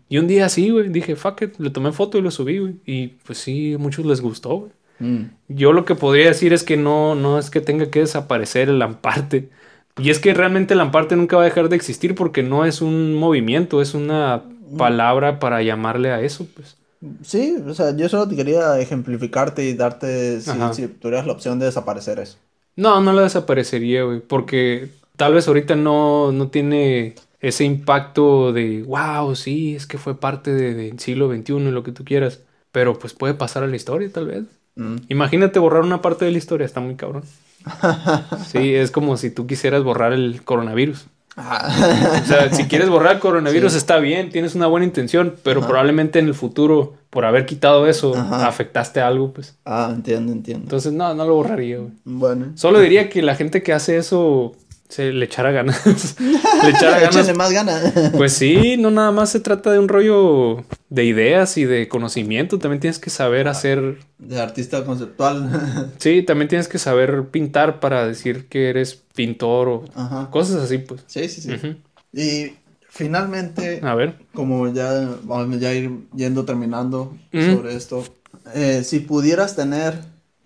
Y 0.09 0.19
un 0.19 0.29
día 0.29 0.47
así, 0.47 0.71
güey, 0.71 0.89
dije, 0.91 1.17
fuck 1.17 1.43
it, 1.43 1.59
le 1.59 1.71
tomé 1.71 1.91
foto 1.93 2.17
y 2.17 2.23
lo 2.23 2.31
subí, 2.31 2.59
güey. 2.59 2.75
Y 2.87 3.09
pues 3.09 3.39
sí, 3.39 3.75
a 3.75 3.79
muchos 3.79 4.07
les 4.07 4.21
gustó, 4.21 4.57
güey. 4.57 4.73
Mm. 5.03 5.31
Yo 5.49 5.73
lo 5.73 5.85
que 5.85 5.95
podría 5.95 6.27
decir 6.27 6.53
es 6.53 6.63
que 6.63 6.77
no, 6.77 7.15
no 7.15 7.39
es 7.39 7.51
que 7.51 7.61
tenga 7.61 7.91
que 7.91 8.01
desaparecer 8.01 8.69
el 8.69 8.79
Lamparte. 8.79 9.51
Y 9.99 10.11
es 10.11 10.19
que 10.19 10.33
realmente 10.33 10.75
el 10.75 10.79
Lamparte 10.79 11.17
nunca 11.17 11.37
va 11.37 11.43
a 11.43 11.45
dejar 11.47 11.69
de 11.69 11.77
existir 11.77 12.15
porque 12.15 12.43
no 12.43 12.65
es 12.65 12.81
un 12.81 13.15
movimiento, 13.15 13.83
es 13.83 13.95
una 13.95 14.43
palabra 14.79 15.39
para 15.39 15.63
llamarle 15.63 16.11
a 16.13 16.21
eso, 16.23 16.47
pues. 16.55 16.77
Sí, 17.23 17.57
o 17.67 17.75
sea, 17.75 17.97
yo 17.97 18.09
solo 18.09 18.29
te 18.29 18.37
quería 18.37 18.79
ejemplificarte 18.79 19.65
y 19.65 19.75
darte, 19.75 20.41
si, 20.41 20.87
tuvieras 20.89 21.27
la 21.27 21.33
opción 21.33 21.59
de 21.59 21.67
desaparecer 21.67 22.21
eso. 22.21 22.39
No, 22.77 23.01
no 23.01 23.13
la 23.13 23.23
desaparecería, 23.23 24.05
güey, 24.05 24.21
porque 24.21 24.89
tal 25.17 25.35
vez 25.35 25.47
ahorita 25.49 25.77
no, 25.77 26.33
no 26.33 26.49
tiene 26.49 27.17
ese 27.41 27.65
impacto 27.65 28.53
de, 28.53 28.83
wow, 28.85 29.35
sí, 29.35 29.75
es 29.75 29.87
que 29.87 29.99
fue 29.99 30.19
parte 30.19 30.53
de- 30.53 30.75
del 30.75 30.99
siglo 31.01 31.29
XXI 31.29 31.69
y 31.69 31.73
lo 31.73 31.83
que 31.83 31.93
tú 31.93 32.05
quieras. 32.05 32.41
Pero 32.71 32.99
pues 32.99 33.13
puede 33.13 33.35
pasar 33.35 33.65
a 33.65 33.67
la 33.67 33.77
historia, 33.77 34.11
tal 34.11 34.27
vez. 34.29 34.45
Mm. 34.77 34.97
Imagínate 35.09 35.59
borrar 35.59 35.83
una 35.83 36.01
parte 36.03 36.25
de 36.25 36.31
la 36.33 36.39
historia, 36.39 36.65
está 36.65 36.81
muy 36.81 36.95
cabrón. 36.97 37.25
Sí, 38.47 38.75
es 38.75 38.91
como 38.91 39.17
si 39.17 39.31
tú 39.31 39.47
quisieras 39.47 39.83
borrar 39.85 40.13
el 40.13 40.43
coronavirus. 40.45 41.07
Ajá. 41.35 42.21
O 42.23 42.27
sea, 42.27 42.53
si 42.53 42.65
quieres 42.65 42.91
borrar 42.91 43.15
el 43.15 43.19
coronavirus 43.21 43.73
Sí. 43.73 43.79
está 43.79 43.99
bien, 43.99 44.31
tienes 44.31 44.55
una 44.55 44.67
buena 44.67 44.85
intención, 44.85 45.35
pero 45.43 45.61
Ajá. 45.61 45.69
probablemente 45.69 46.19
en 46.19 46.27
el 46.27 46.35
futuro, 46.35 46.95
por 47.09 47.25
haber 47.25 47.47
quitado 47.47 47.87
eso, 47.87 48.15
Ajá. 48.15 48.47
afectaste 48.47 49.01
a 49.01 49.07
algo, 49.09 49.33
pues. 49.33 49.57
ah, 49.65 49.91
entiendo, 49.95 50.33
entiendo. 50.33 50.65
Entonces, 50.65 50.93
no, 50.93 51.15
no 51.15 51.25
lo 51.25 51.35
borraría, 51.35 51.79
güey. 51.79 51.91
Bueno. 52.05 52.53
Solo 52.57 52.81
diría 52.81 53.09
que 53.09 53.23
la 53.23 53.35
gente 53.35 53.63
que 53.63 53.73
hace 53.73 53.97
eso 53.97 54.53
se 54.93 55.11
le 55.11 55.25
echara 55.25 55.53
ganas. 55.53 55.81
le 56.21 56.69
echara 56.69 57.01
ganas. 57.01 57.35
Más 57.35 57.51
ganas. 57.51 57.93
Pues 58.15 58.35
sí, 58.35 58.77
no 58.77 58.91
nada 58.91 59.11
más 59.11 59.31
se 59.31 59.41
trata 59.41 59.73
de 59.73 59.79
un 59.79 59.89
rollo 59.89 60.65
de 60.91 61.05
ideas 61.07 61.57
y 61.57 61.65
de 61.65 61.89
conocimiento, 61.89 62.59
también 62.59 62.79
tienes 62.81 62.99
que 62.99 63.09
saber 63.09 63.49
hacer, 63.49 64.01
De 64.19 64.39
artista 64.39 64.85
conceptual. 64.85 65.95
sí, 65.99 66.23
también 66.23 66.49
tienes 66.49 66.69
que 66.69 66.79
saber 66.79 67.29
pintar 67.31 67.81
para 67.81 68.07
decir 68.07 68.49
que 68.49 68.69
eres 68.69 69.03
pintor 69.15 69.69
o 69.69 69.85
Ajá. 69.95 70.29
cosas 70.31 70.63
así, 70.63 70.77
pues. 70.77 71.01
Sí, 71.07 71.27
sí, 71.31 71.41
sí. 71.41 71.77
Y 72.13 72.53
finalmente, 72.91 73.81
A 73.83 73.95
ver. 73.95 74.19
como 74.35 74.69
ya 74.69 75.09
vamos 75.23 75.59
ya 75.59 75.73
ir 75.73 75.91
yendo 76.15 76.45
terminando 76.45 77.17
sobre 77.33 77.77
esto, 77.77 78.05
eh, 78.55 78.83
si 78.85 79.01
pudieras 79.01 79.57
tener 79.57 80.01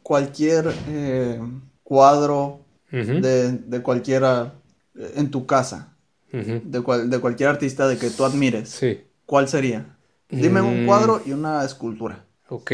cualquier 0.05 0.73
eh, 0.89 1.40
cuadro 1.82 2.60
De, 3.02 3.52
de 3.52 3.82
cualquiera 3.82 4.55
eh, 4.98 5.12
en 5.16 5.31
tu 5.31 5.44
casa, 5.47 5.94
de, 6.32 6.81
cual- 6.82 7.09
de 7.10 7.18
cualquier 7.18 7.48
artista 7.51 7.86
de 7.89 7.98
que 7.98 8.10
tú 8.10 8.24
admires, 8.24 8.68
Sí. 8.70 9.01
¿cuál 9.27 9.48
sería? 9.48 9.97
Dime 10.31 10.60
un 10.60 10.85
Mm. 10.85 10.86
cuadro 10.86 11.23
y 11.24 11.32
una 11.32 11.64
escultura. 11.64 12.24
Ok, 12.48 12.73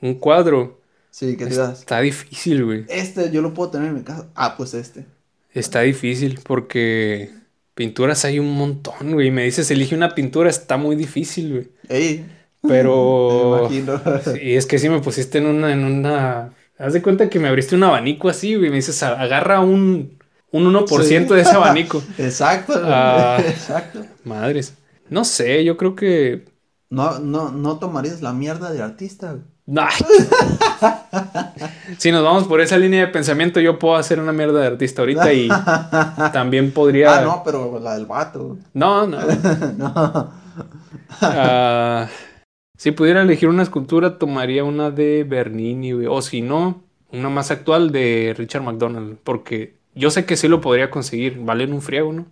un 0.00 0.14
cuadro. 0.14 0.80
Sí, 1.10 1.36
que 1.36 1.46
digas, 1.46 1.80
Está 1.80 2.00
difícil, 2.00 2.64
güey. 2.64 2.84
este 2.88 3.30
yo 3.30 3.40
lo 3.42 3.52
puedo 3.54 3.70
tener 3.70 3.88
en 3.88 3.94
mi 3.94 4.02
casa. 4.02 4.26
Ah, 4.34 4.56
pues 4.56 4.74
este. 4.74 5.04
Está 5.52 5.80
difícil 5.80 6.40
porque 6.44 7.30
pinturas 7.74 8.24
hay 8.24 8.38
un 8.38 8.52
montón, 8.54 9.12
güey. 9.12 9.30
Me 9.30 9.44
dices, 9.44 9.70
elige 9.70 9.94
una 9.94 10.14
pintura, 10.14 10.50
está 10.50 10.76
muy 10.76 10.96
difícil, 10.96 11.52
güey. 11.52 11.68
Ey, 11.88 12.26
Pero... 12.62 13.58
imagino. 13.70 14.00
Y 14.42 14.54
es 14.54 14.66
que 14.66 14.78
si 14.78 14.88
me 14.88 15.00
pusiste 15.00 15.38
en 15.38 15.46
una, 15.46 15.72
en 15.72 15.84
una... 15.84 16.52
Haz 16.78 16.92
de 16.92 17.02
cuenta 17.02 17.28
que 17.28 17.40
me 17.40 17.48
abriste 17.48 17.74
un 17.74 17.82
abanico 17.84 18.28
así, 18.28 18.54
güey. 18.54 18.70
Me 18.70 18.76
dices, 18.76 19.02
"A- 19.02 19.20
agarra 19.20 19.60
un, 19.60 20.18
un 20.52 20.66
1% 20.66 21.28
Sí. 21.28 21.34
de 21.34 21.40
ese 21.42 21.56
abanico. 21.56 22.02
Exacto, 22.18 22.80
Ah. 22.84 23.38
exacto. 23.44 24.04
Madres. 24.24 24.74
No 25.10 25.24
sé, 25.24 25.64
yo 25.64 25.76
creo 25.76 25.96
que... 25.96 26.44
No, 26.90 27.18
no, 27.18 27.50
no 27.50 27.78
tomarías 27.78 28.22
la 28.22 28.32
mierda 28.32 28.70
de 28.70 28.82
artista. 28.82 29.32
güey. 29.32 29.42
Nah. 29.66 29.90
si 31.98 32.10
nos 32.12 32.22
vamos 32.24 32.44
por 32.44 32.60
esa 32.62 32.78
línea 32.78 33.00
de 33.00 33.08
pensamiento, 33.08 33.60
yo 33.60 33.78
puedo 33.78 33.96
hacer 33.96 34.18
una 34.20 34.32
mierda 34.32 34.60
de 34.60 34.66
artista 34.68 35.02
ahorita 35.02 35.30
y 35.32 35.48
también 36.32 36.70
podría... 36.72 37.18
Ah, 37.18 37.20
no, 37.22 37.42
pero 37.44 37.78
la 37.78 37.94
del 37.94 38.06
vato. 38.06 38.56
No, 38.72 39.06
no. 39.06 39.18
no. 39.76 40.30
Ah, 41.20 42.08
si 42.78 42.92
pudiera 42.92 43.20
elegir 43.20 43.50
una 43.50 43.62
escultura, 43.62 44.16
tomaría 44.18 44.64
una 44.64 44.90
de 44.90 45.24
Bernini, 45.24 45.92
güey. 45.92 46.06
O 46.06 46.22
si 46.22 46.40
no, 46.40 46.82
una 47.12 47.28
más 47.28 47.50
actual 47.50 47.92
de 47.92 48.34
Richard 48.38 48.62
McDonald. 48.62 49.18
Porque 49.22 49.74
yo 49.94 50.10
sé 50.10 50.24
que 50.24 50.38
sí 50.38 50.48
lo 50.48 50.62
podría 50.62 50.90
conseguir. 50.90 51.38
Valen 51.40 51.74
un 51.74 51.82
friego, 51.82 52.14
¿no? 52.14 52.26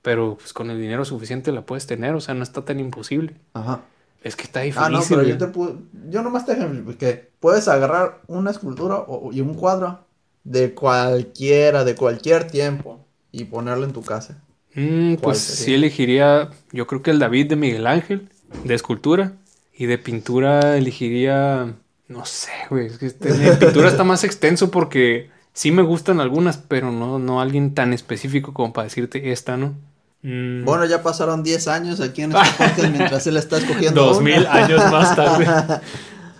Pero 0.00 0.36
pues 0.38 0.52
con 0.54 0.70
el 0.70 0.80
dinero 0.80 1.04
suficiente 1.04 1.52
la 1.52 1.66
puedes 1.66 1.86
tener. 1.86 2.14
O 2.14 2.20
sea, 2.22 2.34
no 2.34 2.42
está 2.42 2.64
tan 2.64 2.80
imposible. 2.80 3.34
Ajá. 3.52 3.82
Es 4.22 4.36
que 4.36 4.44
está 4.44 4.60
difícil. 4.60 4.82
Ah, 4.86 4.88
no, 4.88 5.02
pero 5.06 5.22
yo 5.22 5.36
te 5.36 5.46
pu- 5.52 5.76
yo 6.08 6.22
nomás 6.22 6.46
te 6.46 6.52
ejemplifiqué. 6.52 7.30
Puedes 7.40 7.68
agarrar 7.68 8.22
una 8.26 8.50
escultura 8.52 8.96
o- 9.06 9.30
y 9.32 9.42
un 9.42 9.52
cuadro 9.54 10.06
de 10.44 10.72
cualquiera, 10.74 11.84
de 11.84 11.94
cualquier 11.94 12.46
tiempo 12.50 13.04
y 13.32 13.44
ponerlo 13.44 13.84
en 13.84 13.92
tu 13.92 14.02
casa. 14.02 14.42
Mm, 14.74 15.14
¿Cuál 15.16 15.20
pues 15.20 15.38
sería? 15.38 15.64
sí 15.66 15.74
elegiría, 15.74 16.50
yo 16.72 16.86
creo 16.86 17.02
que 17.02 17.10
el 17.10 17.18
David 17.18 17.48
de 17.50 17.56
Miguel 17.56 17.86
Ángel, 17.86 18.28
de 18.64 18.74
escultura. 18.74 19.34
Y 19.76 19.86
de 19.86 19.98
pintura 19.98 20.76
elegiría, 20.76 21.74
no 22.08 22.24
sé, 22.24 22.50
güey. 22.70 22.86
Es 22.86 22.98
que 22.98 23.06
este- 23.06 23.32
de 23.32 23.52
pintura 23.56 23.88
está 23.88 24.04
más 24.04 24.22
extenso 24.24 24.70
porque 24.70 25.30
sí 25.52 25.72
me 25.72 25.82
gustan 25.82 26.20
algunas, 26.20 26.58
pero 26.58 26.92
no, 26.92 27.18
no 27.18 27.40
alguien 27.40 27.74
tan 27.74 27.92
específico 27.92 28.52
como 28.54 28.72
para 28.72 28.84
decirte 28.84 29.32
esta, 29.32 29.56
¿no? 29.56 29.74
Mm, 30.22 30.64
Bueno, 30.64 30.84
ya 30.86 31.02
pasaron 31.02 31.42
10 31.42 31.68
años 31.68 32.00
aquí 32.00 32.22
en 32.22 32.32
este 32.34 32.50
podcast 32.56 32.88
mientras 32.90 33.26
él 33.26 33.36
está 33.36 33.58
escogiendo 33.58 34.04
dos 34.04 34.18
una. 34.18 34.24
mil 34.36 34.46
años 34.46 34.80
más 34.90 35.14
tarde. 35.16 35.46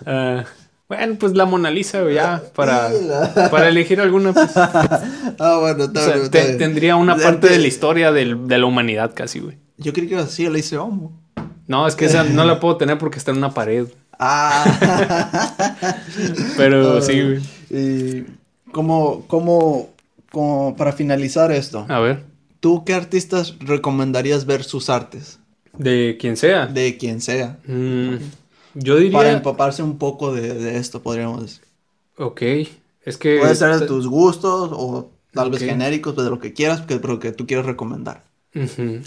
Ah, 0.07 0.43
bueno, 0.87 1.15
pues 1.19 1.33
la 1.33 1.45
Mona 1.45 1.71
Lisa, 1.71 2.01
güey, 2.01 2.15
ya, 2.15 2.43
para, 2.53 2.89
para 3.51 3.69
elegir 3.69 3.99
alguna, 3.99 4.33
pues, 4.33 4.55
o 4.55 4.59
Ah, 5.39 5.57
bueno, 5.59 5.85
está 5.85 5.99
sea, 6.01 6.13
bien, 6.13 6.25
está 6.25 6.39
te- 6.39 6.45
bien. 6.45 6.57
tendría 6.59 6.95
una 6.95 7.15
parte 7.15 7.49
de 7.49 7.57
la 7.57 7.65
historia 7.67 8.11
del- 8.11 8.47
de 8.47 8.57
la 8.59 8.65
humanidad 8.67 9.13
casi, 9.15 9.39
güey. 9.39 9.57
Yo 9.77 9.93
creí 9.93 10.07
que 10.07 10.15
así 10.17 10.47
le 10.47 10.59
hice 10.59 10.77
homo. 10.77 11.11
No, 11.67 11.87
es 11.87 11.95
que 11.95 12.05
esa 12.05 12.23
no 12.23 12.45
la 12.45 12.59
puedo 12.59 12.77
tener 12.77 12.97
porque 12.97 13.17
está 13.17 13.31
en 13.31 13.37
una 13.37 13.53
pared. 13.53 13.87
Ah. 14.19 14.63
Pero 16.57 17.01
sí, 17.01 17.21
güey. 17.21 17.41
Y 17.69 18.25
como, 18.71 19.25
como, 19.27 19.89
como 20.31 20.75
para 20.75 20.91
finalizar 20.93 21.51
esto, 21.51 21.85
A 21.89 21.99
ver, 21.99 22.23
¿tú 22.59 22.83
qué 22.85 22.93
artistas 22.93 23.55
recomendarías 23.59 24.45
ver 24.45 24.63
sus 24.63 24.89
artes? 24.89 25.39
de 25.77 26.17
quien 26.19 26.37
sea. 26.37 26.67
De 26.67 26.95
quien 26.97 27.19
sea. 27.19 27.59
Mm, 27.65 28.15
yo 28.75 28.93
Para 29.11 29.29
diría. 29.29 29.31
empaparse 29.31 29.83
un 29.83 29.97
poco 29.97 30.33
de, 30.33 30.53
de 30.53 30.77
esto, 30.77 31.01
podríamos 31.01 31.41
decir. 31.41 31.63
Ok, 32.17 32.41
es 33.01 33.17
que. 33.17 33.39
Puede 33.39 33.55
ser 33.55 33.77
de 33.79 33.85
tus 33.87 34.07
gustos 34.07 34.69
o 34.73 35.11
tal 35.33 35.51
vez 35.51 35.61
genéricos, 35.61 36.15
de 36.15 36.29
lo 36.29 36.39
que 36.39 36.53
quieras, 36.53 36.83
pero 36.87 37.19
que 37.19 37.31
tú 37.33 37.45
quieras 37.45 37.65
recomendar. 37.65 38.23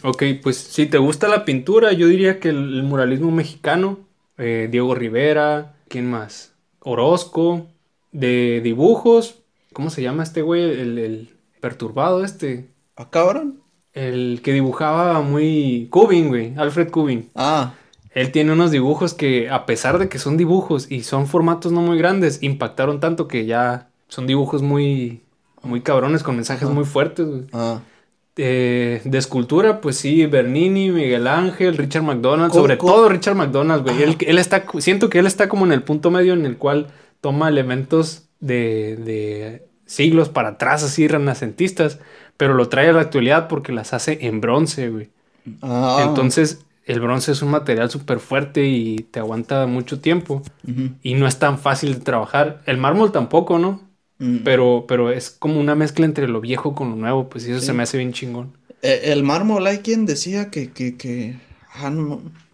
Ok, 0.03 0.23
pues 0.43 0.57
si 0.59 0.87
te 0.87 0.99
gusta 0.99 1.29
la 1.29 1.45
pintura, 1.45 1.93
yo 1.93 2.07
diría 2.07 2.39
que 2.41 2.51
el, 2.51 2.57
el 2.75 2.83
muralismo 2.83 3.31
mexicano, 3.31 3.99
eh, 4.37 4.69
Diego 4.71 4.95
Rivera, 4.95 5.75
¿quién 5.89 6.11
más? 6.11 6.53
Orozco, 6.81 7.67
de 8.13 8.61
dibujos, 8.63 9.41
¿cómo 9.73 9.91
se 9.91 10.03
llama 10.03 10.23
este 10.23 10.43
güey? 10.43 10.63
El, 10.63 10.99
el 10.99 11.31
perturbado 11.61 12.25
este, 12.25 12.69
¿Ah, 12.97 13.09
cabrón? 13.11 13.61
el 13.95 14.41
que 14.45 14.53
dibujaba 14.53 15.21
muy... 15.23 15.89
Kubin, 15.91 16.29
güey, 16.29 16.55
Alfred 16.57 16.91
Kubin. 16.91 17.31
Ah, 17.35 17.75
Él 18.11 18.31
tiene 18.33 18.53
unos 18.53 18.71
dibujos 18.71 19.15
que, 19.15 19.51
a 19.51 19.67
pesar 19.67 19.99
de 19.99 20.09
que 20.09 20.19
son 20.19 20.37
dibujos 20.37 20.91
y 20.91 21.03
son 21.03 21.27
formatos 21.27 21.73
no 21.73 21.81
muy 21.81 21.99
grandes, 21.99 22.43
impactaron 22.43 23.01
tanto 23.01 23.27
que 23.29 23.47
ya 23.47 23.91
son 24.09 24.27
dibujos 24.27 24.63
muy, 24.63 25.23
muy 25.63 25.81
cabrones 25.81 26.23
con 26.23 26.37
mensajes 26.37 26.69
muy 26.69 26.85
fuertes, 26.85 27.27
güey. 27.27 27.43
ah. 27.53 27.81
Eh, 28.41 29.01
de 29.05 29.19
escultura, 29.19 29.81
pues 29.81 29.97
sí, 29.97 30.25
Bernini, 30.27 30.93
Miguel 30.93 31.27
Ángel, 31.27 31.77
Richard 31.77 32.05
McDonald, 32.05 32.53
sobre 32.53 32.77
todo 32.77 33.09
Richard 33.09 33.35
McDonald, 33.35 33.83
güey. 33.83 34.01
Él, 34.01 34.17
él 34.21 34.39
está, 34.39 34.65
siento 34.79 35.11
que 35.11 35.19
él 35.19 35.27
está 35.27 35.49
como 35.49 35.67
en 35.67 35.73
el 35.73 35.83
punto 35.83 36.13
medio 36.13 36.35
en 36.35 36.47
el 36.47 36.57
cual 36.57 36.87
toma 37.21 37.49
elementos 37.49 38.29
de, 38.39 38.97
de 38.97 39.67
siglos 39.87 40.29
para 40.29 40.51
atrás, 40.51 40.85
así 40.85 41.09
renacentistas, 41.09 41.99
pero 42.37 42.55
lo 42.55 42.69
trae 42.69 42.91
a 42.91 42.93
la 42.93 43.01
actualidad 43.01 43.49
porque 43.49 43.73
las 43.73 43.93
hace 43.93 44.19
en 44.23 44.41
bronce, 44.41 44.89
güey. 44.89 45.11
Ah. 45.61 46.05
Entonces, 46.07 46.65
el 46.85 47.01
bronce 47.01 47.33
es 47.33 47.43
un 47.43 47.51
material 47.51 47.91
súper 47.91 48.21
fuerte 48.21 48.67
y 48.67 48.99
te 49.11 49.19
aguanta 49.19 49.67
mucho 49.67 50.01
tiempo 50.01 50.43
y 51.03 51.15
no 51.15 51.27
es 51.27 51.41
tan 51.41 51.59
fácil 51.59 51.95
de 51.95 52.01
trabajar. 52.01 52.63
El 52.67 52.79
mármol 52.79 53.11
tampoco, 53.11 53.59
¿no? 53.59 53.88
Mm. 54.19 54.39
Pero, 54.45 54.85
pero 54.89 55.11
es 55.11 55.31
como 55.31 55.61
una 55.61 55.75
mezcla 55.75 56.05
entre 56.05 56.29
lo 56.29 56.41
viejo 56.41 56.75
con 56.75 56.91
lo 56.91 56.97
nuevo, 56.97 57.29
pues 57.29 57.47
y 57.47 57.53
eso 57.53 57.61
Sí. 57.61 57.67
se 57.67 57.73
me 57.73 57.83
hace 57.85 57.99
bien 57.99 58.13
chingón. 58.13 58.53
Eh, 58.83 59.01
El 59.05 59.23
mármol, 59.23 59.67
hay 59.67 59.79
quien 59.79 60.07
decía 60.07 60.51
que, 60.51 60.71
que, 60.73 60.97
que 60.97 61.37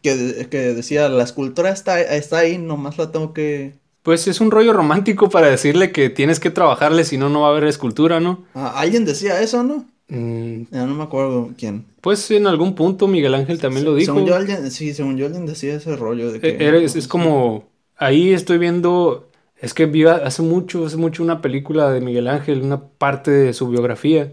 que, 0.03 0.47
que 0.51 0.59
decía, 0.74 1.09
la 1.09 1.24
escultura 1.24 1.70
está, 1.70 2.01
está 2.01 2.39
ahí, 2.39 2.59
nomás 2.59 2.99
la 2.99 3.11
tengo 3.11 3.32
que... 3.32 3.74
Pues 4.03 4.28
es 4.28 4.41
un 4.43 4.51
rollo 4.51 4.74
romántico 4.74 5.31
para 5.31 5.49
decirle 5.49 5.91
que 5.93 6.11
tienes 6.11 6.39
que 6.41 6.51
trabajarle, 6.51 7.05
si 7.05 7.16
no, 7.16 7.31
no 7.31 7.41
va 7.41 7.49
a 7.49 7.51
haber 7.53 7.65
escultura, 7.65 8.20
¿no? 8.20 8.45
Ah, 8.55 8.74
alguien 8.77 9.07
decía 9.07 9.41
eso, 9.41 9.62
¿no? 9.62 9.86
Mm, 10.09 10.65
Ya 10.70 10.85
no 10.85 10.95
me 10.95 11.05
acuerdo 11.05 11.53
quién. 11.57 11.86
pues 12.03 12.31
en 12.31 12.47
algún 12.47 12.74
punto 12.74 13.09
Miguel 13.09 13.35
Ángel 13.35 13.59
también 13.59 13.86
lo 13.86 13.95
dijo. 13.95 14.12
Según 14.12 14.28
yo, 14.28 14.36
alguien, 14.36 14.70
sí, 14.70 14.93
según 14.93 15.16
yo, 15.16 15.24
alguien 15.24 15.47
decía 15.47 15.74
ese 15.77 15.97
rollo 15.97 16.31
de 16.32 16.41
que... 16.41 16.49
Eh, 16.51 16.57
eres- 16.61 16.97
es 16.97 17.09
como, 17.09 17.65
ahí 17.97 18.35
estoy 18.35 18.59
viendo, 18.59 19.31
es 19.60 19.74
que 19.74 19.86
vi 19.86 20.05
hace 20.05 20.43
mucho, 20.43 20.86
hace 20.86 20.97
mucho 20.97 21.22
una 21.22 21.40
película 21.40 21.90
de 21.90 22.01
Miguel 22.01 22.28
Ángel, 22.28 22.62
una 22.62 22.81
parte 22.81 23.31
de 23.31 23.52
su 23.52 23.68
biografía, 23.68 24.32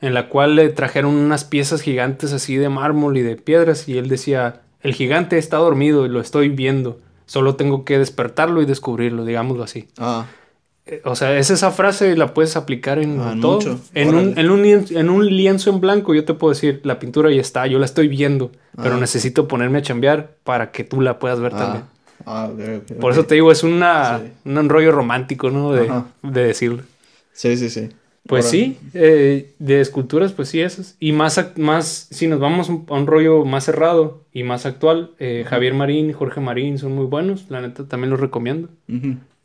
en 0.00 0.12
la 0.14 0.28
cual 0.28 0.56
le 0.56 0.68
trajeron 0.68 1.14
unas 1.14 1.44
piezas 1.44 1.80
gigantes 1.80 2.32
así 2.32 2.56
de 2.56 2.68
mármol 2.68 3.16
y 3.16 3.22
de 3.22 3.36
piedras, 3.36 3.88
y 3.88 3.96
él 3.98 4.08
decía, 4.08 4.60
el 4.82 4.94
gigante 4.94 5.38
está 5.38 5.56
dormido 5.56 6.04
y 6.04 6.08
lo 6.10 6.20
estoy 6.20 6.48
viendo, 6.50 6.98
solo 7.24 7.56
tengo 7.56 7.84
que 7.84 7.98
despertarlo 7.98 8.60
y 8.60 8.66
descubrirlo, 8.66 9.24
digámoslo 9.24 9.62
así. 9.64 9.88
Ah, 9.98 10.26
Eh, 10.88 11.00
O 11.04 11.16
sea, 11.16 11.36
es 11.36 11.50
esa 11.50 11.72
frase 11.72 12.16
la 12.16 12.32
puedes 12.32 12.54
aplicar 12.56 13.00
en 13.00 13.20
Ah, 13.20 13.32
en 13.32 13.40
todo. 13.40 13.54
mucho. 13.56 13.80
En, 13.94 14.14
un, 14.14 14.38
en, 14.38 14.50
un 14.50 14.62
lienzo, 14.62 14.96
en 14.96 15.10
un 15.10 15.26
lienzo 15.26 15.70
en 15.70 15.80
blanco 15.80 16.14
yo 16.14 16.24
te 16.24 16.34
puedo 16.34 16.52
decir, 16.54 16.80
la 16.84 17.00
pintura 17.00 17.28
ya 17.32 17.40
está, 17.40 17.66
yo 17.66 17.80
la 17.80 17.86
estoy 17.86 18.06
viendo, 18.06 18.52
pero 18.80 18.94
Ah. 18.94 19.00
necesito 19.00 19.48
ponerme 19.48 19.78
a 19.78 19.82
chambear 19.82 20.36
para 20.44 20.70
que 20.70 20.84
tú 20.84 21.00
la 21.00 21.18
puedas 21.18 21.40
ver 21.40 21.54
también. 21.54 21.84
Ah, 22.26 22.50
Por 23.00 23.12
eso 23.12 23.24
te 23.24 23.36
digo, 23.36 23.50
es 23.50 23.62
una, 23.62 24.18
Sí. 24.18 24.32
un 24.44 24.68
rollo 24.68 24.92
romántico, 24.92 25.50
¿no? 25.50 25.72
De, 25.72 25.88
decirlo. 26.22 26.82
Sí, 27.32 27.56
sí, 27.56 27.70
sí. 27.70 27.88
Pues 28.26 28.46
sí, 28.46 28.76
eh, 28.92 29.54
de 29.60 29.80
esculturas, 29.80 30.32
pues 30.32 30.48
sí, 30.48 30.60
esas. 30.60 30.96
Y 30.98 31.12
más, 31.12 31.52
más 31.56 32.08
si 32.10 32.26
nos 32.26 32.40
vamos 32.40 32.68
a 32.68 32.72
un 32.94 33.06
rollo 33.06 33.44
más 33.44 33.64
cerrado 33.64 34.24
y 34.32 34.42
más 34.42 34.66
actual, 34.66 35.12
eh, 35.20 35.44
Javier 35.46 35.74
Marín 35.74 36.10
y 36.10 36.12
Jorge 36.12 36.40
Marín 36.40 36.78
son 36.78 36.92
muy 36.92 37.06
buenos, 37.06 37.46
la 37.50 37.60
neta 37.60 37.86
también 37.86 38.10
los 38.10 38.18
recomiendo. 38.20 38.68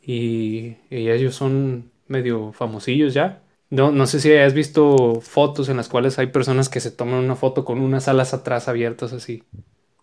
Y 0.04 0.74
ellos 0.90 1.34
son 1.34 1.90
medio 2.08 2.52
famosillos 2.52 3.14
ya. 3.14 3.40
No, 3.70 3.90
no 3.90 4.06
sé 4.06 4.20
si 4.20 4.32
has 4.32 4.52
visto 4.52 5.20
fotos 5.22 5.68
en 5.68 5.76
las 5.78 5.88
cuales 5.88 6.18
hay 6.18 6.26
personas 6.26 6.68
que 6.68 6.80
se 6.80 6.90
toman 6.90 7.14
una 7.24 7.36
foto 7.36 7.64
con 7.64 7.80
unas 7.80 8.08
alas 8.08 8.34
atrás 8.34 8.68
abiertas 8.68 9.12
así. 9.12 9.44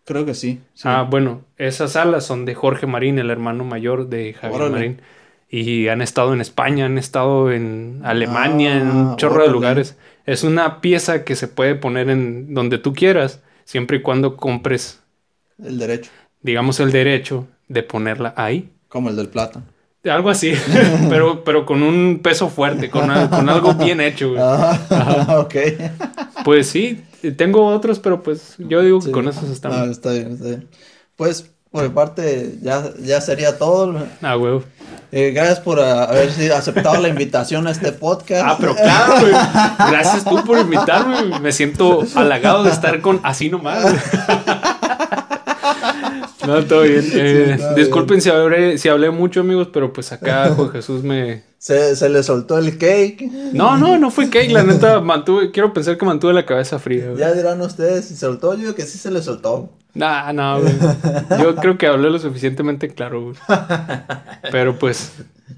Creo 0.10 0.26
que 0.26 0.34
sí. 0.34 0.60
sí. 0.74 0.84
Ah, 0.86 1.08
bueno, 1.10 1.42
esas 1.58 1.96
alas 1.96 2.26
son 2.26 2.46
de 2.46 2.56
Jorge 2.56 2.88
Marín, 2.88 3.20
el 3.20 3.30
hermano 3.30 3.64
mayor 3.64 4.08
de 4.10 4.34
Javier 4.34 4.62
Órale. 4.64 4.72
Marín. 4.76 5.02
Y 5.52 5.88
han 5.88 6.02
estado 6.02 6.34
en 6.34 6.42
España, 6.42 6.86
han 6.86 6.98
estado 6.98 7.52
en 7.52 8.02
Alemania, 8.04 8.76
en 8.78 8.90
un 8.90 9.08
Ah, 9.12 9.16
chorro 9.18 9.44
de 9.44 9.52
lugares. 9.52 9.98
Es 10.26 10.44
una 10.44 10.82
pieza 10.82 11.24
que 11.24 11.36
se 11.36 11.48
puede 11.48 11.76
poner 11.76 12.10
en 12.10 12.54
donde 12.54 12.78
tú 12.80 12.94
quieras, 12.94 13.42
siempre 13.66 13.98
y 13.98 14.02
cuando 14.02 14.36
compres, 14.38 15.02
El 15.64 15.78
derecho. 15.78 16.12
digamos, 16.42 16.80
el 16.80 16.92
derecho 16.92 17.48
de 17.68 17.84
ponerla 17.84 18.34
ahí. 18.36 18.70
Como 18.88 19.10
el 19.10 19.16
del 19.16 19.30
plata. 19.30 19.62
Algo 20.06 20.30
así, 20.30 20.54
pero, 21.10 21.44
pero 21.44 21.66
con 21.66 21.84
un 21.84 22.20
peso 22.24 22.50
fuerte, 22.50 22.90
con, 22.90 23.08
con 23.30 23.50
algo 23.50 23.74
bien 23.74 24.02
hecho. 24.02 24.30
güey. 24.30 24.42
Ah, 24.42 25.38
ok. 25.46 25.56
Pues 26.46 26.68
sí, 26.70 27.02
tengo 27.38 27.66
otros, 27.68 28.00
pero 28.00 28.22
pues 28.24 28.56
yo 28.58 28.82
digo 28.82 29.00
que 29.00 29.06
Sí. 29.08 29.12
con 29.12 29.28
esos 29.28 29.50
están. 29.50 29.72
Ah, 29.74 29.86
está 29.90 30.12
bien, 30.12 30.32
está 30.34 30.46
bien. 30.46 30.68
Pues, 31.16 31.50
por 31.72 31.84
mi 31.84 31.90
parte, 31.90 32.56
ya, 32.62 32.84
ya 33.04 33.22
sería 33.22 33.58
todo. 33.58 33.96
Ah, 34.22 34.38
huevo. 34.38 34.64
Eh, 35.12 35.32
gracias 35.34 35.60
por 35.60 35.80
haber 35.80 36.32
sido- 36.32 36.56
aceptado 36.56 37.00
la 37.02 37.10
invitación 37.10 37.68
a 37.68 37.72
este 37.72 37.92
podcast. 37.92 38.44
Ah, 38.48 38.58
pero 38.60 38.76
claro, 38.76 39.20
güey. 39.22 39.32
Gracias 39.92 40.24
tú 40.24 40.44
por 40.46 40.58
invitarme. 40.60 41.40
Me 41.40 41.52
siento 41.52 42.04
halagado 42.16 42.64
de 42.64 42.72
estar 42.72 43.00
con 43.02 43.20
así 43.24 43.50
nomás. 43.50 43.84
No, 46.50 46.66
todo 46.66 46.82
bien. 46.82 47.06
Eh, 47.14 47.58
disculpen 47.76 48.22
si 48.22 48.30
hablé, 48.30 48.78
si 48.78 48.90
hablé 48.90 49.12
mucho, 49.12 49.42
amigos, 49.42 49.70
pero 49.72 49.94
pues 49.94 50.12
acá 50.12 50.50
Juan 50.56 50.70
Jesús 50.70 51.04
me. 51.04 51.44
Se, 51.58 51.96
se 51.96 52.10
le 52.10 52.24
soltó 52.24 52.58
el 52.58 52.78
cake. 52.78 53.30
No, 53.54 53.78
no, 53.78 53.98
no 53.98 54.10
fue 54.12 54.30
cake, 54.30 54.52
la 54.52 54.64
neta 54.64 55.02
mantuve, 55.02 55.52
quiero 55.52 55.74
pensar 55.74 55.98
que 55.98 56.06
mantuve 56.06 56.34
la 56.34 56.46
cabeza 56.46 56.80
fría, 56.80 57.08
güey. 57.08 57.18
Ya 57.18 57.34
dirán 57.34 57.62
ustedes 57.62 58.06
si 58.06 58.14
se 58.14 58.22
soltó. 58.22 58.56
Yo 58.58 58.74
que 58.76 58.84
sí 58.84 58.98
se 58.98 59.12
le 59.12 59.22
soltó. 59.22 59.70
Nah, 59.94 60.32
no, 60.34 60.62
güey. 60.62 60.74
Yo 61.42 61.56
creo 61.62 61.78
que 61.78 61.88
hablé 61.88 62.10
lo 62.10 62.20
suficientemente 62.20 62.90
claro, 62.90 63.22
güey. 63.22 63.36
Pero 64.52 64.80
pues, 64.80 65.12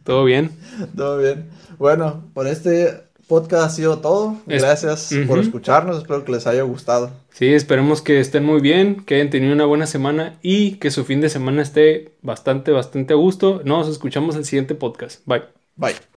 todo 0.03 0.23
bien. 0.23 0.51
Todo 0.95 1.19
bien. 1.19 1.49
Bueno, 1.77 2.23
por 2.34 2.47
este 2.47 3.03
podcast 3.31 3.63
ha 3.65 3.69
sido 3.69 3.99
todo. 3.99 4.35
Es- 4.47 4.61
Gracias 4.61 5.09
por 5.27 5.39
escucharnos. 5.39 5.97
Espero 5.97 6.25
que 6.25 6.33
les 6.33 6.45
haya 6.47 6.63
gustado. 6.63 7.09
Sí, 7.33 7.47
esperemos 7.53 8.01
que 8.01 8.19
estén 8.19 8.43
muy 8.45 8.59
bien, 8.61 9.03
que 9.05 9.15
hayan 9.15 9.29
tenido 9.29 9.53
una 9.53 9.65
buena 9.65 9.87
semana 9.87 10.37
y 10.41 10.73
que 10.73 10.91
su 10.91 11.05
fin 11.05 11.21
de 11.21 11.29
semana 11.29 11.61
esté 11.61 12.11
bastante, 12.21 12.71
bastante 12.71 13.13
a 13.13 13.17
gusto. 13.17 13.61
Nos 13.63 13.87
escuchamos 13.87 14.35
en 14.35 14.39
el 14.41 14.45
siguiente 14.45 14.75
podcast. 14.75 15.21
Bye. 15.25 15.43
Bye. 15.77 16.10